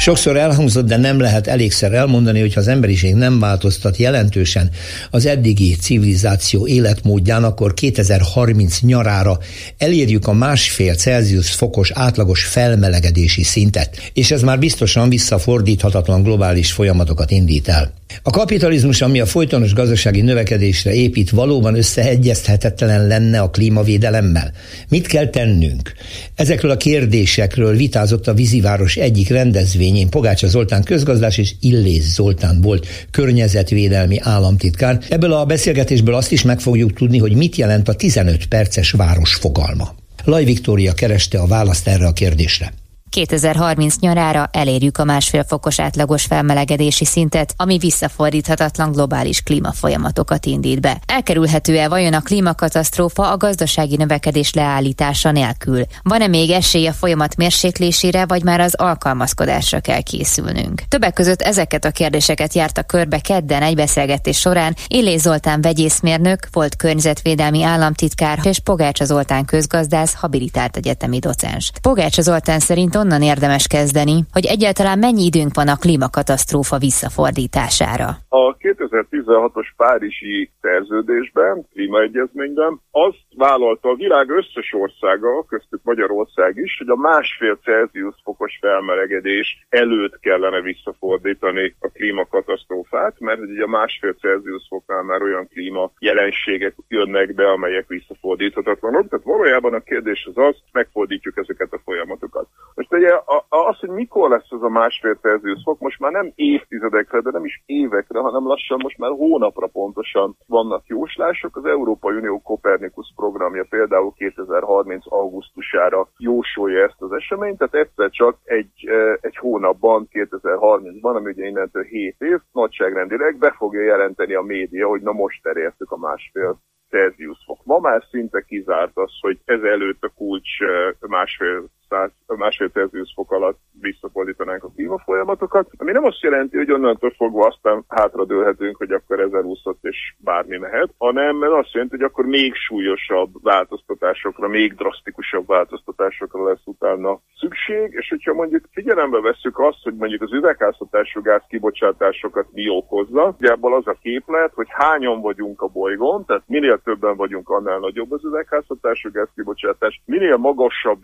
Sokszor 0.00 0.36
elhangzott, 0.36 0.86
de 0.86 0.96
nem 0.96 1.20
lehet 1.20 1.46
elégszer 1.46 1.92
elmondani, 1.92 2.40
hogy 2.40 2.54
ha 2.54 2.60
az 2.60 2.68
emberiség 2.68 3.14
nem 3.14 3.38
változtat 3.38 3.96
jelentősen 3.96 4.70
az 5.10 5.26
eddigi 5.26 5.76
civilizáció 5.76 6.66
életmódján, 6.66 7.44
akkor 7.44 7.74
2030 7.74 8.80
nyarára 8.80 9.38
elérjük 9.78 10.26
a 10.26 10.32
másfél 10.32 10.94
Celsius 10.94 11.50
fokos 11.50 11.90
átlagos 11.94 12.44
felmelegedési 12.44 13.42
szintet, 13.42 14.10
és 14.12 14.30
ez 14.30 14.42
már 14.42 14.58
biztosan 14.58 15.08
visszafordíthatatlan 15.08 16.22
globális 16.22 16.72
folyamatokat 16.72 17.30
indít 17.30 17.68
el. 17.68 17.99
A 18.22 18.30
kapitalizmus, 18.30 19.00
ami 19.00 19.20
a 19.20 19.26
folytonos 19.26 19.72
gazdasági 19.72 20.20
növekedésre 20.20 20.94
épít, 20.94 21.30
valóban 21.30 21.74
összeegyezthetetlen 21.74 23.06
lenne 23.06 23.40
a 23.40 23.50
klímavédelemmel. 23.50 24.52
Mit 24.88 25.06
kell 25.06 25.26
tennünk? 25.26 25.92
Ezekről 26.34 26.70
a 26.70 26.76
kérdésekről 26.76 27.76
vitázott 27.76 28.26
a 28.26 28.34
víziváros 28.34 28.96
egyik 28.96 29.28
rendezvényén 29.28 30.08
Pogácsa 30.08 30.46
Zoltán 30.46 30.82
közgazdás 30.82 31.38
és 31.38 31.54
Illész 31.60 32.14
Zoltán 32.14 32.60
volt 32.60 32.86
környezetvédelmi 33.10 34.18
államtitkár. 34.20 34.98
Ebből 35.08 35.32
a 35.32 35.44
beszélgetésből 35.44 36.14
azt 36.14 36.32
is 36.32 36.42
meg 36.42 36.60
fogjuk 36.60 36.92
tudni, 36.92 37.18
hogy 37.18 37.34
mit 37.34 37.56
jelent 37.56 37.88
a 37.88 37.94
15 37.94 38.46
perces 38.46 38.90
város 38.90 39.34
fogalma. 39.34 39.94
Laj 40.24 40.44
Viktória 40.44 40.92
kereste 40.92 41.38
a 41.38 41.46
választ 41.46 41.88
erre 41.88 42.06
a 42.06 42.12
kérdésre. 42.12 42.72
2030 43.10 43.98
nyarára 43.98 44.48
elérjük 44.52 44.98
a 44.98 45.04
másfél 45.04 45.44
fokos 45.48 45.80
átlagos 45.80 46.24
felmelegedési 46.24 47.04
szintet, 47.04 47.54
ami 47.56 47.78
visszafordíthatatlan 47.78 48.92
globális 48.92 49.42
klímafolyamatokat 49.42 50.46
indít 50.46 50.80
be. 50.80 51.00
Elkerülhető-e 51.06 51.88
vajon 51.88 52.12
a 52.12 52.20
klímakatasztrófa 52.20 53.30
a 53.30 53.36
gazdasági 53.36 53.96
növekedés 53.96 54.52
leállítása 54.52 55.30
nélkül? 55.30 55.82
Van-e 56.02 56.26
még 56.26 56.50
esély 56.50 56.86
a 56.86 56.92
folyamat 56.92 57.36
mérséklésére, 57.36 58.26
vagy 58.26 58.42
már 58.44 58.60
az 58.60 58.74
alkalmazkodásra 58.74 59.80
kell 59.80 60.00
készülnünk? 60.00 60.82
Többek 60.88 61.12
között 61.12 61.42
ezeket 61.42 61.84
a 61.84 61.90
kérdéseket 61.90 62.54
járta 62.54 62.82
körbe 62.82 63.18
kedden 63.18 63.62
egy 63.62 63.74
beszélgetés 63.74 64.38
során 64.38 64.76
Illé 64.88 65.16
Zoltán 65.16 65.60
vegyészmérnök, 65.60 66.48
volt 66.52 66.76
környezetvédelmi 66.76 67.62
államtitkár 67.62 68.38
és 68.42 68.58
Pogácsa 68.58 69.04
Zoltán 69.04 69.44
közgazdász, 69.44 70.14
habilitált 70.14 70.76
egyetemi 70.76 71.18
docens. 71.18 71.72
Pogácsa 71.82 72.22
Zoltán 72.22 72.58
szerint 72.58 72.98
onnan 73.02 73.22
érdemes 73.22 73.66
kezdeni, 73.66 74.16
hogy 74.36 74.46
egyáltalán 74.54 74.98
mennyi 74.98 75.24
időnk 75.30 75.54
van 75.54 75.68
a 75.68 75.80
klímakatasztrófa 75.82 76.76
visszafordítására. 76.78 78.08
A 78.28 78.44
2016-os 78.56 79.68
Párizsi 79.76 80.50
szerződésben, 80.60 81.54
klímaegyezményben 81.72 82.80
azt 82.90 83.26
vállalta 83.36 83.88
a 83.88 83.94
világ 83.94 84.30
összes 84.30 84.68
országa, 84.72 85.44
köztük 85.48 85.80
Magyarország 85.82 86.56
is, 86.56 86.72
hogy 86.78 86.88
a 86.88 86.96
másfél 86.96 87.58
Celsius 87.64 88.14
fokos 88.22 88.58
felmelegedés 88.60 89.66
előtt 89.68 90.20
kellene 90.20 90.60
visszafordítani 90.60 91.74
a 91.80 91.88
klímakatasztrófát, 91.88 93.14
mert 93.18 93.40
ugye 93.40 93.62
a 93.62 93.74
másfél 93.78 94.12
Celsius 94.12 94.66
foknál 94.68 95.02
már 95.02 95.22
olyan 95.22 95.48
klíma 95.48 95.90
jelenségek 95.98 96.74
jönnek 96.88 97.34
be, 97.34 97.50
amelyek 97.50 97.86
visszafordíthatatlanok. 97.88 99.08
Tehát 99.08 99.24
valójában 99.24 99.74
a 99.74 99.80
kérdés 99.80 100.28
az 100.30 100.38
az, 100.48 100.56
megfordítjuk 100.72 101.36
ezeket 101.36 101.72
a 101.72 101.80
folyamatokat. 101.84 102.46
Most 102.74 102.89
ugye 102.90 103.20
az, 103.48 103.78
hogy 103.78 103.88
mikor 103.88 104.30
lesz 104.30 104.50
ez 104.50 104.62
a 104.62 104.68
másfél 104.68 105.14
Celsius 105.14 105.60
fok, 105.64 105.78
most 105.78 106.00
már 106.00 106.12
nem 106.12 106.32
évtizedekre, 106.34 107.20
de 107.20 107.30
nem 107.30 107.44
is 107.44 107.62
évekre, 107.66 108.20
hanem 108.20 108.46
lassan 108.46 108.78
most 108.82 108.98
már 108.98 109.10
hónapra 109.10 109.66
pontosan 109.66 110.36
vannak 110.46 110.86
jóslások. 110.86 111.56
Az 111.56 111.64
Európai 111.64 112.16
Unió 112.16 112.40
Kopernikus 112.40 113.12
programja 113.16 113.66
például 113.68 114.12
2030 114.16 115.04
augusztusára 115.08 116.08
jósolja 116.18 116.84
ezt 116.84 117.02
az 117.02 117.12
eseményt, 117.12 117.58
tehát 117.58 117.74
egyszer 117.74 118.10
csak 118.10 118.38
egy, 118.44 118.88
egy 119.20 119.36
hónapban, 119.36 120.08
2030-ban, 120.12 121.14
ami 121.14 121.30
ugye 121.30 121.46
innentől 121.46 121.82
7 121.82 122.16
év, 122.18 122.38
nagyságrendileg 122.52 123.38
be 123.38 123.54
fogja 123.56 123.82
jelenteni 123.82 124.34
a 124.34 124.42
média, 124.42 124.88
hogy 124.88 125.02
na 125.02 125.12
most 125.12 125.46
elértük 125.46 125.90
a 125.90 125.96
másfél 125.96 126.58
Celsius 126.90 127.38
fok. 127.46 127.64
Ma 127.64 127.78
már 127.78 128.02
szinte 128.10 128.40
kizárt 128.40 128.92
az, 128.94 129.12
hogy 129.20 129.38
ez 129.44 129.62
előtt 129.62 130.02
a 130.02 130.12
kulcs 130.16 130.58
másfél, 131.00 131.64
száz, 131.90 132.10
másfél 132.26 132.68
Celsius 132.68 133.12
fok 133.14 133.32
alatt 133.32 133.58
visszafordítanánk 133.80 134.64
a 134.64 134.70
klímafolyamatokat, 134.74 135.70
ami 135.76 135.92
nem 135.92 136.04
azt 136.04 136.20
jelenti, 136.20 136.56
hogy 136.56 136.72
onnantól 136.72 137.10
fogva 137.16 137.46
aztán 137.46 137.84
hátradőlhetünk, 137.88 138.76
hogy 138.76 138.92
akkor 138.92 139.20
ezer 139.20 139.44
úszott 139.44 139.78
és 139.82 140.14
bármi 140.18 140.56
mehet, 140.56 140.94
hanem 140.98 141.42
azt 141.42 141.72
jelenti, 141.72 141.96
hogy 141.96 142.04
akkor 142.04 142.24
még 142.24 142.54
súlyosabb 142.54 143.30
változtatásokra, 143.42 144.48
még 144.48 144.74
drasztikusabb 144.74 145.46
változtatásokra 145.46 146.44
lesz 146.44 146.64
utána 146.64 147.20
szükség, 147.40 147.92
és 147.92 148.08
hogyha 148.08 148.34
mondjuk 148.34 148.64
figyelembe 148.72 149.20
vesszük 149.20 149.58
azt, 149.58 149.82
hogy 149.82 149.94
mondjuk 149.94 150.22
az 150.22 150.32
üvegházhatású 150.32 151.22
gáz 151.22 151.42
kibocsátásokat 151.48 152.46
mi 152.52 152.68
okozza, 152.68 153.34
ugye 153.38 153.56
az 153.60 153.86
a 153.86 153.96
képlet, 154.02 154.52
hogy 154.54 154.66
hányan 154.70 155.20
vagyunk 155.20 155.62
a 155.62 155.66
bolygón, 155.66 156.24
tehát 156.24 156.42
minél 156.46 156.80
többen 156.84 157.16
vagyunk, 157.16 157.48
annál 157.48 157.78
nagyobb 157.78 158.12
az 158.12 158.24
üvegházhatású 158.24 159.10
gáz 159.10 159.28
kibocsátás, 159.34 160.02
minél 160.04 160.36
magasabb 160.36 161.00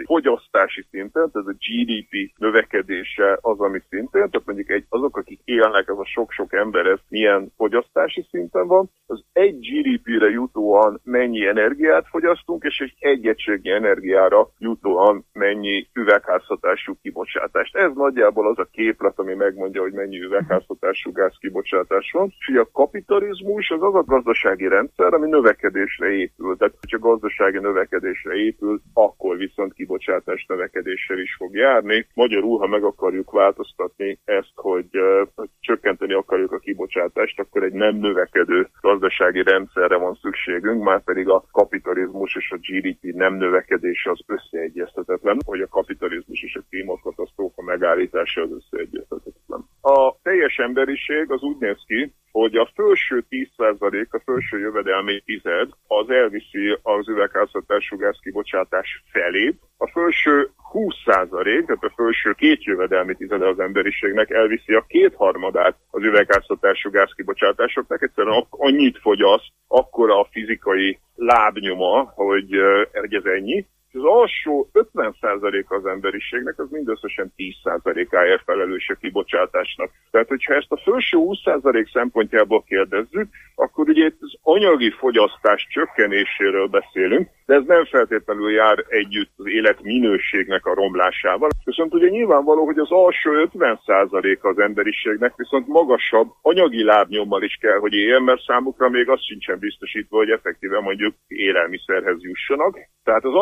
fogyasztási 0.76 0.86
szinten, 0.90 1.30
tehát 1.30 1.48
a 1.48 1.56
GDP 1.58 2.32
növekedés 2.36 2.64
növekedése 2.76 3.38
az, 3.40 3.60
ami 3.60 3.80
szintén, 3.88 4.30
tehát 4.30 4.46
mondjuk 4.46 4.70
egy, 4.70 4.84
azok, 4.88 5.16
akik 5.16 5.40
élnek, 5.44 5.90
az 5.90 5.98
a 5.98 6.04
sok-sok 6.04 6.52
ember, 6.52 6.86
ez 6.86 6.98
milyen 7.08 7.52
fogyasztási 7.56 8.26
szinten 8.30 8.66
van, 8.66 8.90
az 9.06 9.22
egy 9.32 9.58
GDP-re 9.58 10.28
jutóan 10.30 11.00
mennyi 11.04 11.46
energiát 11.46 12.06
fogyasztunk, 12.08 12.64
és 12.64 12.78
egy 12.78 12.94
egy 12.98 13.26
egységnyi 13.26 13.70
energiára 13.70 14.48
jutóan 14.58 15.24
mennyi 15.32 15.88
üvegházhatású 15.92 16.96
kibocsátást. 17.02 17.76
Ez 17.76 17.90
nagyjából 17.94 18.48
az 18.48 18.58
a 18.58 18.68
képlet, 18.72 19.18
ami 19.18 19.34
megmondja, 19.34 19.80
hogy 19.80 19.92
mennyi 19.92 20.20
üvegházhatású 20.20 21.12
gáz 21.12 21.34
kibocsátás 21.38 22.10
van. 22.12 22.32
És 22.38 22.56
a 22.56 22.68
kapitalizmus 22.72 23.70
az 23.70 23.82
az 23.82 23.94
a 23.94 24.02
gazdasági 24.02 24.68
rendszer, 24.68 25.14
ami 25.14 25.28
növekedésre 25.28 26.08
épül. 26.08 26.56
Tehát, 26.56 26.74
hogyha 26.80 26.98
gazdasági 26.98 27.58
növekedésre 27.58 28.34
épül, 28.34 28.80
akkor 28.92 29.36
viszont 29.36 29.72
kibocsátás 29.72 30.44
növekedéssel 30.66 31.18
is 31.18 31.34
fog 31.34 31.54
járni. 31.54 32.06
Magyarul 32.14 32.58
ha 32.58 32.66
meg 32.66 32.84
akarjuk 32.84 33.30
változtatni 33.30 34.18
ezt, 34.24 34.52
hogy, 34.54 34.88
hogy 35.34 35.48
csökkenteni 35.60 36.12
akarjuk 36.12 36.52
a 36.52 36.58
kibocsátást, 36.58 37.40
akkor 37.40 37.62
egy 37.62 37.72
nem 37.72 37.96
növekedő 37.96 38.68
gazdasági 38.80 39.42
rendszerre 39.42 39.96
van 39.96 40.18
szükségünk, 40.22 40.82
már 40.82 41.02
pedig 41.04 41.28
a 41.28 41.44
kapitalizmus 41.52 42.36
és 42.36 42.50
a 42.50 42.56
GDP 42.56 43.14
nem 43.14 43.34
növekedése 43.34 44.10
az 44.10 44.20
összeegyeztetetlen, 44.26 45.38
hogy 45.44 45.60
a 45.60 45.68
kapitalizmus 45.68 46.42
és 46.42 46.54
a 46.54 46.64
klímakatasztrófa 46.70 47.62
megállítása 47.62 48.42
az 48.42 48.50
összeegyeztetetlen. 48.50 49.64
A 49.80 50.16
teljes 50.22 50.56
emberiség 50.56 51.30
az 51.30 51.42
úgy 51.42 51.56
néz 51.58 51.82
ki, 51.86 52.12
hogy 52.40 52.56
a 52.56 52.70
felső 52.74 53.24
10% 53.30 54.10
a 54.10 54.20
felső 54.24 54.58
jövedelmi 54.58 55.20
tized 55.24 55.68
az 55.86 56.10
elviszi 56.10 56.78
az 56.82 57.08
üvegházhatású 57.08 57.96
gázkibocsátás 57.96 59.02
felé, 59.12 59.54
a 59.76 59.88
felső 59.88 60.50
20%, 60.72 61.30
tehát 61.66 61.84
a 61.84 61.92
felső 61.96 62.32
két 62.32 62.64
jövedelmi 62.64 63.14
tizede 63.14 63.46
az 63.48 63.58
emberiségnek 63.58 64.30
elviszi 64.30 64.74
a 64.74 64.84
kétharmadát 64.88 65.76
az 65.90 66.02
üvegházhatású 66.02 66.90
gázkibocsátásoknak, 66.90 68.02
egyszerűen 68.02 68.46
annyit 68.50 68.98
fogyaszt, 68.98 69.52
akkora 69.68 70.20
a 70.20 70.28
fizikai 70.30 70.98
lábnyoma, 71.14 72.12
hogy, 72.14 72.50
hogy 72.92 73.14
ez 73.14 73.24
ennyi, 73.24 73.66
az 73.96 74.04
alsó 74.04 74.70
50% 74.72 75.66
az 75.66 75.86
emberiségnek 75.86 76.58
az 76.58 76.70
mindösszesen 76.70 77.32
10%-áért 77.36 78.42
felelős 78.44 78.88
a 78.88 78.94
kibocsátásnak. 78.94 79.90
Tehát, 80.10 80.28
hogyha 80.28 80.54
ezt 80.54 80.72
a 80.72 80.80
felső 80.84 81.18
20% 81.20 81.92
szempontjából 81.92 82.62
kérdezzük, 82.62 83.28
akkor 83.54 83.88
ugye 83.88 84.04
itt 84.04 84.18
az 84.20 84.34
anyagi 84.42 84.90
fogyasztás 84.90 85.66
csökkenéséről 85.70 86.66
beszélünk, 86.66 87.28
de 87.46 87.54
ez 87.54 87.62
nem 87.66 87.84
feltétlenül 87.84 88.50
jár 88.50 88.84
együtt 88.88 89.32
az 89.36 89.46
életminőségnek 89.46 90.66
a 90.66 90.74
romlásával. 90.74 91.48
Viszont 91.64 91.94
ugye 91.94 92.08
nyilvánvaló, 92.08 92.64
hogy 92.64 92.78
az 92.78 92.90
alsó 92.90 93.30
50% 93.54 94.40
az 94.40 94.58
emberiségnek 94.58 95.32
viszont 95.36 95.66
magasabb 95.66 96.28
anyagi 96.42 96.84
lábnyommal 96.84 97.42
is 97.42 97.58
kell, 97.60 97.78
hogy 97.78 97.92
éljen, 97.92 98.22
mert 98.22 98.42
számukra 98.42 98.88
még 98.88 99.08
az 99.08 99.24
sincsen 99.24 99.58
biztosítva, 99.58 100.16
hogy 100.16 100.30
effektíven 100.30 100.82
mondjuk 100.82 101.14
élelmiszerhez 101.26 102.16
jussanak. 102.20 102.78
Tehát 103.04 103.24
az 103.24 103.34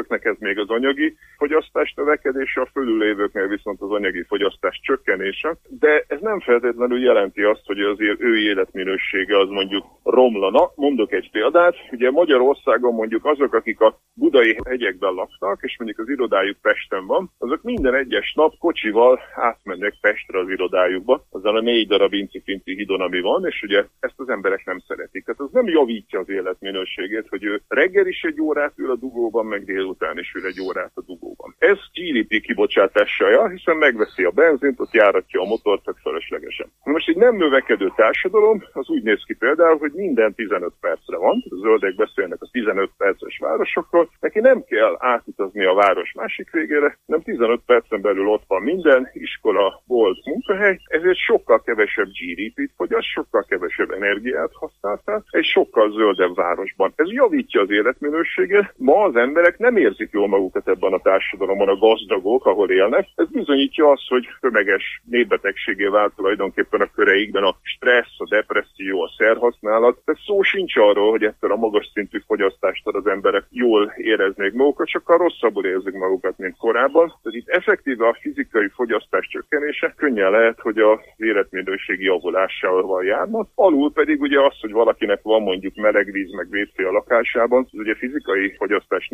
alulévőknek 0.00 0.24
ez 0.24 0.36
még 0.38 0.58
az 0.58 0.68
anyagi 0.68 1.16
fogyasztás 1.36 1.94
növekedése, 1.96 2.60
a 2.60 2.68
fölülévőknél 2.72 3.48
viszont 3.48 3.80
az 3.80 3.90
anyagi 3.90 4.22
fogyasztás 4.22 4.80
csökkenése, 4.82 5.56
de 5.68 6.04
ez 6.08 6.20
nem 6.20 6.40
feltétlenül 6.40 7.00
jelenti 7.00 7.42
azt, 7.42 7.66
hogy 7.66 7.80
az 7.80 8.00
ő 8.00 8.38
életminősége 8.38 9.38
az 9.38 9.48
mondjuk 9.48 9.84
romlana. 10.04 10.70
Mondok 10.74 11.12
egy 11.12 11.30
példát, 11.30 11.74
ugye 11.90 12.10
Magyarországon 12.10 12.94
mondjuk 12.94 13.24
azok, 13.24 13.54
akik 13.54 13.80
a 13.80 13.98
budai 14.14 14.56
hegyekben 14.68 15.12
laknak, 15.12 15.58
és 15.62 15.76
mondjuk 15.78 15.98
az 15.98 16.08
irodájuk 16.08 16.56
Pesten 16.62 17.06
van, 17.06 17.30
azok 17.38 17.62
minden 17.62 17.94
egyes 17.94 18.32
nap 18.36 18.58
kocsival 18.58 19.20
átmennek 19.34 19.94
Pestre 20.00 20.38
az 20.38 20.48
irodájukba, 20.48 21.26
azzal 21.30 21.56
a 21.56 21.60
négy 21.60 21.88
darab 21.88 22.12
inci 22.12 22.42
hidon, 22.64 23.00
ami 23.00 23.20
van, 23.20 23.46
és 23.46 23.62
ugye 23.62 23.84
ezt 24.00 24.20
az 24.20 24.28
emberek 24.28 24.64
nem 24.64 24.78
szeretik. 24.86 25.24
Tehát 25.24 25.40
az 25.40 25.50
nem 25.52 25.66
javítja 25.66 26.18
az 26.18 26.28
életminőségét, 26.28 27.28
hogy 27.28 27.44
ő 27.44 27.62
reggel 27.68 28.06
is 28.06 28.22
egy 28.22 28.40
órát 28.40 28.72
ül 28.76 28.90
a 28.90 28.96
dugóban, 28.96 29.46
meg 29.46 29.64
délután 29.90 30.18
is 30.18 30.32
ül 30.34 30.46
egy 30.46 30.60
órát 30.60 30.92
a 30.94 31.02
dugóban. 31.02 31.54
Ez 31.58 31.78
GDP 31.94 32.40
kibocsátással, 32.40 33.48
hiszen 33.48 33.76
megveszi 33.76 34.24
a 34.24 34.30
benzint, 34.30 34.80
ott 34.80 34.92
járatja 34.92 35.40
a 35.40 35.44
motort, 35.44 35.84
csak 35.84 35.98
fölöslegesen. 36.02 36.72
Most 36.84 37.08
egy 37.08 37.16
nem 37.16 37.36
növekedő 37.36 37.92
társadalom, 37.96 38.64
az 38.72 38.88
úgy 38.88 39.02
néz 39.02 39.22
ki 39.26 39.34
például, 39.34 39.78
hogy 39.78 39.92
minden 39.92 40.34
15 40.34 40.72
percre 40.80 41.16
van, 41.16 41.44
a 41.50 41.54
zöldek 41.54 41.94
beszélnek 41.94 42.42
a 42.42 42.48
15 42.50 42.90
perces 42.96 43.38
városokról, 43.38 44.10
neki 44.20 44.40
nem 44.40 44.64
kell 44.64 44.96
átutazni 44.98 45.64
a 45.64 45.74
város 45.74 46.12
másik 46.12 46.50
végére, 46.50 46.98
nem 47.06 47.22
15 47.22 47.60
percen 47.66 48.00
belül 48.00 48.26
ott 48.26 48.44
van 48.46 48.62
minden, 48.62 49.10
iskola, 49.12 49.82
bolt, 49.86 50.24
munkahely, 50.24 50.78
ezért 50.84 51.18
sokkal 51.18 51.62
kevesebb 51.62 52.08
GDP-t 52.08 52.72
fogyaszt, 52.76 53.06
sokkal 53.06 53.44
kevesebb 53.48 53.90
energiát 53.90 54.52
használ 54.52 55.00
fel, 55.04 55.24
egy 55.30 55.44
sokkal 55.44 55.90
zöldebb 55.90 56.34
városban. 56.34 56.92
Ez 56.96 57.10
javítja 57.10 57.60
az 57.60 57.70
életminőséget. 57.70 58.74
Ma 58.76 59.02
az 59.02 59.16
emberek 59.16 59.58
nem 59.58 59.69
érzik 59.76 60.10
jól 60.12 60.28
magukat 60.28 60.68
ebben 60.68 60.92
a 60.92 61.00
társadalomban, 61.00 61.68
a 61.68 61.76
gazdagok, 61.76 62.46
ahol 62.46 62.70
élnek. 62.70 63.08
Ez 63.14 63.28
bizonyítja 63.30 63.90
azt, 63.90 64.08
hogy 64.08 64.28
tömeges 64.40 65.02
népbetegségé 65.04 65.84
vált 65.84 66.14
tulajdonképpen 66.14 66.80
a 66.80 66.90
köreikben 66.94 67.42
a 67.42 67.56
stressz, 67.62 68.18
a 68.18 68.28
depresszió, 68.28 69.02
a 69.02 69.12
szerhasználat. 69.16 69.98
Tehát 70.04 70.20
szó 70.26 70.42
sincs 70.42 70.76
arról, 70.76 71.10
hogy 71.10 71.24
ettől 71.24 71.52
a 71.52 71.56
magas 71.56 71.90
szintű 71.94 72.18
fogyasztást 72.26 72.86
az 72.86 73.06
emberek 73.06 73.44
jól 73.50 73.92
éreznék 73.96 74.52
magukat, 74.52 74.88
sokkal 74.88 75.18
rosszabbul 75.18 75.66
érzik 75.66 75.94
magukat, 75.94 76.38
mint 76.38 76.56
korábban. 76.56 77.06
Tehát 77.06 77.38
itt 77.38 77.48
effektíve 77.48 78.06
a 78.06 78.18
fizikai 78.20 78.68
fogyasztás 78.68 79.26
csökkenése 79.26 79.94
könnyen 79.96 80.30
lehet, 80.30 80.60
hogy 80.60 80.78
az 80.78 80.98
életminőségi 81.16 82.04
javulásával 82.04 83.04
járnak. 83.04 83.48
Alul 83.54 83.92
pedig 83.92 84.20
ugye 84.20 84.40
az, 84.40 84.60
hogy 84.60 84.72
valakinek 84.72 85.20
van 85.22 85.42
mondjuk 85.42 85.74
meleg 85.74 86.12
víz, 86.12 86.32
meg 86.32 86.48
WC 86.50 86.78
a 86.78 86.92
lakásában, 86.92 87.68
az 87.72 87.78
ugye 87.78 87.94
fizikai 87.94 88.54
fogyasztás 88.56 89.08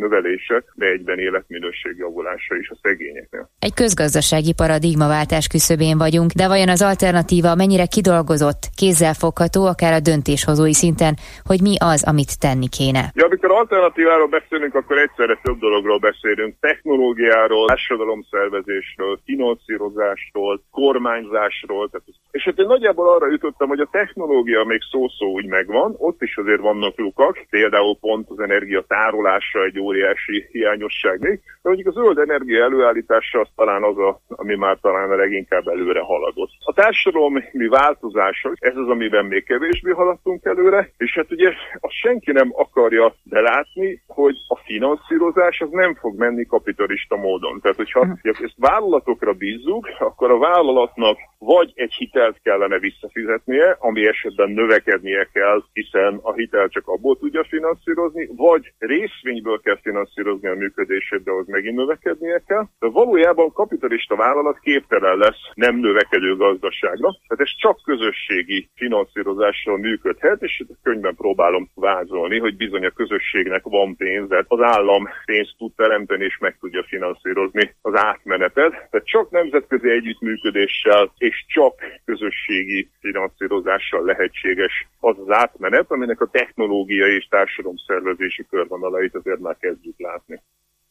növelése, 0.48 0.72
de 0.74 0.86
egyben 0.86 1.18
életminőség 1.18 1.96
javulása 1.96 2.56
is 2.56 2.68
a 2.68 2.76
szegényeknél. 2.82 3.50
Egy 3.58 3.74
közgazdasági 3.74 4.52
paradigmaváltás 4.52 5.46
küszöbén 5.46 5.98
vagyunk, 5.98 6.30
de 6.30 6.48
vajon 6.48 6.68
az 6.68 6.82
alternatíva 6.82 7.54
mennyire 7.54 7.86
kidolgozott, 7.86 8.62
kézzelfogható, 8.76 9.66
akár 9.66 9.92
a 9.92 10.00
döntéshozói 10.00 10.72
szinten, 10.72 11.14
hogy 11.44 11.60
mi 11.60 11.74
az, 11.78 12.04
amit 12.10 12.38
tenni 12.40 12.68
kéne? 12.68 13.02
Ja, 13.14 13.24
amikor 13.24 13.50
alternatíváról 13.50 14.28
beszélünk, 14.28 14.74
akkor 14.74 14.98
egyszerre 14.98 15.40
több 15.42 15.58
dologról 15.58 15.98
beszélünk. 15.98 16.54
Technológiáról, 16.60 17.66
társadalomszervezésről, 17.66 19.20
finanszírozásról, 19.24 20.62
kormányzásról. 20.70 21.88
Tehát, 21.88 22.06
és 22.30 22.42
hát 22.42 22.58
én 22.58 22.66
nagyjából 22.66 23.08
arra 23.08 23.30
jutottam, 23.30 23.68
hogy 23.68 23.80
a 23.80 23.88
technológia 23.90 24.64
még 24.64 24.80
szó-szó 24.90 25.26
úgy 25.32 25.46
megvan, 25.46 25.94
ott 25.98 26.22
is 26.22 26.36
azért 26.36 26.60
vannak 26.60 26.98
lukak, 26.98 27.46
például 27.50 27.96
pont 28.00 28.30
az 28.30 28.40
energia 28.40 28.84
tárolása 28.88 29.64
egy 29.64 29.78
óriási 29.80 30.35
hiányosság 30.50 31.20
még, 31.20 31.40
de 31.62 31.68
mondjuk 31.68 31.96
a 31.96 32.00
zöld 32.00 32.18
energia 32.18 32.62
előállítása 32.62 33.40
az 33.40 33.48
talán 33.54 33.82
az, 33.82 33.98
a, 33.98 34.20
ami 34.28 34.54
már 34.54 34.78
talán 34.80 35.10
a 35.10 35.16
leginkább 35.16 35.66
előre 35.66 36.00
haladott. 36.00 36.50
A 36.64 36.72
társadalmi 36.72 37.68
változások, 37.68 38.54
ez 38.58 38.76
az, 38.76 38.88
amiben 38.88 39.24
még 39.24 39.44
kevésbé 39.44 39.90
haladtunk 39.90 40.44
előre, 40.44 40.90
és 40.96 41.14
hát 41.14 41.30
ugye 41.30 41.52
azt 41.80 41.94
senki 41.94 42.32
nem 42.32 42.50
akarja 42.54 43.14
belátni, 43.22 44.02
hogy 44.06 44.36
a 44.48 44.56
finanszírozás 44.56 45.60
az 45.60 45.68
nem 45.70 45.94
fog 45.94 46.18
menni 46.18 46.46
kapitalista 46.46 47.16
módon. 47.16 47.60
Tehát, 47.60 47.76
hogyha 47.76 48.00
uh-huh. 48.00 48.18
ezt 48.22 48.54
vállalatokra 48.56 49.32
bízzuk, 49.32 49.88
akkor 49.98 50.30
a 50.30 50.38
vállalatnak 50.38 51.18
vagy 51.38 51.72
egy 51.74 51.92
hitelt 51.92 52.40
kellene 52.42 52.78
visszafizetnie, 52.78 53.76
ami 53.80 54.06
esetben 54.06 54.50
növekednie 54.50 55.28
kell, 55.32 55.62
hiszen 55.72 56.18
a 56.22 56.32
hitel 56.32 56.68
csak 56.68 56.88
abból 56.88 57.18
tudja 57.18 57.44
finanszírozni, 57.44 58.28
vagy 58.36 58.72
részvényből 58.78 59.60
kell 59.60 59.78
finanszírozni 59.82 60.25
a 60.26 60.54
működését, 60.54 61.22
de 61.22 61.32
az 61.32 61.46
megint 61.46 61.76
növekednie 61.76 62.42
kell. 62.46 62.64
De 62.78 62.88
valójában 62.88 63.52
kapitalista 63.52 64.16
vállalat 64.16 64.58
képtelen 64.58 65.16
lesz 65.16 65.40
nem 65.54 65.76
növekedő 65.76 66.36
gazdaságra, 66.36 67.10
tehát 67.26 67.44
ez 67.44 67.56
csak 67.58 67.82
közösségi 67.84 68.68
finanszírozással 68.74 69.76
működhet, 69.76 70.42
és 70.42 70.64
a 70.68 70.72
könyvben 70.82 71.14
próbálom 71.14 71.70
vázolni, 71.74 72.38
hogy 72.38 72.56
bizony 72.56 72.84
a 72.84 72.90
közösségnek 72.90 73.62
van 73.62 73.96
pénze, 73.96 74.44
az 74.48 74.60
állam 74.60 75.08
pénzt 75.24 75.54
tud 75.58 75.72
teremteni 75.76 76.24
és 76.24 76.38
meg 76.38 76.56
tudja 76.60 76.82
finanszírozni 76.82 77.74
az 77.82 77.94
átmenetet. 77.94 78.70
Tehát 78.70 79.06
csak 79.06 79.30
nemzetközi 79.30 79.90
együttműködéssel 79.90 81.12
és 81.18 81.44
csak 81.48 81.74
közösségi 82.04 82.88
finanszírozással 83.00 84.04
lehetséges 84.04 84.86
az 85.00 85.18
az 85.18 85.30
átmenet, 85.36 85.90
aminek 85.90 86.20
a 86.20 86.28
technológiai 86.30 87.14
és 87.14 87.26
társadalomszervezési 87.28 88.46
körvonalait 88.50 89.14
azért 89.14 89.38
már 89.38 89.56
kezdjük 89.60 89.98
látni. 89.98 90.15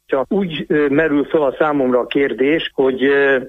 Csak 0.08 0.26
úgy 0.30 0.66
merül 0.90 1.26
fel 1.26 1.42
a 1.42 1.56
számomra 1.58 2.00
a 2.00 2.06
kérdés, 2.06 2.72
hogy 2.74 3.02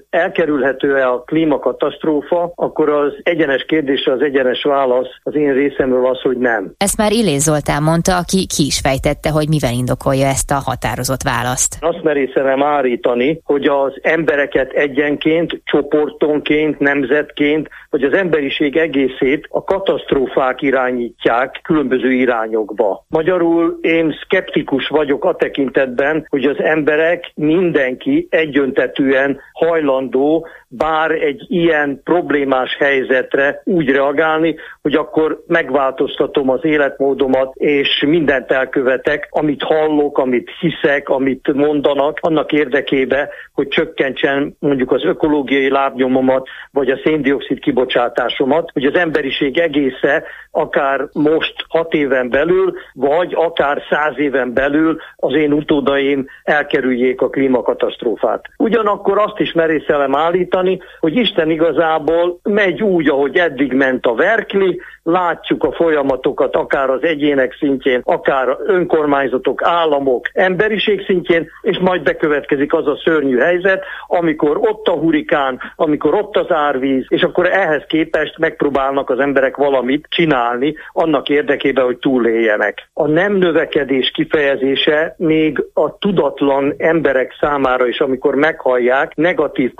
elkerülhető-e 0.09 1.09
a 1.09 1.21
klímakatasztrófa, 1.21 2.51
akkor 2.55 2.89
az 2.89 3.13
egyenes 3.23 3.65
kérdés, 3.65 4.05
az 4.05 4.21
egyenes 4.21 4.63
válasz 4.63 5.07
az 5.23 5.35
én 5.35 5.53
részemről 5.53 6.05
az, 6.05 6.21
hogy 6.21 6.37
nem. 6.37 6.73
Ezt 6.77 6.97
már 6.97 7.11
Ilé 7.11 7.37
Zoltán 7.37 7.83
mondta, 7.83 8.17
aki 8.17 8.45
ki 8.55 8.65
is 8.65 8.79
fejtette, 8.79 9.29
hogy 9.29 9.47
mivel 9.49 9.73
indokolja 9.73 10.27
ezt 10.27 10.51
a 10.51 10.61
határozott 10.65 11.21
választ. 11.21 11.77
Azt 11.79 12.03
merészenem 12.03 12.63
állítani, 12.63 13.41
hogy 13.43 13.65
az 13.65 13.99
embereket 14.01 14.71
egyenként, 14.71 15.61
csoportonként, 15.63 16.79
nemzetként, 16.79 17.69
vagy 17.97 18.13
az 18.13 18.17
emberiség 18.17 18.77
egészét 18.77 19.47
a 19.49 19.63
katasztrófák 19.63 20.61
irányítják 20.61 21.59
különböző 21.63 22.11
irányokba. 22.11 23.05
Magyarul 23.07 23.77
én 23.81 24.11
skeptikus 24.11 24.87
vagyok 24.87 25.25
a 25.25 25.35
tekintetben, 25.35 26.25
hogy 26.29 26.45
az 26.45 26.59
emberek, 26.59 27.31
mindenki 27.35 28.27
egyöntetűen 28.29 29.39
hajlandó 29.53 30.47
bár 30.69 31.11
egy 31.11 31.45
ilyen 31.47 32.01
problémás 32.03 32.75
helyzetre 32.77 33.61
úgy 33.63 33.89
reagálni, 33.89 34.55
hogy 34.81 34.93
akkor 34.93 35.43
megváltoztatom 35.47 36.49
az 36.49 36.59
életmódomat, 36.65 37.55
és 37.55 38.03
mindent 38.07 38.51
elkövetek, 38.51 39.27
amit 39.31 39.63
hallok, 39.63 40.17
amit 40.17 40.51
hiszek, 40.59 41.09
amit 41.09 41.53
mondanak, 41.53 42.17
annak 42.21 42.51
érdekébe, 42.51 43.29
hogy 43.53 43.67
csökkentsen 43.67 44.55
mondjuk 44.59 44.91
az 44.91 45.03
ökológiai 45.03 45.69
lábnyomomat, 45.69 46.47
vagy 46.71 46.89
a 46.89 46.99
széndiokszid 47.03 47.59
kibocsátásomat, 47.59 48.69
hogy 48.73 48.85
az 48.85 48.95
emberiség 48.95 49.57
egésze 49.57 50.23
akár 50.51 51.07
most 51.13 51.53
hat 51.67 51.93
éven 51.93 52.29
belül, 52.29 52.73
vagy 52.93 53.33
akár 53.35 53.81
száz 53.89 54.19
éven 54.19 54.53
belül 54.53 54.97
az 55.15 55.33
én 55.33 55.53
utódaim 55.53 56.25
elkerüljék 56.43 57.21
a 57.21 57.29
klímakatasztrófát. 57.29 58.45
Ugyanakkor 58.57 59.17
azt 59.17 59.39
is 59.39 59.51
merészelem 59.51 60.15
állítani, 60.15 60.55
hogy 60.99 61.15
Isten 61.15 61.49
igazából 61.49 62.39
megy 62.43 62.81
úgy, 62.81 63.09
ahogy 63.09 63.37
eddig 63.37 63.73
ment 63.73 64.05
a 64.05 64.13
verkli, 64.13 64.81
látjuk 65.03 65.63
a 65.63 65.71
folyamatokat 65.71 66.55
akár 66.55 66.89
az 66.89 67.03
egyének 67.03 67.55
szintjén, 67.59 68.01
akár 68.03 68.57
önkormányzatok, 68.65 69.63
államok, 69.63 70.29
emberiség 70.33 71.03
szintjén, 71.05 71.49
és 71.61 71.77
majd 71.77 72.03
bekövetkezik 72.03 72.73
az 72.73 72.87
a 72.87 72.99
szörnyű 73.03 73.37
helyzet, 73.37 73.83
amikor 74.07 74.57
ott 74.57 74.87
a 74.87 74.91
hurikán, 74.91 75.59
amikor 75.75 76.13
ott 76.13 76.37
az 76.37 76.51
árvíz, 76.51 77.05
és 77.07 77.21
akkor 77.21 77.45
ehhez 77.45 77.83
képest 77.87 78.37
megpróbálnak 78.37 79.09
az 79.09 79.19
emberek 79.19 79.55
valamit 79.55 80.07
csinálni 80.09 80.75
annak 80.93 81.29
érdekében, 81.29 81.85
hogy 81.85 81.97
túléljenek. 81.97 82.89
A 82.93 83.07
nem 83.07 83.33
növekedés 83.33 84.11
kifejezése 84.11 85.15
még 85.17 85.63
a 85.73 85.97
tudatlan 85.97 86.73
emberek 86.77 87.35
számára 87.39 87.87
is, 87.87 87.99
amikor 87.99 88.35
meghallják, 88.35 89.15
negatív 89.15 89.73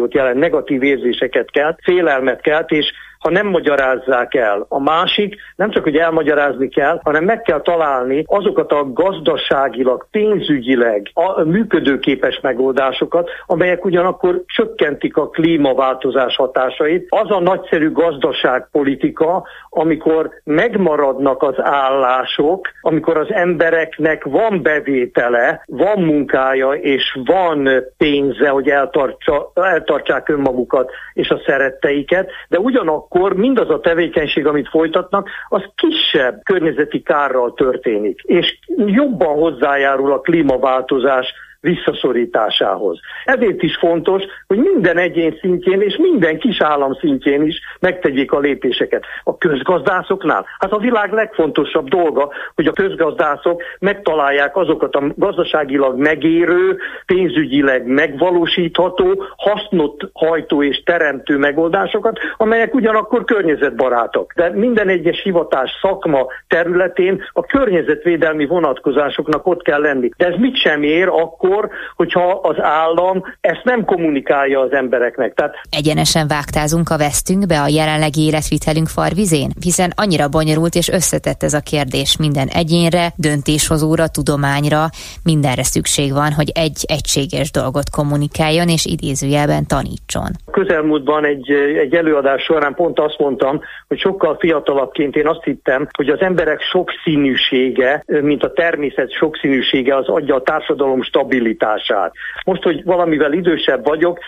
konnotációt 0.00 0.14
jelent, 0.14 0.38
negatív 0.38 0.82
érzéseket 0.82 1.50
kelt, 1.50 1.78
félelmet 1.82 2.40
kelt, 2.40 2.70
és 2.70 2.92
ha 3.20 3.30
nem 3.30 3.46
magyarázzák 3.46 4.34
el. 4.34 4.66
A 4.68 4.80
másik 4.80 5.36
nem 5.56 5.70
csak, 5.70 5.82
hogy 5.82 5.96
elmagyarázni 5.96 6.68
kell, 6.68 7.00
hanem 7.02 7.24
meg 7.24 7.42
kell 7.42 7.60
találni 7.60 8.24
azokat 8.26 8.72
a 8.72 8.92
gazdaságilag, 8.92 10.06
pénzügyileg 10.10 11.10
a 11.14 11.42
működőképes 11.42 12.40
megoldásokat, 12.42 13.30
amelyek 13.46 13.84
ugyanakkor 13.84 14.42
csökkentik 14.46 15.16
a 15.16 15.28
klímaváltozás 15.28 16.36
hatásait. 16.36 17.06
Az 17.08 17.30
a 17.30 17.40
nagyszerű 17.40 17.92
gazdaságpolitika, 17.92 19.46
amikor 19.68 20.30
megmaradnak 20.44 21.42
az 21.42 21.54
állások, 21.58 22.68
amikor 22.80 23.16
az 23.16 23.32
embereknek 23.32 24.24
van 24.24 24.62
bevétele, 24.62 25.64
van 25.66 26.02
munkája 26.02 26.70
és 26.72 27.18
van 27.24 27.68
pénze, 27.96 28.48
hogy 28.48 28.68
eltartsa, 28.68 29.52
eltartsák 29.54 30.28
önmagukat 30.28 30.90
és 31.12 31.28
a 31.28 31.40
szeretteiket, 31.46 32.30
de 32.48 32.58
ugyanakkor 32.58 33.08
akkor 33.12 33.36
mindaz 33.36 33.70
a 33.70 33.80
tevékenység, 33.80 34.46
amit 34.46 34.68
folytatnak, 34.68 35.28
az 35.48 35.62
kisebb 35.74 36.40
környezeti 36.44 37.02
kárral 37.02 37.54
történik, 37.54 38.20
és 38.22 38.58
jobban 38.86 39.38
hozzájárul 39.38 40.12
a 40.12 40.20
klímaváltozás 40.20 41.32
visszaszorításához. 41.60 43.00
Ezért 43.24 43.62
is 43.62 43.76
fontos, 43.76 44.22
hogy 44.46 44.58
minden 44.58 44.98
egyén 44.98 45.38
szintjén 45.40 45.80
és 45.80 45.96
minden 45.96 46.38
kis 46.38 46.60
állam 46.60 46.94
szintjén 46.94 47.42
is 47.42 47.60
megtegyék 47.80 48.32
a 48.32 48.38
lépéseket. 48.38 49.04
A 49.24 49.38
közgazdászoknál, 49.38 50.46
hát 50.58 50.72
a 50.72 50.78
világ 50.78 51.12
legfontosabb 51.12 51.88
dolga, 51.88 52.28
hogy 52.54 52.66
a 52.66 52.72
közgazdászok 52.72 53.62
megtalálják 53.78 54.56
azokat 54.56 54.94
a 54.94 55.12
gazdaságilag 55.16 55.98
megérő, 55.98 56.78
pénzügyileg 57.06 57.86
megvalósítható, 57.86 59.24
hasznot 59.36 60.10
hajtó 60.12 60.62
és 60.62 60.82
teremtő 60.82 61.36
megoldásokat, 61.36 62.18
amelyek 62.36 62.74
ugyanakkor 62.74 63.24
környezetbarátok. 63.24 64.32
De 64.32 64.50
minden 64.50 64.88
egyes 64.88 65.22
hivatás 65.22 65.70
szakma 65.80 66.26
területén 66.48 67.22
a 67.32 67.42
környezetvédelmi 67.42 68.46
vonatkozásoknak 68.46 69.46
ott 69.46 69.62
kell 69.62 69.80
lenni. 69.80 70.10
De 70.16 70.26
ez 70.26 70.34
mit 70.38 70.56
sem 70.56 70.82
ér 70.82 71.08
akkor, 71.08 71.49
akkor, 71.50 71.68
hogyha 71.96 72.40
az 72.42 72.60
állam 72.60 73.22
ezt 73.40 73.64
nem 73.64 73.84
kommunikálja 73.84 74.60
az 74.60 74.72
embereknek. 74.72 75.34
Tehát... 75.34 75.54
Egyenesen 75.70 76.28
vágtázunk 76.28 76.90
a 76.90 76.96
vesztünkbe 76.96 77.60
a 77.60 77.68
jelenlegi 77.68 78.20
életvitelünk 78.26 78.88
farvizén, 78.88 79.50
hiszen 79.60 79.92
annyira 79.96 80.28
bonyolult 80.28 80.74
és 80.74 80.88
összetett 80.88 81.42
ez 81.42 81.54
a 81.54 81.60
kérdés 81.60 82.16
minden 82.16 82.48
egyénre, 82.48 83.12
döntéshozóra, 83.16 84.08
tudományra, 84.08 84.84
mindenre 85.24 85.62
szükség 85.62 86.12
van, 86.12 86.32
hogy 86.32 86.50
egy 86.54 86.78
egységes 86.86 87.50
dolgot 87.50 87.90
kommunikáljon 87.90 88.68
és 88.68 88.86
idézőjelben 88.86 89.66
tanítson. 89.66 90.30
Közelmúltban 90.50 91.24
egy, 91.24 91.50
egy 91.78 91.94
előadás 91.94 92.42
során 92.42 92.74
pont 92.74 92.98
azt 92.98 93.18
mondtam, 93.18 93.60
hogy 93.88 93.98
sokkal 93.98 94.36
fiatalabbként 94.38 95.16
én 95.16 95.26
azt 95.26 95.44
hittem, 95.44 95.88
hogy 95.96 96.08
az 96.08 96.20
emberek 96.20 96.60
sokszínűsége, 96.60 98.04
mint 98.06 98.42
a 98.42 98.52
természet 98.52 99.12
sokszínűsége 99.12 99.96
az 99.96 100.08
adja 100.08 100.34
a 100.34 100.42
társadalom 100.42 101.02
stabilitását. 101.40 102.12
Most, 102.44 102.62
hogy 102.62 102.84
valamivel 102.84 103.32
idősebb 103.32 103.84
vagyok, 103.86 104.18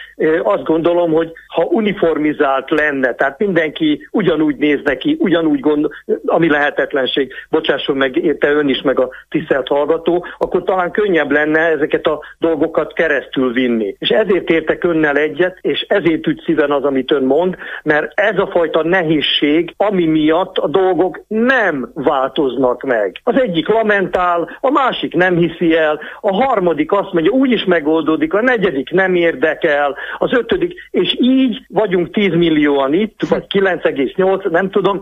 azt 0.43 0.65
gondolom, 0.65 1.13
hogy 1.13 1.33
ha 1.47 1.63
uniformizált 1.63 2.71
lenne, 2.71 3.15
tehát 3.15 3.39
mindenki 3.39 4.09
ugyanúgy 4.11 4.57
néz 4.57 4.81
neki, 4.85 5.17
ugyanúgy 5.19 5.61
gondol, 5.61 5.91
ami 6.27 6.49
lehetetlenség, 6.49 7.33
bocsásson 7.51 7.97
meg 7.97 8.17
érte 8.17 8.51
ön 8.53 8.69
is, 8.69 8.83
meg 8.83 9.01
a 9.01 9.09
tisztelt 9.29 9.69
hallgató, 9.69 10.27
akkor 10.39 10.63
talán 10.63 10.91
könnyebb 10.91 11.31
lenne 11.31 11.61
ezeket 11.61 12.07
a 12.07 12.21
dolgokat 12.39 12.93
keresztül 12.93 13.53
vinni. 13.53 13.97
És 13.99 14.09
ezért 14.09 14.51
értek 14.51 14.85
önnel 14.85 15.17
egyet, 15.17 15.59
és 15.61 15.87
ezért 15.89 16.27
ügy 16.27 16.43
szíven 16.45 16.71
az, 16.71 16.85
amit 16.85 17.13
ön 17.13 17.25
mond, 17.25 17.57
mert 17.83 18.21
ez 18.21 18.39
a 18.39 18.47
fajta 18.47 18.83
nehézség, 18.83 19.75
ami 19.77 20.07
miatt 20.07 20.59
a 20.59 20.69
dolgok 20.69 21.21
nem 21.29 21.91
változnak 21.95 22.83
meg. 22.83 23.21
Az 23.25 23.41
egyik 23.41 23.69
lamentál, 23.69 24.59
a 24.61 24.71
másik 24.71 25.15
nem 25.15 25.37
hiszi 25.37 25.77
el, 25.77 26.01
a 26.21 26.35
harmadik 26.45 26.93
azt 26.93 27.02
mondja, 27.13 27.33
úgyis 27.33 27.65
megoldódik, 27.65 28.35
a 28.35 28.41
negyedik 28.41 28.91
nem 28.91 29.15
érdekel, 29.15 29.97
az 30.19 30.33
ötödik, 30.33 30.75
és 30.91 31.17
így 31.21 31.65
vagyunk 31.69 32.11
10 32.11 32.35
millióan 32.35 32.95
itt, 32.95 33.21
vagy 33.29 33.45
9,8, 33.55 34.51
nem 34.51 34.71
tudom, 34.71 35.01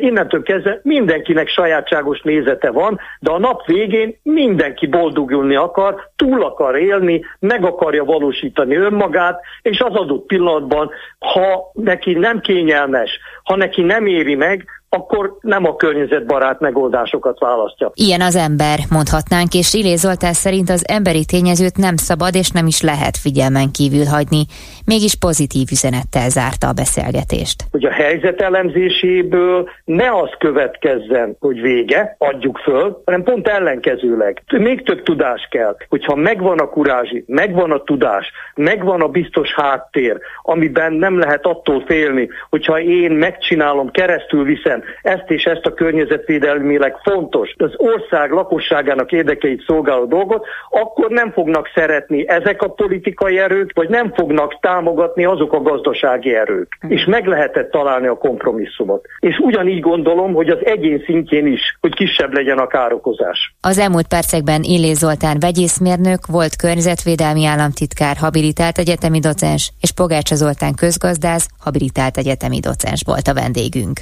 innentől 0.00 0.42
kezdve 0.42 0.80
mindenkinek 0.82 1.48
sajátságos 1.48 2.20
nézete 2.20 2.70
van, 2.70 3.00
de 3.20 3.30
a 3.30 3.38
nap 3.38 3.66
végén 3.66 4.16
mindenki 4.22 4.86
boldogulni 4.86 5.54
akar, 5.54 6.10
túl 6.16 6.42
akar 6.42 6.76
élni, 6.76 7.24
meg 7.38 7.64
akarja 7.64 8.04
valósítani 8.04 8.76
önmagát, 8.76 9.40
és 9.62 9.80
az 9.80 9.94
adott 9.94 10.26
pillanatban, 10.26 10.90
ha 11.18 11.70
neki 11.72 12.12
nem 12.12 12.40
kényelmes, 12.40 13.18
ha 13.42 13.56
neki 13.56 13.82
nem 13.82 14.06
éri 14.06 14.34
meg, 14.34 14.64
akkor 14.92 15.36
nem 15.40 15.64
a 15.64 15.76
környezetbarát 15.76 16.60
megoldásokat 16.60 17.38
választja. 17.38 17.90
Ilyen 17.94 18.20
az 18.20 18.36
ember, 18.36 18.78
mondhatnánk, 18.90 19.54
és 19.54 19.74
Ilé 19.74 19.94
Zoltán 19.94 20.32
szerint 20.32 20.70
az 20.70 20.88
emberi 20.88 21.24
tényezőt 21.24 21.76
nem 21.76 21.96
szabad 21.96 22.34
és 22.34 22.50
nem 22.50 22.66
is 22.66 22.82
lehet 22.82 23.16
figyelmen 23.16 23.70
kívül 23.70 24.04
hagyni. 24.04 24.42
Mégis 24.86 25.14
pozitív 25.14 25.66
üzenettel 25.70 26.28
zárta 26.28 26.66
a 26.68 26.72
beszélgetést. 26.72 27.64
Hogy 27.70 27.84
a 27.84 27.90
helyzet 27.90 28.40
elemzéséből 28.40 29.68
ne 29.84 30.08
az 30.10 30.30
következzen, 30.38 31.36
hogy 31.40 31.60
vége, 31.60 32.14
adjuk 32.18 32.58
föl, 32.58 33.02
hanem 33.04 33.22
pont 33.22 33.48
ellenkezőleg. 33.48 34.42
Még 34.58 34.82
több 34.82 35.02
tudás 35.02 35.48
kell, 35.50 35.76
hogyha 35.88 36.14
megvan 36.14 36.58
a 36.58 36.68
kurázsi, 36.68 37.24
megvan 37.26 37.70
a 37.70 37.82
tudás, 37.82 38.30
megvan 38.54 39.00
a 39.00 39.08
biztos 39.08 39.54
háttér, 39.54 40.18
amiben 40.42 40.92
nem 40.92 41.18
lehet 41.18 41.46
attól 41.46 41.84
félni, 41.86 42.28
hogyha 42.50 42.80
én 42.80 43.10
megcsinálom, 43.10 43.90
keresztül 43.90 44.44
viszem, 44.44 44.79
ezt 45.02 45.30
és 45.30 45.44
ezt 45.44 45.66
a 45.66 45.74
környezetvédelmileg 45.74 46.96
fontos, 47.02 47.54
az 47.58 47.72
ország 47.76 48.30
lakosságának 48.30 49.12
érdekeit 49.12 49.64
szolgáló 49.66 50.04
dolgot, 50.04 50.46
akkor 50.70 51.10
nem 51.10 51.32
fognak 51.32 51.70
szeretni 51.74 52.28
ezek 52.28 52.62
a 52.62 52.68
politikai 52.68 53.38
erők, 53.38 53.70
vagy 53.74 53.88
nem 53.88 54.12
fognak 54.12 54.60
támogatni 54.60 55.24
azok 55.24 55.52
a 55.52 55.62
gazdasági 55.62 56.34
erők. 56.34 56.78
Mm. 56.86 56.90
És 56.90 57.04
meg 57.04 57.26
lehetett 57.26 57.70
találni 57.70 58.06
a 58.06 58.18
kompromisszumot. 58.18 59.04
És 59.18 59.38
ugyanígy 59.38 59.80
gondolom, 59.80 60.34
hogy 60.34 60.48
az 60.48 60.58
egyén 60.64 61.02
szintjén 61.06 61.46
is, 61.46 61.60
hogy 61.80 61.94
kisebb 61.94 62.32
legyen 62.32 62.58
a 62.58 62.66
károkozás. 62.66 63.54
Az 63.60 63.78
elmúlt 63.78 64.08
percekben 64.08 64.62
Illé 64.62 64.92
Zoltán 64.92 65.36
vegyészmérnök, 65.40 66.26
volt 66.26 66.56
környezetvédelmi 66.56 67.46
államtitkár, 67.46 68.16
habilitált 68.16 68.78
egyetemi 68.78 69.18
docens, 69.18 69.72
és 69.80 69.92
Pogácsa 69.92 70.34
Zoltán 70.34 70.74
közgazdász, 70.74 71.48
habilitált 71.58 72.16
egyetemi 72.16 72.60
docens 72.60 73.02
volt 73.06 73.28
a 73.28 73.34
vendégünk. 73.34 74.00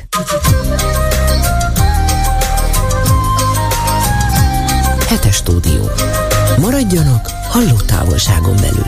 Hetes 5.08 5.34
stúdió. 5.34 5.90
Maradjanak 6.60 7.30
hallótávolságon 7.48 8.56
belül. 8.56 8.86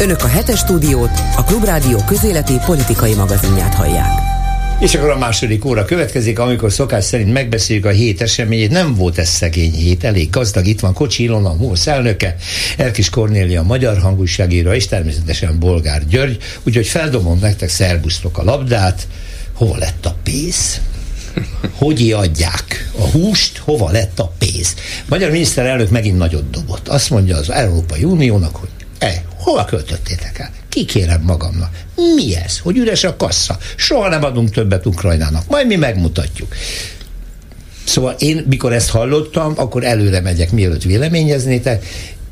Önök 0.00 0.22
a 0.22 0.28
hetes 0.28 0.58
stúdiót, 0.58 1.10
a 1.36 1.44
Klubrádió 1.44 1.98
közéleti 2.06 2.58
politikai 2.66 3.14
magazinját 3.14 3.74
hallják. 3.74 4.33
És 4.80 4.94
akkor 4.94 5.10
a 5.10 5.18
második 5.18 5.64
óra 5.64 5.84
következik, 5.84 6.38
amikor 6.38 6.72
szokás 6.72 7.04
szerint 7.04 7.32
megbeszéljük 7.32 7.84
a 7.84 7.90
hét 7.90 8.22
eseményét. 8.22 8.70
Nem 8.70 8.94
volt 8.94 9.18
ez 9.18 9.28
szegény 9.28 9.72
hét, 9.72 10.04
elég 10.04 10.30
gazdag. 10.30 10.66
Itt 10.66 10.80
van 10.80 10.92
Kocsi 10.92 11.22
Ilona, 11.22 11.50
a 11.50 11.54
MOSZ 11.54 11.86
elnöke, 11.86 12.36
Erkis 12.76 13.10
Kornélia, 13.10 13.60
a 13.60 13.64
magyar 13.64 13.98
hangúságíró, 13.98 14.72
és 14.72 14.86
természetesen 14.86 15.58
Bolgár 15.58 16.06
György. 16.08 16.38
Úgyhogy 16.62 16.86
feldobom 16.86 17.38
nektek, 17.38 17.68
szerbusztok 17.68 18.38
a 18.38 18.44
labdát. 18.44 19.06
Hova 19.52 19.76
lett 19.76 20.06
a 20.06 20.16
pénz? 20.22 20.80
hogy 21.74 22.12
adják 22.12 22.90
a 22.98 23.02
húst, 23.02 23.58
hova 23.58 23.90
lett 23.90 24.18
a 24.18 24.32
pénz. 24.38 24.74
Magyar 25.08 25.30
miniszterelnök 25.30 25.90
megint 25.90 26.18
nagyot 26.18 26.50
dobott. 26.50 26.88
Azt 26.88 27.10
mondja 27.10 27.36
az 27.36 27.50
Európai 27.50 28.04
Uniónak, 28.04 28.56
hogy 28.56 28.68
e, 28.98 29.24
hova 29.36 29.64
költöttétek 29.64 30.38
el? 30.38 30.50
Kikérem 30.74 31.22
magamnak. 31.22 31.84
Mi 32.14 32.36
ez? 32.36 32.58
Hogy 32.58 32.76
üres 32.76 33.04
a 33.04 33.16
kassa? 33.16 33.58
Soha 33.76 34.08
nem 34.08 34.24
adunk 34.24 34.50
többet 34.50 34.86
Ukrajnának. 34.86 35.48
Majd 35.48 35.66
mi 35.66 35.76
megmutatjuk. 35.76 36.54
Szóval 37.84 38.14
én, 38.18 38.44
mikor 38.48 38.72
ezt 38.72 38.90
hallottam, 38.90 39.52
akkor 39.56 39.84
előre 39.84 40.20
megyek, 40.20 40.50
mielőtt 40.50 40.82
véleményeznétek. 40.82 41.86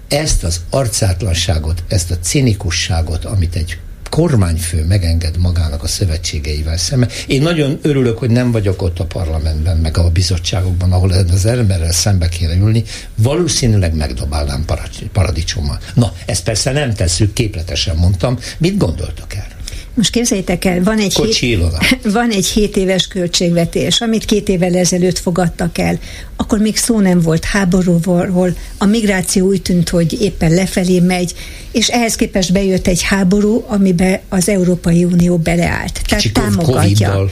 Ezt 0.08 0.44
az 0.44 0.60
arcátlanságot, 0.70 1.82
ezt 1.88 2.10
a 2.10 2.18
cinikusságot, 2.18 3.24
amit 3.24 3.54
egy 3.54 3.78
kormányfő 4.12 4.84
megenged 4.84 5.38
magának 5.38 5.82
a 5.82 5.86
szövetségeivel 5.86 6.76
szemben. 6.76 7.08
Én 7.26 7.42
nagyon 7.42 7.78
örülök, 7.82 8.18
hogy 8.18 8.30
nem 8.30 8.50
vagyok 8.50 8.82
ott 8.82 8.98
a 8.98 9.04
parlamentben, 9.04 9.76
meg 9.76 9.96
a 9.98 10.10
bizottságokban, 10.10 10.92
ahol 10.92 11.10
az 11.10 11.46
emberrel 11.46 11.92
szembe 11.92 12.28
kéne 12.28 12.54
ülni, 12.54 12.84
valószínűleg 13.16 13.94
megdobálnám 13.94 14.64
paradicsommal. 15.12 15.78
Na, 15.94 16.12
ezt 16.26 16.44
persze 16.44 16.72
nem 16.72 16.94
tesszük, 16.94 17.32
képletesen 17.32 17.96
mondtam. 17.96 18.38
Mit 18.58 18.76
gondoltok 18.76 19.34
el? 19.34 19.46
Most 19.94 20.10
képzeljétek 20.10 20.64
el, 20.64 20.82
van 20.82 20.98
egy, 20.98 21.14
hét, 21.14 21.58
van 22.12 22.30
egy 22.30 22.46
7 22.46 22.76
éves 22.76 23.06
költségvetés, 23.06 24.00
amit 24.00 24.24
két 24.24 24.48
évvel 24.48 24.74
ezelőtt 24.74 25.18
fogadtak 25.18 25.78
el. 25.78 25.98
Akkor 26.36 26.58
még 26.58 26.76
szó 26.76 27.00
nem 27.00 27.20
volt 27.20 27.44
háborúról, 27.44 28.56
a 28.78 28.84
migráció 28.84 29.46
úgy 29.46 29.62
tűnt, 29.62 29.88
hogy 29.88 30.20
éppen 30.20 30.54
lefelé 30.54 31.00
megy, 31.00 31.34
és 31.72 31.88
ehhez 31.88 32.14
képest 32.14 32.52
bejött 32.52 32.86
egy 32.86 33.02
háború, 33.02 33.64
amiben 33.66 34.20
az 34.28 34.48
Európai 34.48 35.04
Unió 35.04 35.36
beleállt. 35.36 36.00
Tehát 36.08 36.22
Kicsi 36.22 36.32
támogatja. 36.32 37.28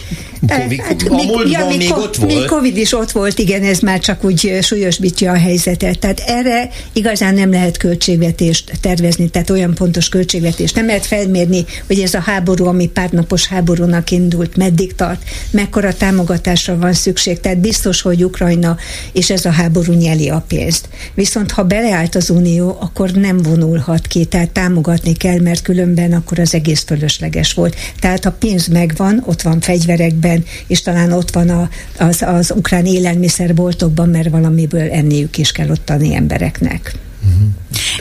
COVID, 0.48 0.80
hát, 0.80 1.02
a 1.08 1.14
még, 1.14 1.50
ja, 1.50 1.66
még, 1.66 1.78
még 1.78 1.92
ott 1.92 2.16
volt. 2.16 2.34
Még 2.34 2.44
Covid 2.44 2.76
is 2.76 2.92
ott 2.92 3.10
volt, 3.10 3.38
igen, 3.38 3.62
ez 3.62 3.78
már 3.78 4.00
csak 4.00 4.24
úgy 4.24 4.58
súlyosbítja 4.62 5.32
a 5.32 5.38
helyzetet. 5.38 5.98
Tehát 5.98 6.22
erre 6.26 6.70
igazán 6.92 7.34
nem 7.34 7.50
lehet 7.50 7.76
költségvetést 7.76 8.72
tervezni, 8.80 9.28
tehát 9.28 9.50
olyan 9.50 9.74
pontos 9.74 10.08
költségvetést 10.08 10.74
nem 10.74 10.86
lehet 10.86 11.06
felmérni, 11.06 11.64
hogy 11.86 12.00
ez 12.00 12.14
a 12.14 12.20
háború, 12.20 12.49
ami 12.58 12.88
párnapos 12.88 13.46
háborúnak 13.46 14.10
indult, 14.10 14.56
meddig 14.56 14.94
tart, 14.94 15.22
mekkora 15.50 15.94
támogatásra 15.94 16.78
van 16.78 16.92
szükség. 16.92 17.40
Tehát 17.40 17.58
biztos, 17.58 18.00
hogy 18.00 18.24
Ukrajna 18.24 18.76
és 19.12 19.30
ez 19.30 19.44
a 19.44 19.50
háború 19.50 19.92
nyeli 19.92 20.28
a 20.28 20.44
pénzt. 20.48 20.88
Viszont 21.14 21.50
ha 21.50 21.64
beleállt 21.64 22.14
az 22.14 22.30
Unió, 22.30 22.76
akkor 22.80 23.10
nem 23.10 23.36
vonulhat 23.36 24.06
ki 24.06 24.24
tehát 24.24 24.50
támogatni 24.50 25.12
kell, 25.12 25.40
mert 25.40 25.62
különben 25.62 26.12
akkor 26.12 26.38
az 26.38 26.54
egész 26.54 26.84
fölösleges 26.86 27.52
volt. 27.52 27.76
Tehát 28.00 28.24
a 28.24 28.32
pénz 28.32 28.66
megvan, 28.66 29.22
ott 29.26 29.42
van 29.42 29.60
fegyverekben, 29.60 30.44
és 30.66 30.82
talán 30.82 31.12
ott 31.12 31.30
van 31.30 31.48
a, 31.48 31.68
az, 31.98 32.22
az 32.22 32.52
ukrán 32.56 32.86
élelmiszerboltokban, 32.86 34.08
mert 34.08 34.30
valamiből 34.30 34.90
enniük 34.90 35.38
is 35.38 35.52
kell 35.52 35.70
ottani 35.70 36.14
embereknek. 36.14 36.94
Uh-huh. 37.24 37.48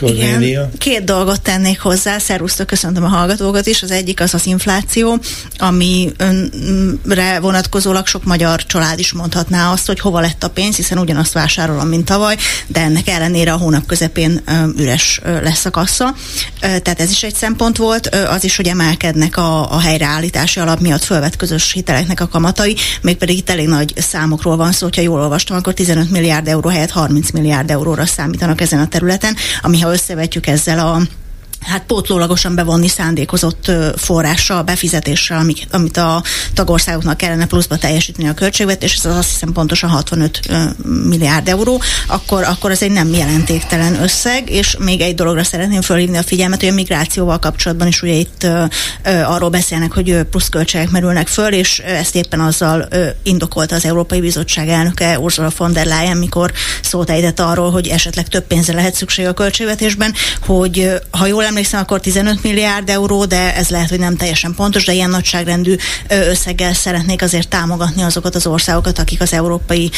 Igen, 0.00 0.70
két 0.78 1.04
dolgot 1.04 1.40
tennék 1.40 1.80
hozzá, 1.80 2.18
szervusztok, 2.18 2.66
köszöntöm 2.66 3.04
a 3.04 3.08
hallgatókat 3.08 3.66
is. 3.66 3.82
Az 3.82 3.90
egyik 3.90 4.20
az 4.20 4.34
az 4.34 4.46
infláció, 4.46 5.18
amire 5.58 7.38
vonatkozólag 7.40 8.06
sok 8.06 8.24
magyar 8.24 8.66
család 8.66 8.98
is 8.98 9.12
mondhatná 9.12 9.72
azt, 9.72 9.86
hogy 9.86 10.00
hova 10.00 10.20
lett 10.20 10.44
a 10.44 10.50
pénz, 10.50 10.76
hiszen 10.76 10.98
ugyanazt 10.98 11.32
vásárolom, 11.32 11.88
mint 11.88 12.04
tavaly, 12.04 12.36
de 12.66 12.80
ennek 12.80 13.08
ellenére 13.08 13.52
a 13.52 13.56
hónap 13.56 13.86
közepén 13.86 14.42
üres 14.76 15.20
lesz 15.42 15.64
a 15.64 15.70
kassa. 15.70 16.14
Tehát 16.60 17.00
ez 17.00 17.10
is 17.10 17.22
egy 17.22 17.34
szempont 17.34 17.76
volt. 17.76 18.06
Az 18.06 18.44
is, 18.44 18.56
hogy 18.56 18.68
emelkednek 18.68 19.36
a, 19.36 19.72
a 19.72 19.80
helyreállítási 19.80 20.60
alap 20.60 20.80
miatt 20.80 21.04
fölvett 21.04 21.36
közös 21.36 21.72
hiteleknek 21.72 22.20
a 22.20 22.28
kamatai, 22.28 22.76
mégpedig 23.02 23.36
itt 23.36 23.50
elég 23.50 23.68
nagy 23.68 23.92
számokról 23.96 24.56
van 24.56 24.72
szó, 24.72 24.84
hogyha 24.84 25.02
jól 25.02 25.20
olvastam, 25.20 25.56
akkor 25.56 25.74
15 25.74 26.10
milliárd 26.10 26.48
euró 26.48 26.68
helyett 26.68 26.90
30 26.90 27.30
milliárd 27.30 27.70
euróra 27.70 28.06
számítanak 28.06 28.60
ezen 28.60 28.80
a 28.80 28.88
területen, 28.88 29.36
ami 29.62 29.80
ha 29.80 29.92
összevetjük 29.92 30.46
ezzel 30.46 30.78
a 30.78 31.00
hát 31.60 31.82
pótlólagosan 31.86 32.54
bevonni 32.54 32.88
szándékozott 32.88 33.70
forrással, 33.96 34.62
befizetéssel, 34.62 35.38
amit, 35.38 35.66
amit 35.70 35.96
a 35.96 36.22
tagországoknak 36.54 37.16
kellene 37.16 37.46
pluszba 37.46 37.76
teljesíteni 37.76 38.28
a 38.28 38.34
költségvetés, 38.34 38.94
ez 38.94 39.04
az 39.04 39.16
azt 39.16 39.30
hiszem 39.30 39.52
pontosan 39.52 39.90
65 39.90 40.40
milliárd 41.08 41.48
euró, 41.48 41.82
akkor, 42.06 42.42
akkor 42.42 42.70
ez 42.70 42.82
egy 42.82 42.90
nem 42.90 43.12
jelentéktelen 43.12 44.02
összeg, 44.02 44.50
és 44.50 44.76
még 44.78 45.00
egy 45.00 45.14
dologra 45.14 45.44
szeretném 45.44 45.80
fölhívni 45.80 46.16
a 46.16 46.22
figyelmet, 46.22 46.60
hogy 46.60 46.68
a 46.68 46.74
migrációval 46.74 47.38
kapcsolatban 47.38 47.86
is 47.86 48.02
ugye 48.02 48.12
itt 48.12 48.42
ö, 48.42 48.64
arról 49.04 49.48
beszélnek, 49.48 49.92
hogy 49.92 50.22
pluszköltségek 50.30 50.90
merülnek 50.90 51.28
föl, 51.28 51.52
és 51.52 51.78
ezt 51.78 52.14
éppen 52.14 52.40
azzal 52.40 52.86
ö, 52.90 53.06
indokolta 53.22 53.74
az 53.74 53.84
Európai 53.84 54.20
Bizottság 54.20 54.68
elnöke 54.68 55.18
Ursula 55.18 55.50
von 55.56 55.72
der 55.72 55.86
Leyen, 55.86 56.16
mikor 56.16 56.52
szót 56.82 57.10
ejtett 57.10 57.40
arról, 57.40 57.70
hogy 57.70 57.88
esetleg 57.88 58.28
több 58.28 58.46
pénzre 58.46 58.74
lehet 58.74 58.94
szükség 58.94 59.26
a 59.26 59.32
költségvetésben, 59.32 60.14
hogy 60.46 60.90
ha 61.10 61.26
jól 61.26 61.44
emlékszem, 61.50 61.80
akkor 61.80 62.00
15 62.00 62.42
milliárd 62.42 62.88
euró, 62.88 63.24
de 63.24 63.54
ez 63.54 63.68
lehet, 63.68 63.88
hogy 63.88 63.98
nem 63.98 64.16
teljesen 64.16 64.54
pontos, 64.54 64.84
de 64.84 64.92
ilyen 64.92 65.10
nagyságrendű 65.10 65.76
összeggel 66.08 66.72
szeretnék 66.72 67.22
azért 67.22 67.48
támogatni 67.48 68.02
azokat 68.02 68.34
az 68.34 68.46
országokat, 68.46 68.98
akik 68.98 69.20
az 69.20 69.32
Európai 69.32 69.90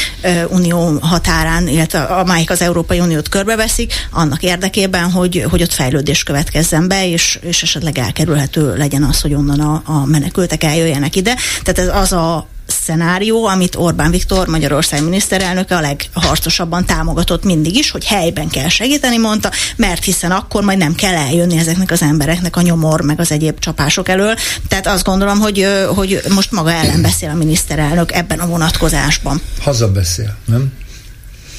Unió 0.49 0.99
határán, 1.01 1.69
illetve 1.69 2.01
amelyik 2.01 2.51
az 2.51 2.63
Európai 2.63 3.01
Uniót 3.01 3.29
körbeveszik, 3.29 3.93
annak 4.11 4.43
érdekében, 4.43 5.11
hogy, 5.11 5.45
hogy 5.51 5.63
ott 5.63 5.73
fejlődés 5.73 6.23
következzen 6.23 6.89
be, 6.89 7.09
és, 7.09 7.39
és 7.43 7.63
esetleg 7.63 7.99
elkerülhető 7.99 8.77
legyen 8.77 9.03
az, 9.03 9.21
hogy 9.21 9.35
onnan 9.35 9.61
a, 9.61 9.83
a 9.85 10.05
menekültek 10.05 10.65
eljöjjenek 10.65 11.17
ide. 11.17 11.35
Tehát 11.63 11.79
ez 11.91 12.03
az 12.03 12.13
a 12.13 12.47
szenárió, 12.85 13.47
amit 13.47 13.77
Orbán 13.77 14.11
Viktor, 14.11 14.47
Magyarország 14.47 15.03
miniszterelnöke 15.03 15.77
a 15.77 15.81
legharcosabban 15.81 16.85
támogatott 16.85 17.45
mindig 17.45 17.77
is, 17.77 17.91
hogy 17.91 18.05
helyben 18.05 18.49
kell 18.49 18.69
segíteni, 18.69 19.19
mondta, 19.19 19.51
mert 19.77 20.05
hiszen 20.05 20.31
akkor 20.31 20.63
majd 20.63 20.79
nem 20.79 20.95
kell 20.95 21.15
eljönni 21.15 21.59
ezeknek 21.59 21.91
az 21.91 22.03
embereknek 22.03 22.57
a 22.57 22.63
nyomor, 22.63 23.01
meg 23.01 23.21
az 23.21 23.33
egyéb 23.33 23.59
csapások 23.59 24.09
elől. 24.09 24.35
Tehát 24.69 24.87
azt 24.87 25.05
gondolom, 25.05 25.39
hogy, 25.39 25.67
hogy 25.95 26.21
most 26.35 26.53
maga 26.53 26.73
ellen 26.73 27.03
beszél 27.03 27.31
a 27.31 27.35
miniszterelnök 27.35 28.13
ebben 28.13 28.39
a 28.39 28.47
vonatkozásban. 28.47 29.41
Hazabeszél, 29.61 30.37
nem? 30.45 30.73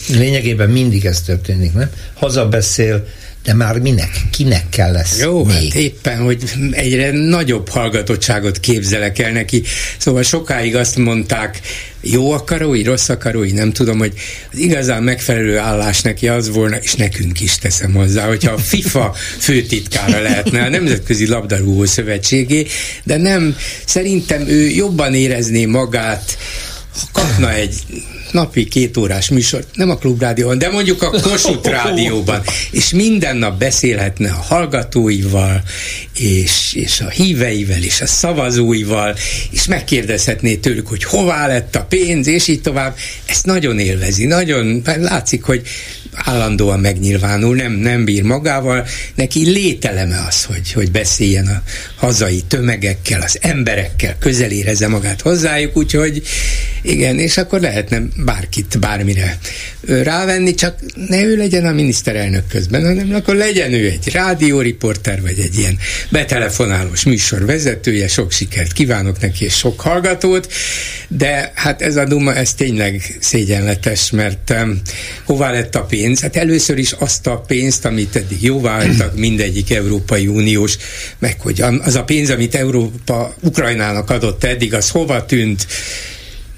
Lényegében 0.07 0.69
mindig 0.69 1.05
ez 1.05 1.21
történik, 1.21 1.73
nem? 1.73 1.89
Hazabeszél, 2.13 3.05
de 3.43 3.53
már 3.53 3.79
minek, 3.79 4.21
kinek 4.31 4.69
kell 4.69 4.91
lesz 4.91 5.19
Jó, 5.19 5.43
még? 5.43 5.55
hát 5.55 5.73
éppen, 5.73 6.17
hogy 6.17 6.43
egyre 6.71 7.11
nagyobb 7.11 7.69
hallgatottságot 7.69 8.59
képzelek 8.59 9.19
el 9.19 9.31
neki. 9.31 9.63
Szóval 9.97 10.23
sokáig 10.23 10.75
azt 10.75 10.97
mondták, 10.97 11.59
jó 12.01 12.31
akarói, 12.31 12.83
rossz 12.83 13.09
akarói, 13.09 13.51
nem 13.51 13.71
tudom, 13.71 13.97
hogy 13.97 14.13
az 14.51 14.57
igazán 14.57 15.03
megfelelő 15.03 15.57
állás 15.57 16.01
neki 16.01 16.27
az 16.27 16.49
volna, 16.49 16.75
és 16.75 16.93
nekünk 16.93 17.39
is 17.41 17.57
teszem 17.57 17.93
hozzá, 17.93 18.27
hogyha 18.27 18.51
a 18.51 18.57
FIFA 18.57 19.15
főtitkára 19.39 20.21
lehetne 20.21 20.63
a 20.63 20.69
Nemzetközi 20.69 21.27
Labdarúgó 21.27 21.85
Szövetségé, 21.85 22.67
de 23.03 23.17
nem, 23.17 23.55
szerintem 23.85 24.47
ő 24.47 24.67
jobban 24.69 25.13
érezné 25.13 25.65
magát, 25.65 26.37
ha 26.99 27.07
kapna 27.11 27.53
egy 27.53 27.75
napi 28.33 28.67
két 28.67 28.97
órás 28.97 29.29
műsor, 29.29 29.65
nem 29.73 29.89
a 29.89 29.95
klubrádióban, 29.95 30.57
de 30.57 30.69
mondjuk 30.69 31.01
a 31.01 31.09
Kossuth 31.09 31.69
rádióban, 31.83 32.41
és 32.71 32.93
minden 32.93 33.37
nap 33.37 33.59
beszélhetne 33.59 34.29
a 34.29 34.41
hallgatóival, 34.41 35.63
és, 36.17 36.73
és 36.73 36.99
a 36.99 37.09
híveivel, 37.09 37.83
és 37.83 38.01
a 38.01 38.05
szavazóival, 38.05 39.15
és 39.51 39.65
megkérdezhetné 39.65 40.55
tőlük, 40.55 40.87
hogy 40.87 41.03
hová 41.03 41.47
lett 41.47 41.75
a 41.75 41.83
pénz, 41.83 42.27
és 42.27 42.47
így 42.47 42.61
tovább. 42.61 42.95
Ezt 43.25 43.45
nagyon 43.45 43.79
élvezi, 43.79 44.25
nagyon, 44.25 44.81
látszik, 44.99 45.43
hogy 45.43 45.61
állandóan 46.15 46.79
megnyilvánul, 46.79 47.55
nem, 47.55 47.71
nem 47.71 48.05
bír 48.05 48.23
magával, 48.23 48.85
neki 49.15 49.49
lételeme 49.49 50.25
az, 50.27 50.43
hogy, 50.43 50.71
hogy 50.71 50.91
beszéljen 50.91 51.47
a 51.47 51.61
hazai 51.95 52.43
tömegekkel, 52.47 53.21
az 53.21 53.37
emberekkel, 53.41 54.15
közel 54.19 54.51
érezze 54.51 54.87
magát 54.87 55.21
hozzájuk, 55.21 55.77
úgyhogy 55.77 56.21
igen, 56.81 57.19
és 57.19 57.37
akkor 57.37 57.59
lehetne 57.59 58.01
bárkit 58.23 58.79
bármire 58.79 59.37
rávenni, 59.87 60.53
csak 60.53 60.75
ne 61.07 61.23
ő 61.23 61.37
legyen 61.37 61.65
a 61.65 61.71
miniszterelnök 61.71 62.47
közben, 62.47 62.85
hanem 62.85 63.15
akkor 63.15 63.35
legyen 63.35 63.73
ő 63.73 63.89
egy 63.89 64.11
rádióriporter, 64.11 65.21
vagy 65.21 65.39
egy 65.39 65.57
ilyen 65.57 65.77
betelefonálós 66.09 67.03
műsor 67.03 67.45
vezetője, 67.45 68.07
sok 68.07 68.31
sikert 68.31 68.73
kívánok 68.73 69.19
neki, 69.19 69.45
és 69.45 69.53
sok 69.53 69.81
hallgatót, 69.81 70.53
de 71.07 71.51
hát 71.55 71.81
ez 71.81 71.95
a 71.95 72.05
Duma, 72.05 72.35
ez 72.35 72.53
tényleg 72.53 73.17
szégyenletes, 73.19 74.11
mert 74.11 74.49
um, 74.49 74.81
hová 75.25 75.51
lett 75.51 75.75
a 75.75 75.83
pénz? 75.83 76.21
Hát 76.21 76.35
először 76.35 76.77
is 76.77 76.91
azt 76.91 77.27
a 77.27 77.37
pénzt, 77.37 77.85
amit 77.85 78.15
eddig 78.15 78.43
jóvá 78.43 78.75
hagytak 78.75 79.17
mindegyik 79.17 79.71
Európai 79.71 80.27
Uniós, 80.27 80.77
meg 81.19 81.39
hogy 81.39 81.61
az 81.81 81.95
a 81.95 82.03
pénz, 82.03 82.29
amit 82.29 82.55
Európa 82.55 83.35
Ukrajnának 83.41 84.09
adott 84.09 84.43
eddig, 84.43 84.73
az 84.73 84.89
hova 84.89 85.25
tűnt? 85.25 85.67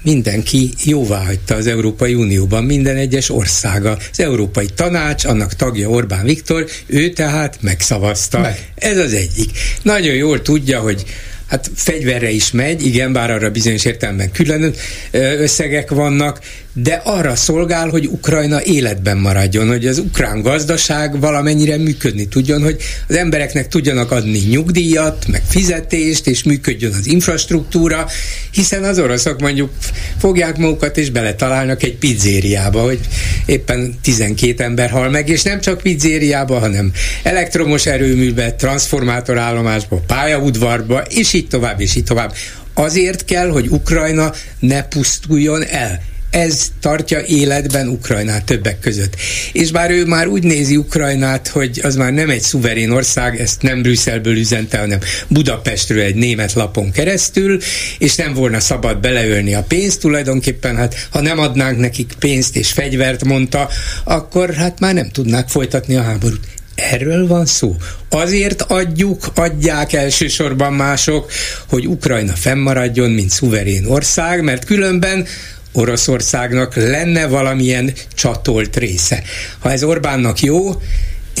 Mindenki 0.06 0.70
jóvá 0.84 1.24
hagyta 1.24 1.54
az 1.54 1.66
Európai 1.66 2.14
Unióban, 2.14 2.64
minden 2.64 2.96
egyes 2.96 3.30
országa. 3.30 3.98
Az 4.10 4.20
Európai 4.20 4.66
Tanács, 4.74 5.24
annak 5.24 5.54
tagja 5.54 5.88
Orbán 5.88 6.24
Viktor, 6.24 6.66
ő 6.86 7.10
tehát 7.10 7.58
megszavazta. 7.60 8.38
Meg. 8.38 8.72
Ez 8.74 8.98
az 8.98 9.12
egyik. 9.12 9.50
Nagyon 9.82 10.14
jól 10.14 10.42
tudja, 10.42 10.80
hogy 10.80 11.04
hát 11.48 11.70
fegyverre 11.74 12.30
is 12.30 12.50
megy, 12.50 12.86
igen, 12.86 13.12
bár 13.12 13.30
arra 13.30 13.50
bizonyos 13.50 13.84
értelemben 13.84 14.30
külön 14.30 14.74
összegek 15.10 15.90
vannak, 15.90 16.40
de 16.82 17.00
arra 17.04 17.36
szolgál, 17.36 17.88
hogy 17.88 18.06
Ukrajna 18.06 18.62
életben 18.64 19.16
maradjon, 19.16 19.68
hogy 19.68 19.86
az 19.86 19.98
ukrán 19.98 20.42
gazdaság 20.42 21.20
valamennyire 21.20 21.78
működni 21.78 22.28
tudjon, 22.28 22.62
hogy 22.62 22.76
az 23.08 23.16
embereknek 23.16 23.68
tudjanak 23.68 24.10
adni 24.10 24.38
nyugdíjat, 24.38 25.26
meg 25.28 25.42
fizetést, 25.48 26.26
és 26.26 26.42
működjön 26.42 26.92
az 26.92 27.06
infrastruktúra, 27.06 28.06
hiszen 28.50 28.84
az 28.84 28.98
oroszok 28.98 29.40
mondjuk 29.40 29.70
fogják 30.18 30.56
magukat, 30.56 30.96
és 30.96 31.10
beletalálnak 31.10 31.82
egy 31.82 31.96
pizzériába, 31.96 32.80
hogy 32.80 33.00
éppen 33.46 33.98
12 34.02 34.62
ember 34.62 34.90
hal 34.90 35.10
meg, 35.10 35.28
és 35.28 35.42
nem 35.42 35.60
csak 35.60 35.80
pizzériába, 35.80 36.58
hanem 36.58 36.92
elektromos 37.22 37.86
erőműbe, 37.86 38.52
transformátorállomásba, 38.52 40.02
pályaudvarba, 40.06 41.00
és 41.00 41.32
így 41.36 41.48
tovább, 41.48 41.80
és 41.80 41.94
így 41.94 42.04
tovább. 42.04 42.34
Azért 42.74 43.24
kell, 43.24 43.48
hogy 43.48 43.68
Ukrajna 43.68 44.32
ne 44.58 44.82
pusztuljon 44.82 45.64
el 45.66 46.00
ez 46.36 46.68
tartja 46.80 47.20
életben 47.26 47.88
Ukrajnát 47.88 48.44
többek 48.44 48.78
között. 48.78 49.16
És 49.52 49.70
bár 49.70 49.90
ő 49.90 50.04
már 50.04 50.26
úgy 50.26 50.42
nézi 50.42 50.76
Ukrajnát, 50.76 51.48
hogy 51.48 51.80
az 51.82 51.96
már 51.96 52.12
nem 52.12 52.30
egy 52.30 52.40
szuverén 52.40 52.90
ország, 52.90 53.40
ezt 53.40 53.62
nem 53.62 53.82
Brüsszelből 53.82 54.36
üzente, 54.36 54.78
hanem 54.78 54.98
Budapestről 55.28 56.00
egy 56.00 56.14
német 56.14 56.52
lapon 56.52 56.90
keresztül, 56.90 57.58
és 57.98 58.14
nem 58.14 58.34
volna 58.34 58.60
szabad 58.60 59.00
beleölni 59.00 59.54
a 59.54 59.62
pénzt 59.62 60.00
tulajdonképpen, 60.00 60.76
hát 60.76 61.08
ha 61.10 61.20
nem 61.20 61.38
adnánk 61.38 61.78
nekik 61.78 62.12
pénzt 62.18 62.56
és 62.56 62.72
fegyvert, 62.72 63.24
mondta, 63.24 63.68
akkor 64.04 64.54
hát 64.54 64.80
már 64.80 64.94
nem 64.94 65.08
tudnák 65.08 65.48
folytatni 65.48 65.96
a 65.96 66.02
háborút. 66.02 66.55
Erről 66.76 67.26
van 67.26 67.46
szó. 67.46 67.76
Azért 68.08 68.62
adjuk, 68.62 69.26
adják 69.34 69.92
elsősorban 69.92 70.72
mások, 70.72 71.30
hogy 71.68 71.86
Ukrajna 71.86 72.32
fennmaradjon, 72.32 73.10
mint 73.10 73.30
szuverén 73.30 73.86
ország, 73.86 74.42
mert 74.42 74.64
különben 74.64 75.26
Oroszországnak 75.72 76.74
lenne 76.74 77.26
valamilyen 77.26 77.92
csatolt 78.14 78.76
része. 78.76 79.22
Ha 79.58 79.70
ez 79.70 79.84
Orbánnak 79.84 80.40
jó, 80.40 80.80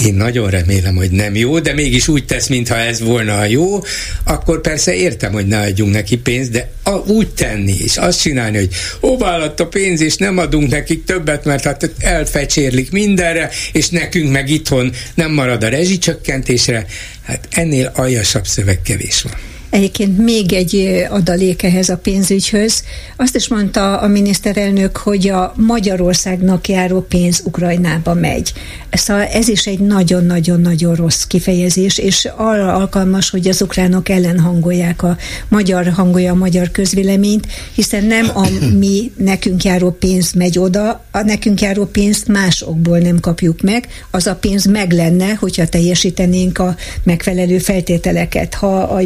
én 0.04 0.14
nagyon 0.14 0.50
remélem, 0.50 0.96
hogy 0.96 1.10
nem 1.10 1.34
jó, 1.34 1.58
de 1.58 1.72
mégis 1.72 2.08
úgy 2.08 2.24
tesz, 2.24 2.46
mintha 2.46 2.76
ez 2.76 3.00
volna 3.00 3.38
a 3.38 3.44
jó, 3.44 3.82
akkor 4.24 4.60
persze 4.60 4.94
értem, 4.94 5.32
hogy 5.32 5.46
ne 5.46 5.60
adjunk 5.60 5.92
neki 5.92 6.16
pénzt, 6.16 6.50
de 6.50 6.70
a, 6.82 6.90
úgy 6.90 7.28
tenni, 7.28 7.74
és 7.78 7.96
azt 7.96 8.20
csinálni, 8.20 8.56
hogy 8.56 8.74
hová 9.00 9.36
lett 9.36 9.60
a 9.60 9.66
pénz, 9.66 10.00
és 10.00 10.16
nem 10.16 10.38
adunk 10.38 10.70
nekik 10.70 11.04
többet, 11.04 11.44
mert 11.44 11.64
hát 11.64 11.90
elfecsérlik 11.98 12.90
mindenre, 12.90 13.50
és 13.72 13.88
nekünk 13.88 14.30
meg 14.30 14.50
itthon 14.50 14.92
nem 15.14 15.32
marad 15.32 15.62
a 15.62 15.68
rezsicsökkentésre, 15.68 16.86
hát 17.22 17.48
ennél 17.50 17.92
aljasabb 17.94 18.46
szöveg 18.46 18.82
kevés 18.82 19.22
van. 19.22 19.55
Egyébként 19.76 20.18
még 20.18 20.52
egy 20.52 21.04
adalék 21.10 21.62
ehhez 21.62 21.88
a 21.88 21.96
pénzügyhöz. 21.96 22.82
Azt 23.16 23.36
is 23.36 23.48
mondta 23.48 23.98
a 23.98 24.06
miniszterelnök, 24.06 24.96
hogy 24.96 25.28
a 25.28 25.52
Magyarországnak 25.56 26.68
járó 26.68 27.00
pénz 27.00 27.42
Ukrajnába 27.44 28.14
megy. 28.14 28.52
Szóval 28.90 29.22
ez 29.22 29.48
is 29.48 29.66
egy 29.66 29.78
nagyon-nagyon-nagyon 29.78 30.94
rossz 30.94 31.22
kifejezés, 31.22 31.98
és 31.98 32.28
arra 32.36 32.74
alkalmas, 32.74 33.30
hogy 33.30 33.48
az 33.48 33.62
ukránok 33.62 34.08
ellen 34.08 34.38
hangolják 34.38 35.02
a 35.02 35.16
magyar 35.48 35.88
hangolja 35.88 36.32
a 36.32 36.36
magyar 36.36 36.70
közvéleményt, 36.70 37.46
hiszen 37.74 38.04
nem 38.04 38.30
a 38.34 38.48
mi 38.78 39.12
nekünk 39.16 39.64
járó 39.64 39.90
pénz 39.90 40.32
megy 40.32 40.58
oda, 40.58 41.04
a 41.10 41.22
nekünk 41.22 41.60
járó 41.60 41.84
pénzt 41.84 42.28
másokból 42.28 42.98
nem 42.98 43.20
kapjuk 43.20 43.60
meg, 43.60 43.88
az 44.10 44.26
a 44.26 44.34
pénz 44.34 44.64
meg 44.64 44.92
lenne, 44.92 45.34
hogyha 45.34 45.66
teljesítenénk 45.66 46.58
a 46.58 46.76
megfelelő 47.02 47.58
feltételeket. 47.58 48.54
Ha 48.54 48.76
a 48.76 49.00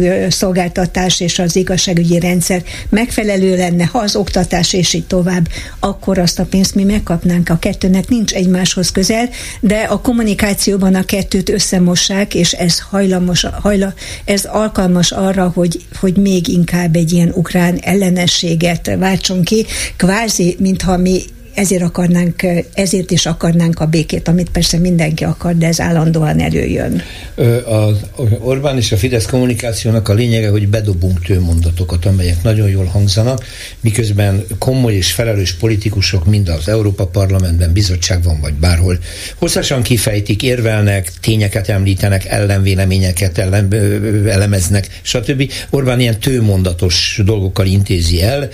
igazságszolgáltatás 0.00 1.20
és 1.20 1.38
az 1.38 1.56
igazságügyi 1.56 2.18
rendszer 2.18 2.62
megfelelő 2.88 3.56
lenne, 3.56 3.84
ha 3.84 3.98
az 3.98 4.16
oktatás 4.16 4.72
és 4.72 4.92
így 4.92 5.06
tovább, 5.06 5.48
akkor 5.80 6.18
azt 6.18 6.38
a 6.38 6.44
pénzt 6.44 6.74
mi 6.74 6.84
megkapnánk. 6.84 7.48
A 7.48 7.58
kettőnek 7.58 8.08
nincs 8.08 8.32
egymáshoz 8.32 8.92
közel, 8.92 9.28
de 9.60 9.76
a 9.76 10.00
kommunikációban 10.00 10.94
a 10.94 11.04
kettőt 11.04 11.48
összemossák, 11.48 12.34
és 12.34 12.52
ez 12.52 12.80
hajlamos, 12.80 13.46
hajla, 13.60 13.94
ez 14.24 14.44
alkalmas 14.44 15.12
arra, 15.12 15.50
hogy, 15.54 15.84
hogy 16.00 16.16
még 16.16 16.48
inkább 16.48 16.96
egy 16.96 17.12
ilyen 17.12 17.32
ukrán 17.34 17.78
ellenességet 17.80 18.90
váltson 18.98 19.42
ki, 19.42 19.66
kvázi, 19.96 20.56
mintha 20.58 20.96
mi 20.96 21.22
ezért 21.56 21.82
akarnánk, 21.82 22.42
ezért 22.74 23.10
is 23.10 23.26
akarnánk 23.26 23.80
a 23.80 23.86
békét, 23.86 24.28
amit 24.28 24.50
persze 24.50 24.78
mindenki 24.78 25.24
akar, 25.24 25.56
de 25.56 25.66
ez 25.66 25.80
állandóan 25.80 26.40
előjön. 26.40 27.02
Az 27.64 27.96
Orbán 28.40 28.76
és 28.76 28.92
a 28.92 28.96
Fidesz 28.96 29.26
kommunikációnak 29.26 30.08
a 30.08 30.14
lényege, 30.14 30.48
hogy 30.48 30.68
bedobunk 30.68 31.24
tőmondatokat, 31.24 32.04
amelyek 32.04 32.42
nagyon 32.42 32.68
jól 32.68 32.84
hangzanak, 32.84 33.44
miközben 33.80 34.44
komoly 34.58 34.94
és 34.94 35.12
felelős 35.12 35.54
politikusok 35.54 36.26
mind 36.26 36.48
az 36.48 36.68
Európa 36.68 37.06
Parlamentben, 37.06 37.72
bizottságban 37.72 38.40
vagy 38.40 38.54
bárhol 38.54 38.98
hosszasan 39.36 39.82
kifejtik, 39.82 40.42
érvelnek, 40.42 41.12
tényeket 41.20 41.68
említenek, 41.68 42.24
ellenvéleményeket 42.24 43.38
ellen, 43.38 43.74
elemeznek, 44.28 45.00
stb. 45.02 45.52
Orbán 45.70 46.00
ilyen 46.00 46.20
tőmondatos 46.20 47.20
dolgokkal 47.24 47.66
intézi 47.66 48.22
el, 48.22 48.48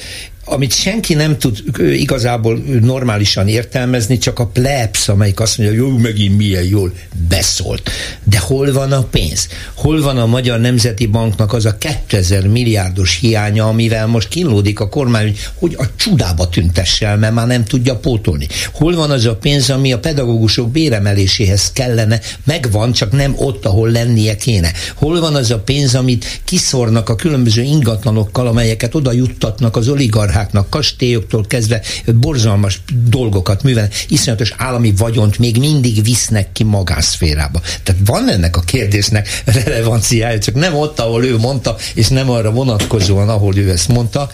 amit 0.44 0.74
senki 0.74 1.14
nem 1.14 1.38
tud 1.38 1.62
igazából 1.78 2.62
normálisan 2.80 3.48
értelmezni, 3.48 4.18
csak 4.18 4.38
a 4.38 4.46
plebs, 4.46 5.08
amelyik 5.08 5.40
azt 5.40 5.58
mondja, 5.58 5.76
jó, 5.76 5.98
megint 5.98 6.36
milyen 6.36 6.64
jól 6.64 6.92
beszólt. 7.28 7.90
De 8.24 8.38
hol 8.38 8.72
van 8.72 8.92
a 8.92 9.02
pénz? 9.02 9.48
Hol 9.74 10.02
van 10.02 10.18
a 10.18 10.26
Magyar 10.26 10.60
Nemzeti 10.60 11.06
Banknak 11.06 11.52
az 11.52 11.64
a 11.64 11.76
2000 11.78 12.46
milliárdos 12.46 13.18
hiánya, 13.20 13.68
amivel 13.68 14.06
most 14.06 14.28
kínlódik 14.28 14.80
a 14.80 14.88
kormány, 14.88 15.36
hogy 15.54 15.74
a 15.78 15.84
csudába 15.96 16.48
tüntesse 16.48 17.06
el, 17.06 17.16
mert 17.16 17.34
már 17.34 17.46
nem 17.46 17.64
tudja 17.64 17.96
pótolni. 17.96 18.46
Hol 18.72 18.94
van 18.94 19.10
az 19.10 19.26
a 19.26 19.36
pénz, 19.36 19.70
ami 19.70 19.92
a 19.92 19.98
pedagógusok 19.98 20.70
béremeléséhez 20.70 21.72
kellene, 21.72 22.20
megvan, 22.44 22.92
csak 22.92 23.12
nem 23.12 23.34
ott, 23.36 23.64
ahol 23.64 23.90
lennie 23.90 24.36
kéne. 24.36 24.72
Hol 24.94 25.20
van 25.20 25.34
az 25.34 25.50
a 25.50 25.58
pénz, 25.58 25.94
amit 25.94 26.40
kiszornak 26.44 27.08
a 27.08 27.16
különböző 27.16 27.62
ingatlanokkal, 27.62 28.46
amelyeket 28.46 28.94
oda 28.94 29.12
juttatnak 29.12 29.76
az 29.76 29.88
oligarchák 29.88 30.30
monarcháknak, 30.32 30.70
kastélyoktól 30.70 31.46
kezdve 31.46 31.80
borzalmas 32.14 32.80
dolgokat 33.08 33.62
művel, 33.62 33.88
iszonyatos 34.08 34.54
állami 34.56 34.92
vagyont 34.96 35.38
még 35.38 35.56
mindig 35.58 36.02
visznek 36.02 36.52
ki 36.52 36.64
magánszférába. 36.64 37.60
Tehát 37.82 38.00
van 38.04 38.28
ennek 38.28 38.56
a 38.56 38.60
kérdésnek 38.60 39.42
relevanciája, 39.44 40.38
csak 40.38 40.54
nem 40.54 40.74
ott, 40.74 41.00
ahol 41.00 41.24
ő 41.24 41.36
mondta, 41.36 41.76
és 41.94 42.08
nem 42.08 42.30
arra 42.30 42.50
vonatkozóan, 42.50 43.28
ahol 43.28 43.56
ő 43.56 43.70
ezt 43.70 43.88
mondta. 43.88 44.30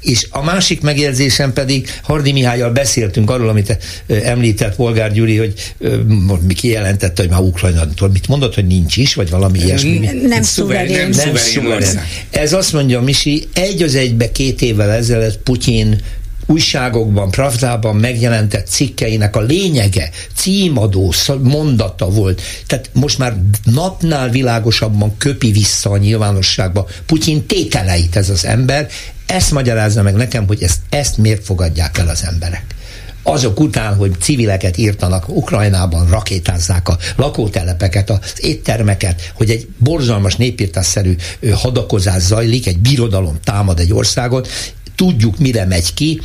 És 0.00 0.26
a 0.30 0.42
másik 0.42 0.80
megjegyzésem 0.80 1.52
pedig, 1.52 1.88
Hardi 2.02 2.32
Mihályal 2.32 2.70
beszéltünk 2.70 3.30
arról, 3.30 3.48
amit 3.48 3.78
említett 4.24 4.74
Polgár 4.74 5.12
Gyuri, 5.12 5.36
hogy 5.36 5.54
mi 6.46 6.54
kijelentette, 6.54 7.22
hogy 7.22 7.30
már 7.30 7.40
Ukrajna, 7.40 7.88
mit 8.12 8.28
mondott, 8.28 8.54
hogy 8.54 8.66
nincs 8.66 8.96
is, 8.96 9.14
vagy 9.14 9.30
valami 9.30 9.58
ilyesmi. 9.58 9.98
Nem, 9.98 10.16
nem 10.16 10.42
szuverén. 10.42 11.08
Nem, 11.08 11.10
nem 11.10 11.36
szuverén. 11.36 12.00
Ez 12.30 12.52
azt 12.52 12.72
mondja 12.72 13.00
Misi, 13.00 13.48
egy 13.54 13.82
az 13.82 13.94
egybe 13.94 14.30
két 14.32 14.62
évvel 14.62 14.90
ezelőtt 14.90 15.39
Putyin 15.42 16.02
újságokban, 16.46 17.30
Pravdában 17.30 17.96
megjelentett 17.96 18.66
cikkeinek 18.66 19.36
a 19.36 19.40
lényege, 19.40 20.10
címadó 20.34 21.12
mondata 21.42 22.10
volt. 22.10 22.42
Tehát 22.66 22.90
most 22.92 23.18
már 23.18 23.36
napnál 23.64 24.28
világosabban 24.28 25.16
köpi 25.16 25.52
vissza 25.52 25.90
a 25.90 25.96
nyilvánosságba 25.96 26.88
Putyin 27.06 27.46
tételeit 27.46 28.16
ez 28.16 28.30
az 28.30 28.44
ember. 28.44 28.88
Ezt 29.26 29.50
magyarázza 29.50 30.02
meg 30.02 30.14
nekem, 30.14 30.46
hogy 30.46 30.62
ezt, 30.62 30.80
ezt 30.88 31.16
miért 31.18 31.44
fogadják 31.44 31.98
el 31.98 32.08
az 32.08 32.24
emberek 32.24 32.64
azok 33.22 33.60
után, 33.60 33.94
hogy 33.94 34.12
civileket 34.20 34.76
írtanak 34.76 35.28
Ukrajnában, 35.28 36.06
rakétázzák 36.06 36.88
a 36.88 36.98
lakótelepeket, 37.16 38.10
az 38.10 38.18
éttermeket, 38.36 39.32
hogy 39.34 39.50
egy 39.50 39.68
borzalmas 39.78 40.36
népírtásszerű 40.36 41.14
hadakozás 41.52 42.22
zajlik, 42.22 42.66
egy 42.66 42.78
birodalom 42.78 43.38
támad 43.44 43.78
egy 43.78 43.92
országot, 43.92 44.48
tudjuk, 45.00 45.38
mire 45.38 45.64
megy 45.64 45.94
ki, 45.94 46.20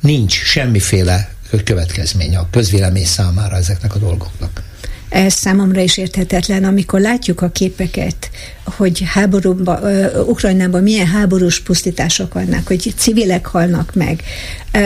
nincs 0.00 0.42
semmiféle 0.42 1.30
következménye 1.64 2.38
a 2.38 2.48
közvélemény 2.50 3.04
számára 3.04 3.56
ezeknek 3.56 3.94
a 3.94 3.98
dolgoknak. 3.98 4.62
Ez 5.08 5.34
számomra 5.34 5.80
is 5.80 5.96
érthetetlen, 5.96 6.64
amikor 6.64 7.00
látjuk 7.00 7.42
a 7.42 7.48
képeket, 7.48 8.30
hogy 8.64 9.02
háborúban, 9.06 9.78
Ukrajnában 10.26 10.82
milyen 10.82 11.06
háborús 11.06 11.60
pusztítások 11.60 12.34
vannak, 12.34 12.66
hogy 12.66 12.94
civilek 12.96 13.46
halnak 13.46 13.94
meg. 13.94 14.22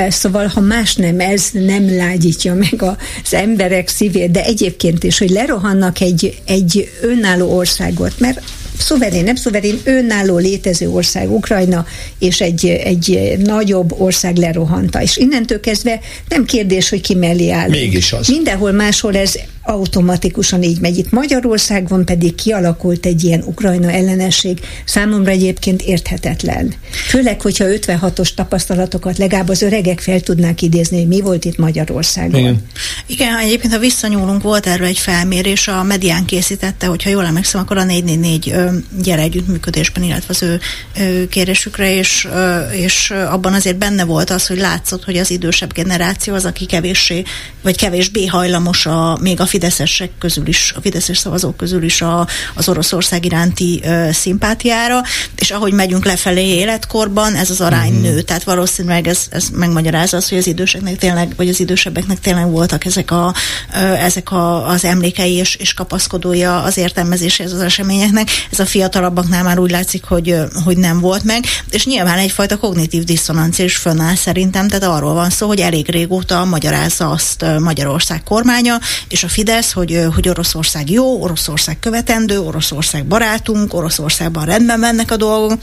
Szóval, 0.08 0.46
ha 0.46 0.60
más 0.60 0.94
nem, 0.94 1.20
ez 1.20 1.48
nem 1.52 1.96
lágyítja 1.96 2.54
meg 2.54 2.82
az 2.82 3.34
emberek 3.34 3.88
szívét, 3.88 4.30
de 4.30 4.44
egyébként 4.44 5.04
is, 5.04 5.18
hogy 5.18 5.30
lerohannak 5.30 6.00
egy, 6.00 6.42
egy 6.44 6.90
önálló 7.02 7.56
országot, 7.56 8.20
mert 8.20 8.40
szuverén, 8.78 9.24
nem 9.24 9.34
szuverén, 9.34 9.80
önálló 9.84 10.36
létező 10.36 10.88
ország 10.88 11.30
Ukrajna, 11.30 11.86
és 12.18 12.40
egy, 12.40 12.66
egy 12.66 13.38
nagyobb 13.38 14.00
ország 14.00 14.36
lerohanta. 14.36 15.02
És 15.02 15.16
innentől 15.16 15.60
kezdve 15.60 16.00
nem 16.28 16.44
kérdés, 16.44 16.88
hogy 16.88 17.00
ki 17.00 17.14
mellé 17.14 17.50
áll. 17.50 17.68
Mégis 17.68 18.12
az. 18.12 18.28
Mindenhol 18.28 18.72
máshol 18.72 19.16
ez 19.16 19.38
automatikusan 19.64 20.62
így 20.62 20.80
megy. 20.80 20.98
Itt 20.98 21.10
Magyarországon 21.10 22.04
pedig 22.04 22.34
kialakult 22.34 23.06
egy 23.06 23.24
ilyen 23.24 23.42
Ukrajna 23.46 23.90
ellenesség, 23.90 24.60
számomra 24.84 25.30
egyébként 25.30 25.82
érthetetlen. 25.82 26.74
Főleg, 27.08 27.40
hogyha 27.40 27.64
56-os 27.68 28.34
tapasztalatokat 28.34 29.18
legalább 29.18 29.48
az 29.48 29.62
öregek 29.62 30.00
fel 30.00 30.20
tudnák 30.20 30.62
idézni, 30.62 30.96
hogy 30.96 31.08
mi 31.08 31.20
volt 31.20 31.44
itt 31.44 31.58
Magyarországon. 31.58 32.40
Igen. 32.40 32.62
Igen, 33.06 33.36
egyébként 33.38 33.72
ha 33.72 33.78
visszanyúlunk, 33.78 34.42
volt 34.42 34.66
erről 34.66 34.86
egy 34.86 34.98
felmérés, 34.98 35.68
a 35.68 35.82
medián 35.82 36.24
készítette, 36.24 36.86
hogyha 36.86 37.10
jól 37.10 37.24
emlékszem, 37.24 37.60
akkor 37.60 37.76
a 37.76 37.84
444 37.84 38.54
gyere 39.02 39.22
együttműködésben, 39.22 40.02
illetve 40.02 40.26
az 40.28 40.42
ő, 40.42 40.60
ő 40.98 41.28
kérésükre, 41.28 41.96
és, 41.96 42.28
és 42.72 43.10
abban 43.10 43.52
azért 43.52 43.78
benne 43.78 44.04
volt 44.04 44.30
az, 44.30 44.46
hogy 44.46 44.58
látszott, 44.58 45.04
hogy 45.04 45.16
az 45.16 45.30
idősebb 45.30 45.72
generáció 45.72 46.34
az, 46.34 46.44
aki 46.44 46.66
kevéssé, 46.66 47.22
vagy 47.62 47.76
kevésbé 47.76 48.26
hajlamos 48.26 48.86
a, 48.86 49.18
még 49.20 49.40
a 49.40 49.46
fideszesek 49.54 50.10
közül 50.18 50.46
is, 50.46 50.72
a 50.76 50.80
fideszes 50.80 51.18
szavazók 51.18 51.56
közül 51.56 51.82
is 51.82 52.02
a, 52.02 52.26
az 52.54 52.68
Oroszország 52.68 53.24
iránti 53.24 53.80
ö, 53.84 54.08
szimpátiára, 54.12 55.02
és 55.36 55.50
ahogy 55.50 55.72
megyünk 55.72 56.04
lefelé 56.04 56.46
életkorban, 56.46 57.34
ez 57.34 57.50
az 57.50 57.60
arány 57.60 57.92
mm-hmm. 57.92 58.02
nő. 58.02 58.20
Tehát 58.20 58.44
valószínűleg 58.44 59.08
ez, 59.08 59.26
ez 59.30 59.48
megmagyarázza 59.52 60.16
azt, 60.16 60.28
hogy 60.28 60.38
az 60.38 60.46
időseknek 60.46 60.96
tényleg, 60.96 61.32
vagy 61.36 61.48
az 61.48 61.60
idősebbeknek 61.60 62.20
tényleg 62.20 62.50
voltak 62.50 62.84
ezek, 62.84 63.10
a, 63.10 63.34
ö, 63.74 63.78
ezek 63.78 64.30
a, 64.30 64.66
az 64.68 64.84
emlékei 64.84 65.32
és, 65.32 65.54
és 65.54 65.74
kapaszkodója 65.74 66.62
az 66.62 66.76
értelmezéséhez 66.76 67.52
az 67.52 67.60
eseményeknek. 67.60 68.28
Ez 68.50 68.58
a 68.58 68.66
fiatalabbaknál 68.66 69.42
már 69.42 69.58
úgy 69.58 69.70
látszik, 69.70 70.04
hogy, 70.04 70.36
hogy 70.64 70.76
nem 70.76 71.00
volt 71.00 71.24
meg, 71.24 71.44
és 71.70 71.86
nyilván 71.86 72.18
egyfajta 72.18 72.56
kognitív 72.56 73.04
diszonancia 73.04 73.64
is 73.64 73.76
fönnáll 73.76 74.14
szerintem, 74.14 74.68
tehát 74.68 74.84
arról 74.84 75.14
van 75.14 75.30
szó, 75.30 75.46
hogy 75.46 75.60
elég 75.60 75.88
régóta 75.88 76.44
magyarázza 76.44 77.10
azt 77.10 77.44
Magyarország 77.58 78.22
kormánya, 78.22 78.78
és 79.08 79.24
a 79.24 79.28
Fidesz, 79.44 79.72
hogy, 79.72 80.00
hogy 80.14 80.28
Oroszország 80.28 80.90
jó, 80.90 81.22
Oroszország 81.22 81.78
követendő, 81.78 82.40
Oroszország 82.40 83.06
barátunk, 83.06 83.74
Oroszországban 83.74 84.44
rendben 84.44 84.78
mennek 84.78 85.10
a 85.10 85.16
dolgok, 85.16 85.60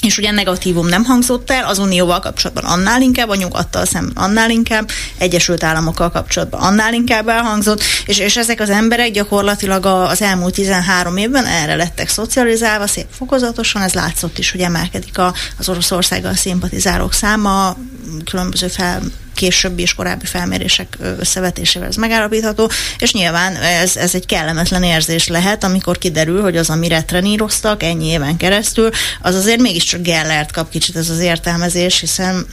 és 0.00 0.18
ugye 0.18 0.30
negatívum 0.30 0.86
nem 0.86 1.04
hangzott 1.04 1.50
el, 1.50 1.64
az 1.64 1.78
Unióval 1.78 2.20
kapcsolatban 2.20 2.64
annál 2.64 3.02
inkább, 3.02 3.28
a 3.28 3.34
nyugattal 3.34 3.84
szemben 3.84 4.24
annál 4.24 4.50
inkább, 4.50 4.88
Egyesült 5.18 5.64
Államokkal 5.64 6.10
kapcsolatban 6.10 6.60
annál 6.60 6.94
inkább 6.94 7.28
elhangzott, 7.28 7.82
és, 8.06 8.18
és 8.18 8.36
ezek 8.36 8.60
az 8.60 8.70
emberek 8.70 9.10
gyakorlatilag 9.10 9.86
az 9.86 10.22
elmúlt 10.22 10.54
13 10.54 11.16
évben 11.16 11.44
erre 11.44 11.74
lettek 11.74 12.08
szocializálva, 12.08 12.86
szép 12.86 13.06
fokozatosan, 13.10 13.82
ez 13.82 13.92
látszott 13.92 14.38
is, 14.38 14.50
hogy 14.50 14.60
emelkedik 14.60 15.18
a, 15.18 15.34
az 15.58 15.68
Oroszországgal 15.68 16.34
szimpatizálók 16.34 17.12
száma, 17.12 17.76
különböző 18.24 18.68
fel 18.68 19.00
későbbi 19.38 19.82
és 19.82 19.94
korábbi 19.94 20.26
felmérések 20.26 20.96
összevetésével 21.18 21.88
ez 21.88 21.96
megállapítható, 21.96 22.70
és 22.98 23.12
nyilván 23.12 23.56
ez, 23.56 23.96
ez 23.96 24.14
egy 24.14 24.26
kellemetlen 24.26 24.82
érzés 24.82 25.28
lehet, 25.28 25.64
amikor 25.64 25.98
kiderül, 25.98 26.42
hogy 26.42 26.56
az, 26.56 26.70
amire 26.70 27.02
treníroztak 27.02 27.82
ennyi 27.82 28.06
éven 28.06 28.36
keresztül, 28.36 28.90
az 29.22 29.34
azért 29.34 29.60
mégiscsak 29.60 30.02
Gellert 30.02 30.52
kap 30.52 30.70
kicsit 30.70 30.96
ez 30.96 31.10
az 31.10 31.18
értelmezés, 31.18 32.00
hiszen 32.00 32.46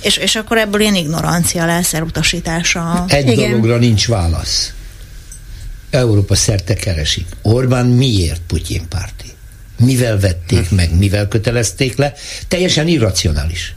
és, 0.00 0.16
és 0.16 0.36
akkor 0.36 0.58
ebből 0.58 0.80
ilyen 0.80 0.94
ignorancia 0.94 1.66
lesz, 1.66 1.94
elutasítása. 1.94 3.04
Egy 3.08 3.28
Igen. 3.28 3.50
dologra 3.50 3.76
nincs 3.76 4.08
válasz. 4.08 4.72
Európa 5.90 6.34
szerte 6.34 6.74
keresik. 6.74 7.26
Orbán 7.42 7.86
miért 7.86 8.40
Putyin 8.46 8.88
párti? 8.88 9.26
Mivel 9.78 10.18
vették 10.18 10.70
meg, 10.70 10.98
mivel 10.98 11.28
kötelezték 11.28 11.96
le? 11.96 12.14
Teljesen 12.48 12.88
irracionális. 12.88 13.74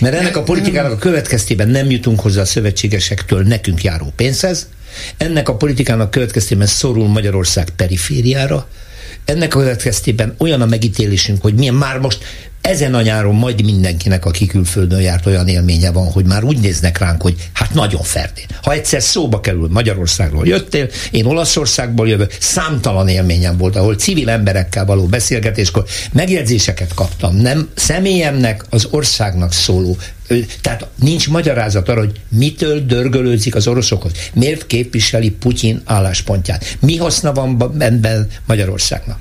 Mert 0.00 0.14
ennek 0.14 0.36
a 0.36 0.42
politikának 0.42 0.92
a 0.92 0.96
következtében 0.96 1.68
nem 1.68 1.90
jutunk 1.90 2.20
hozzá 2.20 2.40
a 2.40 2.44
szövetségesektől 2.44 3.42
nekünk 3.42 3.82
járó 3.82 4.12
pénzhez, 4.16 4.68
ennek 5.16 5.48
a 5.48 5.56
politikának 5.56 6.10
következtében 6.10 6.66
szorul 6.66 7.08
Magyarország 7.08 7.68
perifériára, 7.76 8.68
ennek 9.24 9.54
a 9.54 9.58
következtében 9.58 10.34
olyan 10.38 10.60
a 10.60 10.66
megítélésünk, 10.66 11.42
hogy 11.42 11.54
milyen 11.54 11.74
már 11.74 11.98
most 11.98 12.18
ezen 12.60 12.94
a 12.94 13.02
nyáron 13.02 13.34
majd 13.34 13.64
mindenkinek, 13.64 14.24
aki 14.24 14.46
külföldön 14.46 15.00
járt, 15.00 15.26
olyan 15.26 15.48
élménye 15.48 15.90
van, 15.90 16.10
hogy 16.10 16.24
már 16.24 16.44
úgy 16.44 16.58
néznek 16.58 16.98
ránk, 16.98 17.22
hogy 17.22 17.34
hát 17.52 17.74
nagyon 17.74 18.02
ferdén. 18.02 18.46
Ha 18.62 18.72
egyszer 18.72 19.02
szóba 19.02 19.40
kerül, 19.40 19.68
Magyarországról 19.70 20.46
jöttél, 20.46 20.88
én 21.10 21.24
Olaszországból 21.24 22.08
jövök, 22.08 22.36
számtalan 22.40 23.08
élményem 23.08 23.56
volt, 23.56 23.76
ahol 23.76 23.94
civil 23.94 24.28
emberekkel 24.28 24.84
való 24.84 25.06
beszélgetéskor 25.06 25.84
megjegyzéseket 26.12 26.94
kaptam, 26.94 27.36
nem 27.36 27.68
személyemnek, 27.74 28.64
az 28.70 28.88
országnak 28.90 29.52
szóló 29.52 29.96
tehát 30.60 30.86
nincs 31.00 31.28
magyarázat 31.28 31.88
arra, 31.88 32.00
hogy 32.00 32.20
mitől 32.28 32.80
dörgölőzik 32.80 33.54
az 33.54 33.66
oroszokhoz. 33.66 34.12
Miért 34.34 34.66
képviseli 34.66 35.30
Putyin 35.30 35.82
álláspontját? 35.84 36.76
Mi 36.80 36.96
haszna 36.96 37.32
van 37.32 37.74
ebben 37.78 38.28
Magyarországnak? 38.46 39.18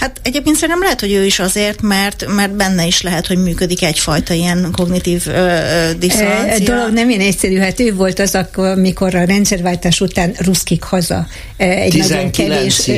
Hát 0.00 0.20
egyébként 0.22 0.56
szerintem 0.56 0.82
lehet, 0.82 1.00
hogy 1.00 1.12
ő 1.12 1.24
is 1.24 1.38
azért, 1.38 1.82
mert, 1.82 2.26
mert 2.34 2.50
benne 2.54 2.86
is 2.86 3.02
lehet, 3.02 3.26
hogy 3.26 3.38
működik 3.38 3.82
egyfajta 3.82 4.34
ilyen 4.34 4.68
kognitív 4.72 5.22
ö, 5.26 5.90
diszonancia. 5.98 6.74
dolog 6.74 6.92
nem 6.92 7.08
ilyen 7.08 7.20
egyszerű, 7.20 7.58
hát 7.58 7.80
ő 7.80 7.94
volt 7.94 8.18
az, 8.18 8.34
akkor, 8.34 8.66
amikor 8.66 9.14
a 9.14 9.24
rendszerváltás 9.24 10.00
után 10.00 10.34
ruszkik 10.38 10.82
haza 10.82 11.26
egy 11.56 11.96
nagyon 11.96 12.30
kevés, 12.30 12.90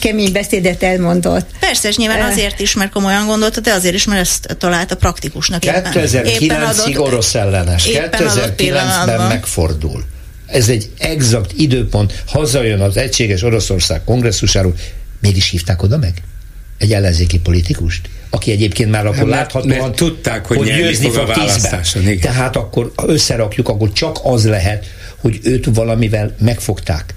kemény 0.00 0.32
beszédet 0.32 0.82
elmondott. 0.82 1.46
Persze, 1.60 1.88
és 1.88 1.96
nyilván 1.96 2.30
azért 2.30 2.60
is, 2.60 2.74
mert 2.74 2.92
komolyan 2.92 3.26
gondolta, 3.26 3.60
de 3.60 3.72
azért 3.72 3.94
is, 3.94 4.04
mert 4.04 4.20
ezt 4.20 4.56
találta 4.58 4.96
praktikusnak. 4.96 5.62
2009-ig 5.64 7.00
orosz 7.00 7.34
ellenes, 7.34 7.88
2009-ben 7.92 9.26
megfordul. 9.28 10.04
Ez 10.46 10.68
egy 10.68 10.90
exakt 10.98 11.52
időpont, 11.56 12.22
hazajön 12.26 12.80
az 12.80 12.96
Egységes 12.96 13.42
Oroszország 13.42 14.04
kongresszusáról, 14.04 14.74
Miért 15.20 15.36
is 15.36 15.50
hívták 15.50 15.82
oda 15.82 15.98
meg? 15.98 16.22
Egy 16.78 16.92
ellenzéki 16.92 17.38
politikust? 17.38 18.08
Aki 18.30 18.50
egyébként 18.50 18.90
már 18.90 19.06
akkor 19.06 19.18
hát, 19.18 19.26
láthatóan, 19.26 19.78
mert 19.78 19.94
tudták, 19.96 20.46
hogy, 20.46 20.56
hogy 20.56 20.66
győzni 20.66 21.10
fog 21.10 21.16
a 21.22 21.26
választáson. 21.26 22.18
Tehát 22.20 22.56
akkor 22.56 22.92
összerakjuk, 23.06 23.68
akkor 23.68 23.92
csak 23.92 24.18
az 24.22 24.46
lehet, 24.46 24.86
hogy 25.16 25.40
őt 25.42 25.68
valamivel 25.74 26.34
megfogták. 26.40 27.14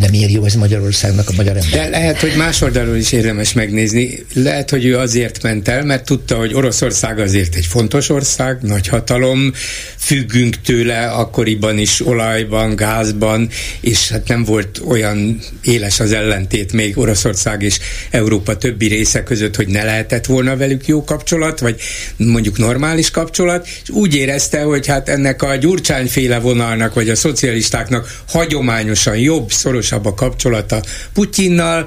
De 0.00 0.08
miért 0.10 0.30
jó 0.30 0.44
ez 0.44 0.54
Magyarországnak 0.54 1.28
a 1.28 1.32
magyar 1.36 1.56
ember? 1.56 1.70
De 1.70 1.88
lehet, 1.88 2.20
hogy 2.20 2.32
más 2.36 2.60
oldalról 2.60 2.96
is 2.96 3.12
érdemes 3.12 3.52
megnézni. 3.52 4.24
Lehet, 4.34 4.70
hogy 4.70 4.84
ő 4.84 4.96
azért 4.96 5.42
ment 5.42 5.68
el, 5.68 5.84
mert 5.84 6.04
tudta, 6.04 6.36
hogy 6.36 6.54
Oroszország 6.54 7.18
azért 7.18 7.54
egy 7.54 7.66
fontos 7.66 8.08
ország, 8.08 8.58
nagy 8.62 8.86
hatalom, 8.86 9.52
függünk 9.96 10.60
tőle 10.60 11.06
akkoriban 11.06 11.78
is 11.78 12.06
olajban, 12.06 12.76
gázban, 12.76 13.48
és 13.80 14.08
hát 14.08 14.28
nem 14.28 14.44
volt 14.44 14.80
olyan 14.86 15.38
éles 15.62 16.00
az 16.00 16.12
ellentét 16.12 16.72
még 16.72 16.98
Oroszország 16.98 17.62
és 17.62 17.78
Európa 18.10 18.56
többi 18.56 18.86
része 18.86 19.22
között, 19.22 19.56
hogy 19.56 19.68
ne 19.68 19.84
lehetett 19.84 20.26
volna 20.26 20.56
velük 20.56 20.86
jó 20.86 21.04
kapcsolat, 21.04 21.60
vagy 21.60 21.80
mondjuk 22.16 22.58
normális 22.58 23.10
kapcsolat, 23.10 23.66
és 23.82 23.88
úgy 23.88 24.14
érezte, 24.14 24.62
hogy 24.62 24.86
hát 24.86 25.08
ennek 25.08 25.42
a 25.42 25.56
gyurcsányféle 25.56 26.38
vonalnak, 26.38 26.94
vagy 26.94 27.08
a 27.08 27.16
szocialistáknak 27.16 28.22
hagyományosan 28.28 29.16
jobb, 29.16 29.52
szoros 29.52 29.89
szorosabb 29.90 30.06
a 30.06 30.14
kapcsolata 30.14 30.82
Putyinnal, 31.12 31.86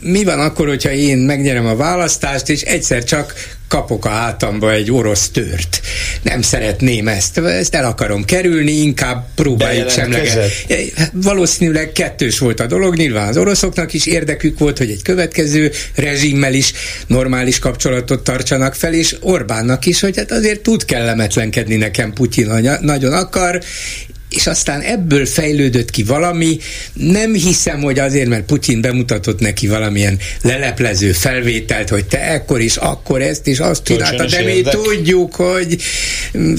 mi 0.00 0.24
van 0.24 0.40
akkor, 0.40 0.68
hogyha 0.68 0.90
én 0.90 1.18
megnyerem 1.18 1.66
a 1.66 1.76
választást, 1.76 2.48
és 2.48 2.60
egyszer 2.60 3.04
csak 3.04 3.34
kapok 3.68 4.04
a 4.04 4.08
hátamba 4.08 4.72
egy 4.72 4.90
orosz 4.90 5.28
tört. 5.28 5.80
Nem 6.22 6.42
szeretném 6.42 7.08
ezt, 7.08 7.38
ezt 7.38 7.74
el 7.74 7.84
akarom 7.84 8.24
kerülni, 8.24 8.72
inkább 8.72 9.26
próbáljuk 9.34 9.90
semleget. 9.90 10.64
Valószínűleg 11.12 11.92
kettős 11.92 12.38
volt 12.38 12.60
a 12.60 12.66
dolog, 12.66 12.96
nyilván 12.96 13.28
az 13.28 13.36
oroszoknak 13.36 13.92
is 13.92 14.06
érdekük 14.06 14.58
volt, 14.58 14.78
hogy 14.78 14.90
egy 14.90 15.02
következő 15.02 15.70
rezsimmel 15.94 16.54
is 16.54 16.72
normális 17.06 17.58
kapcsolatot 17.58 18.24
tartsanak 18.24 18.74
fel, 18.74 18.94
és 18.94 19.16
Orbánnak 19.20 19.86
is, 19.86 20.00
hogy 20.00 20.16
hát 20.16 20.32
azért 20.32 20.60
tud 20.60 20.84
kellemetlenkedni 20.84 21.76
nekem 21.76 22.12
Putyin 22.12 22.70
nagyon 22.80 23.12
akar, 23.12 23.60
és 24.34 24.46
aztán 24.46 24.80
ebből 24.80 25.26
fejlődött 25.26 25.90
ki 25.90 26.02
valami, 26.02 26.58
nem 26.92 27.34
hiszem, 27.34 27.82
hogy 27.82 27.98
azért, 27.98 28.28
mert 28.28 28.44
Putyin 28.44 28.80
bemutatott 28.80 29.40
neki 29.40 29.66
valamilyen 29.66 30.18
leleplező 30.42 31.12
felvételt, 31.12 31.88
hogy 31.88 32.04
te 32.04 32.20
ekkor 32.20 32.60
is, 32.60 32.76
akkor 32.76 33.22
ezt 33.22 33.46
is 33.46 33.58
azt 33.58 33.84
csinálta, 33.84 34.24
de 34.24 34.42
mi 34.42 34.62
tudjuk, 34.62 35.34
hogy 35.34 35.76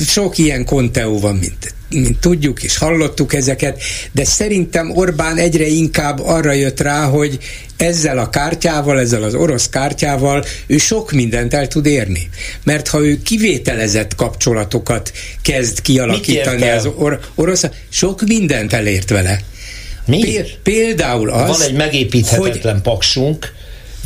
sok 0.08 0.38
ilyen 0.38 0.66
konteó 0.66 1.20
van, 1.20 1.36
mint 1.36 1.75
mint 2.02 2.20
tudjuk 2.20 2.64
és 2.64 2.78
hallottuk 2.78 3.34
ezeket, 3.34 3.82
de 4.12 4.26
szerintem 4.26 4.92
Orbán 4.92 5.38
egyre 5.38 5.68
inkább 5.68 6.20
arra 6.24 6.52
jött 6.52 6.80
rá, 6.80 7.06
hogy 7.06 7.38
ezzel 7.78 8.18
a 8.18 8.30
kártyával, 8.30 9.00
ezzel 9.00 9.24
az 9.24 9.34
orosz 9.34 9.70
kártyával 9.70 10.46
ő 10.68 10.78
sok 10.78 11.12
mindent 11.12 11.54
el 11.54 11.68
tud 11.68 11.86
érni. 11.86 12.30
Mert 12.64 12.88
ha 12.88 13.06
ő 13.06 13.22
kivételezett 13.22 14.16
kapcsolatokat 14.16 15.12
kezd 15.42 15.82
kialakítani 15.82 16.70
az 16.70 16.86
or- 16.86 17.32
orosz, 17.36 17.64
sok 17.90 18.22
mindent 18.22 18.74
elért 18.74 19.10
vele. 19.10 19.40
Mi? 20.06 20.42
Például 20.64 21.30
az, 21.30 21.58
Van 21.58 21.68
egy 21.68 21.76
megépíthetetlen 21.76 22.74
hogy, 22.74 22.82
paksunk, 22.82 23.54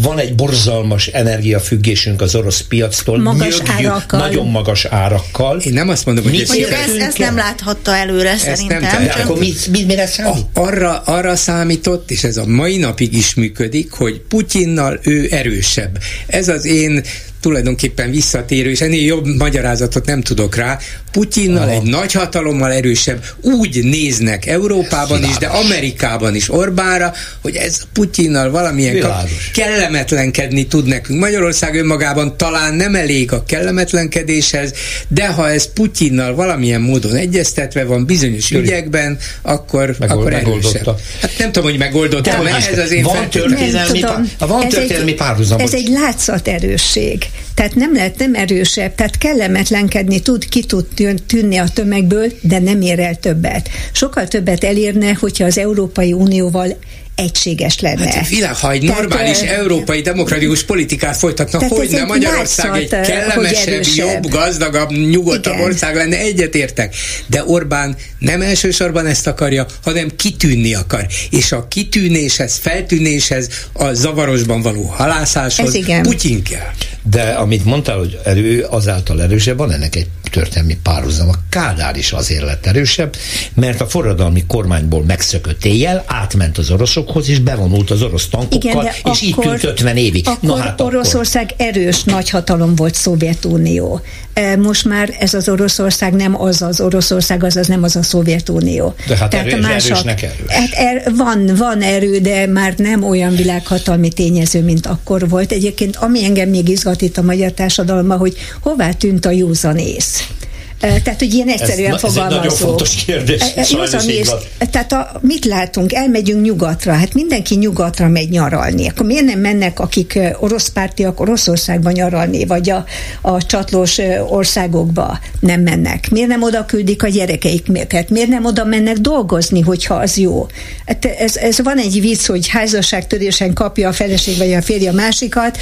van 0.01 0.19
egy 0.19 0.35
borzalmas 0.35 1.07
energiafüggésünk 1.07 2.21
az 2.21 2.35
orosz 2.35 2.61
piactól, 2.61 3.17
magas 3.17 3.57
árakkal. 3.65 4.19
nagyon 4.19 4.47
magas 4.47 4.85
árakkal. 4.85 5.59
Én 5.59 5.73
nem 5.73 5.89
azt 5.89 6.05
mondom, 6.05 6.23
hogy 6.23 6.41
ez 6.41 6.49
ezt, 6.49 6.97
ezt 6.97 7.17
nem 7.17 7.35
láthatta 7.35 7.95
előre 7.95 8.29
ezt 8.29 8.43
szerintem. 8.43 8.81
Nem 8.81 9.03
de 9.03 9.11
akkor 9.11 9.37
mit, 9.37 9.67
mit, 9.67 9.87
mire 9.87 10.07
számít? 10.07 10.45
A, 10.53 10.59
arra, 10.59 11.01
arra 11.05 11.35
számított, 11.35 12.11
és 12.11 12.23
ez 12.23 12.37
a 12.37 12.45
mai 12.45 12.77
napig 12.77 13.13
is 13.13 13.33
működik, 13.33 13.91
hogy 13.91 14.19
Putyinnal 14.19 14.99
ő 15.03 15.27
erősebb. 15.31 15.97
Ez 16.27 16.47
az 16.47 16.65
én 16.65 17.03
tulajdonképpen 17.41 18.11
visszatérő, 18.11 18.69
és 18.69 18.81
ennél 18.81 19.05
jobb 19.05 19.25
magyarázatot 19.25 20.05
nem 20.05 20.21
tudok 20.21 20.55
rá. 20.55 20.79
Putyinnal 21.11 21.67
Aha. 21.67 21.71
egy 21.71 21.81
nagy 21.81 22.11
hatalommal 22.11 22.71
erősebb 22.71 23.23
úgy 23.41 23.83
néznek 23.83 24.45
Európában 24.45 25.23
is, 25.23 25.37
de 25.37 25.47
Amerikában 25.47 26.35
is 26.35 26.53
Orbánra, 26.53 27.13
hogy 27.41 27.55
ez 27.55 27.81
Putyinnal 27.93 28.51
valamilyen 28.51 28.99
kap, 28.99 29.29
kellemetlenkedni 29.53 30.67
tud 30.67 30.85
nekünk. 30.85 31.19
Magyarország 31.19 31.75
önmagában 31.75 32.37
talán 32.37 32.73
nem 32.73 32.95
elég 32.95 33.31
a 33.31 33.43
kellemetlenkedéshez, 33.43 34.73
de 35.07 35.27
ha 35.27 35.49
ez 35.49 35.73
Putyinnal 35.73 36.35
valamilyen 36.35 36.81
módon 36.81 37.15
egyeztetve 37.15 37.83
van 37.83 38.05
bizonyos 38.05 38.49
Jö. 38.49 38.59
ügyekben, 38.59 39.17
akkor, 39.41 39.95
Megold, 39.99 40.19
akkor 40.19 40.33
erősebb. 40.33 40.85
Hát 41.21 41.31
nem 41.37 41.51
tudom, 41.51 41.69
hogy 41.69 41.79
megoldotta, 41.79 42.41
mert 42.41 42.71
ez 42.71 42.77
az 42.77 42.91
én 42.91 43.03
van 43.03 43.29
történelmi, 43.29 44.03
van 44.37 44.69
történelmi 44.69 45.13
párhuzam. 45.13 45.59
Ez 45.59 45.73
egy 45.73 45.87
látszat 45.87 46.47
erősség. 46.47 47.28
Tehát 47.53 47.75
nem 47.75 47.93
lehet 47.93 48.17
nem 48.17 48.35
erősebb, 48.35 48.95
tehát 48.95 49.17
kellemetlenkedni 49.17 50.19
tud, 50.19 50.49
ki 50.49 50.63
tud 50.63 50.85
tűnni 51.25 51.57
a 51.57 51.67
tömegből, 51.73 52.31
de 52.41 52.59
nem 52.59 52.81
ér 52.81 52.99
el 52.99 53.15
többet. 53.15 53.69
Sokkal 53.91 54.27
többet 54.27 54.63
elérne, 54.63 55.13
hogyha 55.13 55.45
az 55.45 55.57
Európai 55.57 56.13
Unióval 56.13 56.77
egységes 57.19 57.79
lenne. 57.79 58.11
Hát 58.13 58.27
világ, 58.27 58.55
ha 58.55 58.71
egy 58.71 58.81
tehát, 58.81 59.01
normális 59.01 59.41
uh, 59.41 59.51
európai 59.51 60.01
demokratikus 60.01 60.63
politikát 60.63 61.17
folytatnak, 61.17 61.63
hogy 61.63 61.89
nem 61.89 62.07
Magyarország 62.07 62.75
egy 62.75 62.89
kellemesebb, 62.89 63.83
jobb, 63.95 64.27
gazdagabb, 64.27 64.91
nyugodtabb 64.91 65.53
Igen. 65.53 65.65
ország 65.65 65.95
lenne, 65.95 66.17
egyetértek. 66.17 66.95
De 67.27 67.43
Orbán 67.45 67.95
nem 68.19 68.41
elsősorban 68.41 69.05
ezt 69.05 69.27
akarja, 69.27 69.65
hanem 69.83 70.09
kitűnni 70.15 70.73
akar. 70.73 71.07
És 71.29 71.51
a 71.51 71.67
kitűnéshez, 71.67 72.57
feltűnéshez, 72.61 73.49
a 73.73 73.93
zavarosban 73.93 74.61
való 74.61 74.83
halászáshoz 74.83 75.77
Putyin 76.01 76.43
kell. 76.43 76.71
De 77.11 77.21
amit 77.21 77.65
mondtál, 77.65 77.97
hogy 77.97 78.19
erő 78.23 78.65
azáltal 78.69 79.21
erősebb, 79.21 79.57
van 79.57 79.71
ennek 79.71 79.95
egy 79.95 80.07
történelmi 80.29 80.77
párhuzam. 80.83 81.29
A 81.29 81.33
Kádár 81.49 81.97
is 81.97 82.11
azért 82.11 82.43
lett 82.43 82.65
erősebb, 82.65 83.15
mert 83.53 83.81
a 83.81 83.87
forradalmi 83.87 84.43
kormányból 84.47 85.03
megszökött 85.03 85.65
éjjel, 85.65 86.03
átment 86.07 86.57
az 86.57 86.71
oroszokhoz, 86.71 87.29
és 87.29 87.39
bevonult 87.39 87.91
az 87.91 88.01
orosz 88.01 88.27
tankokkal, 88.27 88.71
Igen, 88.71 88.85
és 88.85 88.99
akkor, 88.99 89.17
így 89.23 89.35
küld 89.35 89.63
50 89.63 89.97
évig. 89.97 90.27
Akkor 90.27 90.49
Na 90.49 90.57
hát 90.57 90.81
Oroszország 90.81 91.51
akkor. 91.53 91.67
erős 91.67 92.03
nagyhatalom 92.03 92.75
volt 92.75 92.95
Szovjetunió. 92.95 94.01
E, 94.33 94.57
most 94.57 94.85
már 94.85 95.15
ez 95.19 95.33
az 95.33 95.49
Oroszország 95.49 96.13
nem 96.13 96.41
az 96.41 96.61
az 96.61 96.81
Oroszország, 96.81 97.43
az 97.43 97.55
az 97.55 97.67
nem 97.67 97.83
az 97.83 97.95
a 97.95 98.03
Szovjetunió. 98.03 98.95
De 99.07 99.17
hát 99.17 99.29
Tehát 99.29 99.45
erős, 99.45 99.65
mások, 99.65 99.91
erősnek 99.91 100.21
erős. 100.21 100.47
Hát 100.47 100.71
er, 100.71 101.11
van, 101.15 101.51
van 101.57 101.81
erő, 101.81 102.17
de 102.17 102.47
már 102.47 102.73
nem 102.77 103.03
olyan 103.03 103.35
világhatalmi 103.35 104.09
tényező, 104.09 104.63
mint 104.63 104.85
akkor 104.85 105.29
volt. 105.29 105.51
Egyébként 105.51 105.95
ami 105.95 106.23
engem 106.23 106.49
még 106.49 106.69
izgat 106.69 107.01
itt 107.01 107.17
a 107.17 107.21
magyar 107.21 107.51
társadalomban, 107.51 108.17
hogy 108.17 108.37
hová 108.61 108.91
tűnt 108.91 109.25
a 109.25 109.31
józanész. 109.31 110.18
Thanks. 110.19 110.58
Tehát, 110.79 111.19
hogy 111.19 111.33
ilyen 111.33 111.47
egyszerűen 111.47 111.93
ez, 111.93 111.99
fogalmazó. 111.99 112.25
Ez 112.25 112.31
egy 112.31 112.37
nagyon 112.37 112.57
fontos 112.57 113.03
kérdés. 113.05 113.41
Józanész, 113.69 114.31
tehát 114.71 114.91
a, 114.91 115.11
mit 115.21 115.45
látunk? 115.45 115.93
Elmegyünk 115.93 116.45
nyugatra. 116.45 116.93
Hát 116.93 117.13
mindenki 117.13 117.55
nyugatra 117.55 118.07
megy 118.07 118.29
nyaralni. 118.29 118.87
Akkor 118.87 119.05
miért 119.05 119.25
nem 119.25 119.39
mennek, 119.39 119.79
akik 119.79 120.19
orosz 120.39 120.69
pártiak 120.69 121.19
Oroszországban 121.19 121.91
nyaralni, 121.91 122.45
vagy 122.45 122.69
a, 122.69 122.85
a 123.21 123.45
csatlós 123.45 123.97
országokba 124.29 125.19
nem 125.39 125.61
mennek? 125.61 126.09
Miért 126.09 126.27
nem 126.29 126.43
oda 126.43 126.65
küldik 126.65 127.03
a 127.03 127.07
gyerekeikket? 127.07 128.09
Miért 128.09 128.29
nem 128.29 128.45
oda 128.45 128.65
mennek 128.65 128.97
dolgozni, 128.97 129.61
hogyha 129.61 129.95
az 129.95 130.17
jó? 130.17 130.47
Hát 130.85 131.05
ez, 131.05 131.35
ez 131.35 131.61
van 131.61 131.77
egy 131.77 132.01
vicc, 132.01 132.25
hogy 132.25 132.47
házasságtörésen 132.47 133.53
kapja 133.53 133.87
a 133.87 133.93
feleség 133.93 134.37
vagy 134.37 134.53
a 134.53 134.61
férje 134.61 134.89
a 134.89 134.93
másikat, 134.93 135.57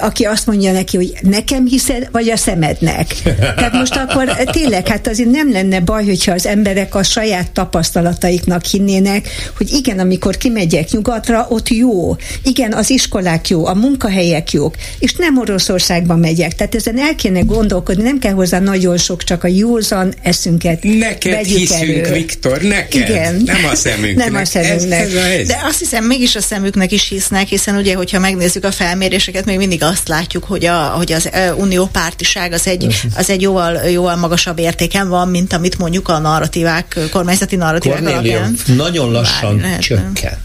aki 0.00 0.24
azt 0.24 0.46
mondja 0.46 0.72
neki, 0.72 0.96
hogy 0.96 1.12
nekem 1.20 1.66
hiszed, 1.66 2.08
vagy 2.12 2.28
a 2.28 2.36
szemednek. 2.36 3.06
Tehát 3.38 3.72
most 3.72 3.96
akkor 3.96 4.28
tényleg, 4.44 4.88
hát 4.88 5.08
azért 5.08 5.30
nem 5.30 5.52
lenne 5.52 5.80
baj, 5.80 6.04
hogyha 6.04 6.32
az 6.32 6.46
emberek 6.46 6.94
a 6.94 7.02
saját 7.02 7.50
tapasztalataiknak 7.50 8.64
hinnének, 8.64 9.28
hogy 9.56 9.72
igen, 9.72 9.98
amikor 9.98 10.36
kimegyek 10.36 10.90
nyugatra, 10.90 11.46
ott 11.50 11.68
jó. 11.68 12.16
Igen, 12.42 12.72
az 12.72 12.90
iskolák 12.90 13.48
jó, 13.48 13.66
a 13.66 13.74
munkahelyek 13.74 14.52
jók, 14.52 14.74
és 14.98 15.14
nem 15.14 15.38
Oroszországba 15.38 16.16
megyek. 16.16 16.54
Tehát 16.54 16.74
ezen 16.74 16.98
el 16.98 17.14
kéne 17.14 17.40
gondolkodni, 17.40 18.02
nem 18.02 18.18
kell 18.18 18.32
hozzá 18.32 18.58
nagyon 18.58 18.96
sok, 18.96 19.24
csak 19.24 19.44
a 19.44 19.48
józan 19.48 20.14
eszünket 20.22 20.82
Neked 20.82 21.44
hiszünk, 21.44 21.80
elő. 21.80 22.12
Viktor, 22.12 22.60
neked. 22.60 23.08
Igen. 23.08 23.42
Nem 23.44 23.64
a 23.64 23.74
szemünknek. 23.74 24.30
Nem 24.30 24.42
a 24.42 24.44
szemünknek. 24.44 25.00
Ez, 25.00 25.14
ez 25.14 25.42
a 25.42 25.46
De 25.46 25.60
azt 25.64 25.78
hiszem, 25.78 26.04
mégis 26.04 26.36
a 26.36 26.40
szemüknek 26.40 26.92
is 26.92 27.08
hisznek, 27.08 27.46
hiszen 27.46 27.76
ugye, 27.76 27.94
hogyha 27.94 28.18
megnézzük 28.18 28.64
a 28.64 28.72
felméréseket, 28.72 29.44
még 29.44 29.56
mindig 29.56 29.82
azt 29.82 30.08
látjuk, 30.08 30.44
hogy, 30.44 30.64
a, 30.64 30.76
hogy 30.76 31.12
az 31.12 31.30
unió 31.56 31.86
pártiság 31.92 32.52
az 32.52 32.66
egy, 32.66 32.86
az 33.16 33.30
egy 33.30 33.42
jóval, 33.42 33.74
jóval 33.90 34.16
maga 34.16 34.33
magasabb 34.34 34.58
értéken 34.58 35.08
van, 35.08 35.28
mint 35.28 35.52
amit 35.52 35.78
mondjuk 35.78 36.08
a 36.08 36.18
narratívák, 36.18 36.98
kormányzati 37.10 37.56
narratívák 37.56 38.06
alapján. 38.06 38.56
nagyon 38.76 39.10
lassan 39.10 39.62
csökken. 39.80 40.38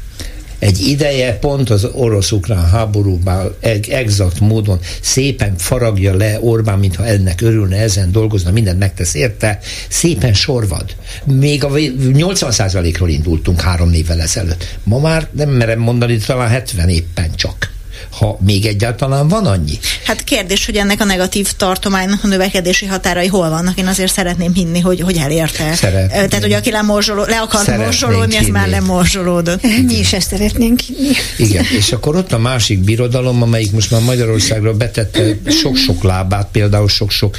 Egy 0.60 0.88
ideje 0.88 1.34
pont 1.34 1.70
az 1.70 1.88
orosz-ukrán 1.94 2.70
háborúban 2.70 3.56
exakt 3.90 4.40
módon 4.40 4.80
szépen 5.02 5.57
faragja 5.57 6.16
le 6.16 6.38
Orbán, 6.41 6.80
mintha 6.80 7.06
ennek 7.06 7.41
örülne, 7.41 7.78
ezen 7.78 8.11
dolgozna, 8.11 8.52
mindent 8.52 8.80
megtesz 8.80 9.14
érte, 9.14 9.60
szépen 9.90 10.34
sorvad. 10.34 10.95
Még 11.26 11.64
a 11.64 11.70
80%-ról 11.70 13.10
indultunk 13.10 13.61
három 13.61 13.94
évvel 13.94 14.22
ezelőtt. 14.22 14.78
Ma 14.84 14.99
már 14.99 15.28
nem 15.32 15.49
merem 15.49 15.80
mondani, 15.80 16.18
talán 16.18 16.49
70 16.49 16.90
éppen 16.90 17.36
csak 17.36 17.78
ha 18.11 18.38
még 18.45 18.65
egyáltalán 18.65 19.27
van 19.27 19.45
annyi. 19.45 19.80
Hát 20.06 20.23
kérdés, 20.23 20.65
hogy 20.65 20.76
ennek 20.76 21.02
a 21.02 21.03
negatív 21.03 21.52
tartománynak 21.52 22.23
a 22.23 22.27
növekedési 22.27 22.86
határai 22.86 23.27
hol 23.27 23.49
vannak. 23.49 23.77
Én 23.77 23.88
azért 23.88 24.14
szeretném 24.14 24.53
hinni, 24.53 24.80
hogy, 24.80 25.02
hogy 25.02 25.18
elérte. 25.18 25.73
Szeretném. 25.76 26.27
Tehát, 26.27 26.41
hogy 26.41 26.53
aki 26.53 26.72
lemorzsoló, 26.72 27.23
le 27.23 27.40
akar 27.40 27.77
morzsolódni, 27.77 28.36
ez 28.36 28.48
már 28.48 28.69
lemorzsolódott. 28.69 29.61
Mi 29.61 29.98
is 29.99 30.14
ezt 30.14 30.30
szeretnénk 30.30 30.80
hinni. 30.80 31.11
Igen, 31.38 31.65
és 31.77 31.91
akkor 31.91 32.15
ott 32.15 32.31
a 32.31 32.38
másik 32.38 32.80
birodalom, 32.80 33.41
amelyik 33.41 33.72
most 33.72 33.91
már 33.91 34.02
Magyarországra 34.02 34.73
betette 34.73 35.38
sok-sok 35.61 36.03
lábát, 36.03 36.48
például 36.52 36.88
sok-sok 36.88 37.38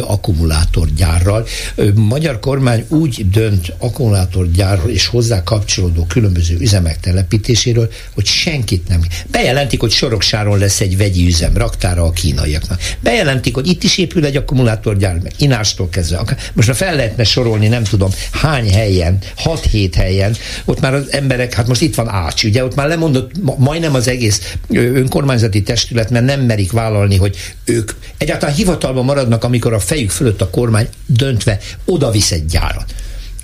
akkumulátorgyárral. 0.00 1.46
Ö, 1.74 1.88
magyar 1.94 2.40
kormány 2.40 2.84
úgy 2.88 3.30
dönt 3.30 3.72
akkumulátorgyárról 3.78 4.90
és 4.90 5.06
hozzá 5.06 5.42
kapcsolódó 5.42 6.04
különböző 6.04 6.56
üzemek 6.60 7.00
telepítéséről, 7.00 7.90
hogy 8.14 8.26
senkit 8.26 8.88
nem. 8.88 9.00
Bejelentik 9.30 9.69
bejelentik, 9.70 9.80
hogy 9.80 9.90
Soroksáron 9.90 10.58
lesz 10.58 10.80
egy 10.80 10.96
vegyi 10.96 11.26
üzem 11.26 11.56
raktára 11.56 12.02
a 12.02 12.10
kínaiaknak. 12.10 12.80
Bejelentik, 13.00 13.54
hogy 13.54 13.66
itt 13.66 13.82
is 13.82 13.98
épül 13.98 14.24
egy 14.24 14.36
akkumulátorgyár, 14.36 15.18
meg 15.22 15.32
Inástól 15.38 15.88
kezdve. 15.88 16.22
Most 16.52 16.68
már 16.68 16.76
fel 16.76 16.96
lehetne 16.96 17.24
sorolni, 17.24 17.68
nem 17.68 17.82
tudom, 17.82 18.10
hány 18.32 18.72
helyen, 18.72 19.18
6-7 19.44 19.90
helyen, 19.96 20.36
ott 20.64 20.80
már 20.80 20.94
az 20.94 21.12
emberek, 21.12 21.54
hát 21.54 21.66
most 21.66 21.80
itt 21.80 21.94
van 21.94 22.08
Ács, 22.08 22.44
ugye 22.44 22.64
ott 22.64 22.74
már 22.74 22.88
lemondott 22.88 23.30
majdnem 23.58 23.94
az 23.94 24.08
egész 24.08 24.56
önkormányzati 24.70 25.62
testület, 25.62 26.10
mert 26.10 26.24
nem 26.24 26.40
merik 26.40 26.72
vállalni, 26.72 27.16
hogy 27.16 27.36
ők 27.64 27.92
egyáltalán 28.18 28.54
hivatalban 28.54 29.04
maradnak, 29.04 29.44
amikor 29.44 29.72
a 29.72 29.80
fejük 29.80 30.10
fölött 30.10 30.40
a 30.40 30.50
kormány 30.50 30.88
döntve 31.06 31.58
oda 31.84 32.10
visz 32.10 32.30
egy 32.30 32.46
gyárat. 32.46 32.94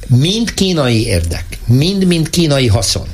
Mind 0.06 0.54
kínai 0.54 1.06
érdek, 1.06 1.44
mind-mind 1.66 2.30
kínai 2.30 2.66
haszon. 2.66 3.06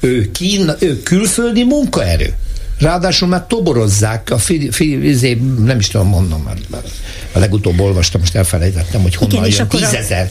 Ő, 0.00 0.30
kín, 0.30 0.72
ő 0.78 1.02
külföldi 1.02 1.64
munkaerő. 1.64 2.34
Ráadásul 2.82 3.28
már 3.28 3.46
toborozzák 3.46 4.30
a 4.30 4.38
fi, 4.38 4.68
fi, 4.70 5.08
izé, 5.08 5.38
nem 5.64 5.78
is 5.78 5.88
tudom 5.88 6.08
mondom, 6.08 6.42
mert, 6.42 6.70
mert 6.70 6.88
a 7.32 7.38
legutóbb 7.38 7.80
olvastam, 7.80 8.20
most 8.20 8.34
elfelejtettem, 8.34 9.02
hogy 9.02 9.14
honnan 9.14 9.44
igen, 9.44 9.50
jön, 9.58 9.68
tízezer. 9.68 10.28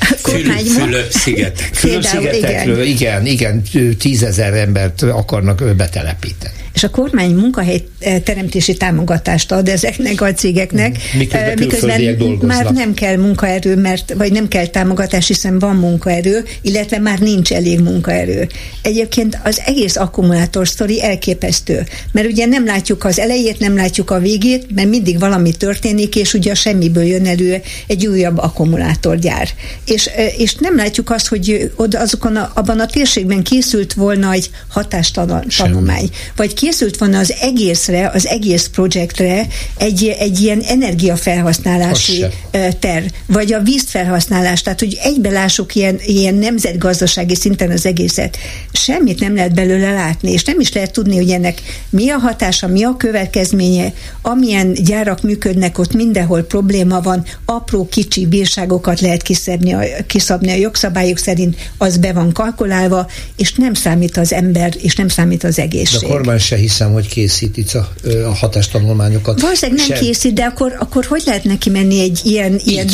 Fülöp-szigetek. 0.78 1.70
Fülöp-szigetekről, 1.74 2.82
igen, 2.82 3.26
igen, 3.26 3.64
tízezer 3.98 4.54
embert 4.54 5.02
akarnak 5.02 5.76
betelepíteni 5.76 6.61
és 6.82 6.88
a 6.88 6.92
kormány 6.92 7.34
munkahely 7.34 7.84
eh, 8.00 8.20
teremtési 8.24 8.78
támogatást 8.78 9.52
ad 9.52 9.68
ezeknek 9.68 10.22
a 10.22 10.34
cégeknek, 10.34 10.98
miközben, 11.18 11.50
eh, 11.50 11.56
miközben 11.56 12.40
már 12.42 12.72
nem 12.72 12.94
kell 12.94 13.16
munkaerő, 13.16 13.76
mert, 13.76 14.14
vagy 14.18 14.32
nem 14.32 14.48
kell 14.48 14.68
támogatás, 14.68 15.28
hiszen 15.28 15.60
van 15.60 15.76
munkaerő, 15.76 16.44
illetve 16.62 17.00
már 17.00 17.20
nincs 17.20 17.52
elég 17.52 17.80
munkaerő. 17.80 18.48
Egyébként 18.82 19.40
az 19.44 19.62
egész 19.66 19.96
akkumulátor 19.96 20.68
sztori 20.68 21.04
elképesztő, 21.04 21.84
mert 22.12 22.28
ugye 22.28 22.46
nem 22.46 22.66
látjuk 22.66 23.04
az 23.04 23.20
elejét, 23.20 23.60
nem 23.60 23.76
látjuk 23.76 24.12
a 24.12 24.20
végét, 24.20 24.74
mert 24.76 24.90
mindig 24.90 25.20
valami 25.20 25.52
történik, 25.52 26.16
és 26.16 26.34
ugye 26.34 26.52
a 26.52 26.56
semmiből 26.56 27.04
jön 27.04 27.26
elő 27.26 27.62
egy 27.88 28.08
újabb 28.08 28.38
akkumulátorgyár. 28.38 29.50
És, 29.86 30.06
eh, 30.06 30.40
és 30.40 30.56
nem 30.56 30.76
látjuk 30.76 31.10
azt, 31.10 31.28
hogy 31.28 31.72
oda 31.76 32.00
azokon 32.00 32.36
a, 32.36 32.52
abban 32.54 32.80
a 32.80 32.86
térségben 32.86 33.44
készült 33.44 33.94
volna 33.94 34.32
egy 34.32 34.50
hatástanulmány, 34.68 36.10
vagy 36.36 36.54
készült 36.54 36.70
volna 36.98 37.20
az 37.20 37.34
egészre, 37.42 38.12
az 38.14 38.28
egész 38.28 38.68
projektre 38.68 39.48
egy, 39.78 40.16
egy 40.20 40.42
ilyen 40.42 40.62
energiafelhasználási 40.62 42.26
terv, 42.80 43.06
vagy 43.26 43.54
a 43.54 43.62
vízfelhasználás, 43.62 44.62
tehát 44.62 44.80
hogy 44.80 44.98
egybe 45.04 45.30
lássuk 45.30 45.76
ilyen, 45.76 46.00
ilyen 46.06 46.36
nemzetgazdasági 46.36 47.36
szinten 47.36 47.72
az 47.72 47.86
egészet. 47.86 48.38
Semmit 48.72 49.20
nem 49.20 49.36
lehet 49.36 49.54
belőle 49.54 49.94
látni, 49.94 50.32
és 50.32 50.44
nem 50.44 50.60
is 50.60 50.74
lehet 50.74 50.92
tudni, 50.92 51.16
hogy 51.16 51.30
ennek 51.30 51.62
mi 51.90 52.10
a 52.10 52.18
hatása, 52.18 52.68
mi 52.68 52.84
a 52.84 52.96
következménye, 52.98 53.94
amilyen 54.22 54.74
gyárak 54.74 55.22
működnek, 55.22 55.78
ott 55.78 55.94
mindenhol 55.94 56.42
probléma 56.42 57.02
van, 57.02 57.26
apró 57.46 57.88
kicsi 57.88 58.26
bírságokat 58.26 59.00
lehet 59.00 59.22
kiszabni 59.22 59.74
a, 59.74 59.80
kiszabni 60.08 60.52
a 60.52 60.56
jogszabályok 60.56 61.18
szerint, 61.18 61.56
az 61.78 61.98
be 61.98 62.14
van 62.14 62.32
kalkulálva, 62.34 63.08
és 63.38 63.54
nem 63.54 63.74
számít 63.74 64.18
az 64.18 64.34
ember, 64.34 64.74
és 64.82 64.96
nem 64.96 65.08
számít 65.08 65.44
az 65.44 65.60
egészség. 65.60 66.00
De 66.00 66.06
a 66.06 66.10
kormány 66.10 66.40
se 66.52 66.58
hiszem, 66.58 66.92
hogy 66.92 67.08
készít 67.08 67.58
itt 67.58 67.74
a, 67.74 67.90
a 68.26 68.36
hatástanulmányokat. 68.36 69.42
Valószínűleg 69.42 69.88
nem 69.88 69.98
sem. 69.98 70.06
készít, 70.06 70.34
de 70.34 70.44
akkor, 70.44 70.76
akkor 70.80 71.06
hogy 71.06 71.24
lehet 71.26 71.44
neki 71.44 71.70
menni 71.70 72.02
egy 72.02 72.20
ilyen, 72.24 72.54
Így. 72.54 72.68
ilyen 72.68 72.88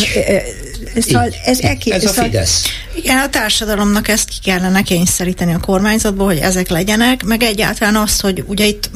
Szóval 1.01 1.29
ez, 1.45 1.59
ez 1.59 2.03
a 2.03 2.07
szóval- 2.07 2.23
Fidesz. 2.23 2.63
Igen, 2.95 3.17
a 3.17 3.29
társadalomnak 3.29 4.07
ezt 4.07 4.29
ki 4.29 4.35
kellene 4.43 4.81
kényszeríteni 4.81 5.53
a 5.53 5.59
kormányzatból, 5.59 6.25
hogy 6.25 6.37
ezek 6.37 6.69
legyenek, 6.69 7.23
meg 7.23 7.43
egyáltalán 7.43 7.95
az, 7.95 8.19
hogy 8.19 8.43
ugye 8.47 8.65
itt 8.65 8.89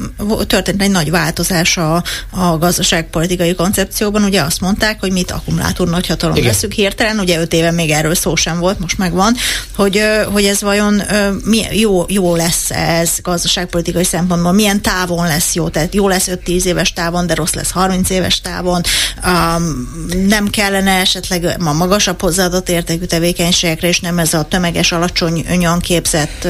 történt 0.46 0.82
egy 0.82 0.90
nagy 0.90 1.10
változás 1.10 1.76
a, 1.76 2.02
a 2.30 2.58
gazdaságpolitikai 2.58 3.54
koncepcióban, 3.54 4.24
ugye 4.24 4.42
azt 4.42 4.60
mondták, 4.60 5.00
hogy 5.00 5.12
mit 5.12 5.30
akkumulátor 5.30 5.88
nagyhatalom 5.88 6.36
Igen. 6.36 6.48
leszünk 6.48 6.72
hirtelen, 6.72 7.18
ugye 7.18 7.40
öt 7.40 7.52
éve 7.52 7.70
még 7.70 7.90
erről 7.90 8.14
szó 8.14 8.34
sem 8.34 8.58
volt, 8.58 8.78
most 8.78 8.98
megvan, 8.98 9.34
hogy, 9.76 10.02
hogy 10.32 10.44
ez 10.44 10.60
vajon 10.60 11.02
mi, 11.44 11.60
jó, 11.70 12.04
jó 12.08 12.36
lesz 12.36 12.70
ez 12.70 13.10
gazdaságpolitikai 13.22 14.04
szempontból, 14.04 14.51
milyen 14.52 14.82
távon 14.82 15.26
lesz 15.26 15.54
jó, 15.54 15.68
tehát 15.68 15.94
jó 15.94 16.08
lesz 16.08 16.28
5-10 16.30 16.64
éves 16.64 16.92
távon, 16.92 17.26
de 17.26 17.34
rossz 17.34 17.52
lesz 17.52 17.70
30 17.70 18.10
éves 18.10 18.40
távon, 18.40 18.80
um, 19.24 19.90
nem 20.26 20.48
kellene 20.48 20.90
esetleg 20.90 21.56
ma 21.58 21.72
magasabb 21.72 22.20
hozzáadott 22.20 22.68
értékű 22.68 23.04
tevékenységekre 23.04 23.88
és 23.88 24.00
nem 24.00 24.18
ez 24.18 24.34
a 24.34 24.42
tömeges, 24.42 24.92
alacsonyan 24.92 25.78
képzett, 25.78 26.48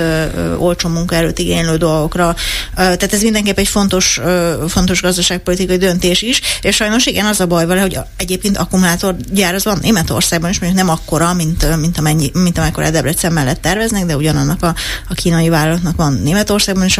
olcsó 0.59 0.89
munkaerőt 0.89 1.39
igénylő 1.39 1.77
dolgokra. 1.77 2.35
Tehát 2.74 3.12
ez 3.12 3.23
mindenképp 3.23 3.59
egy 3.59 3.69
fontos, 3.69 4.20
fontos 4.69 5.03
gazdaságpolitikai 5.03 5.77
döntés 5.77 6.23
is, 6.23 6.41
és 6.61 6.77
sajnos 6.77 7.07
igen, 7.07 7.27
az 7.27 7.41
a 7.41 7.47
baj 7.47 7.66
vele, 7.66 7.81
hogy 7.81 7.99
egyébként 8.16 8.57
akkumulátorgyár 8.57 9.55
az 9.55 9.65
van 9.65 9.79
Németországban 9.83 10.51
is, 10.51 10.59
mondjuk 10.59 10.85
nem 10.85 10.95
akkora, 10.95 11.35
mint, 11.35 11.77
mint, 11.81 11.99
amennyi, 11.99 12.31
mint 12.35 12.59
amekkora 12.59 12.91
Debrecen 12.91 13.33
mellett 13.33 13.61
terveznek, 13.61 14.07
de 14.07 14.16
ugyanannak 14.16 14.62
a, 14.62 14.74
a 15.09 15.15
kínai 15.15 15.49
vállalatnak 15.49 15.97
van 15.97 16.20
Németországban 16.23 16.85
is 16.85 16.99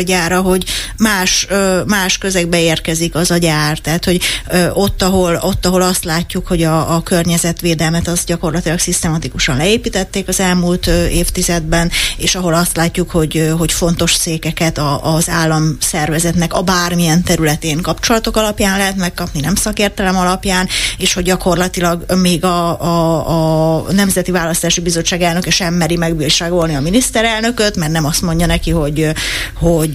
akkumulátorgyára, 0.00 0.40
hogy 0.40 0.64
más, 0.96 1.46
más 1.86 2.18
közegbe 2.18 2.60
érkezik 2.60 3.14
az 3.14 3.30
a 3.30 3.36
gyár, 3.36 3.78
tehát 3.78 4.04
hogy 4.04 4.20
ott, 4.72 5.02
ahol, 5.02 5.38
ott, 5.42 5.66
ahol 5.66 5.82
azt 5.82 6.04
látjuk, 6.04 6.46
hogy 6.46 6.62
a, 6.62 6.94
a 6.94 7.02
környezetvédelmet 7.02 8.08
az 8.08 8.24
gyakorlatilag 8.24 8.78
szisztematikusan 8.78 9.56
leépítették 9.56 10.28
az 10.28 10.40
elmúlt 10.40 10.86
évtizedben, 10.86 11.90
és 12.16 12.34
ahol 12.34 12.54
azt 12.54 12.76
látjuk, 12.76 13.10
hogy, 13.10 13.52
hogy 13.58 13.72
fontos 13.72 14.14
székeket 14.14 14.78
a, 14.78 15.14
az 15.14 15.28
állam 15.28 15.76
szervezetnek 15.80 16.54
a 16.54 16.62
bármilyen 16.62 17.22
területén 17.22 17.80
kapcsolatok 17.80 18.36
alapján 18.36 18.78
lehet 18.78 18.96
megkapni, 18.96 19.40
nem 19.40 19.54
szakértelem 19.54 20.16
alapján, 20.16 20.68
és 20.98 21.12
hogy 21.12 21.24
gyakorlatilag 21.24 22.04
még 22.20 22.44
a, 22.44 22.80
a, 22.80 23.76
a 23.76 23.92
Nemzeti 23.92 24.30
Választási 24.30 24.80
Bizottság 24.80 25.22
elnöke 25.22 25.50
sem 25.50 25.74
meri 25.74 25.96
megbírságolni 25.96 26.74
a 26.74 26.80
miniszterelnököt, 26.80 27.76
mert 27.76 27.92
nem 27.92 28.04
azt 28.04 28.22
mondja 28.22 28.46
neki, 28.46 28.70
hogy, 28.70 29.12
hogy 29.54 29.89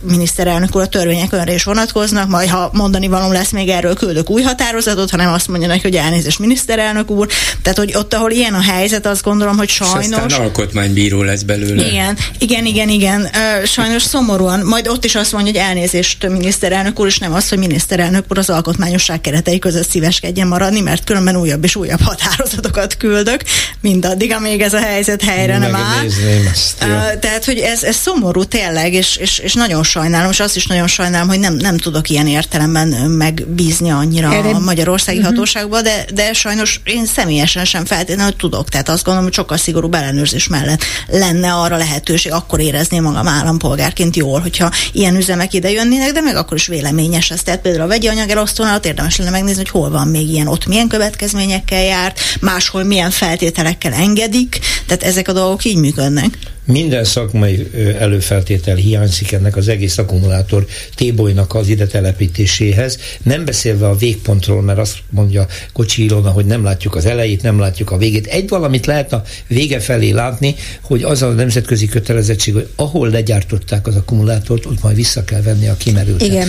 miniszterelnök 0.00 0.76
úr 0.76 0.82
a 0.82 0.86
törvények 0.86 1.32
önre 1.32 1.54
is 1.54 1.64
vonatkoznak, 1.64 2.28
majd 2.28 2.48
ha 2.48 2.70
mondani 2.72 3.08
való 3.08 3.32
lesz 3.32 3.50
még 3.50 3.68
erről 3.68 3.94
küldök 3.94 4.30
új 4.30 4.42
határozatot, 4.42 5.10
hanem 5.10 5.32
azt 5.32 5.48
mondja 5.48 5.68
neki, 5.68 5.80
hogy 5.80 5.96
elnézést 5.96 6.38
miniszterelnök 6.38 7.10
úr. 7.10 7.28
Tehát, 7.62 7.78
hogy 7.78 7.94
ott, 7.96 8.14
ahol 8.14 8.30
ilyen 8.30 8.54
a 8.54 8.60
helyzet, 8.60 9.06
azt 9.06 9.22
gondolom, 9.22 9.56
hogy 9.56 9.68
sajnos. 9.68 10.06
És 10.06 10.12
aztán 10.14 10.40
alkotmánybíró 10.40 11.22
lesz 11.22 11.42
belőle. 11.42 11.86
Igen, 11.86 12.16
igen, 12.38 12.64
igen, 12.64 12.88
igen. 12.88 13.28
Sajnos 13.64 14.02
szomorúan. 14.02 14.60
Majd 14.60 14.88
ott 14.88 15.04
is 15.04 15.14
azt 15.14 15.32
mondja, 15.32 15.52
hogy 15.52 15.60
elnézést 15.60 16.28
miniszterelnök 16.28 17.00
úr, 17.00 17.06
és 17.06 17.18
nem 17.18 17.32
az, 17.32 17.48
hogy 17.48 17.58
miniszterelnök 17.58 18.24
úr 18.28 18.38
az 18.38 18.50
alkotmányosság 18.50 19.20
keretei 19.20 19.58
között 19.58 19.88
szíveskedjen 19.88 20.46
maradni, 20.46 20.80
mert 20.80 21.04
különben 21.04 21.36
újabb 21.36 21.64
és 21.64 21.76
újabb 21.76 22.00
határozatokat 22.00 22.96
küldök, 22.96 23.42
mindaddig, 23.80 24.32
amíg 24.32 24.60
ez 24.60 24.74
a 24.74 24.80
helyzet 24.80 25.22
helyre 25.22 25.58
nem 25.58 25.74
áll. 25.74 26.04
Ezt, 26.50 26.82
uh, 26.82 27.18
tehát, 27.18 27.44
hogy 27.44 27.58
ez, 27.58 27.82
ez 27.82 27.96
szomorú 27.96 28.44
tényleg, 28.44 28.94
és, 29.00 29.16
és, 29.16 29.38
és 29.38 29.54
nagyon 29.54 29.82
sajnálom, 29.82 30.30
és 30.30 30.40
azt 30.40 30.56
is 30.56 30.66
nagyon 30.66 30.86
sajnálom, 30.86 31.28
hogy 31.28 31.38
nem, 31.38 31.54
nem 31.54 31.76
tudok 31.76 32.08
ilyen 32.08 32.26
értelemben 32.26 32.88
megbízni 33.10 33.90
annyira 33.90 34.32
Erre... 34.32 34.48
a 34.48 34.58
magyarországi 34.58 35.18
uh-huh. 35.18 35.32
hatóságba, 35.32 35.82
de, 35.82 36.04
de 36.14 36.32
sajnos 36.32 36.80
én 36.84 37.06
személyesen 37.06 37.64
sem 37.64 37.84
feltétlenül 37.84 38.36
tudok. 38.36 38.68
Tehát 38.68 38.88
azt 38.88 39.04
gondolom, 39.04 39.24
hogy 39.28 39.34
sokkal 39.36 39.56
szigorúbb 39.56 39.94
ellenőrzés 39.94 40.48
mellett 40.48 40.84
lenne 41.06 41.52
arra 41.52 41.76
lehetőség, 41.76 42.32
akkor 42.32 42.60
érezném 42.60 43.02
magam 43.02 43.28
állampolgárként 43.28 44.16
jól, 44.16 44.40
hogyha 44.40 44.70
ilyen 44.92 45.16
üzemek 45.16 45.52
ide 45.52 45.70
jönnének, 45.70 46.12
de 46.12 46.20
meg 46.20 46.36
akkor 46.36 46.56
is 46.56 46.66
véleményes 46.66 47.30
ez. 47.30 47.42
Tehát 47.42 47.60
például 47.60 47.84
a 47.84 47.88
vegyi 47.88 48.08
anyag 48.08 48.30
elosztónál 48.30 48.80
érdemes 48.82 49.16
lenne 49.16 49.30
megnézni, 49.30 49.62
hogy 49.62 49.70
hol 49.70 49.90
van 49.90 50.08
még 50.08 50.28
ilyen, 50.28 50.46
ott 50.46 50.66
milyen 50.66 50.88
következményekkel 50.88 51.82
járt, 51.82 52.20
máshol 52.40 52.82
milyen 52.82 53.10
feltételekkel 53.10 53.92
engedik, 53.92 54.58
tehát 54.86 55.02
ezek 55.02 55.28
a 55.28 55.32
dolgok 55.32 55.64
így 55.64 55.76
működnek. 55.76 56.38
Minden 56.70 57.04
szakmai 57.04 57.70
előfeltétel 57.98 58.76
hiányzik 58.76 59.32
ennek 59.32 59.56
az 59.56 59.68
egész 59.68 59.98
akkumulátor 59.98 60.66
tébolynak 60.94 61.54
az 61.54 61.68
ide 61.68 61.86
telepítéséhez. 61.86 62.98
Nem 63.22 63.44
beszélve 63.44 63.88
a 63.88 63.96
végpontról, 63.96 64.62
mert 64.62 64.78
azt 64.78 64.98
mondja 65.10 65.46
Kocsi 65.72 66.04
Ilona, 66.04 66.30
hogy 66.30 66.44
nem 66.44 66.64
látjuk 66.64 66.94
az 66.94 67.06
elejét, 67.06 67.42
nem 67.42 67.58
látjuk 67.58 67.90
a 67.90 67.96
végét. 67.96 68.26
Egy 68.26 68.48
valamit 68.48 68.86
lehet 68.86 69.12
a 69.12 69.22
vége 69.46 69.80
felé 69.80 70.10
látni, 70.10 70.54
hogy 70.80 71.02
az 71.02 71.22
a 71.22 71.28
nemzetközi 71.28 71.86
kötelezettség, 71.86 72.54
hogy 72.54 72.68
ahol 72.76 73.08
legyártották 73.08 73.86
az 73.86 73.96
akkumulátort, 73.96 74.66
ott 74.66 74.82
majd 74.82 74.96
vissza 74.96 75.24
kell 75.24 75.42
venni 75.42 75.68
a 75.68 75.76
kimerültet. 75.76 76.28
Igen. 76.28 76.48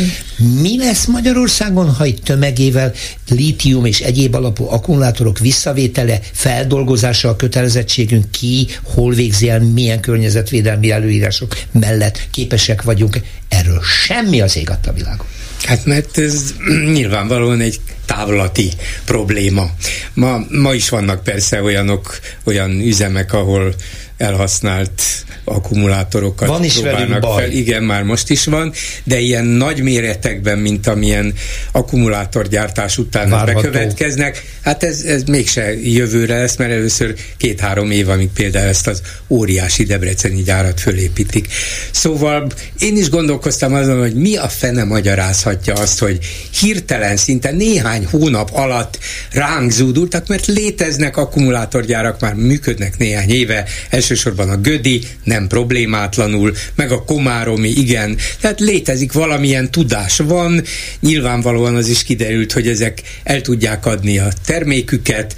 Mi 0.61 0.77
lesz 0.77 1.05
Magyarországon, 1.05 1.89
ha 1.89 2.05
itt 2.05 2.23
tömegével 2.23 2.93
lítium 3.29 3.85
és 3.85 3.99
egyéb 3.99 4.35
alapú 4.35 4.65
akkumulátorok 4.69 5.39
visszavétele, 5.39 6.19
feldolgozása 6.31 7.29
a 7.29 7.35
kötelezettségünk 7.35 8.31
ki, 8.31 8.67
hol 8.83 9.13
végzi 9.13 9.49
el, 9.49 9.59
milyen 9.59 9.99
környezetvédelmi 10.11 10.91
előírások 10.91 11.57
mellett 11.71 12.27
képesek 12.31 12.81
vagyunk. 12.81 13.17
Erről 13.47 13.81
semmi 13.81 14.41
az 14.41 14.57
ég 14.57 14.69
a 14.69 14.91
világon. 14.93 15.25
Hát 15.63 15.85
mert 15.85 16.17
ez 16.17 16.53
nyilvánvalóan 16.93 17.61
egy 17.61 17.79
távlati 18.05 18.71
probléma. 19.05 19.69
Ma, 20.13 20.45
ma 20.49 20.73
is 20.73 20.89
vannak 20.89 21.23
persze 21.23 21.61
olyanok, 21.61 22.19
olyan 22.43 22.71
üzemek, 22.71 23.33
ahol 23.33 23.75
elhasznált 24.21 25.01
akkumulátorokat 25.43 26.47
van 26.47 26.63
is 26.63 26.73
próbálnak 26.73 27.21
baj. 27.21 27.41
fel. 27.41 27.51
Igen, 27.51 27.83
már 27.83 28.03
most 28.03 28.29
is 28.29 28.45
van, 28.45 28.73
de 29.03 29.19
ilyen 29.19 29.45
nagy 29.45 29.81
méretekben, 29.81 30.57
mint 30.57 30.87
amilyen 30.87 31.33
akkumulátorgyártás 31.71 32.97
után 32.97 33.29
Várható. 33.29 33.61
bekövetkeznek, 33.61 34.43
hát 34.61 34.83
ez, 34.83 35.01
ez 35.01 35.23
mégse 35.23 35.73
jövőre 35.83 36.37
lesz, 36.37 36.55
mert 36.55 36.71
először 36.71 37.15
két-három 37.37 37.91
év, 37.91 38.09
amíg 38.09 38.29
például 38.33 38.67
ezt 38.67 38.87
az 38.87 39.01
óriási 39.27 39.83
debreceni 39.83 40.43
gyárat 40.43 40.79
fölépítik. 40.79 41.47
Szóval 41.91 42.47
én 42.79 42.97
is 42.97 43.09
gondolkoztam 43.09 43.73
azon, 43.73 43.99
hogy 43.99 44.13
mi 44.13 44.35
a 44.35 44.49
fene 44.49 44.83
magyarázhatja 44.83 45.73
azt, 45.73 45.99
hogy 45.99 46.19
hirtelen, 46.59 47.17
szinte 47.17 47.51
néhány 47.51 48.05
hónap 48.05 48.49
alatt 48.53 48.99
ránk 49.31 49.71
zúdultak, 49.71 50.27
mert 50.27 50.45
léteznek 50.45 51.17
akkumulátorgyárak, 51.17 52.19
már 52.19 52.33
működnek 52.33 52.97
néhány 52.97 53.29
éve, 53.29 53.65
elsősorban 54.11 54.49
a 54.49 54.57
Gödi, 54.57 55.01
nem 55.23 55.47
problémátlanul, 55.47 56.53
meg 56.75 56.91
a 56.91 57.03
Komáromi, 57.03 57.69
igen. 57.69 58.17
Tehát 58.39 58.59
létezik 58.59 59.11
valamilyen 59.11 59.71
tudás 59.71 60.17
van, 60.17 60.63
nyilvánvalóan 60.99 61.75
az 61.75 61.87
is 61.87 62.03
kiderült, 62.03 62.51
hogy 62.51 62.67
ezek 62.67 63.01
el 63.23 63.41
tudják 63.41 63.85
adni 63.85 64.17
a 64.17 64.27
terméküket, 64.45 65.35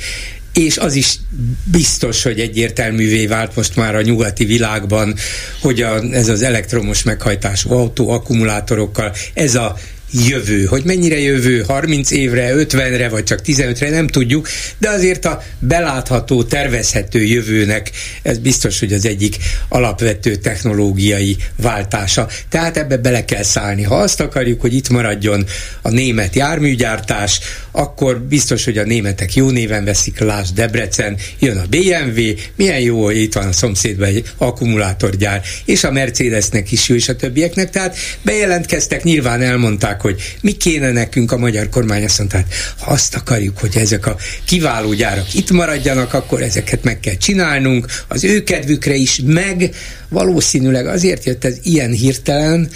és 0.53 0.77
az 0.77 0.95
is 0.95 1.19
biztos, 1.63 2.23
hogy 2.23 2.39
egyértelművé 2.39 3.25
vált 3.27 3.55
most 3.55 3.75
már 3.75 3.95
a 3.95 4.01
nyugati 4.01 4.45
világban, 4.45 5.15
hogy 5.61 5.81
a, 5.81 6.01
ez 6.11 6.27
az 6.27 6.41
elektromos 6.41 7.03
meghajtású 7.03 7.71
autó 7.71 8.09
akkumulátorokkal, 8.09 9.13
ez 9.33 9.55
a 9.55 9.77
jövő. 10.13 10.65
Hogy 10.65 10.83
mennyire 10.83 11.19
jövő, 11.19 11.63
30 11.67 12.11
évre, 12.11 12.53
50-re, 12.55 13.09
vagy 13.09 13.23
csak 13.23 13.39
15-re, 13.45 13.89
nem 13.89 14.07
tudjuk, 14.07 14.47
de 14.77 14.89
azért 14.89 15.25
a 15.25 15.43
belátható, 15.59 16.43
tervezhető 16.43 17.23
jövőnek 17.23 17.91
ez 18.21 18.37
biztos, 18.37 18.79
hogy 18.79 18.93
az 18.93 19.05
egyik 19.05 19.37
alapvető 19.67 20.35
technológiai 20.35 21.37
váltása. 21.61 22.27
Tehát 22.49 22.77
ebbe 22.77 22.97
bele 22.97 23.25
kell 23.25 23.43
szállni. 23.43 23.83
Ha 23.83 23.95
azt 23.95 24.19
akarjuk, 24.19 24.61
hogy 24.61 24.73
itt 24.73 24.89
maradjon 24.89 25.45
a 25.81 25.89
német 25.89 26.35
járműgyártás, 26.35 27.39
akkor 27.71 28.19
biztos, 28.21 28.63
hogy 28.63 28.77
a 28.77 28.83
németek 28.83 29.35
jó 29.35 29.49
néven 29.49 29.85
veszik, 29.85 30.19
lásd 30.19 30.53
Debrecen, 30.53 31.17
jön 31.39 31.57
a 31.57 31.65
BMW, 31.69 32.21
milyen 32.55 32.79
jó, 32.79 33.03
hogy 33.03 33.17
itt 33.17 33.33
van 33.33 33.47
a 33.47 33.51
szomszédban 33.51 34.07
egy 34.07 34.31
akkumulátorgyár, 34.37 35.41
és 35.65 35.83
a 35.83 35.91
Mercedesnek 35.91 36.71
is 36.71 36.89
jó, 36.89 36.95
és 36.95 37.09
a 37.09 37.15
többieknek, 37.15 37.69
tehát 37.69 37.95
bejelentkeztek, 38.21 39.03
nyilván 39.03 39.41
elmondták, 39.41 40.01
hogy 40.03 40.35
mi 40.41 40.51
kéne 40.51 40.91
nekünk 40.91 41.31
a 41.31 41.37
magyar 41.37 41.69
kormány. 41.69 42.03
Azt 42.03 42.17
mondta, 42.17 42.37
hát, 42.37 42.53
ha 42.79 42.91
azt 42.91 43.15
akarjuk, 43.15 43.57
hogy 43.57 43.77
ezek 43.77 44.05
a 44.05 44.17
kiváló 44.45 44.93
gyárak 44.93 45.33
itt 45.33 45.51
maradjanak, 45.51 46.13
akkor 46.13 46.41
ezeket 46.41 46.83
meg 46.83 46.99
kell 46.99 47.15
csinálnunk, 47.15 47.85
az 48.07 48.23
ő 48.23 48.43
kedvükre 48.43 48.95
is, 48.95 49.21
meg. 49.25 49.75
Valószínűleg 50.09 50.87
azért 50.87 51.25
jött 51.25 51.43
ez 51.43 51.57
ilyen 51.63 51.91
hirtelen, 51.91 52.69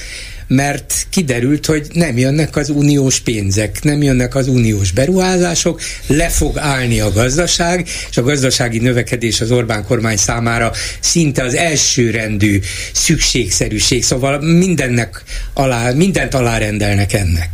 mert 0.47 1.07
kiderült, 1.09 1.65
hogy 1.65 1.87
nem 1.93 2.17
jönnek 2.17 2.55
az 2.55 2.69
uniós 2.69 3.19
pénzek, 3.19 3.83
nem 3.83 4.01
jönnek 4.01 4.35
az 4.35 4.47
uniós 4.47 4.91
beruházások, 4.91 5.81
le 6.07 6.29
fog 6.29 6.57
állni 6.57 6.99
a 6.99 7.11
gazdaság, 7.11 7.87
és 8.09 8.17
a 8.17 8.23
gazdasági 8.23 8.79
növekedés 8.79 9.41
az 9.41 9.51
Orbán 9.51 9.83
kormány 9.83 10.17
számára 10.17 10.71
szinte 10.99 11.43
az 11.43 11.55
elsőrendű 11.55 12.59
szükségszerűség, 12.93 14.03
szóval 14.03 14.41
mindennek 14.41 15.23
alá, 15.53 15.91
mindent 15.91 16.33
alárendelnek 16.33 17.13
ennek. 17.13 17.49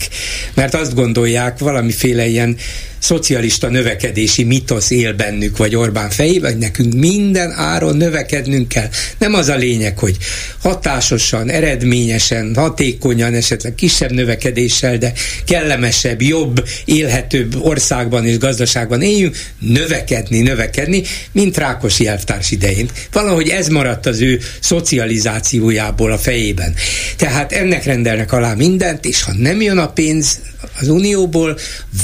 Mert 0.54 0.74
azt 0.74 0.96
gondolják, 0.96 1.60
valamiféle 1.60 2.26
ilyen 2.26 2.58
szocialista 3.04 3.70
növekedési 3.70 4.44
mitosz 4.44 4.90
él 4.90 5.14
bennük, 5.14 5.58
vagy 5.58 5.76
Orbán 5.76 6.10
fejében, 6.10 6.52
hogy 6.52 6.60
nekünk 6.60 6.94
minden 6.94 7.52
áron 7.52 7.98
növekednünk 7.98 8.68
kell. 8.68 8.90
Nem 9.18 9.34
az 9.34 9.48
a 9.48 9.56
lényeg, 9.56 9.98
hogy 10.00 10.18
hatásosan, 10.62 11.50
eredményesen, 11.50 12.56
hatékonyan, 12.56 13.34
esetleg 13.34 13.76
kisebb 13.76 14.12
növekedéssel, 14.12 14.98
de 14.98 15.14
kellemesebb, 15.46 16.22
jobb, 16.22 16.68
élhetőbb 16.86 17.56
országban 17.62 18.26
és 18.26 18.38
gazdaságban 18.38 19.02
éljünk, 19.02 19.38
növekedni, 19.60 20.42
növekedni, 20.42 21.04
mint 21.32 21.58
Rákosi 21.58 22.08
elvtárs 22.08 22.52
idején. 22.52 22.90
Valahogy 23.12 23.50
ez 23.50 23.68
maradt 23.68 24.06
az 24.06 24.22
ő 24.22 24.40
szocializációjából 24.60 26.12
a 26.12 26.18
fejében. 26.18 26.76
Tehát 27.18 27.52
ennek 27.52 27.84
rendelnek 27.84 28.32
alá 28.32 28.54
mindent, 28.54 29.06
és 29.06 29.24
ha 29.24 29.34
nem 29.34 29.62
jön 29.62 29.78
a 29.78 29.88
pénz 29.88 30.40
az 30.80 30.88
Unióból, 30.88 31.58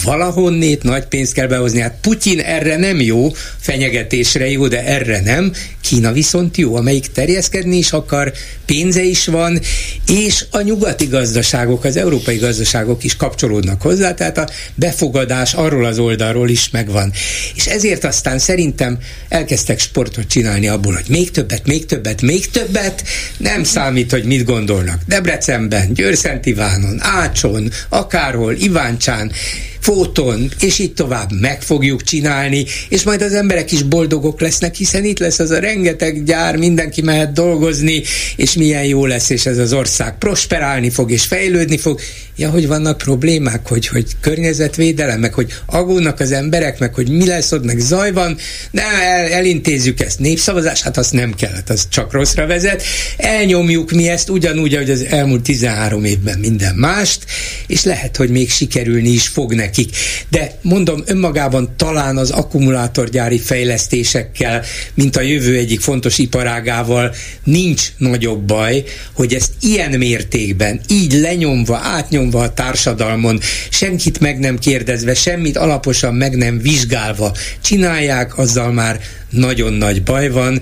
valahonnét 0.03 0.84
nagy 0.90 1.06
pénzt 1.06 1.34
kell 1.34 1.48
behozni. 1.48 1.80
Hát 1.80 1.98
Putyin 2.02 2.40
erre 2.40 2.78
nem 2.78 3.02
jó, 3.02 3.32
fenyegetésre 3.60 4.49
jó, 4.49 4.68
de 4.68 4.86
erre 4.86 5.22
nem. 5.22 5.53
Kína 5.82 6.11
viszont 6.11 6.57
jó, 6.57 6.76
amelyik 6.76 7.11
terjeszkedni 7.11 7.78
is 7.78 7.91
akar, 7.91 8.34
pénze 8.66 9.03
is 9.03 9.26
van, 9.26 9.60
és 10.07 10.45
a 10.52 10.61
nyugati 10.61 11.06
gazdaságok, 11.06 11.84
az 11.84 11.98
európai 11.98 12.38
gazdaságok 12.38 13.03
is 13.03 13.16
kapcsolódnak 13.16 13.82
hozzá, 13.82 14.14
tehát 14.14 14.38
a 14.38 14.49
befogadás 14.76 15.53
arról 15.53 15.86
az 15.86 15.99
oldalról 15.99 16.49
is 16.49 16.70
megvan. 16.70 17.11
És 17.56 17.66
ezért 17.66 18.03
aztán 18.03 18.40
szerintem 18.40 18.98
elkezdtek 19.30 19.80
sportot 19.80 20.28
csinálni 20.28 20.68
abból, 20.68 20.94
hogy 20.94 21.10
még 21.10 21.32
többet, 21.32 21.66
még 21.66 21.86
többet, 21.86 22.22
még 22.22 22.49
többet, 22.49 23.03
nem 23.38 23.64
számít, 23.64 24.11
hogy 24.11 24.24
mit 24.24 24.45
gondolnak. 24.45 25.02
Debrecenben, 25.07 25.94
Győrszent 25.94 26.45
Ivánon, 26.45 26.98
Ácson, 27.02 27.72
akárhol, 27.90 28.53
Iváncsán, 28.53 29.32
fóton, 29.80 30.51
és 30.60 30.80
így 30.80 30.93
tovább 30.93 31.31
meg 31.39 31.61
fogjuk 31.61 32.03
csinálni, 32.03 32.65
és 32.89 33.03
majd 33.03 33.22
az 33.22 33.34
emberek 33.34 33.72
is 33.72 33.84
boldogok 33.84 34.41
lesznek, 34.41 34.76
hiszen 34.76 35.06
itt 35.06 35.19
lesz 35.19 35.39
az 35.39 35.51
a 35.51 35.60
rengeteg 35.60 36.23
gyár, 36.23 36.56
mindenki 36.56 37.01
mehet 37.01 37.34
dolgozni, 37.34 38.03
és 38.35 38.53
milyen 38.53 38.84
jó 38.84 39.06
lesz, 39.06 39.30
és 39.30 39.45
ez 39.45 39.57
az 39.57 39.73
ország 39.73 40.18
prosperálni 40.18 40.89
fog, 40.89 41.11
és 41.11 41.26
fejlődni 41.26 41.77
fog. 41.77 41.99
Ja, 42.40 42.49
hogy 42.49 42.68
vannak 42.68 42.98
problémák, 42.98 43.68
hogy, 43.68 43.88
hogy 43.88 44.06
környezetvédelem, 44.22 45.20
meg 45.20 45.34
hogy 45.34 45.53
agódnak 45.66 46.20
az 46.20 46.32
emberek, 46.32 46.80
meg 46.80 46.94
hogy 46.94 47.10
mi 47.10 47.26
lesz 47.26 47.52
ott, 47.52 47.64
meg 47.64 47.80
zaj 47.80 48.11
van, 48.11 48.38
de 48.72 48.82
el, 48.82 49.32
elintézzük 49.32 49.99
ezt. 49.99 50.20
Népszavazás, 50.20 50.82
hát 50.82 50.98
azt 50.98 51.14
nem 51.14 51.34
kellett, 51.34 51.70
az 51.70 51.88
csak 51.90 52.11
rosszra 52.11 52.48
vezet. 52.48 52.84
Elnyomjuk 53.18 53.91
mi 53.91 54.10
ezt 54.10 54.30
ugyanúgy, 54.30 54.74
ahogy 54.74 54.90
az 54.90 55.06
elmúlt 55.10 55.41
13 55.44 56.03
évben 56.03 56.40
minden 56.40 56.76
mást, 56.76 57.26
és 57.68 57.84
lehet, 57.84 58.18
hogy 58.18 58.30
még 58.30 58.49
sikerülni 58.49 59.10
is 59.10 59.28
fog 59.28 59.53
neki 59.53 59.68
nekik. 59.70 59.95
De 60.30 60.57
mondom, 60.61 61.03
önmagában 61.06 61.70
talán 61.76 62.18
az 62.18 62.30
akkumulátorgyári 62.30 63.40
fejlesztésekkel, 63.40 64.64
mint 64.94 65.16
a 65.16 65.22
jövő 65.22 65.57
egyik 65.57 65.80
fontos 65.80 66.18
iparágával 66.18 67.14
nincs 67.44 67.88
nagyobb 67.98 68.41
baj, 68.41 68.84
hogy 69.14 69.34
ezt 69.34 69.52
ilyen 69.61 69.98
mértékben, 69.98 70.82
így 70.88 71.14
lenyomva, 71.14 71.78
átnyomva 71.78 72.28
a 72.35 72.53
társadalmon, 72.53 73.39
senkit 73.69 74.19
meg 74.19 74.39
nem 74.39 74.57
kérdezve, 74.57 75.14
semmit 75.14 75.57
alaposan 75.57 76.14
meg 76.14 76.35
nem 76.35 76.60
vizsgálva 76.60 77.35
csinálják, 77.61 78.38
azzal 78.38 78.72
már 78.72 78.99
nagyon 79.30 79.73
nagy 79.73 80.03
baj 80.03 80.30
van, 80.30 80.61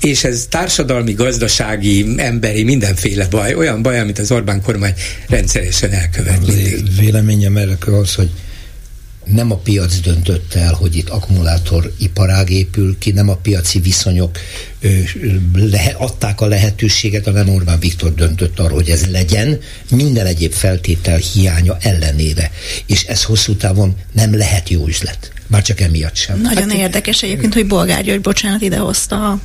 és 0.00 0.24
ez 0.24 0.46
társadalmi, 0.48 1.12
gazdasági, 1.12 2.06
emberi, 2.16 2.62
mindenféle 2.62 3.26
baj, 3.26 3.54
olyan 3.54 3.82
baj, 3.82 4.00
amit 4.00 4.18
az 4.18 4.32
Orbán 4.32 4.62
kormány 4.62 4.94
rendszeresen 5.28 5.92
elkövet. 5.92 6.40
Véleményem 6.98 7.56
erre 7.56 7.76
az, 7.80 8.14
hogy 8.14 8.30
nem 9.26 9.50
a 9.50 9.56
piac 9.56 10.00
döntött 10.00 10.54
el, 10.54 10.72
hogy 10.72 10.96
itt 10.96 11.08
akkumulátoriparág 11.08 12.50
épül 12.50 12.98
ki, 12.98 13.10
nem 13.10 13.28
a 13.28 13.36
piaci 13.36 13.80
viszonyok 13.80 14.38
ö, 14.80 14.98
le, 15.52 15.94
adták 15.98 16.40
a 16.40 16.46
lehetőséget, 16.46 17.24
hanem 17.24 17.48
Orbán 17.48 17.80
Viktor 17.80 18.14
döntött 18.14 18.58
arról, 18.58 18.76
hogy 18.76 18.90
ez 18.90 19.06
legyen, 19.06 19.60
minden 19.90 20.26
egyéb 20.26 20.52
feltétel 20.52 21.18
hiánya 21.18 21.76
ellenére. 21.80 22.50
És 22.86 23.04
ez 23.04 23.22
hosszú 23.22 23.54
távon 23.54 23.96
nem 24.12 24.36
lehet 24.36 24.68
jó 24.68 24.86
üzlet. 24.86 25.35
Már 25.46 25.62
csak 25.62 25.80
emiatt 25.80 26.16
sem. 26.16 26.40
Nagyon 26.40 26.70
hát, 26.70 26.78
érdekes 26.78 27.22
egyébként, 27.22 27.54
hogy 27.54 27.66
Bolgár 27.66 28.02
György, 28.02 28.20
bocsánat, 28.20 28.62
idehozta 28.62 29.38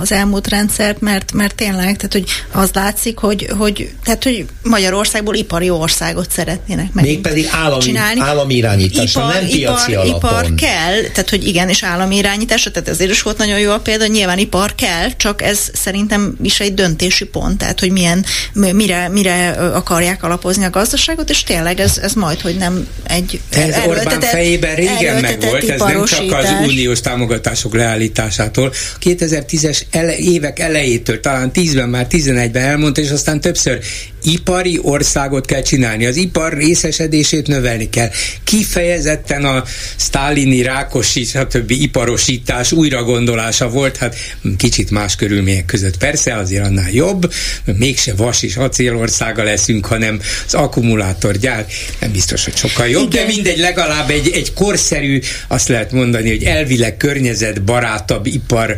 az 0.00 0.12
elmúlt 0.12 0.48
rendszert, 0.48 1.00
mert, 1.00 1.32
mert 1.32 1.54
tényleg, 1.54 1.96
tehát 1.96 2.12
hogy 2.12 2.24
az 2.52 2.70
látszik, 2.72 3.18
hogy, 3.18 3.46
hogy, 3.58 3.90
tehát, 4.04 4.24
hogy 4.24 4.46
Magyarországból 4.62 5.34
ipari 5.34 5.70
országot 5.70 6.30
szeretnének 6.30 6.92
meg 6.92 7.04
Mégpedig 7.04 7.48
állami, 7.50 7.82
csinálni. 7.82 8.20
állami 8.20 8.54
irányításra, 8.54 9.20
ipar, 9.20 9.34
nem 9.34 9.46
piaci 9.46 9.90
ipar, 9.90 10.04
alapon. 10.04 10.30
Ipar 10.30 10.54
kell, 10.54 11.00
tehát 11.12 11.30
hogy 11.30 11.46
igen, 11.46 11.68
és 11.68 11.82
állami 11.82 12.16
irányításra, 12.16 12.70
tehát 12.70 12.88
ezért 12.88 13.10
is 13.10 13.22
volt 13.22 13.38
nagyon 13.38 13.58
jó 13.58 13.70
a 13.70 13.80
példa, 13.80 14.06
nyilván 14.06 14.38
ipar 14.38 14.74
kell, 14.74 15.08
csak 15.16 15.42
ez 15.42 15.58
szerintem 15.72 16.36
is 16.42 16.60
egy 16.60 16.74
döntési 16.74 17.24
pont, 17.24 17.58
tehát 17.58 17.80
hogy 17.80 17.90
milyen, 17.90 18.24
mire, 18.52 19.08
mire 19.08 19.48
akarják 19.50 20.22
alapozni 20.22 20.64
a 20.64 20.70
gazdaságot, 20.70 21.30
és 21.30 21.42
tényleg 21.42 21.80
ez, 21.80 21.98
ez 21.98 22.12
majd, 22.12 22.40
hogy 22.40 22.56
nem 22.56 22.88
egy 23.02 23.40
ez 23.50 23.76
Orbán 23.86 24.20
fejében 24.20 24.74
régen 24.74 25.20
meg 25.20 25.38
volt, 25.44 25.68
ez 25.68 25.80
nem 25.80 26.04
csak 26.04 26.32
az 26.32 26.54
uniós 26.66 27.00
támogatások 27.00 27.74
leállításától. 27.74 28.72
2010-es 29.02 29.80
ele, 29.90 30.16
évek 30.16 30.58
elejétől, 30.58 31.20
talán 31.20 31.50
10-ben, 31.54 31.88
már 31.88 32.06
11-ben 32.10 32.64
elmondta, 32.64 33.00
és 33.00 33.10
aztán 33.10 33.40
többször 33.40 33.78
ipari 34.24 34.78
országot 34.82 35.46
kell 35.46 35.62
csinálni. 35.62 36.06
Az 36.06 36.16
ipar 36.16 36.52
részesedését 36.52 37.46
növelni 37.46 37.88
kell. 37.88 38.10
Kifejezetten 38.44 39.44
a 39.44 39.64
sztálini, 39.96 40.62
rákosi, 40.62 41.24
stb. 41.24 41.70
iparosítás 41.70 42.72
újragondolása 42.72 43.68
volt, 43.68 43.96
hát 43.96 44.16
kicsit 44.56 44.90
más 44.90 45.16
körülmények 45.16 45.64
között. 45.64 45.96
Persze 45.96 46.34
azért 46.34 46.64
annál 46.64 46.90
jobb, 46.90 47.32
mégse 47.64 48.14
vas 48.14 48.42
és 48.42 48.56
acélországa 48.56 49.42
leszünk, 49.42 49.86
hanem 49.86 50.20
az 50.46 50.54
akkumulátorgyár 50.54 51.66
nem 52.00 52.12
biztos, 52.12 52.44
hogy 52.44 52.56
sokkal 52.56 52.88
jobb, 52.88 53.12
Igen. 53.12 53.26
de 53.26 53.32
mindegy, 53.32 53.58
legalább 53.58 54.10
egy, 54.10 54.30
egy 54.34 54.52
korszerű, 54.52 55.20
azt 55.48 55.68
lehet 55.68 55.92
mondani, 55.92 56.28
hogy 56.28 56.44
elvileg 56.44 56.96
környezetbarátabb 56.96 58.26
ipar 58.26 58.76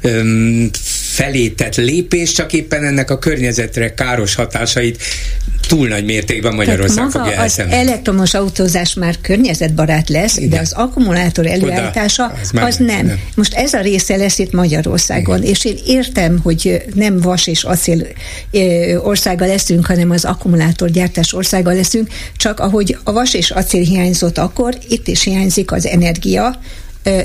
öm, 0.00 0.70
felé 1.18 1.48
tett 1.48 1.76
lépés, 1.76 2.32
csak 2.32 2.52
éppen 2.52 2.84
ennek 2.84 3.10
a 3.10 3.18
környezetre 3.18 3.94
káros 3.94 4.34
hatásait 4.34 5.02
túl 5.68 5.88
nagy 5.88 6.04
mértékben 6.04 6.54
Magyarország 6.54 7.04
maga 7.04 7.18
fogja 7.18 7.40
az 7.40 7.58
elektromos 7.70 8.34
autózás 8.34 8.94
már 8.94 9.14
környezetbarát 9.20 10.08
lesz, 10.08 10.36
Igen. 10.36 10.48
de 10.48 10.58
az 10.60 10.72
akkumulátor 10.72 11.46
előállítása 11.46 12.24
Oda, 12.24 12.64
az, 12.64 12.74
az 12.74 12.76
nem. 12.76 13.06
nem. 13.06 13.20
Most 13.34 13.54
ez 13.54 13.72
a 13.72 13.80
része 13.80 14.16
lesz 14.16 14.38
itt 14.38 14.52
Magyarországon, 14.52 15.38
Igen. 15.38 15.50
és 15.50 15.64
én 15.64 15.76
értem, 15.86 16.40
hogy 16.42 16.82
nem 16.94 17.20
vas 17.20 17.46
és 17.46 17.64
acél 17.64 18.06
országa 19.02 19.46
leszünk, 19.46 19.86
hanem 19.86 20.10
az 20.10 20.24
akkumulátorgyártás 20.24 21.32
országa 21.32 21.72
leszünk, 21.72 22.08
csak 22.36 22.60
ahogy 22.60 22.96
a 23.04 23.12
vas 23.12 23.34
és 23.34 23.50
acél 23.50 23.82
hiányzott 23.82 24.38
akkor, 24.38 24.78
itt 24.88 25.08
is 25.08 25.22
hiányzik 25.22 25.72
az 25.72 25.86
energia, 25.86 26.58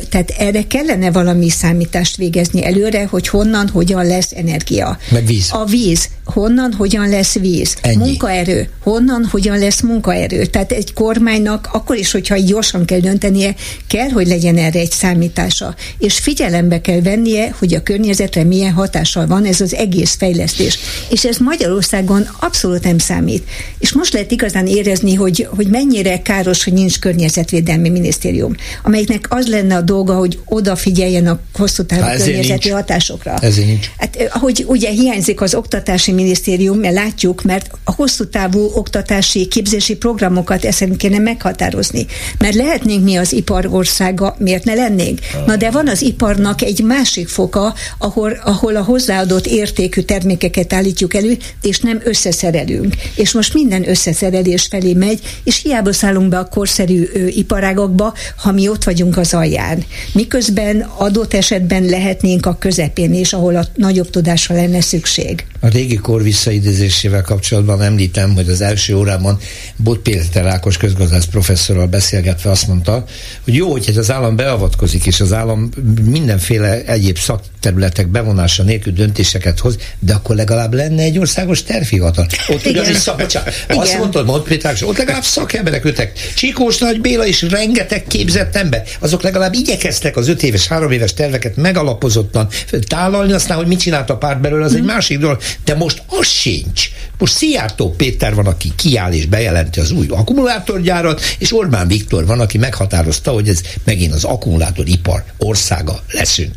tehát 0.10 0.30
erre 0.38 0.64
kellene 0.68 1.12
valami 1.12 1.50
számítást 1.50 2.16
végezni 2.16 2.66
előre, 2.66 3.06
hogy 3.06 3.28
honnan, 3.28 3.68
hogyan 3.68 4.06
lesz 4.06 4.32
energia. 4.32 4.98
Meg 5.12 5.26
víz. 5.26 5.48
A 5.52 5.66
víz, 5.66 6.10
honnan, 6.26 6.74
hogyan 6.74 7.10
lesz 7.10 7.34
víz. 7.34 7.76
Ennyi. 7.82 7.96
Munkaerő, 7.96 8.70
honnan, 8.80 9.28
hogyan 9.32 9.58
lesz 9.58 9.82
munkaerő. 9.82 10.46
Tehát 10.46 10.72
egy 10.72 10.94
kormánynak 10.94 11.70
akkor 11.72 11.96
is, 11.96 12.12
hogyha 12.12 12.38
gyorsan 12.38 12.86
kell 12.86 13.00
döntenie, 13.00 13.56
kell, 13.88 14.10
hogy 14.10 14.28
legyen 14.28 14.58
erre 14.58 14.80
egy 14.80 14.92
számítása. 14.92 15.76
És 15.98 16.20
figyelembe 16.20 16.82
kell 16.82 17.02
vennie, 17.02 17.56
hogy 17.60 17.74
a 17.74 17.84
környezetre 17.84 18.44
milyen 18.44 18.72
hatással 18.72 19.28
van 19.28 19.46
ez 19.46 19.62
az 19.62 19.76
egész 19.76 20.16
fejlesztés. 20.16 20.80
És 21.10 21.26
ez 21.26 21.38
Magyarországon 21.38 22.28
abszolút 22.40 22.84
nem 22.84 22.98
számít. 22.98 23.44
És 23.80 23.94
most 23.94 24.14
lehet 24.14 24.32
igazán 24.32 24.68
érezni, 24.68 25.14
hogy, 25.14 25.48
hogy 25.56 25.68
mennyire 25.68 26.22
káros, 26.22 26.64
hogy 26.64 26.74
nincs 26.74 27.00
környezetvédelmi 27.00 27.90
minisztérium, 27.90 28.56
amelyiknek 28.84 29.26
az 29.30 29.48
lenne 29.48 29.73
lenne 29.74 29.82
a 29.82 29.82
dolga, 29.82 30.16
hogy 30.16 30.40
odafigyeljen 30.46 31.28
a 31.28 31.40
hosszú 31.54 31.84
távú 31.84 32.02
környezeti 32.02 32.48
nincs. 32.48 32.72
hatásokra. 32.72 33.38
Ezért 33.42 33.68
nincs. 33.68 33.90
Hát, 33.98 34.30
ahogy 34.34 34.66
ugye 34.68 34.90
hiányzik 34.90 35.42
az 35.42 35.56
oktatási 35.56 36.12
minisztérium, 36.12 36.78
mert 36.78 36.94
látjuk, 36.94 37.44
mert 37.44 37.72
a 37.84 37.92
hosszú 37.92 38.30
távú 38.30 38.72
oktatási 38.74 39.48
képzési 39.48 39.96
programokat 39.96 40.66
ezt 40.66 40.86
kéne 40.98 41.20
meghatározni. 41.20 42.06
Mert 42.38 42.56
lehetnénk 42.56 43.04
mi 43.04 43.16
az 43.16 43.34
iparországa, 43.34 44.36
miért 44.40 44.64
ne 44.64 44.74
lennénk? 44.74 45.20
Na 45.46 45.56
de 45.56 45.72
van 45.72 45.88
az 45.88 46.02
iparnak 46.02 46.62
egy 46.62 46.84
másik 46.84 47.28
foka, 47.28 47.74
ahol, 47.98 48.32
ahol 48.44 48.76
a 48.76 48.84
hozzáadott 48.84 49.46
értékű 49.46 50.02
termékeket 50.02 50.74
állítjuk 50.74 51.14
elő, 51.14 51.38
és 51.62 51.80
nem 51.80 52.02
összeszerelünk. 52.04 52.96
És 53.16 53.32
most 53.32 53.54
minden 53.54 53.90
összeszerelés 53.90 54.68
felé 54.70 54.94
megy, 54.94 55.20
és 55.44 55.62
hiába 55.62 55.94
szállunk 55.94 56.30
be 56.30 56.38
a 56.38 56.48
korszerű 56.48 57.10
ö, 57.14 57.26
iparágakba, 57.28 58.14
ha 58.38 58.52
mi 58.52 58.68
ott 58.68 58.84
vagyunk 58.84 59.18
az 59.18 59.34
alján 59.34 59.53
alján. 59.58 59.84
Miközben 60.12 60.82
adott 60.98 61.34
esetben 61.34 61.84
lehetnénk 61.84 62.46
a 62.46 62.58
közepén 62.60 63.14
is, 63.14 63.34
ahol 63.34 63.56
a 63.56 63.66
nagyobb 63.76 64.10
tudásra 64.10 64.56
lenne 64.56 64.82
szükség. 64.82 65.46
A 65.60 65.68
régi 65.68 65.96
kor 65.96 66.24
visszaidézésével 66.24 67.22
kapcsolatban 67.22 67.82
említem, 67.82 68.34
hogy 68.34 68.50
az 68.50 68.62
első 68.62 68.96
órában 68.96 69.40
Bot 69.76 70.00
Péter 70.00 70.46
Ákos 70.46 70.78
közgazdász 70.78 71.26
professzorral 71.26 71.88
beszélgetve 71.88 72.50
azt 72.50 72.68
mondta, 72.68 73.04
hogy 73.44 73.54
jó, 73.54 73.72
hogy 73.72 73.94
az 73.98 74.12
állam 74.12 74.36
beavatkozik, 74.36 75.06
és 75.06 75.20
az 75.20 75.34
állam 75.34 75.70
mindenféle 76.04 76.84
egyéb 76.86 77.18
szakterületek 77.18 78.08
bevonása 78.08 78.64
nélkül 78.64 78.94
döntéseket 78.94 79.60
hoz, 79.60 79.78
de 80.00 80.14
akkor 80.14 80.36
legalább 80.36 80.74
lenne 80.74 81.02
egy 81.02 81.18
országos 81.18 81.64
tervhivatal. 81.64 82.28
Ott 82.48 82.66
ugyanis 82.66 82.98
szak, 82.98 83.18
bocsánat, 83.18 83.54
azt 83.68 83.98
mondtad, 83.98 84.26
Bot 84.26 84.48
Péter 84.48 84.76
ott 84.82 84.98
legalább 84.98 85.24
szakemberek 85.24 85.86
ültek. 85.86 86.12
Csikós 86.36 86.78
Nagy 86.78 87.02
Béla 87.02 87.26
is 87.26 87.42
rengeteg 87.42 88.04
képzett 88.08 88.56
ember. 88.56 88.84
Azok 89.00 89.22
legalább 89.22 89.43
igyekeztek 89.52 90.18
az 90.18 90.28
öt 90.28 90.44
éves, 90.44 90.68
három 90.68 90.92
éves 90.92 91.14
terveket 91.14 91.56
megalapozottan 91.56 92.48
tálalni, 92.88 93.32
aztán, 93.32 93.58
hogy 93.58 93.68
mit 93.68 93.80
csinált 93.80 94.10
a 94.10 94.18
párt 94.18 94.42
belőle, 94.42 94.66
az 94.66 94.74
mm. 94.74 94.78
egy 94.78 94.84
másik 94.84 95.20
dolog 95.20 95.42
De 95.66 95.76
most 95.76 96.04
az 96.08 96.28
sincs. 96.28 96.90
Most 97.18 97.34
Szijjártó 97.34 97.94
Péter 97.98 98.36
van, 98.36 98.46
aki 98.46 98.72
kiáll 98.76 99.12
és 99.12 99.26
bejelenti 99.26 99.80
az 99.80 99.92
új 99.92 100.06
akkumulátorgyárat, 100.10 101.22
és 101.38 101.54
Orbán 101.54 101.88
Viktor 101.88 102.26
van, 102.26 102.40
aki 102.40 102.58
meghatározta, 102.58 103.32
hogy 103.32 103.48
ez 103.48 103.62
megint 103.84 104.14
az 104.14 104.24
akkumulátoripar 104.24 105.24
országa 105.38 106.04
leszünk. 106.12 106.52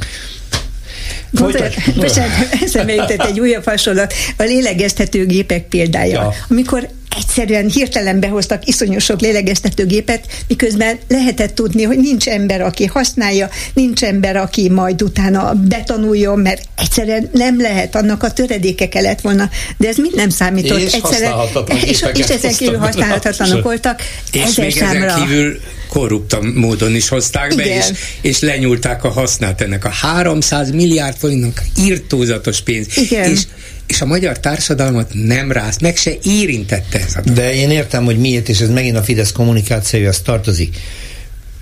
Bocsánat, 1.30 2.32
eszembe 2.62 2.94
jutott 2.94 3.24
egy 3.24 3.40
újabb 3.40 3.64
hasonlat, 3.64 4.14
a 4.36 4.42
lélegeztető 4.42 5.26
gépek 5.26 5.68
példája. 5.68 6.22
Ja. 6.22 6.32
Amikor 6.48 6.88
egyszerűen 7.16 7.68
hirtelen 7.68 8.20
behoztak 8.20 8.66
iszonyú 8.66 8.98
sok 8.98 9.20
lélegeztetőgépet, 9.20 10.26
miközben 10.48 10.98
lehetett 11.08 11.54
tudni, 11.54 11.82
hogy 11.82 11.98
nincs 11.98 12.28
ember, 12.28 12.60
aki 12.60 12.84
használja, 12.84 13.48
nincs 13.74 14.02
ember, 14.02 14.36
aki 14.36 14.68
majd 14.68 15.02
utána 15.02 15.52
betanuljon, 15.54 16.38
mert 16.38 16.62
egyszerűen 16.76 17.28
nem 17.32 17.60
lehet, 17.60 17.94
annak 17.94 18.22
a 18.22 18.30
töredéke 18.30 18.88
kellett 18.88 19.20
volna, 19.20 19.50
de 19.76 19.88
ez 19.88 19.96
mind 19.96 20.14
nem 20.14 20.28
számított. 20.28 20.80
És 20.80 20.92
egyszerűen, 20.92 21.32
és, 21.84 22.04
és 22.14 22.26
ezen 22.26 22.52
kívül 22.52 22.78
használhatatlanok 22.78 23.62
voltak. 23.62 24.00
És 24.32 24.54
még 24.54 24.76
számra. 24.76 25.04
ezen 25.04 25.26
kívül 25.26 25.60
korrupt 25.88 26.54
módon 26.54 26.94
is 26.94 27.08
hozták 27.08 27.54
be, 27.54 27.76
és, 27.76 27.84
és 28.20 28.40
lenyúlták 28.40 29.04
a 29.04 29.10
hasznát 29.10 29.60
ennek 29.60 29.84
a 29.84 29.88
300 29.88 30.70
milliárd 30.70 31.16
forintnak 31.16 31.62
írtózatos 31.78 32.60
pénz. 32.60 32.96
Igen. 32.96 33.30
És 33.30 33.40
és 33.86 34.00
a 34.00 34.06
magyar 34.06 34.40
társadalmat 34.40 35.10
nem 35.12 35.52
rász, 35.52 35.78
meg 35.78 35.96
se 35.96 36.12
érintette 36.22 36.98
ez 36.98 37.14
a 37.16 37.20
dolog. 37.20 37.38
De 37.38 37.54
én 37.54 37.70
értem, 37.70 38.04
hogy 38.04 38.18
miért, 38.18 38.48
és 38.48 38.60
ez 38.60 38.70
megint 38.70 38.96
a 38.96 39.02
Fidesz 39.02 39.32
kommunikációja 39.32 40.12
tartozik. 40.24 40.76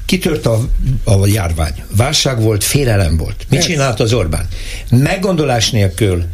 Kitört 0.06 0.46
a, 0.46 0.68
a 1.05 1.26
járvány. 1.26 1.82
Válság 1.96 2.40
volt, 2.40 2.64
félelem 2.64 3.16
volt. 3.16 3.46
Mit 3.48 3.62
csinált 3.62 4.01
az 4.01 4.12
Orbán? 4.12 4.48
Meggondolás 4.90 5.70
nélkül 5.70 6.24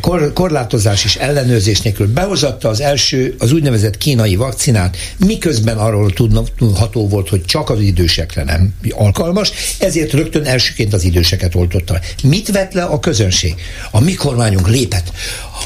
kor, 0.00 0.32
korlátozás 0.32 1.04
és 1.04 1.16
ellenőrzés 1.16 1.80
nélkül 1.80 2.12
behozatta 2.12 2.68
az 2.68 2.80
első, 2.80 3.34
az 3.38 3.52
úgynevezett 3.52 3.98
kínai 3.98 4.36
vakcinát, 4.36 4.96
miközben 5.16 5.78
arról 5.78 6.12
tudható 6.12 7.08
volt, 7.08 7.28
hogy 7.28 7.44
csak 7.44 7.70
az 7.70 7.80
idősekre 7.80 8.44
nem 8.44 8.74
alkalmas, 8.90 9.52
ezért 9.78 10.12
rögtön 10.12 10.44
elsőként 10.44 10.92
az 10.92 11.04
időseket 11.04 11.54
oltotta. 11.54 12.00
Mit 12.22 12.50
vett 12.50 12.72
le 12.72 12.82
a 12.82 13.00
közönség? 13.00 13.54
A 13.90 14.00
mi 14.00 14.14
kormányunk 14.14 14.68
lépett. 14.68 15.12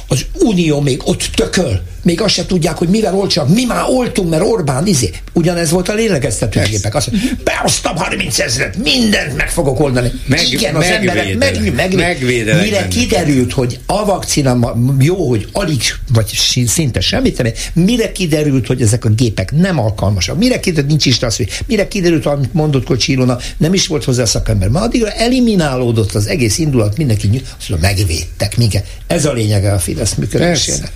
Az 0.09 0.27
Unió 0.33 0.81
még 0.81 1.01
ott 1.05 1.31
tököl, 1.35 1.83
még 2.03 2.21
azt 2.21 2.35
se 2.35 2.47
tudják, 2.47 2.77
hogy 2.77 2.89
mivel 2.89 3.15
oltsak. 3.15 3.49
Mi 3.49 3.65
már 3.65 3.83
oltunk, 3.89 4.31
mert 4.31 4.43
Orbán 4.43 4.87
izé. 4.87 5.11
Ugyanez 5.33 5.71
volt 5.71 5.89
a 5.89 5.95
lélegeztetőgépek. 5.95 6.95
Azt 6.95 7.11
mondja, 7.11 7.31
behoztam 7.45 7.97
30 7.97 8.39
ezeret, 8.39 8.77
mindent 8.77 9.37
meg 9.37 9.51
fogok 9.51 9.81
oldani. 9.81 10.13
Meg, 10.27 10.47
Igen, 10.51 10.75
az 10.75 10.85
emberek 10.85 11.37
meg, 11.39 11.75
meg, 11.75 11.95
meg, 11.95 12.23
Mire 12.63 12.89
kiderült, 12.89 13.53
hogy 13.53 13.79
a 14.01 14.05
vakcina 14.05 14.75
jó, 14.99 15.29
hogy 15.29 15.49
alig, 15.53 15.83
vagy 16.13 16.27
szinte 16.67 17.01
semmit, 17.01 17.55
mire 17.73 18.13
kiderült, 18.13 18.67
hogy 18.67 18.83
ezek 18.83 19.05
a 19.05 19.09
gépek 19.09 19.53
nem 19.53 19.79
alkalmasak, 19.79 20.39
mire 20.39 20.61
kiderült, 20.61 20.89
nincs 20.89 21.07
is 21.07 21.23
az, 21.23 21.37
hogy 21.37 21.49
mire 21.67 21.89
kiderült, 21.89 22.27
amit 22.27 22.55
mondott 22.55 22.85
Kocsilona, 22.85 23.39
nem 23.57 23.75
is 23.75 23.87
volt 23.87 24.05
hozzá 24.05 24.25
szakember. 24.25 24.69
Ma 24.69 24.81
addigra 24.81 25.11
eliminálódott 25.11 26.15
az 26.15 26.27
egész 26.27 26.59
indulat, 26.59 26.97
mindenki 26.97 27.43
azt 27.59 27.69
mondja, 27.69 27.89
megvédtek 27.89 28.57
minket. 28.57 28.87
Ez 29.07 29.25
a 29.25 29.33
lényege 29.33 29.73
a 29.73 29.79
Fidesz 29.79 30.15
működésének. 30.15 30.93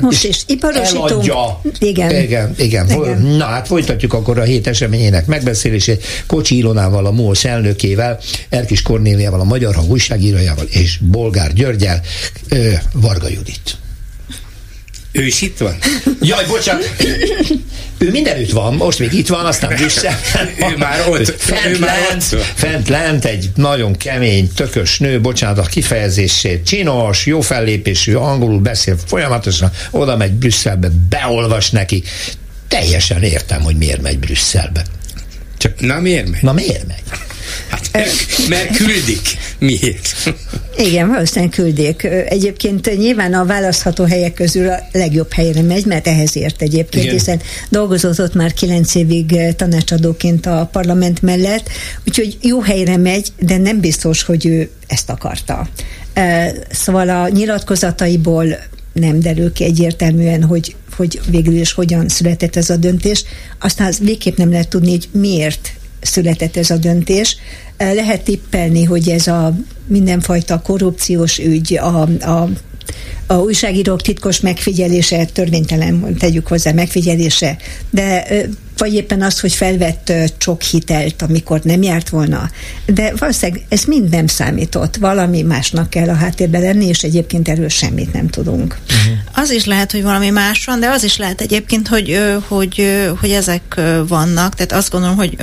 Most 0.00 0.24
is 0.24 0.42
iparosítunk. 0.46 1.10
Eladja. 1.10 1.60
Igen. 1.78 2.22
Igen, 2.22 2.54
igen. 2.58 2.90
igen. 2.90 3.22
Na 3.22 3.44
hát 3.44 3.66
folytatjuk 3.66 4.12
akkor 4.12 4.38
a 4.38 4.42
hét 4.42 4.66
eseményének 4.66 5.26
megbeszélését 5.26 6.04
Kocsi 6.26 6.56
Ilonával, 6.56 7.06
a 7.06 7.10
MOLSZ 7.10 7.44
elnökével, 7.44 8.18
Erkis 8.48 8.82
Kornéliával, 8.82 9.40
a 9.40 9.44
Magyar 9.44 9.74
Hang 9.74 9.90
újságírójával 9.90 10.64
és 10.64 10.98
Bolgár 10.98 11.52
Györgyel, 11.52 12.00
Varga 12.92 13.28
Judit. 13.28 13.76
Ő 15.16 15.26
is 15.26 15.40
itt 15.40 15.58
van? 15.58 15.78
Jaj, 16.22 16.44
bocsánat. 16.46 16.96
Ő 17.98 18.10
mindenütt 18.10 18.50
van, 18.50 18.74
most 18.74 18.98
még 18.98 19.12
itt 19.12 19.28
van, 19.28 19.46
aztán 19.46 19.74
Brüsszel. 19.74 20.18
ő 20.72 20.76
már 20.76 21.08
ott. 21.08 21.34
Fent, 21.40 21.66
ő 21.66 21.78
már 21.78 21.98
lent, 22.08 22.24
ott. 22.32 22.42
fent 22.54 22.88
lent 22.88 23.24
egy 23.24 23.50
nagyon 23.54 23.96
kemény, 23.96 24.50
tökös 24.54 24.98
nő, 24.98 25.20
bocsánat 25.20 25.58
a 25.58 25.62
kifejezését, 25.62 26.66
csinos, 26.66 27.26
jó 27.26 27.40
fellépésű, 27.40 28.14
angolul 28.14 28.60
beszél 28.60 28.96
folyamatosan, 29.06 29.70
oda 29.90 30.16
megy 30.16 30.32
Brüsszelbe, 30.32 30.90
beolvas 31.08 31.70
neki. 31.70 32.02
Teljesen 32.68 33.22
értem, 33.22 33.62
hogy 33.62 33.76
miért 33.76 34.02
megy 34.02 34.18
Brüsszelbe. 34.18 34.84
Csak 35.58 35.80
na 35.80 36.00
miért 36.00 36.28
megy? 36.30 36.42
Na 36.42 36.52
miért 36.52 36.86
megy? 36.86 37.02
Hát, 37.68 37.90
mert 38.48 38.76
küldik. 38.76 39.20
Miért? 39.58 40.34
Igen, 40.76 41.08
valószínűleg 41.08 41.50
küldik. 41.50 42.02
Egyébként 42.28 42.96
nyilván 42.96 43.34
a 43.34 43.44
választható 43.44 44.04
helyek 44.04 44.34
közül 44.34 44.68
a 44.68 44.78
legjobb 44.92 45.32
helyre 45.32 45.62
megy, 45.62 45.84
mert 45.84 46.06
ehhez 46.06 46.36
ért 46.36 46.62
egyébként, 46.62 47.04
Igen. 47.04 47.16
hiszen 47.16 47.40
dolgozott 47.68 48.20
ott 48.20 48.34
már 48.34 48.52
kilenc 48.52 48.94
évig 48.94 49.38
tanácsadóként 49.56 50.46
a 50.46 50.68
parlament 50.72 51.22
mellett, 51.22 51.68
úgyhogy 52.06 52.38
jó 52.40 52.60
helyre 52.60 52.96
megy, 52.96 53.32
de 53.38 53.56
nem 53.56 53.80
biztos, 53.80 54.22
hogy 54.22 54.46
ő 54.46 54.70
ezt 54.86 55.10
akarta. 55.10 55.68
Szóval 56.70 57.08
a 57.08 57.28
nyilatkozataiból 57.28 58.46
nem 58.92 59.20
derül 59.20 59.52
ki 59.52 59.64
egyértelműen, 59.64 60.42
hogy, 60.42 60.76
hogy 60.96 61.20
végül 61.30 61.54
is 61.54 61.72
hogyan 61.72 62.08
született 62.08 62.56
ez 62.56 62.70
a 62.70 62.76
döntés. 62.76 63.24
Aztán 63.58 63.86
az 63.86 63.98
végképp 63.98 64.36
nem 64.36 64.50
lehet 64.50 64.68
tudni, 64.68 64.90
hogy 64.90 65.08
miért 65.12 65.72
született 66.06 66.56
ez 66.56 66.70
a 66.70 66.76
döntés. 66.76 67.36
Lehet 67.78 68.22
tippelni, 68.22 68.84
hogy 68.84 69.08
ez 69.08 69.26
a 69.26 69.56
mindenfajta 69.86 70.60
korrupciós 70.60 71.38
ügy, 71.38 71.78
a, 71.78 72.00
a 72.02 72.48
a 73.26 73.34
újságírók 73.34 74.02
titkos 74.02 74.40
megfigyelése, 74.40 75.24
törvénytelen 75.24 76.16
tegyük 76.18 76.46
hozzá 76.46 76.72
megfigyelése, 76.72 77.56
de 77.90 78.26
vagy 78.76 78.94
éppen 78.94 79.22
az, 79.22 79.40
hogy 79.40 79.52
felvett 79.52 80.12
sok 80.38 80.62
hitelt, 80.62 81.22
amikor 81.22 81.60
nem 81.62 81.82
járt 81.82 82.08
volna. 82.08 82.50
De 82.86 83.12
valószínűleg 83.18 83.64
ez 83.68 83.84
mind 83.84 84.10
nem 84.10 84.26
számított. 84.26 84.96
Valami 84.96 85.42
másnak 85.42 85.90
kell 85.90 86.08
a 86.08 86.14
háttérben 86.14 86.60
lenni, 86.60 86.86
és 86.86 87.02
egyébként 87.02 87.48
erről 87.48 87.68
semmit 87.68 88.12
nem 88.12 88.28
tudunk. 88.28 88.78
Uh-huh. 88.84 89.42
Az 89.42 89.50
is 89.50 89.64
lehet, 89.64 89.92
hogy 89.92 90.02
valami 90.02 90.30
más 90.30 90.64
van, 90.64 90.80
de 90.80 90.88
az 90.88 91.04
is 91.04 91.16
lehet 91.16 91.40
egyébként, 91.40 91.88
hogy, 91.88 92.18
hogy, 92.48 93.06
hogy 93.20 93.30
ezek 93.30 93.80
vannak. 94.08 94.54
Tehát 94.54 94.72
azt 94.72 94.90
gondolom, 94.90 95.16
hogy 95.16 95.36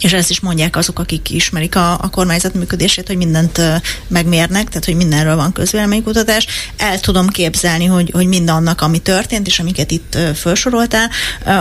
és 0.00 0.12
ezt 0.12 0.30
is 0.30 0.40
mondják 0.40 0.76
azok, 0.76 0.98
akik 0.98 1.30
ismerik 1.30 1.76
a, 1.76 1.92
a 1.92 2.10
kormányzat 2.10 2.54
működését, 2.54 3.06
hogy 3.06 3.16
mindent 3.16 3.60
megmérnek, 4.08 4.68
tehát 4.68 4.84
hogy 4.84 4.96
mindenről 4.96 5.36
van 5.36 5.52
közvéleménykutatás. 5.52 6.46
El 6.76 7.00
tudom 7.00 7.28
képzelni, 7.28 7.84
hogy, 7.84 8.10
hogy 8.12 8.26
mindannak, 8.26 8.80
ami 8.80 8.98
történt, 8.98 9.46
és 9.46 9.58
amiket 9.58 9.90
itt 9.90 10.18
felsoroltál, 10.34 11.10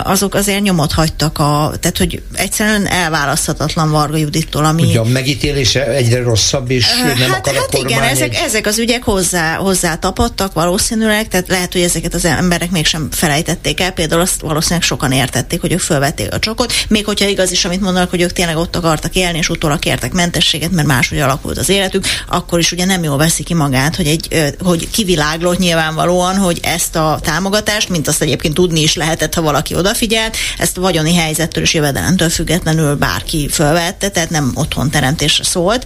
azok 0.03 0.33
azért 0.33 0.61
nyomot 0.61 0.91
hagytak, 0.91 1.39
a, 1.39 1.73
tehát 1.79 1.97
hogy 1.97 2.21
egyszerűen 2.33 2.87
elválaszthatatlan 2.87 3.91
Varga 3.91 4.17
Judittól, 4.17 4.65
ami... 4.65 4.83
Ugye 4.83 4.99
a 4.99 5.03
megítélése 5.03 5.87
egyre 5.87 6.21
rosszabb, 6.21 6.71
és 6.71 6.85
uh, 6.85 7.19
nem 7.19 7.29
hát, 7.29 7.37
akar 7.37 7.53
hát 7.53 7.73
igen, 7.73 8.03
ezek, 8.03 8.35
ezek 8.35 8.65
az 8.65 8.79
ügyek 8.79 9.03
hozzá, 9.03 9.55
hozzá 9.55 9.95
tapadtak 9.95 10.53
valószínűleg, 10.53 11.27
tehát 11.27 11.47
lehet, 11.47 11.73
hogy 11.73 11.81
ezeket 11.81 12.13
az 12.13 12.25
emberek 12.25 12.71
mégsem 12.71 13.07
felejtették 13.11 13.79
el, 13.79 13.91
például 13.91 14.21
azt 14.21 14.41
valószínűleg 14.41 14.83
sokan 14.83 15.11
értették, 15.11 15.61
hogy 15.61 15.71
ők 15.71 15.79
fölvették 15.79 16.33
a 16.33 16.39
csokot, 16.39 16.73
még 16.87 17.05
hogyha 17.05 17.27
igaz 17.27 17.51
is, 17.51 17.65
amit 17.65 17.81
mondanak, 17.81 18.09
hogy 18.09 18.22
ők 18.23 18.31
tényleg 18.31 18.57
ott 18.57 18.75
akartak 18.75 19.15
élni, 19.15 19.37
és 19.37 19.49
utólag 19.49 19.79
kértek 19.79 20.13
mentességet, 20.13 20.71
mert 20.71 20.87
máshogy 20.87 21.19
alakult 21.19 21.57
az 21.57 21.69
életük, 21.69 22.05
akkor 22.27 22.59
is 22.59 22.71
ugye 22.71 22.85
nem 22.85 23.03
jól 23.03 23.17
veszi 23.17 23.43
ki 23.43 23.53
magát, 23.53 23.95
hogy, 23.95 24.07
egy, 24.07 24.55
hogy 24.59 24.89
kiviláglott 24.89 25.57
nyilvánvalóan, 25.57 26.37
hogy 26.37 26.59
ezt 26.63 26.95
a 26.95 27.19
támogatást, 27.23 27.89
mint 27.89 28.07
azt 28.07 28.21
egyébként 28.21 28.53
tudni 28.53 28.81
is 28.81 28.95
lehetett, 28.95 29.33
ha 29.33 29.41
valaki 29.41 29.75
odafigyelt, 29.75 30.37
ezt 30.57 30.77
a 30.77 30.81
vagyoni 30.81 31.15
helyzettől 31.15 31.63
és 31.63 31.73
jövedelemtől 31.73 32.29
függetlenül 32.29 32.95
bárki 32.95 33.49
fölvette, 33.49 34.09
tehát 34.09 34.29
nem 34.29 34.51
otthon 34.53 34.89
teremtésre 34.89 35.43
szólt, 35.43 35.85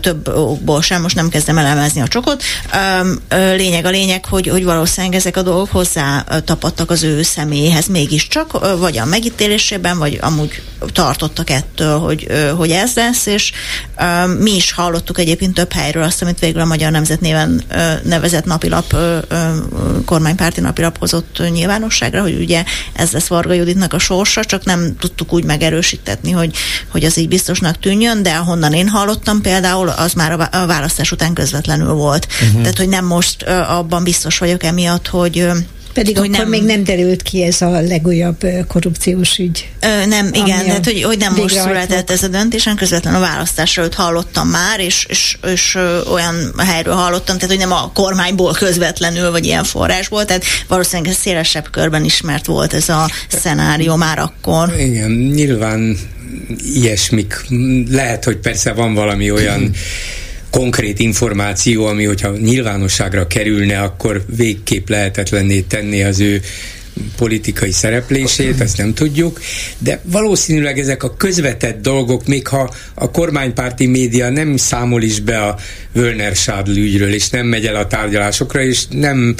több 0.00 0.28
okból 0.28 0.82
sem, 0.82 1.02
most 1.02 1.14
nem 1.14 1.28
kezdem 1.28 1.58
elemezni 1.58 2.00
a 2.00 2.08
csokot. 2.08 2.42
Lényeg 3.28 3.84
a 3.84 3.90
lényeg, 3.90 4.24
hogy, 4.24 4.48
hogy 4.48 4.64
valószínűleg 4.64 5.16
ezek 5.16 5.36
a 5.36 5.42
dolgok 5.42 5.70
hozzá 5.70 6.24
tapadtak 6.44 6.90
az 6.90 7.02
ő 7.02 7.22
személyéhez 7.22 7.86
mégiscsak, 7.86 8.78
vagy 8.78 8.98
a 8.98 9.04
megítélésében, 9.04 9.98
vagy 9.98 10.18
amúgy 10.20 10.62
tartottak 10.92 11.50
ettől, 11.52 11.98
hogy, 11.98 12.26
hogy 12.56 12.70
ez 12.70 12.94
lesz, 12.94 13.26
és 13.26 13.52
mi 14.38 14.54
is 14.54 14.72
hallottuk 14.72 15.18
egyébként 15.18 15.54
több 15.54 15.72
helyről 15.72 16.02
azt, 16.02 16.22
amit 16.22 16.38
végül 16.38 16.60
a 16.60 16.64
Magyar 16.64 16.90
Nemzet 16.90 17.20
néven 17.20 17.62
nevezett 18.04 18.44
napilap, 18.44 18.96
kormánypárti 20.04 20.60
napilap 20.60 20.98
hozott 20.98 21.42
nyilvánosságra, 21.52 22.22
hogy 22.22 22.40
ugye 22.40 22.64
ez 22.92 23.10
lesz 23.10 23.26
Varga 23.26 23.52
Juditnak 23.52 23.92
a 23.92 23.98
sorsa, 23.98 24.44
csak 24.44 24.64
nem 24.64 24.96
tudtuk 24.98 25.32
úgy 25.32 25.44
megerősítetni, 25.44 26.30
hogy, 26.30 26.56
hogy 26.88 27.04
az 27.04 27.18
így 27.18 27.28
biztosnak 27.28 27.78
tűnjön, 27.78 28.22
de 28.22 28.30
ahonnan 28.30 28.72
én 28.72 28.88
hallottam 28.88 29.40
például, 29.40 29.88
az 29.88 30.12
már 30.12 30.32
a 30.32 30.66
választás 30.66 31.12
után 31.12 31.32
közvetlenül 31.32 31.92
volt. 31.92 32.26
Uh-huh. 32.42 32.60
Tehát, 32.60 32.78
hogy 32.78 32.88
nem 32.88 33.04
most 33.04 33.42
abban 33.42 34.04
biztos 34.04 34.38
vagyok 34.38 34.62
emiatt, 34.62 35.06
hogy 35.06 35.48
Pedig 35.92 36.18
hogy 36.18 36.26
akkor 36.26 36.38
nem, 36.38 36.48
még 36.48 36.62
nem 36.62 36.84
derült 36.84 37.22
ki 37.22 37.42
ez 37.42 37.62
a 37.62 37.80
legújabb 37.80 38.46
korrupciós 38.68 39.38
ügy. 39.38 39.68
Ö, 39.80 40.06
nem, 40.06 40.30
igen, 40.32 40.64
tehát 40.64 40.84
hogy, 40.84 41.02
hogy 41.02 41.18
nem 41.18 41.34
most 41.34 41.60
született 41.60 42.10
ez 42.10 42.22
a 42.22 42.28
döntés, 42.28 42.62
hanem 42.62 42.78
közvetlenül 42.78 43.22
a 43.22 43.26
választásra 43.26 43.82
őt 43.82 43.94
hallottam 43.94 44.48
már, 44.48 44.80
és, 44.80 45.06
és, 45.08 45.38
és 45.52 45.78
olyan 46.12 46.54
helyről 46.58 46.94
hallottam, 46.94 47.38
tehát 47.38 47.56
hogy 47.56 47.66
nem 47.68 47.72
a 47.72 47.90
kormányból 47.94 48.52
közvetlenül, 48.52 49.30
vagy 49.30 49.44
ilyen 49.44 49.64
forrásból, 49.64 50.24
tehát 50.24 50.44
valószínűleg 50.68 51.14
szélesebb 51.14 51.70
körben 51.70 52.04
ismert 52.04 52.46
volt 52.46 52.72
ez 52.72 52.88
a 52.88 53.10
szenárió 53.28 53.96
már 53.96 54.18
akkor. 54.18 54.74
Igen, 54.78 55.10
nyilván 55.10 55.98
ilyesmik. 56.74 57.46
Lehet, 57.90 58.24
hogy 58.24 58.36
persze 58.36 58.72
van 58.72 58.94
valami 58.94 59.30
olyan 59.30 59.70
konkrét 60.52 60.98
információ, 60.98 61.86
ami 61.86 62.04
hogyha 62.04 62.36
nyilvánosságra 62.36 63.26
kerülne, 63.26 63.80
akkor 63.80 64.24
végképp 64.36 64.88
lehetetlenné 64.88 65.60
tenni 65.60 66.02
az 66.02 66.20
ő 66.20 66.40
politikai 67.16 67.72
szereplését, 67.72 68.60
ezt 68.60 68.76
nem 68.76 68.94
tudjuk, 68.94 69.40
de 69.78 70.00
valószínűleg 70.04 70.78
ezek 70.78 71.02
a 71.02 71.16
közvetett 71.16 71.82
dolgok, 71.82 72.26
még 72.26 72.46
ha 72.46 72.74
a 72.94 73.10
kormánypárti 73.10 73.86
média 73.86 74.30
nem 74.30 74.56
számol 74.56 75.02
is 75.02 75.20
be 75.20 75.38
a 75.38 75.56
Wölner 75.94 76.36
Schadl 76.36 76.70
ügyről, 76.70 77.14
és 77.14 77.30
nem 77.30 77.46
megy 77.46 77.66
el 77.66 77.76
a 77.76 77.86
tárgyalásokra, 77.86 78.62
és 78.62 78.82
nem 78.90 79.34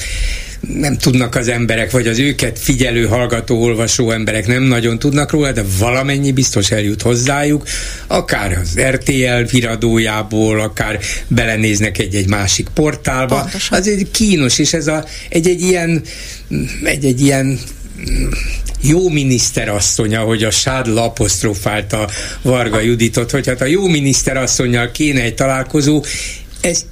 nem 0.69 0.99
tudnak 0.99 1.35
az 1.35 1.49
emberek, 1.49 1.91
vagy 1.91 2.07
az 2.07 2.19
őket 2.19 2.59
figyelő, 2.59 3.07
hallgató, 3.07 3.63
olvasó 3.63 4.11
emberek 4.11 4.47
nem 4.47 4.63
nagyon 4.63 4.99
tudnak 4.99 5.31
róla, 5.31 5.53
de 5.53 5.65
valamennyi 5.79 6.33
biztos 6.33 6.71
eljut 6.71 7.03
hozzájuk, 7.03 7.67
akár 8.07 8.59
az 8.63 8.81
RTL 8.81 9.43
viradójából, 9.51 10.61
akár 10.61 10.99
belenéznek 11.29 11.99
egy-egy 11.99 12.29
másik 12.29 12.69
portálba. 12.75 13.41
Pontosan. 13.41 13.79
Az 13.79 13.89
egy 13.89 14.11
kínos, 14.11 14.59
és 14.59 14.73
ez 14.73 14.87
a, 14.87 15.05
egy-egy 15.29 15.61
ilyen, 15.61 16.03
egy-egy 16.85 17.21
ilyen 17.21 17.59
jó 18.81 19.09
miniszterasszony, 19.09 20.17
ahogy 20.17 20.45
a 20.45 20.51
Sádl 20.51 20.99
apostrofálta 20.99 22.09
Varga 22.43 22.81
Juditot, 22.81 23.31
hogy 23.31 23.47
hát 23.47 23.61
a 23.61 23.65
jó 23.65 23.87
miniszterasszonyjal 23.87 24.91
kéne 24.91 25.21
egy 25.23 25.35
találkozó, 25.35 26.05
ez 26.61 26.85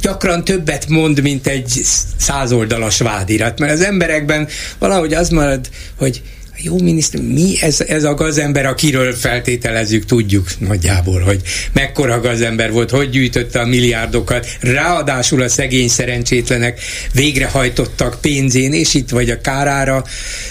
gyakran 0.00 0.44
többet 0.44 0.88
mond, 0.88 1.22
mint 1.22 1.46
egy 1.46 1.80
százoldalas 2.16 2.98
vádirat, 2.98 3.58
mert 3.58 3.72
az 3.72 3.82
emberekben 3.82 4.48
valahogy 4.78 5.14
az 5.14 5.28
marad, 5.28 5.68
hogy 5.96 6.22
jó 6.62 6.78
miniszter, 6.78 7.20
mi 7.20 7.54
ez, 7.60 7.80
ez 7.80 8.04
a 8.04 8.14
gazember, 8.14 8.66
akiről 8.66 9.12
feltételezzük, 9.12 10.04
tudjuk 10.04 10.48
nagyjából, 10.58 11.20
hogy 11.20 11.40
mekkora 11.72 12.20
gazember 12.20 12.72
volt, 12.72 12.90
hogy 12.90 13.10
gyűjtötte 13.10 13.60
a 13.60 13.66
milliárdokat, 13.66 14.46
ráadásul 14.60 15.42
a 15.42 15.48
szegény 15.48 15.88
szerencsétlenek 15.88 16.80
végrehajtottak 17.12 18.20
pénzén, 18.20 18.72
és 18.72 18.94
itt 18.94 19.10
vagy 19.10 19.30
a 19.30 19.40
kárára, 19.40 20.04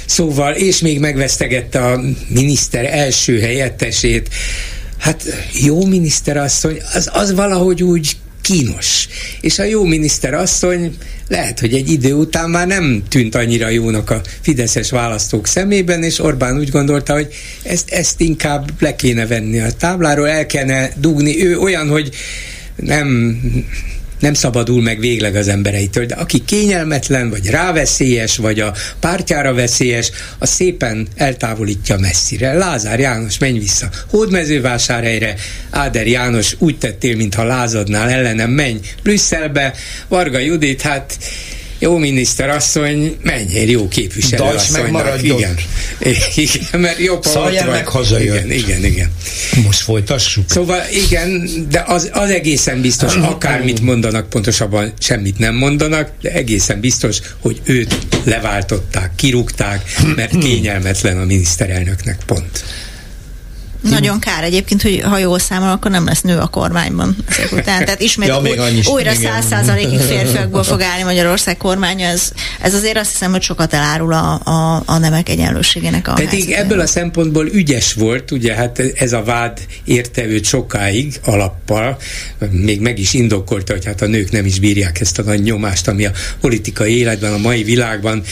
szóval, 0.06 0.54
és 0.54 0.80
még 0.80 1.00
megvesztegette 1.00 1.86
a 1.86 2.02
miniszter 2.28 2.86
első 2.86 3.40
helyettesét. 3.40 4.30
Hát 4.98 5.24
jó 5.64 5.86
miniszterasszony, 5.86 6.82
az, 6.94 7.10
az 7.14 7.34
valahogy 7.34 7.84
úgy 7.84 8.18
kínos. 8.48 9.08
És 9.42 9.60
a 9.60 9.64
jó 9.64 9.84
miniszter 9.84 10.34
asszony 10.34 10.98
lehet, 11.28 11.60
hogy 11.60 11.74
egy 11.74 11.92
idő 11.92 12.14
után 12.14 12.50
már 12.50 12.68
nem 12.68 13.04
tűnt 13.10 13.36
annyira 13.36 13.70
jónak 13.70 14.10
a 14.10 14.22
fideszes 14.42 14.90
választók 14.90 15.48
szemében, 15.48 16.04
és 16.04 16.20
Orbán 16.20 16.58
úgy 16.58 16.70
gondolta, 16.70 17.14
hogy 17.14 17.28
ezt, 17.64 17.90
ezt 17.90 18.20
inkább 18.22 18.72
le 18.80 18.96
kéne 18.96 19.28
venni 19.28 19.60
a 19.60 19.72
tábláról, 19.72 20.30
el 20.30 20.46
kellene 20.46 20.92
dugni. 20.98 21.46
Ő 21.46 21.60
olyan, 21.60 21.90
hogy 21.90 22.10
nem 22.76 23.40
nem 24.20 24.34
szabadul 24.34 24.82
meg 24.82 25.00
végleg 25.00 25.36
az 25.36 25.48
embereitől, 25.48 26.06
de 26.06 26.16
aki 26.16 26.46
kényelmetlen, 26.46 27.30
vagy 27.30 27.50
ráveszélyes, 27.50 28.38
vagy 28.38 28.60
a 28.60 28.74
pártjára 29.00 29.54
veszélyes, 29.54 30.12
az 30.40 30.50
szépen 30.50 31.08
eltávolítja 31.16 31.98
messzire. 31.98 32.54
Lázár 32.54 33.00
János, 33.00 33.38
menj 33.38 33.60
vissza. 33.60 33.90
Hódmezővásárhelyre, 34.10 35.36
Áder 35.70 36.08
János, 36.08 36.56
úgy 36.60 36.78
tettél, 36.78 37.16
mintha 37.16 37.44
lázadnál 37.44 38.10
ellenem, 38.10 38.50
menj 38.50 38.80
Brüsszelbe, 39.04 39.74
Varga 40.08 40.40
Judit, 40.40 40.82
hát 40.82 41.18
jó 41.80 41.98
miniszter 41.98 42.50
asszony, 42.50 43.18
menjél 43.24 43.70
jó 43.70 43.88
képviselő 43.88 44.44
Dajcs 44.44 44.56
asszonynak. 44.56 45.24
Igen. 45.24 45.56
igen, 46.36 46.80
mert 46.80 47.00
jobb, 47.00 47.24
Szaljen 47.24 47.68
meg 47.68 47.88
hazajött. 47.88 48.36
Igen, 48.36 48.52
igen, 48.52 48.86
igen. 48.86 49.12
Most 49.64 49.80
folytassuk. 49.80 50.50
Szóval 50.50 50.82
igen, 51.08 51.50
de 51.70 51.84
az, 51.88 52.10
az 52.14 52.30
egészen 52.30 52.82
biztos, 52.82 53.16
akármit 53.16 53.82
mondanak, 53.82 54.30
pontosabban 54.30 54.94
semmit 55.00 55.38
nem 55.38 55.56
mondanak, 55.56 56.12
de 56.22 56.32
egészen 56.32 56.80
biztos, 56.80 57.18
hogy 57.40 57.62
őt 57.64 57.98
leváltották, 58.24 59.12
kirúgták, 59.16 59.94
mert 60.16 60.38
kényelmetlen 60.46 61.18
a 61.18 61.26
miniszterelnöknek, 61.26 62.18
pont. 62.26 62.64
Nagyon 63.90 64.20
kár 64.20 64.44
egyébként, 64.44 64.82
hogy 64.82 65.02
ha 65.04 65.18
jól 65.18 65.40
számol, 65.40 65.70
akkor 65.70 65.92
nem 65.92 66.06
lesz 66.06 66.22
nő 66.22 66.38
a 66.38 66.48
kormányban 66.48 67.16
ezek 67.30 67.52
után. 67.52 67.86
Tehát 67.86 68.02
ismét 68.02 68.28
ja, 68.28 68.40
új, 68.42 68.82
újra 68.86 69.14
száz 69.14 69.46
százalékig 69.46 70.00
férfiakból 70.00 70.64
fog 70.64 70.82
állni 70.82 71.04
Magyarország 71.04 71.58
kormánya. 71.58 72.08
Ez, 72.08 72.32
ez 72.62 72.74
azért 72.74 72.98
azt 72.98 73.12
hiszem, 73.12 73.32
hogy 73.32 73.42
sokat 73.42 73.74
elárul 73.74 74.14
a, 74.14 74.42
a, 74.44 74.84
a 74.86 74.98
nemek 74.98 75.30
egyenlőségének 75.30 76.08
a 76.08 76.14
Pedig 76.14 76.52
ebből 76.52 76.80
a 76.80 76.88
szempontból 76.88 77.48
ügyes 77.48 77.94
volt, 77.94 78.32
ugye 78.32 78.54
hát 78.54 78.84
ez 78.96 79.14
a 79.14 79.24
vád 79.24 79.60
érte 79.84 80.26
őt 80.26 80.46
sokáig 80.46 81.20
alappal, 81.26 81.98
még 82.52 82.82
meg 82.82 83.00
is 83.00 83.14
indokolta, 83.14 83.74
hogy 83.74 83.86
hát 83.86 84.02
a 84.02 84.08
nők 84.08 84.32
nem 84.32 84.46
is 84.46 84.60
bírják 84.60 85.00
ezt 85.00 85.20
a 85.20 85.24
nagy 85.24 85.42
nyomást, 85.42 85.88
ami 85.88 86.06
a 86.06 86.12
politikai 86.42 86.98
életben, 86.98 87.34
a 87.34 87.38
mai 87.38 87.64
világban 87.64 88.24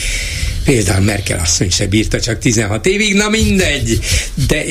például 0.64 1.04
Merkel 1.04 1.38
asszony 1.38 1.70
se 1.70 1.86
bírta 1.86 2.20
csak 2.20 2.38
16 2.38 2.86
évig, 2.86 3.14
na 3.14 3.28
mindegy. 3.28 3.98
De, 4.48 4.62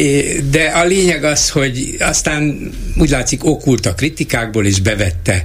de 0.50 0.64
a 0.76 0.84
lényeg 0.84 1.24
az, 1.24 1.50
hogy 1.50 1.96
aztán 2.00 2.72
úgy 2.98 3.10
látszik 3.10 3.46
okult 3.46 3.86
a 3.86 3.94
kritikákból, 3.94 4.66
és 4.66 4.80
bevette 4.80 5.44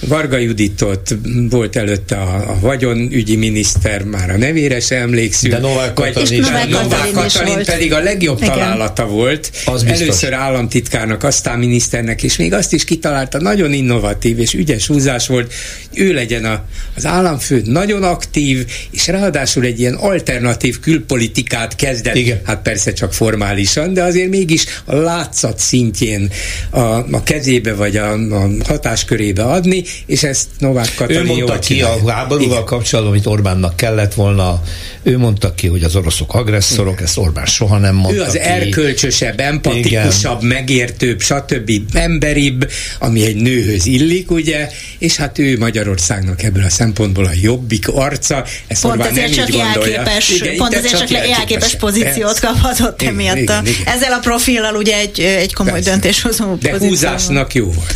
Varga 0.00 0.36
Juditot, 0.36 1.16
volt 1.50 1.76
előtte 1.76 2.16
a, 2.16 2.50
a 2.50 2.58
vagyonügyi 2.60 3.36
miniszter, 3.36 4.02
már 4.02 4.30
a 4.30 4.36
nevére 4.36 4.80
sem 4.80 5.00
emlékszünk. 5.00 5.52
De 5.52 5.58
Novák 5.58 5.92
Katalin, 5.92 6.42
vagy, 6.42 6.50
Novák 6.50 6.68
Katalin, 6.70 7.12
Novák 7.14 7.32
Katalin 7.32 7.64
pedig 7.64 7.92
a 7.92 7.98
legjobb 8.02 8.38
Igen. 8.42 8.52
találata 8.52 9.06
volt. 9.06 9.50
Az 9.64 9.84
Először 9.84 10.32
államtitkárnak, 10.32 11.24
aztán 11.24 11.58
miniszternek, 11.58 12.22
és 12.22 12.36
még 12.36 12.52
azt 12.52 12.72
is 12.72 12.84
kitalálta, 12.84 13.40
nagyon 13.40 13.72
innovatív 13.72 14.38
és 14.38 14.54
ügyes 14.54 14.86
húzás 14.86 15.26
volt, 15.26 15.52
ő 15.94 16.12
legyen 16.12 16.44
a, 16.44 16.64
az 16.96 17.06
államfő, 17.06 17.62
nagyon 17.64 18.02
aktív, 18.02 18.66
és 18.90 19.06
ráadásul 19.06 19.64
egy 19.64 19.80
ilyen 19.80 19.94
alternatív 19.94 20.80
külpolitikát 20.80 21.76
kezdett. 21.76 22.16
Igen. 22.16 22.40
Hát 22.44 22.62
persze 22.62 22.92
csak 22.92 23.12
formálisan, 23.12 23.92
de 23.92 24.02
azért 24.02 24.30
mégis 24.30 24.64
a 24.84 24.94
látszat 24.94 25.58
szintjén 25.58 26.30
a, 26.70 26.80
a 26.94 27.22
kezébe 27.24 27.74
vagy 27.74 27.96
a, 27.96 28.12
a 28.12 28.48
hatáskörébe 28.64 29.42
adni, 29.42 29.84
és 30.06 30.22
ezt 30.22 30.46
Novák 30.58 30.94
Katalin 30.94 31.20
Ő 31.20 31.24
mondta 31.24 31.58
ki 31.58 31.74
csinálja. 31.74 32.02
a 32.04 32.10
háborúval 32.10 32.64
kapcsolatban, 32.64 33.12
amit 33.14 33.26
Orbánnak 33.26 33.76
kellett 33.76 34.14
volna, 34.14 34.62
ő 35.02 35.18
mondta 35.18 35.54
ki, 35.54 35.66
hogy 35.66 35.82
az 35.82 35.96
oroszok 35.96 36.34
agresszorok, 36.34 36.92
Igen. 36.92 37.04
ezt 37.04 37.18
Orbán 37.18 37.46
soha 37.46 37.78
nem 37.78 37.94
mondta 37.94 38.22
Ő 38.22 38.26
az 38.26 38.32
ki. 38.32 38.38
erkölcsösebb, 38.38 39.40
empatikusabb, 39.40 40.42
Igen. 40.42 40.56
megértőbb, 40.56 41.20
stb. 41.20 41.70
emberibb, 41.92 42.70
ami 42.98 43.24
egy 43.24 43.36
nőhöz 43.36 43.86
illik, 43.86 44.30
ugye, 44.30 44.68
és 44.98 45.16
hát 45.16 45.38
ő 45.38 45.58
Magyarországnak 45.58 46.42
ebből 46.42 46.64
a 46.64 46.68
szempontból 46.70 47.24
a 47.24 47.30
jobbik 47.42 47.88
arca, 47.88 48.44
ezt 48.66 48.82
pont 48.82 48.94
Orbán 48.94 49.10
ezért 49.10 49.26
nem 49.26 49.36
csak 49.36 49.48
így 49.54 49.60
gondolja. 49.62 50.02
Igen, 50.40 50.56
pont 50.56 50.74
ezért 50.74 50.98
csak, 50.98 51.10
jelképes 51.10 51.74
pozíciót 51.74 52.40
kaphatott 52.40 53.02
emiatt. 53.02 53.52
Ezzel 53.84 54.12
a 54.12 54.18
profillal 54.18 54.74
ugye 54.74 54.96
egy, 54.98 55.20
egy 55.20 55.54
komoly 55.54 55.72
Persze. 55.72 55.90
döntéshozó 55.90 56.54
De 56.54 56.78
húzásnak 56.78 57.54
jó 57.54 57.64
volt. 57.64 57.94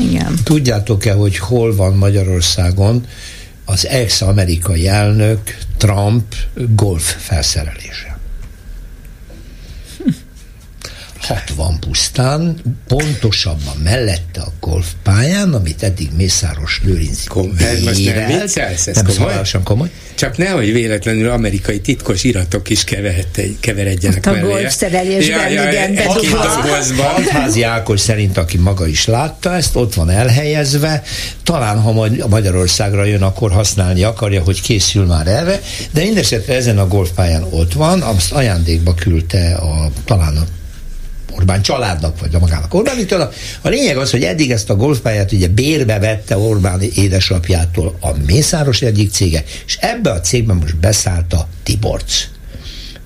Igen. 0.00 0.38
Tudjátok-e, 0.44 1.12
hogy 1.12 1.38
hol 1.38 1.76
van 1.76 1.96
Magyarországon 1.96 3.06
az 3.64 3.86
ex-amerikai 3.86 4.88
elnök 4.88 5.40
Trump 5.76 6.34
golf 6.74 7.16
felszerelése? 7.18 8.09
60 11.20 11.78
pusztán, 11.78 12.60
pontosabban 12.86 13.76
mellette 13.84 14.40
a 14.40 14.52
golfpályán, 14.60 15.54
amit 15.54 15.82
eddig 15.82 16.08
Mészáros 16.16 16.80
Lőrinc 16.84 17.24
Ez 17.58 17.82
most 17.82 18.14
nem 18.14 18.26
viccelsz, 18.26 18.86
ez 18.86 18.96
nem, 18.96 19.04
komoly? 19.04 19.42
Komoly? 19.64 19.90
Csak 20.14 20.36
nehogy 20.36 20.72
véletlenül 20.72 21.30
amerikai 21.30 21.80
titkos 21.80 22.24
iratok 22.24 22.68
is 22.70 22.84
keveredjenek 23.60 24.26
Ott 24.26 24.36
a 24.36 24.40
golfszerelésben, 24.40 25.52
ja, 25.52 25.62
ja, 25.62 25.70
igen, 25.70 26.06
Hatházi 26.96 27.62
Ákos 27.62 28.00
szerint, 28.00 28.36
aki 28.36 28.56
maga 28.56 28.86
is 28.86 29.06
látta 29.06 29.54
ezt, 29.54 29.76
ott 29.76 29.94
van 29.94 30.10
elhelyezve, 30.10 31.02
talán 31.42 31.80
ha 31.80 31.92
majd 31.92 32.28
Magyarországra 32.28 33.04
jön, 33.04 33.22
akkor 33.22 33.50
használni 33.52 34.02
akarja, 34.02 34.42
hogy 34.42 34.60
készül 34.60 35.04
már 35.04 35.26
erre, 35.26 35.60
de 35.90 36.02
mindesetre 36.02 36.54
ezen 36.54 36.78
a 36.78 36.88
golfpályán 36.88 37.46
ott 37.50 37.72
van, 37.72 38.02
azt 38.02 38.32
ajándékba 38.32 38.94
küldte 38.94 39.54
a, 39.54 39.90
talán 40.04 40.36
a 40.36 40.44
Orbán 41.40 41.62
családnak, 41.62 42.20
vagy 42.20 42.34
a 42.34 42.38
magának 42.38 42.74
Orbániktól. 42.74 43.32
A 43.60 43.68
lényeg 43.68 43.96
az, 43.96 44.10
hogy 44.10 44.22
eddig 44.22 44.50
ezt 44.50 44.70
a 44.70 44.76
golfpályát 44.76 45.32
ugye 45.32 45.48
bérbe 45.48 45.98
vette 45.98 46.38
Orbán 46.38 46.80
édesapjától 46.80 47.96
a 48.00 48.10
Mészáros 48.26 48.82
egyik 48.82 49.12
cége, 49.12 49.44
és 49.66 49.78
ebbe 49.80 50.10
a 50.10 50.20
cégben 50.20 50.56
most 50.56 50.76
beszállt 50.76 51.32
a 51.32 51.48
Tiborc 51.62 52.28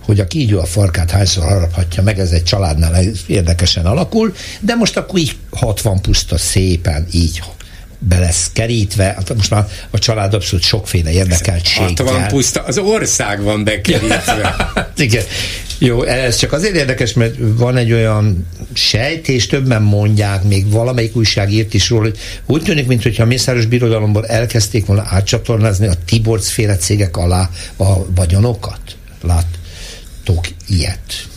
hogy 0.04 0.20
a 0.20 0.26
kígyó 0.26 0.60
a 0.60 0.64
farkát 0.64 1.10
hányszor 1.10 1.44
haraphatja 1.44 2.02
meg, 2.02 2.18
ez 2.18 2.30
egy 2.30 2.42
családnál 2.42 3.04
érdekesen 3.26 3.86
alakul, 3.86 4.34
de 4.60 4.74
most 4.74 4.96
akkor 4.96 5.18
így 5.18 5.36
60 5.50 6.00
puszta 6.00 6.38
szépen 6.38 7.06
így 7.10 7.42
be 7.98 8.18
lesz 8.18 8.50
kerítve, 8.52 9.04
hát 9.04 9.34
most 9.34 9.50
már 9.50 9.66
a 9.90 9.98
család 9.98 10.34
abszolút 10.34 10.64
sokféle 10.64 11.10
érdekeltséggel. 11.10 12.04
van 12.04 12.26
puszta, 12.26 12.62
az 12.62 12.78
ország 12.78 13.42
van 13.42 13.64
bekerítve. 13.64 14.56
Igen. 14.96 15.24
Jó, 15.78 16.02
ez 16.02 16.36
csak 16.36 16.52
azért 16.52 16.74
érdekes, 16.74 17.12
mert 17.12 17.34
van 17.38 17.76
egy 17.76 17.92
olyan 17.92 18.46
sejtés, 18.72 19.46
többen 19.46 19.82
mondják, 19.82 20.42
még 20.42 20.70
valamelyik 20.70 21.16
újság 21.16 21.52
írt 21.52 21.74
is 21.74 21.88
róla, 21.88 22.02
hogy 22.02 22.18
úgy 22.46 22.62
tűnik, 22.62 22.86
mintha 22.86 23.22
a 23.22 23.26
Mészáros 23.26 23.66
Birodalomból 23.66 24.26
elkezdték 24.26 24.86
volna 24.86 25.04
átcsatornázni 25.06 25.86
a 25.86 25.94
Tiborc 26.04 26.48
féle 26.48 26.76
cégek 26.76 27.16
alá 27.16 27.50
a 27.76 28.14
vagyonokat. 28.14 28.80
Láttok 29.22 30.46
ilyet? 30.68 31.28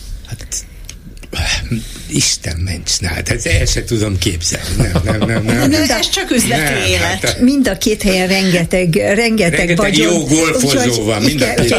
Hát 1.32 1.64
Isten 2.10 2.58
ments, 2.58 3.00
na, 3.00 3.08
hát 3.08 3.30
el 3.30 3.66
sem 3.66 3.86
tudom 3.86 4.18
képzelni. 4.18 4.66
Nem, 4.78 5.02
nem, 5.04 5.28
nem, 5.28 5.44
nem. 5.44 5.70
nem 5.70 5.82
ez 5.82 6.10
csak 6.10 6.32
üzleti 6.32 6.62
nem, 6.62 6.86
élet. 6.88 7.20
Hát, 7.22 7.40
mind 7.40 7.68
a 7.68 7.78
két 7.78 8.02
helyen 8.02 8.28
rengeteg, 8.28 8.96
rengeteg, 8.96 9.58
rengeteg 9.58 9.78
vagyon. 9.78 10.14
jó 10.14 10.26
golfozó 10.26 11.04
van, 11.04 11.22
mind 11.22 11.42
a 11.42 11.54
két 11.54 11.76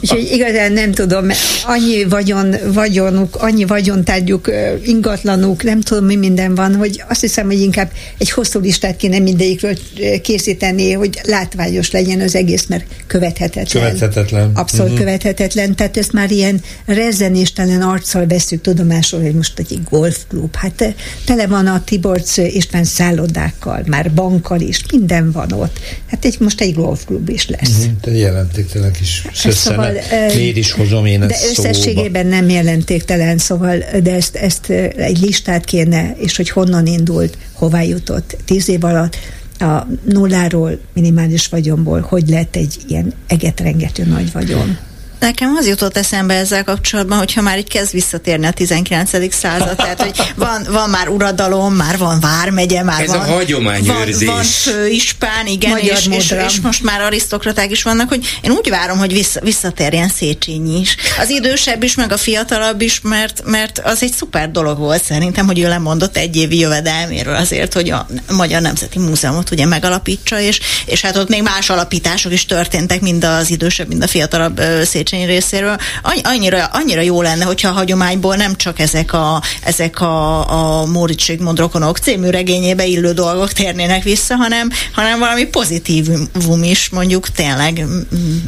Úgyhogy 0.00 0.28
igazán 0.32 0.72
nem 0.72 0.92
tudom, 0.92 1.26
annyi 1.64 2.04
vagyon, 2.04 2.56
vagyonuk, 2.72 3.36
annyi 3.36 3.64
vagyontárgyuk, 3.64 4.50
ingatlanuk, 4.84 5.62
nem 5.62 5.80
tudom 5.80 6.04
mi 6.04 6.16
minden 6.16 6.54
van, 6.54 6.74
hogy 6.74 7.02
azt 7.08 7.20
hiszem, 7.20 7.46
hogy 7.46 7.60
inkább 7.60 7.90
egy 8.18 8.30
hosszú 8.30 8.60
listát 8.60 8.96
kéne 8.96 9.18
mindegyikről 9.18 9.76
készíteni, 10.22 10.92
hogy 10.92 11.20
látványos 11.22 11.90
legyen 11.90 12.20
az 12.20 12.34
egész, 12.34 12.66
mert 12.66 12.84
követhetetlen. 13.06 13.82
Követhetetlen. 13.82 14.50
Abszolút 14.54 14.90
uh-huh. 14.90 14.98
követhetetlen. 15.04 15.76
Tehát 15.76 15.96
ezt 15.96 16.12
már 16.12 16.30
ilyen 16.30 16.60
rezenéstelen 16.86 17.82
arccal 17.82 18.26
veszük 18.26 18.60
tudomásul, 18.74 19.20
hogy 19.22 19.34
most 19.34 19.58
egy 19.58 19.80
golfklub, 19.90 20.56
hát 20.56 20.94
tele 21.24 21.46
van 21.46 21.66
a 21.66 21.84
Tiborcs 21.84 22.36
István 22.36 22.84
szállodákkal, 22.84 23.82
már 23.86 24.12
bankkal 24.12 24.60
is, 24.60 24.84
minden 24.90 25.32
van 25.32 25.52
ott. 25.52 25.78
Hát 26.06 26.24
egy, 26.24 26.36
most 26.40 26.60
egy 26.60 26.74
golfklub 26.74 27.28
is 27.28 27.48
lesz. 27.48 27.78
Uh-huh, 27.78 28.00
te 28.00 28.10
jelentéktelen 28.10 28.92
kis 28.92 29.26
szösszenet. 29.32 30.02
Szóval, 30.02 30.26
Miért 30.34 30.56
is 30.56 30.72
hozom 30.72 31.06
én 31.06 31.20
De 31.20 31.36
összességében 31.50 32.24
szóba. 32.24 32.34
nem 32.34 32.48
jelentéktelen, 32.48 33.38
szóval 33.38 33.78
de 34.02 34.14
ezt, 34.14 34.36
ezt 34.36 34.70
egy 34.96 35.18
listát 35.18 35.64
kéne, 35.64 36.14
és 36.18 36.36
hogy 36.36 36.50
honnan 36.50 36.86
indult, 36.86 37.38
hová 37.52 37.82
jutott 37.82 38.36
tíz 38.44 38.68
év 38.68 38.84
alatt, 38.84 39.16
a 39.58 39.86
nulláról, 40.04 40.78
minimális 40.92 41.48
vagyonból, 41.48 42.00
hogy 42.00 42.28
lett 42.28 42.56
egy 42.56 42.76
ilyen 42.88 43.12
egetrengető 43.26 44.04
nagy 44.04 44.32
vagyon. 44.32 44.78
Nekem 45.20 45.54
az 45.56 45.66
jutott 45.66 45.96
eszembe 45.96 46.34
ezzel 46.34 46.64
kapcsolatban, 46.64 47.18
hogyha 47.18 47.40
már 47.40 47.58
így 47.58 47.68
kezd 47.68 47.92
visszatérni 47.92 48.46
a 48.46 48.50
19. 48.50 49.34
század, 49.34 49.76
tehát 49.76 50.02
hogy 50.02 50.32
van, 50.34 50.66
van 50.70 50.90
már 50.90 51.08
uradalom, 51.08 51.74
már 51.74 51.98
van 51.98 52.20
vármegye, 52.20 52.82
már 52.82 53.00
Ez 53.00 53.08
van, 53.08 53.18
a 53.18 53.22
hagyományőrzés. 53.22 54.26
Van, 54.26 54.34
van 54.34 54.44
főispán, 54.44 55.46
igen, 55.46 55.78
és, 55.78 56.06
és, 56.10 56.34
és, 56.46 56.60
most 56.60 56.82
már 56.82 57.00
arisztokraták 57.00 57.70
is 57.70 57.82
vannak, 57.82 58.08
hogy 58.08 58.38
én 58.42 58.50
úgy 58.50 58.68
várom, 58.70 58.98
hogy 58.98 59.12
vissza, 59.12 59.40
visszatérjen 59.40 60.08
Széchenyi 60.08 60.80
is. 60.80 60.96
Az 61.18 61.30
idősebb 61.30 61.82
is, 61.82 61.94
meg 61.94 62.12
a 62.12 62.16
fiatalabb 62.16 62.80
is, 62.80 63.00
mert, 63.00 63.42
mert 63.44 63.78
az 63.78 64.02
egy 64.02 64.12
szuper 64.12 64.50
dolog 64.50 64.78
volt 64.78 65.02
szerintem, 65.04 65.46
hogy 65.46 65.58
ő 65.58 65.68
lemondott 65.68 66.16
egy 66.16 66.36
évi 66.36 66.58
jövedelméről 66.58 67.34
azért, 67.34 67.72
hogy 67.72 67.90
a 67.90 68.06
Magyar 68.30 68.60
Nemzeti 68.60 68.98
Múzeumot 68.98 69.50
ugye 69.50 69.66
megalapítsa, 69.66 70.40
és, 70.40 70.60
és 70.86 71.00
hát 71.00 71.16
ott 71.16 71.28
még 71.28 71.42
más 71.42 71.70
alapítások 71.70 72.32
is 72.32 72.46
történtek, 72.46 73.00
mind 73.00 73.24
az 73.24 73.50
idősebb, 73.50 73.88
mind 73.88 74.02
a 74.02 74.06
fiatalabb 74.06 74.60
Széchenyi 74.84 75.08
Széchenyi 75.10 75.32
részéről, 75.32 75.76
annyira, 76.22 76.64
annyira 76.64 77.00
jó 77.00 77.22
lenne, 77.22 77.44
hogyha 77.44 77.68
a 77.68 77.72
hagyományból 77.72 78.36
nem 78.36 78.56
csak 78.56 78.78
ezek 78.78 79.12
a, 79.12 79.42
ezek 79.64 80.00
a, 80.00 80.80
a 80.80 80.86
Móricz 80.86 81.32
rokonok 81.54 81.98
című 81.98 82.28
regényébe 82.28 82.86
illő 82.86 83.12
dolgok 83.12 83.52
térnének 83.52 84.02
vissza, 84.02 84.34
hanem, 84.34 84.70
hanem 84.92 85.18
valami 85.18 85.44
pozitívum 85.44 86.62
is, 86.62 86.88
mondjuk 86.88 87.28
tényleg. 87.28 87.84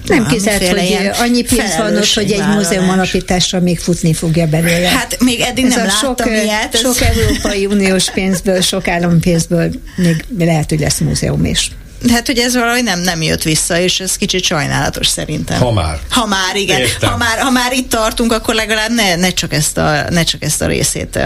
Nem 0.07 0.27
kizárt, 0.27 0.69
hogy 0.69 1.11
annyi 1.19 1.43
pénz 1.43 1.77
van 1.77 1.97
ott, 1.97 2.13
hogy 2.13 2.31
egy 2.31 2.47
múzeum 2.47 2.89
alapításra 2.89 3.61
még 3.61 3.79
futni 3.79 4.15
fogja 4.15 4.47
belőle. 4.47 4.89
Hát 4.89 5.17
még 5.21 5.41
eddig 5.41 5.65
Ez 5.65 5.75
nem 5.75 5.87
láttam 5.87 6.15
sok, 6.17 6.43
ilyet. 6.43 6.77
Sok 6.77 7.01
Európai 7.01 7.67
Uniós 7.67 8.11
pénzből, 8.11 8.61
sok 8.61 8.89
állampénzből 8.89 9.71
még 9.97 10.25
lehet, 10.39 10.69
hogy 10.69 10.81
lesz 10.81 10.99
múzeum 10.99 11.45
is. 11.45 11.71
Hát, 12.09 12.27
hogy 12.27 12.39
ez 12.39 12.55
valahogy 12.55 12.83
nem, 12.83 13.01
nem 13.01 13.23
jött 13.23 13.43
vissza, 13.43 13.79
és 13.79 14.01
ez 14.01 14.17
kicsit 14.17 14.45
sajnálatos 14.45 15.07
szerintem. 15.07 15.61
Ha 15.61 15.73
már. 15.73 15.99
Ha 16.11 16.27
már, 16.27 16.57
igen. 16.57 16.81
Ha 17.01 17.17
már, 17.17 17.39
ha 17.39 17.51
már 17.51 17.73
itt 17.73 17.89
tartunk, 17.89 18.33
akkor 18.33 18.55
legalább 18.55 18.91
ne, 18.91 19.17
ne, 19.17 19.31
csak, 19.31 19.53
ezt 19.53 19.79
a, 19.79 20.05
ne 20.11 20.23
csak 20.23 20.43
ezt 20.43 20.63
a 20.63 20.67
részét. 20.67 21.19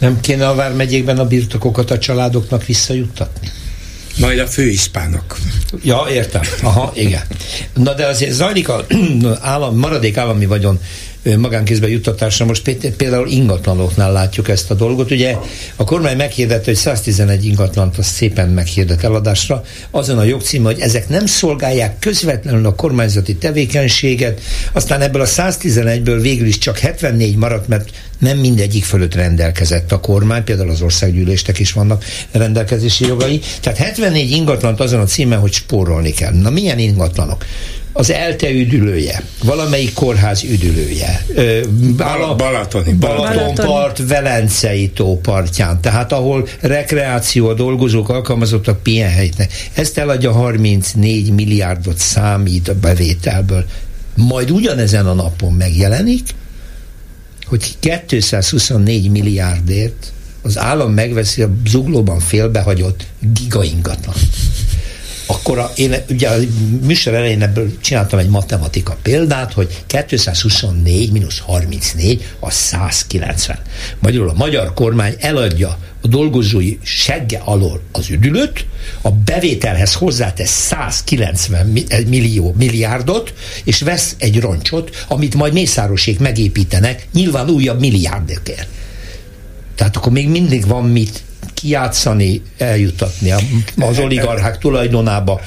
Nem 0.00 0.20
kéne 0.20 0.48
a 0.48 0.54
vármegyékben 0.54 1.18
a 1.18 1.26
birtokokat 1.26 1.90
a 1.90 1.98
családoknak 1.98 2.66
visszajuttatni? 2.66 3.50
Majd 4.16 4.38
a 4.38 4.46
főispánok. 4.46 5.38
Ja, 5.82 6.06
értem. 6.10 6.42
Aha, 6.62 6.92
igen. 6.94 7.22
Na 7.74 7.94
de 7.94 8.06
azért 8.06 8.32
zajlik 8.32 8.68
a 8.68 8.86
állam, 9.40 9.76
maradék 9.76 10.16
állami 10.16 10.46
vagyon 10.46 10.80
magánkézbe 11.36 11.88
juttatásra. 11.88 12.44
Most 12.44 12.76
például 12.96 13.28
ingatlanoknál 13.28 14.12
látjuk 14.12 14.48
ezt 14.48 14.70
a 14.70 14.74
dolgot. 14.74 15.10
Ugye 15.10 15.36
a 15.76 15.84
kormány 15.84 16.16
meghirdette, 16.16 16.64
hogy 16.64 16.74
111 16.74 17.44
ingatlant 17.44 17.98
az 17.98 18.06
szépen 18.06 18.48
meghirdet 18.48 19.04
eladásra. 19.04 19.64
Azon 19.90 20.18
a 20.18 20.24
jogcím, 20.24 20.62
hogy 20.62 20.80
ezek 20.80 21.08
nem 21.08 21.26
szolgálják 21.26 21.98
közvetlenül 21.98 22.66
a 22.66 22.74
kormányzati 22.74 23.36
tevékenységet, 23.36 24.40
aztán 24.72 25.00
ebből 25.00 25.22
a 25.22 25.26
111-ből 25.26 26.18
végül 26.20 26.46
is 26.46 26.58
csak 26.58 26.78
74 26.78 27.36
maradt, 27.36 27.68
mert 27.68 27.90
nem 28.24 28.38
mindegyik 28.38 28.84
fölött 28.84 29.14
rendelkezett 29.14 29.92
a 29.92 30.00
kormány, 30.00 30.44
például 30.44 30.70
az 30.70 30.82
országgyűléstek 30.82 31.58
is 31.58 31.72
vannak 31.72 32.04
rendelkezési 32.30 33.06
jogai. 33.06 33.40
Tehát 33.60 33.78
74 33.78 34.30
ingatlant 34.30 34.80
azon 34.80 35.00
a 35.00 35.04
címen, 35.04 35.38
hogy 35.38 35.52
spórolni 35.52 36.10
kell. 36.10 36.32
Na 36.32 36.50
milyen 36.50 36.78
ingatlanok? 36.78 37.44
az 37.96 38.10
ELTE 38.10 38.50
üdülője, 38.50 39.22
valamelyik 39.44 39.92
kórház 39.92 40.42
üdülője, 40.42 41.26
Bal- 41.96 42.36
Balatoni, 42.36 42.92
Balatonpart, 42.92 44.08
Velencei 44.08 44.88
tó 44.88 45.20
partján, 45.20 45.80
tehát 45.80 46.12
ahol 46.12 46.48
rekreáció 46.60 47.48
a 47.48 47.54
dolgozók 47.54 48.08
alkalmazottak 48.08 48.82
pihenhelynek. 48.82 49.52
Ezt 49.74 49.98
eladja 49.98 50.32
34 50.32 51.30
milliárdot 51.30 51.98
számít 51.98 52.68
a 52.68 52.74
bevételből. 52.74 53.64
Majd 54.14 54.50
ugyanezen 54.50 55.06
a 55.06 55.14
napon 55.14 55.52
megjelenik, 55.52 56.28
hogy 57.46 57.76
224 57.78 59.10
milliárdért 59.10 60.12
az 60.42 60.58
állam 60.58 60.92
megveszi 60.92 61.42
a 61.42 61.50
zuglóban 61.66 62.18
félbehagyott 62.18 63.06
gigaingatlan 63.20 64.14
akkor 65.26 65.58
a, 65.58 65.72
én 65.76 65.94
ugye 66.08 66.28
a 66.28 66.36
műsor 66.82 67.14
elején 67.14 67.42
ebből 67.42 67.80
csináltam 67.80 68.18
egy 68.18 68.28
matematika 68.28 68.96
példát, 69.02 69.52
hogy 69.52 69.84
224 69.86 71.12
mínusz 71.12 71.38
34 71.38 72.24
a 72.40 72.50
190. 72.50 73.58
Magyarul 73.98 74.28
a 74.28 74.34
magyar 74.36 74.74
kormány 74.74 75.14
eladja 75.18 75.78
a 76.00 76.08
dolgozói 76.08 76.78
segge 76.82 77.40
alól 77.44 77.80
az 77.92 78.10
üdülőt, 78.10 78.66
a 79.00 79.10
bevételhez 79.10 79.94
hozzátesz 79.94 80.50
190 80.50 81.66
millió 82.06 82.54
milliárdot, 82.58 83.34
és 83.64 83.80
vesz 83.80 84.14
egy 84.18 84.40
roncsot, 84.40 85.04
amit 85.08 85.34
majd 85.34 85.52
Mészárosék 85.52 86.18
megépítenek, 86.18 87.06
nyilván 87.12 87.50
újabb 87.50 87.80
milliárdokért. 87.80 88.68
Tehát 89.74 89.96
akkor 89.96 90.12
még 90.12 90.28
mindig 90.28 90.66
van 90.66 90.84
mit 90.84 91.22
kijátszani, 91.64 92.42
eljutatni 92.58 93.32
az 93.76 93.98
oligarchák 93.98 94.58
tulajdonába, 94.58 95.40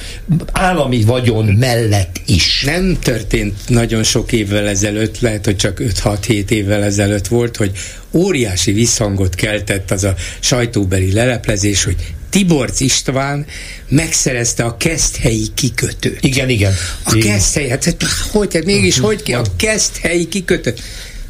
állami 0.52 1.04
vagyon 1.04 1.46
mellett 1.46 2.22
is. 2.26 2.64
Nem 2.66 2.98
történt 3.00 3.54
nagyon 3.68 4.04
sok 4.04 4.32
évvel 4.32 4.68
ezelőtt, 4.68 5.20
lehet, 5.20 5.46
hogy 5.46 5.56
csak 5.56 5.82
5-6-7 5.82 6.50
évvel 6.50 6.84
ezelőtt 6.84 7.28
volt, 7.28 7.58
hogy 7.58 7.72
óriási 8.12 8.72
visszhangot 8.72 9.36
keltett 9.36 9.92
az 9.92 10.04
a 10.04 10.16
sajtóbeli 10.40 11.12
leleplezés, 11.14 11.84
hogy 11.84 11.96
Tiborc 12.30 12.80
István 12.80 13.46
megszerezte 13.88 14.64
a 14.64 14.78
keszthelyi 14.78 15.48
kikötőt. 15.54 16.18
Igen, 16.22 16.50
igen. 16.50 16.74
A 17.04 17.18
keszthelyi, 17.18 17.70
hát 17.70 17.96
hogy, 18.32 18.54
hát 18.54 18.66
mégis 18.66 18.96
uh-huh. 18.96 19.08
hogy 19.08 19.24
ki, 19.24 19.34
a 19.34 19.42
keszthelyi 19.58 20.28
kikötőt 20.28 20.82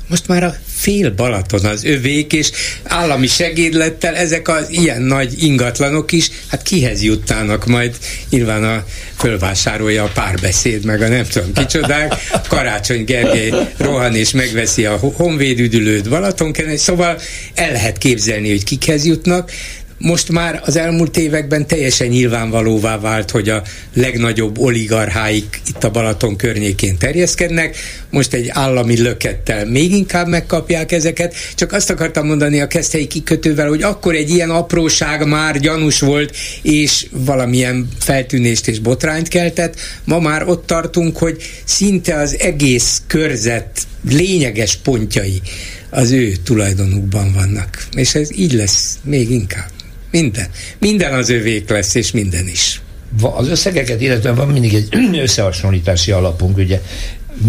most 0.08 0.28
már 0.28 0.44
a 0.44 0.56
fél 0.78 1.14
Balaton 1.14 1.66
az 1.66 1.84
övék, 1.84 2.34
és 2.34 2.52
állami 2.84 3.28
segédlettel 3.28 4.16
ezek 4.16 4.48
az 4.48 4.70
ilyen 4.70 5.02
nagy 5.02 5.44
ingatlanok 5.44 6.12
is, 6.12 6.32
hát 6.48 6.62
kihez 6.62 7.04
juttának 7.04 7.66
majd? 7.66 7.98
Nyilván 8.30 8.64
a 8.64 8.86
fölvásárolja 9.18 10.04
a 10.04 10.12
párbeszéd, 10.14 10.86
meg 10.86 11.02
a 11.02 11.08
nem 11.08 11.26
tudom 11.26 11.54
kicsodák, 11.54 12.14
Karácsony 12.48 13.04
Gergely 13.04 13.54
rohan 13.78 14.16
és 14.16 14.32
megveszi 14.32 14.86
a 14.86 14.98
honvéd 14.98 15.60
üdülőt 15.60 16.10
Balatonken, 16.10 16.78
szóval 16.78 17.20
el 17.54 17.72
lehet 17.72 17.98
képzelni, 17.98 18.50
hogy 18.50 18.64
kikhez 18.64 19.06
jutnak, 19.06 19.52
most 19.98 20.32
már 20.32 20.62
az 20.66 20.76
elmúlt 20.76 21.18
években 21.18 21.68
teljesen 21.68 22.08
nyilvánvalóvá 22.08 23.00
vált, 23.00 23.32
hogy 23.32 23.50
a 23.50 23.64
legnagyobb 23.94 24.58
oligarcháik 24.60 25.62
itt 25.68 25.84
a 25.84 25.90
Balaton 25.90 26.36
környékén 26.36 26.98
terjeszkednek, 26.98 27.78
most 28.10 28.34
egy 28.34 28.50
állami 28.50 29.02
lökettel 29.02 29.66
még 29.66 29.92
inkább 29.92 30.28
megkapják 30.28 30.92
ezeket, 30.92 31.36
csak 31.56 31.72
azt 31.72 31.90
akartam 31.90 32.28
mondani 32.28 32.62
a 32.62 32.68
keszthelyi 32.68 33.08
kikötővel, 33.08 33.68
hogy 33.68 33.84
akkor 33.84 34.16
egy 34.16 34.30
ilyen 34.30 34.50
apróság 34.50 35.28
már 35.28 35.60
gyanús 35.60 36.00
volt, 36.00 36.36
és 36.62 37.06
valamilyen 37.12 37.90
feltűnést 38.00 38.68
és 38.68 38.80
botrányt 38.80 39.28
keltett, 39.28 39.80
ma 40.04 40.20
már 40.20 40.48
ott 40.48 40.66
tartunk, 40.66 41.18
hogy 41.18 41.44
szinte 41.64 42.16
az 42.16 42.40
egész 42.40 43.02
körzet 43.08 43.70
lényeges 44.10 44.76
pontjai 44.76 45.42
az 45.90 46.12
ő 46.12 46.36
tulajdonukban 46.44 47.34
vannak. 47.34 47.88
És 47.96 48.16
ez 48.16 48.30
így 48.38 48.54
lesz 48.54 48.98
még 49.04 49.30
inkább. 49.30 49.77
Minden. 50.22 50.48
Minden 50.80 51.14
az 51.14 51.30
övék 51.30 51.70
lesz, 51.70 51.96
és 51.96 52.12
minden 52.12 52.48
is. 52.48 52.82
Az 53.22 53.48
összegeket, 53.48 54.02
illetve 54.02 54.32
van 54.32 54.48
mindig 54.48 54.74
egy 54.74 54.88
összehasonlítási 55.22 56.12
alapunk, 56.12 56.58
ugye 56.58 56.82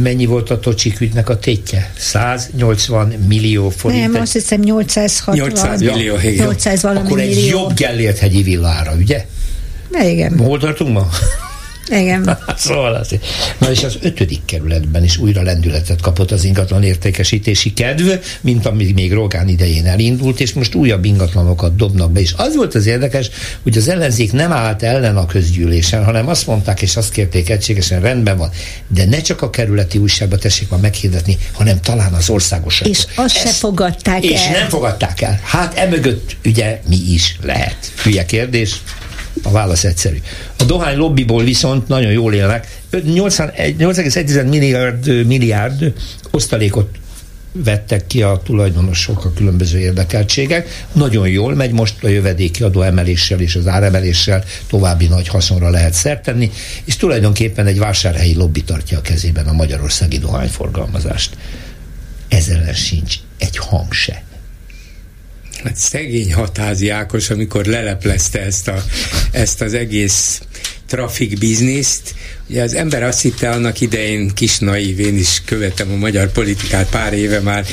mennyi 0.02 0.26
volt 0.26 0.50
a 0.50 0.60
Tocsik 0.60 1.00
ügynek 1.00 1.28
a 1.28 1.38
tétje? 1.38 1.92
180 1.98 3.08
millió 3.28 3.68
forint. 3.70 4.12
Nem, 4.12 4.20
azt 4.20 4.32
hiszem 4.32 4.60
860. 4.60 5.34
800 5.36 5.80
millió, 5.80 6.16
800 6.36 6.82
valami 6.82 7.06
Akkor 7.06 7.20
egy 7.20 7.34
millió. 7.34 7.58
jobb 7.58 7.74
Gellért 7.74 8.18
hegyi 8.18 8.42
villára, 8.42 8.92
ugye? 8.92 9.26
Igen. 10.02 10.38
Hol 10.38 10.58
tartunk 10.58 10.92
ma? 10.92 11.08
Igen. 11.90 12.38
szóval 12.56 12.94
az. 12.94 13.14
Na 13.58 13.70
és 13.70 13.84
az 13.84 13.98
ötödik 14.00 14.44
kerületben 14.44 15.04
is 15.04 15.16
újra 15.18 15.42
lendületet 15.42 16.00
kapott 16.00 16.30
az 16.30 16.44
ingatlan 16.44 16.82
értékesítési 16.82 17.72
kedv, 17.72 18.10
mint 18.40 18.66
ami 18.66 18.92
még 18.92 19.12
Rogán 19.12 19.48
idején 19.48 19.86
elindult, 19.86 20.40
és 20.40 20.52
most 20.52 20.74
újabb 20.74 21.04
ingatlanokat 21.04 21.76
dobnak 21.76 22.12
be. 22.12 22.20
És 22.20 22.34
az 22.36 22.56
volt 22.56 22.74
az 22.74 22.86
érdekes, 22.86 23.30
hogy 23.62 23.76
az 23.76 23.88
ellenzék 23.88 24.32
nem 24.32 24.52
állt 24.52 24.82
ellen 24.82 25.16
a 25.16 25.26
közgyűlésen, 25.26 26.04
hanem 26.04 26.28
azt 26.28 26.46
mondták, 26.46 26.82
és 26.82 26.96
azt 26.96 27.12
kérték 27.12 27.50
egységesen, 27.50 28.00
rendben 28.00 28.36
van, 28.36 28.50
de 28.88 29.04
ne 29.04 29.20
csak 29.20 29.42
a 29.42 29.50
kerületi 29.50 29.98
újságba 29.98 30.36
tessék 30.36 30.68
már 30.68 30.80
meghirdetni, 30.80 31.38
hanem 31.52 31.80
talán 31.80 32.12
az 32.12 32.30
országos. 32.30 32.80
És 32.80 33.06
azt 33.14 33.36
se 33.36 33.48
fogadták 33.48 34.24
és 34.24 34.40
el. 34.40 34.58
nem 34.58 34.68
fogadták 34.68 35.20
el. 35.20 35.40
Hát 35.42 35.74
emögött 35.74 36.36
ugye 36.44 36.80
mi 36.88 36.96
is 36.96 37.36
lehet? 37.42 37.92
Hülye 38.02 38.24
kérdés. 38.24 38.80
A 39.42 39.50
válasz 39.50 39.84
egyszerű. 39.84 40.16
A 40.58 40.64
dohány 40.64 40.96
lobbyból 40.96 41.44
viszont 41.44 41.88
nagyon 41.88 42.12
jól 42.12 42.34
élnek. 42.34 42.80
8,1 42.92 44.48
milliárd, 44.48 45.26
milliárd 45.26 45.92
osztalékot 46.30 46.88
vettek 47.52 48.06
ki 48.06 48.22
a 48.22 48.40
tulajdonosok, 48.44 49.24
a 49.24 49.32
különböző 49.32 49.78
érdekeltségek. 49.78 50.86
Nagyon 50.92 51.28
jól 51.28 51.54
megy 51.54 51.72
most 51.72 52.04
a 52.04 52.08
jövedéki 52.08 52.62
adó 52.62 52.82
emeléssel 52.82 53.40
és 53.40 53.54
az 53.54 53.66
áremeléssel 53.66 54.44
további 54.68 55.06
nagy 55.06 55.28
haszonra 55.28 55.70
lehet 55.70 55.92
szert 55.92 56.22
tenni, 56.22 56.50
és 56.84 56.96
tulajdonképpen 56.96 57.66
egy 57.66 57.78
vásárhelyi 57.78 58.34
lobby 58.34 58.62
tartja 58.62 58.98
a 58.98 59.02
kezében 59.02 59.46
a 59.46 59.52
magyarországi 59.52 60.18
dohányforgalmazást. 60.18 61.36
Ezzel 62.28 62.72
sincs 62.72 63.14
egy 63.38 63.56
hang 63.56 63.92
se. 63.92 64.22
Hát 65.64 65.76
szegény 65.76 66.34
hatázi 66.34 66.88
Ákos, 66.88 67.30
amikor 67.30 67.64
leleplezte 67.64 68.40
ezt, 68.40 68.68
a, 68.68 68.84
ezt 69.30 69.60
az 69.60 69.74
egész 69.74 70.40
trafik 70.86 71.38
bizniszt. 71.38 72.14
Ugye 72.48 72.62
az 72.62 72.74
ember 72.74 73.02
azt 73.02 73.20
hitte 73.20 73.50
annak 73.50 73.80
idején, 73.80 74.30
kis 74.34 74.58
naív, 74.58 75.00
én 75.00 75.16
is 75.16 75.42
követem 75.44 75.92
a 75.92 75.96
magyar 75.96 76.32
politikát 76.32 76.88
pár 76.90 77.12
éve 77.12 77.40
már, 77.40 77.64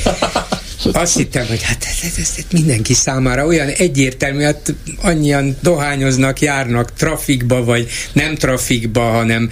azt 0.92 1.16
hittem, 1.16 1.46
hogy 1.46 1.62
hát 1.62 1.84
ez, 1.90 1.98
ez, 2.02 2.18
ez, 2.18 2.32
ez 2.36 2.44
mindenki 2.52 2.94
számára 2.94 3.46
olyan 3.46 3.68
egyértelmű, 3.68 4.42
hát 4.42 4.74
annyian 5.00 5.56
dohányoznak, 5.62 6.40
járnak 6.40 6.92
trafikba, 6.92 7.64
vagy 7.64 7.88
nem 8.12 8.34
trafikba, 8.34 9.00
hanem 9.00 9.50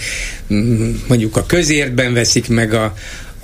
mm, 0.52 0.94
mondjuk 1.08 1.36
a 1.36 1.46
közértben 1.46 2.12
veszik 2.12 2.48
meg 2.48 2.74
a, 2.74 2.94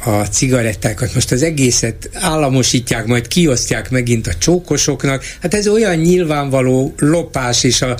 a 0.04 0.24
cigarettákat, 0.24 1.14
most 1.14 1.32
az 1.32 1.42
egészet 1.42 2.10
államosítják, 2.14 3.06
majd 3.06 3.28
kiosztják 3.28 3.90
megint 3.90 4.26
a 4.26 4.34
csókosoknak. 4.34 5.24
Hát 5.42 5.54
ez 5.54 5.68
olyan 5.68 5.96
nyilvánvaló 5.96 6.94
lopás 6.98 7.64
és 7.64 7.82
a, 7.82 7.96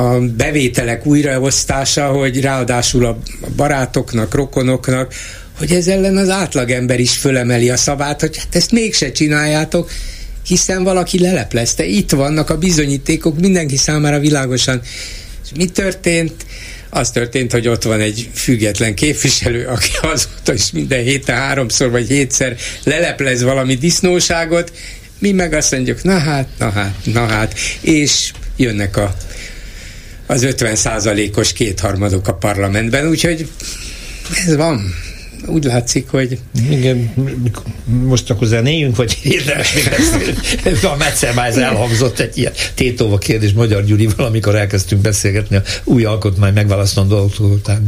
a 0.00 0.18
bevételek 0.20 1.06
újraosztása, 1.06 2.06
hogy 2.06 2.40
ráadásul 2.40 3.04
a 3.04 3.18
barátoknak, 3.56 4.34
rokonoknak, 4.34 5.14
hogy 5.58 5.72
ez 5.72 5.88
ellen 5.88 6.16
az 6.16 6.28
átlagember 6.28 7.00
is 7.00 7.16
fölemeli 7.16 7.70
a 7.70 7.76
szavát, 7.76 8.20
hogy 8.20 8.36
hát 8.36 8.54
ezt 8.54 8.72
mégse 8.72 9.12
csináljátok, 9.12 9.90
hiszen 10.46 10.84
valaki 10.84 11.20
leleplezte. 11.20 11.84
Itt 11.84 12.10
vannak 12.10 12.50
a 12.50 12.58
bizonyítékok 12.58 13.40
mindenki 13.40 13.76
számára 13.76 14.18
világosan. 14.18 14.80
És 15.44 15.50
mi 15.56 15.64
történt? 15.64 16.46
Az 16.90 17.10
történt, 17.10 17.52
hogy 17.52 17.68
ott 17.68 17.82
van 17.82 18.00
egy 18.00 18.30
független 18.34 18.94
képviselő, 18.94 19.66
aki 19.66 19.90
azóta 20.12 20.52
is 20.52 20.70
minden 20.72 21.02
héten 21.02 21.36
háromszor 21.36 21.90
vagy 21.90 22.08
hétszer 22.08 22.56
leleplez 22.84 23.42
valami 23.42 23.74
disznóságot, 23.74 24.72
mi 25.18 25.32
meg 25.32 25.52
azt 25.52 25.72
mondjuk, 25.72 26.02
na 26.02 26.18
hát, 26.18 26.48
na 26.58 26.70
hát, 26.70 26.94
na 27.04 27.26
hát, 27.26 27.58
és 27.80 28.32
jönnek 28.56 28.96
a, 28.96 29.14
az 30.26 30.42
50 30.42 30.76
százalékos 30.76 31.52
kétharmadok 31.52 32.28
a 32.28 32.34
parlamentben, 32.34 33.08
úgyhogy 33.08 33.48
ez 34.46 34.56
van 34.56 34.94
úgy 35.46 35.64
látszik, 35.64 36.08
hogy... 36.08 36.38
Igen, 36.70 37.12
most 37.84 38.30
akkor 38.30 38.46
zenéjünk, 38.46 38.96
vagy 38.96 39.18
ezt? 40.64 40.84
A 40.84 40.96
Metzelmájz 40.98 41.56
elhangzott 41.56 42.18
egy 42.18 42.38
ilyen 42.38 42.52
tétóva 42.74 43.18
kérdés 43.18 43.52
Magyar 43.52 43.84
Gyuri, 43.84 44.08
valamikor 44.16 44.54
elkezdtünk 44.56 45.02
beszélgetni 45.02 45.56
a 45.56 45.62
új 45.84 46.04
alkotmány 46.04 46.52
megválasztandó 46.52 47.30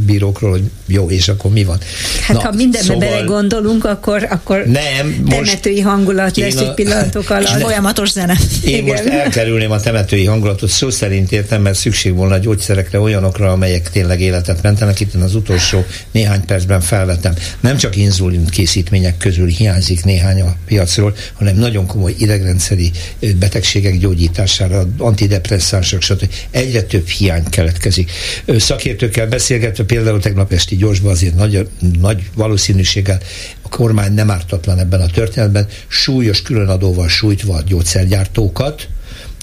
bírókról, 0.05 0.51
hogy 0.51 0.63
jó, 0.85 1.09
és 1.09 1.27
akkor 1.27 1.51
mi 1.51 1.63
van? 1.63 1.77
Hát 2.21 2.37
Na, 2.37 2.43
ha 2.43 2.51
mindenbe 2.51 2.87
szóval... 2.87 3.09
belegondolunk, 3.09 3.85
akkor, 3.85 4.27
akkor 4.29 4.63
nem, 4.65 5.23
temetői 5.29 5.79
hangulat 5.79 6.37
lesz 6.37 6.55
egy 6.55 6.73
pillanatok 6.73 7.29
alatt. 7.29 7.61
Folyamatos 7.61 8.11
zene. 8.11 8.37
Én 8.65 8.73
Igen. 8.73 8.85
most 8.85 9.05
elkerülném 9.05 9.71
a 9.71 9.79
temetői 9.79 10.25
hangulatot, 10.25 10.69
szó 10.69 10.89
szerint 10.89 11.31
értem, 11.31 11.61
mert 11.61 11.77
szükség 11.77 12.13
volna 12.13 12.37
gyógyszerekre, 12.37 12.99
olyanokra, 12.99 13.51
amelyek 13.51 13.89
tényleg 13.89 14.21
életet 14.21 14.61
mentenek. 14.61 14.99
Itt 14.99 15.13
az 15.13 15.35
utolsó 15.35 15.85
néhány 16.11 16.45
percben 16.45 16.81
felvetem 16.81 17.33
nem 17.59 17.77
csak 17.77 17.95
inzulin 17.95 18.45
készítmények 18.45 19.17
közül 19.17 19.47
hiányzik 19.47 20.03
néhány 20.03 20.41
a 20.41 20.55
piacról, 20.65 21.15
hanem 21.33 21.55
nagyon 21.55 21.85
komoly 21.85 22.15
idegrendszeri 22.17 22.91
betegségek 23.39 23.97
gyógyítására, 23.97 24.87
antidepresszánsok, 24.97 26.01
stb. 26.01 26.29
Egyre 26.51 26.81
több 26.81 27.07
hiány 27.07 27.43
keletkezik. 27.49 28.11
Szakértőkkel 28.57 29.27
beszélgetve, 29.27 29.83
például 29.83 30.19
tegnap 30.19 30.51
esti 30.51 30.75
gyorsban 30.75 31.11
azért 31.11 31.35
nagy, 31.35 31.67
nagy 31.99 32.29
valószínűséggel 32.35 33.19
a 33.61 33.69
kormány 33.69 34.13
nem 34.13 34.31
ártatlan 34.31 34.79
ebben 34.79 35.01
a 35.01 35.07
történetben, 35.07 35.67
súlyos 35.87 36.41
különadóval 36.41 37.07
sújtva 37.07 37.55
a 37.55 37.63
gyógyszergyártókat, 37.67 38.87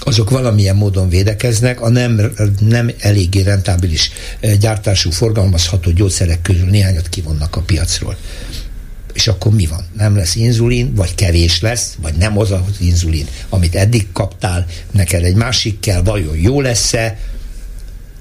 azok 0.01 0.31
valamilyen 0.31 0.77
módon 0.77 1.09
védekeznek, 1.09 1.81
a 1.81 1.89
nem, 1.89 2.32
nem 2.60 2.90
eléggé 2.98 3.40
rentábilis 3.40 4.10
eh, 4.40 4.56
gyártású, 4.56 5.10
forgalmazható 5.10 5.90
gyógyszerek 5.90 6.43
közül 6.43 6.66
néhányat 6.66 7.09
kivonnak 7.09 7.56
a 7.56 7.60
piacról. 7.60 8.16
És 9.12 9.28
akkor 9.28 9.52
mi 9.52 9.66
van? 9.66 9.85
Nem 9.97 10.16
lesz 10.16 10.35
inzulin, 10.35 10.94
vagy 10.94 11.14
kevés 11.14 11.60
lesz, 11.60 11.97
vagy 12.02 12.14
nem 12.14 12.39
az 12.39 12.51
az 12.51 12.60
inzulin, 12.81 13.27
amit 13.48 13.74
eddig 13.74 14.12
kaptál, 14.12 14.66
neked 14.90 15.24
egy 15.24 15.35
másik 15.35 15.81
kell, 15.81 16.02
vajon 16.02 16.36
jó 16.36 16.60
lesz-e? 16.60 17.18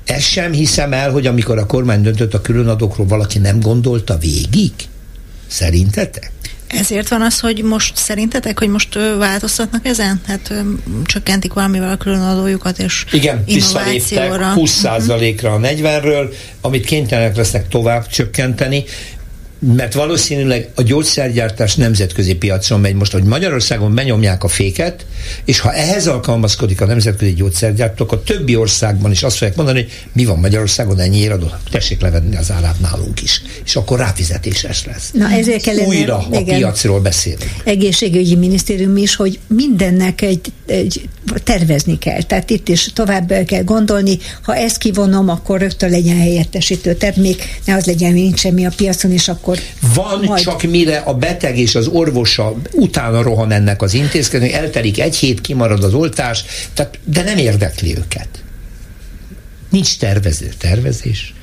Ezt 0.05 0.27
sem 0.27 0.51
hiszem 0.51 0.93
el, 0.93 1.11
hogy 1.11 1.27
amikor 1.27 1.57
a 1.57 1.65
kormány 1.65 2.01
döntött 2.01 2.33
a 2.33 2.41
különadókról, 2.41 3.07
valaki 3.07 3.39
nem 3.39 3.59
gondolta 3.59 4.17
végig? 4.17 4.71
Szerintetek? 5.47 6.31
Ezért 6.69 7.07
van 7.07 7.21
az, 7.21 7.39
hogy 7.39 7.63
most 7.63 7.95
szerintetek, 7.95 8.59
hogy 8.59 8.69
most 8.69 8.93
változtatnak 9.17 9.85
ezen? 9.85 10.21
Hát 10.27 10.53
csökkentik 11.05 11.53
valamivel 11.53 11.91
a 11.91 11.97
különadójukat, 11.97 12.79
és 12.79 13.05
Igen, 13.11 13.43
visszaléptek 13.45 14.31
20%-ra 14.31 15.53
a 15.53 15.59
40-ről, 15.59 16.33
amit 16.61 16.85
kénytelenek 16.85 17.35
lesznek 17.35 17.67
tovább 17.67 18.07
csökkenteni. 18.07 18.83
Mert 19.59 19.93
valószínűleg 19.93 20.69
a 20.75 20.81
gyógyszergyártás 20.81 21.75
nemzetközi 21.75 22.35
piacon 22.35 22.79
megy 22.79 22.95
most, 22.95 23.11
hogy 23.11 23.23
Magyarországon 23.23 23.95
benyomják 23.95 24.43
a 24.43 24.47
féket, 24.47 25.05
és 25.45 25.59
ha 25.59 25.73
ehhez 25.73 26.07
alkalmazkodik 26.07 26.81
a 26.81 26.85
nemzetközi 26.85 27.33
gyógyszergyártó, 27.33 28.03
akkor 28.03 28.17
a 28.17 28.23
többi 28.23 28.55
országban 28.55 29.11
is 29.11 29.23
azt 29.23 29.37
fogják 29.37 29.55
mondani, 29.55 29.81
hogy 29.81 29.91
mi 30.13 30.25
van 30.25 30.39
Magyarországon, 30.39 30.99
ennyiért 30.99 31.33
adott, 31.33 31.59
tessék 31.71 32.01
levenni 32.01 32.35
az 32.35 32.51
árát 32.51 32.79
nálunk 32.79 33.21
is. 33.21 33.41
És 33.65 33.75
akkor 33.75 33.97
ráfizetéses 33.97 34.85
lesz. 34.85 35.11
Na, 35.13 35.31
ezért 35.31 35.61
kellene, 35.61 35.87
Újra 35.87 36.17
a 36.17 36.39
igen, 36.39 36.57
piacról 36.57 36.99
beszélni. 36.99 37.43
Egészségügyi 37.63 38.35
minisztérium 38.35 38.97
is, 38.97 39.15
hogy 39.15 39.39
mindennek 39.47 40.21
egy, 40.21 40.51
egy 40.65 41.09
tervezni 41.43 41.97
kell. 41.97 42.21
Tehát 42.21 42.49
itt 42.49 42.67
is 42.67 42.89
tovább 42.93 43.33
kell 43.45 43.63
gondolni, 43.63 44.17
ha 44.41 44.55
ezt 44.55 44.77
kivonom, 44.77 45.29
akkor 45.29 45.59
rögtön 45.59 45.89
legyen 45.89 46.17
helyettesítő 46.17 46.93
termék, 46.93 47.59
ne 47.65 47.75
az 47.75 47.85
legyen, 47.85 48.11
hogy 48.11 48.21
nincs 48.21 48.39
semmi 48.39 48.65
a 48.65 48.71
piacon, 48.75 49.11
és 49.11 49.27
akkor 49.27 49.48
van 49.93 50.23
majd... 50.23 50.43
csak 50.43 50.61
mire 50.61 50.97
a 50.97 51.13
beteg 51.13 51.57
és 51.57 51.75
az 51.75 51.87
orvosa 51.87 52.55
utána 52.71 53.21
rohan 53.21 53.51
ennek 53.51 53.81
az 53.81 53.93
intézkedésnek, 53.93 54.61
eltelik 54.61 54.99
egy 54.99 55.15
hét, 55.15 55.41
kimarad 55.41 55.83
az 55.83 55.93
oltás, 55.93 56.43
tehát, 56.73 56.99
de 57.03 57.23
nem 57.23 57.37
érdekli 57.37 57.97
őket. 57.97 58.27
Nincs 59.69 59.97
tervező, 59.97 60.53
tervezés. 60.57 61.33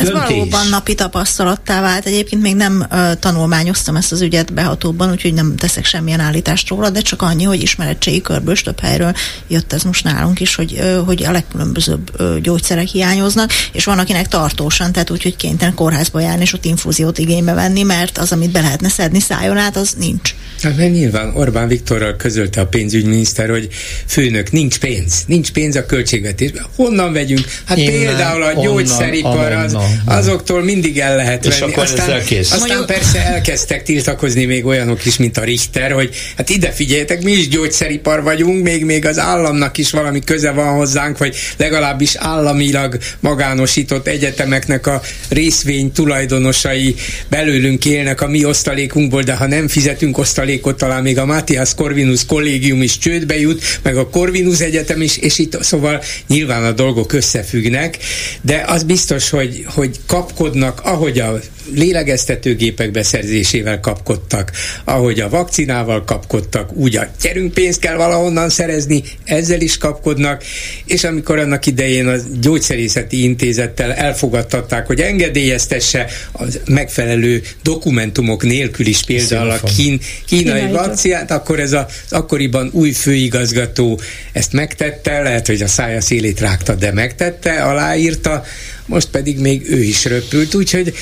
Ez 0.00 0.08
Döntés. 0.08 0.28
valóban 0.28 0.68
napi 0.68 0.94
tapasztalattá 0.94 1.80
vált. 1.80 2.06
Egyébként 2.06 2.42
még 2.42 2.54
nem 2.54 2.86
uh, 2.90 3.12
tanulmányoztam 3.14 3.96
ezt 3.96 4.12
az 4.12 4.20
ügyet 4.20 4.52
behatóban, 4.52 5.10
úgyhogy 5.10 5.34
nem 5.34 5.56
teszek 5.56 5.84
semmilyen 5.84 6.20
állítást 6.20 6.68
róla, 6.68 6.90
de 6.90 7.00
csak 7.00 7.22
annyi, 7.22 7.44
hogy 7.44 7.62
ismeretségi 7.62 8.20
körből 8.20 8.56
több 8.56 8.80
helyről 8.80 9.14
jött 9.48 9.72
ez 9.72 9.82
most 9.82 10.04
nálunk 10.04 10.40
is, 10.40 10.54
hogy, 10.54 10.72
uh, 10.72 11.04
hogy 11.04 11.24
a 11.24 11.30
legkülönbözőbb 11.30 12.20
uh, 12.20 12.38
gyógyszerek 12.38 12.86
hiányoznak, 12.86 13.50
és 13.72 13.84
van 13.84 13.98
akinek 13.98 14.28
tartósan, 14.28 14.92
tehát 14.92 15.10
úgyhogy 15.10 15.36
kénytelen 15.36 15.74
kórházba 15.74 16.20
járni, 16.20 16.42
és 16.42 16.52
ott 16.52 16.64
infúziót 16.64 17.18
igénybe 17.18 17.52
venni, 17.52 17.82
mert 17.82 18.18
az, 18.18 18.32
amit 18.32 18.50
be 18.50 18.60
lehetne 18.60 18.88
szedni 18.88 19.20
szájon 19.20 19.56
át, 19.56 19.76
az 19.76 19.94
nincs. 19.98 20.34
Hát 20.62 20.76
mert 20.76 20.92
nyilván 20.92 21.34
Orbán 21.34 21.68
Viktorral 21.68 22.16
közölte 22.16 22.60
a 22.60 22.66
pénzügyminiszter, 22.66 23.50
hogy 23.50 23.68
főnök, 24.06 24.50
nincs 24.50 24.78
pénz, 24.78 25.24
nincs 25.26 25.50
pénz 25.50 25.76
a 25.76 25.86
költségvetésben. 25.86 26.66
Honnan 26.76 27.12
vegyünk? 27.12 27.46
Hát 27.64 27.78
Innen, 27.78 27.92
például 27.92 28.42
a 28.42 28.62
gyógyszeripar 28.62 29.52
az, 29.52 29.72
azoktól 30.04 30.62
mindig 30.62 30.98
el 30.98 31.16
lehet 31.16 31.46
és 31.46 31.58
venni. 31.58 31.72
Akkor 31.72 31.82
aztán, 31.82 32.24
kész. 32.24 32.52
aztán 32.52 32.76
mondjuk... 32.76 32.86
persze 32.86 33.24
elkezdtek 33.24 33.82
tiltakozni 33.82 34.44
még 34.44 34.64
olyanok 34.64 35.04
is, 35.04 35.16
mint 35.16 35.36
a 35.36 35.44
Richter, 35.44 35.92
hogy 35.92 36.14
hát 36.36 36.50
ide 36.50 36.70
figyeljetek, 36.70 37.22
mi 37.22 37.30
is 37.30 37.48
gyógyszeripar 37.48 38.22
vagyunk, 38.22 38.62
még, 38.62 38.84
még 38.84 39.06
az 39.06 39.18
államnak 39.18 39.78
is 39.78 39.90
valami 39.90 40.20
köze 40.20 40.50
van 40.50 40.74
hozzánk, 40.74 41.18
vagy 41.18 41.36
legalábbis 41.56 42.14
államilag 42.14 42.98
magánosított 43.20 44.06
egyetemeknek 44.06 44.86
a 44.86 45.02
részvény 45.28 45.92
tulajdonosai 45.92 46.94
belőlünk 47.28 47.84
élnek 47.84 48.20
a 48.20 48.28
mi 48.28 48.44
osztalékunkból, 48.44 49.22
de 49.22 49.34
ha 49.34 49.46
nem 49.46 49.68
fizetünk 49.68 50.18
osztalékot, 50.18 50.76
talán 50.76 51.02
még 51.02 51.18
a 51.18 51.26
Matthias 51.26 51.74
Corvinus 51.74 52.26
kollégium 52.26 52.82
is 52.82 52.98
csődbe 52.98 53.38
jut, 53.38 53.62
meg 53.82 53.96
a 53.96 54.08
Corvinus 54.08 54.60
Egyetem 54.60 55.02
is, 55.02 55.16
és 55.16 55.38
itt 55.38 55.62
szóval 55.62 56.02
nyilván 56.26 56.64
a 56.64 56.72
dolgok 56.72 57.12
összefüggnek, 57.12 57.98
de 58.42 58.64
az 58.66 58.82
biztos, 58.82 59.30
hogy, 59.30 59.64
hogy 59.76 60.00
kapkodnak, 60.06 60.80
ahogy 60.84 61.18
a 61.18 61.38
lélegeztetőgépek 61.74 62.90
beszerzésével 62.90 63.80
kapkodtak, 63.80 64.52
ahogy 64.84 65.20
a 65.20 65.28
vakcinával 65.28 66.04
kapkodtak, 66.04 66.72
úgy 66.72 66.96
a 66.96 67.08
gyerünk 67.20 67.52
pénzt 67.52 67.80
kell 67.80 67.96
valahonnan 67.96 68.48
szerezni, 68.48 69.02
ezzel 69.24 69.60
is 69.60 69.78
kapkodnak, 69.78 70.44
és 70.84 71.04
amikor 71.04 71.38
annak 71.38 71.66
idején 71.66 72.06
a 72.06 72.14
gyógyszerészeti 72.40 73.22
intézettel 73.22 73.92
elfogadtatták, 73.92 74.86
hogy 74.86 75.00
engedélyeztesse 75.00 76.06
az 76.32 76.60
megfelelő 76.68 77.42
dokumentumok 77.62 78.42
nélkül 78.42 78.86
is 78.86 79.04
például 79.04 79.50
a 79.50 79.60
kín, 79.76 80.00
kínai 80.26 80.70
vakcinát, 80.70 81.30
akkor 81.30 81.60
ez 81.60 81.72
az 81.72 81.84
akkoriban 82.10 82.70
új 82.72 82.90
főigazgató 82.90 84.00
ezt 84.32 84.52
megtette, 84.52 85.22
lehet, 85.22 85.46
hogy 85.46 85.62
a 85.62 85.68
szája 85.68 86.00
szélét 86.00 86.40
rágta, 86.40 86.74
de 86.74 86.92
megtette, 86.92 87.62
aláírta, 87.62 88.44
most 88.86 89.08
pedig 89.08 89.38
még 89.38 89.70
ő 89.70 89.82
is 89.82 90.04
röpült, 90.04 90.54
úgyhogy 90.54 90.94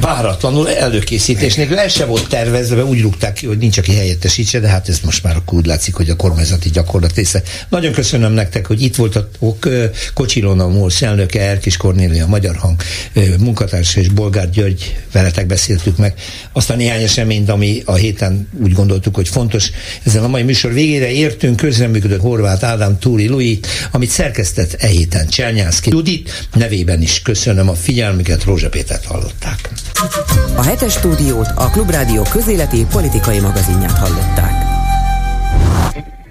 Váratlanul 0.00 0.70
előkészítés 0.70 1.54
nélkül 1.54 1.78
el 1.78 1.88
se 1.88 2.04
volt 2.04 2.28
tervezve, 2.28 2.84
úgy 2.84 3.00
rúgták 3.00 3.32
ki, 3.32 3.46
hogy 3.46 3.58
nincs, 3.58 3.78
aki 3.78 3.94
helyettesítse, 3.94 4.60
de 4.60 4.68
hát 4.68 4.88
ez 4.88 5.00
most 5.04 5.22
már 5.22 5.36
akkor 5.36 5.58
úgy 5.58 5.66
látszik, 5.66 5.94
hogy 5.94 6.10
a 6.10 6.16
kormányzati 6.16 6.70
gyakorlat 6.70 7.14
része. 7.14 7.42
Nagyon 7.68 7.92
köszönöm 7.92 8.32
nektek, 8.32 8.66
hogy 8.66 8.82
itt 8.82 8.96
voltatok 8.96 9.68
Kocsilona 10.14 10.68
MOLSZ 10.68 11.02
elnöke, 11.02 11.40
Erkis 11.40 11.76
Kornélia, 11.76 12.26
Magyar 12.26 12.56
Hang 12.56 12.82
munkatársa 13.38 14.00
és 14.00 14.08
Bolgár 14.08 14.50
György, 14.50 14.96
veletek 15.12 15.46
beszéltük 15.46 15.96
meg. 15.96 16.14
Aztán 16.52 16.76
néhány 16.76 17.02
eseményt, 17.02 17.48
ami 17.48 17.82
a 17.84 17.94
héten 17.94 18.48
úgy 18.62 18.72
gondoltuk, 18.72 19.14
hogy 19.14 19.28
fontos. 19.28 19.70
Ezen 20.04 20.24
a 20.24 20.28
mai 20.28 20.42
műsor 20.42 20.72
végére 20.72 21.10
értünk, 21.10 21.56
közreműködött 21.56 22.20
Horváth 22.20 22.64
Ádám 22.64 22.98
Túri 22.98 23.28
Lui, 23.28 23.60
amit 23.90 24.10
szerkesztett 24.10 24.72
e 24.72 24.86
héten 24.86 25.28
Csernyánszki 25.28 25.90
Judit, 25.90 26.48
nevében 26.54 27.02
is 27.02 27.22
köszönöm 27.22 27.68
a 27.68 27.74
figyelmüket, 27.74 28.44
Rózsa 28.44 28.68
Pétert 28.68 29.04
hallották. 29.04 29.70
A 30.56 30.62
hetes 30.62 30.92
stúdiót 30.92 31.48
a 31.54 31.70
Klubrádió 31.70 32.22
közéleti 32.22 32.86
politikai 32.86 33.40
magazinját 33.40 33.98
hallották. 33.98 34.73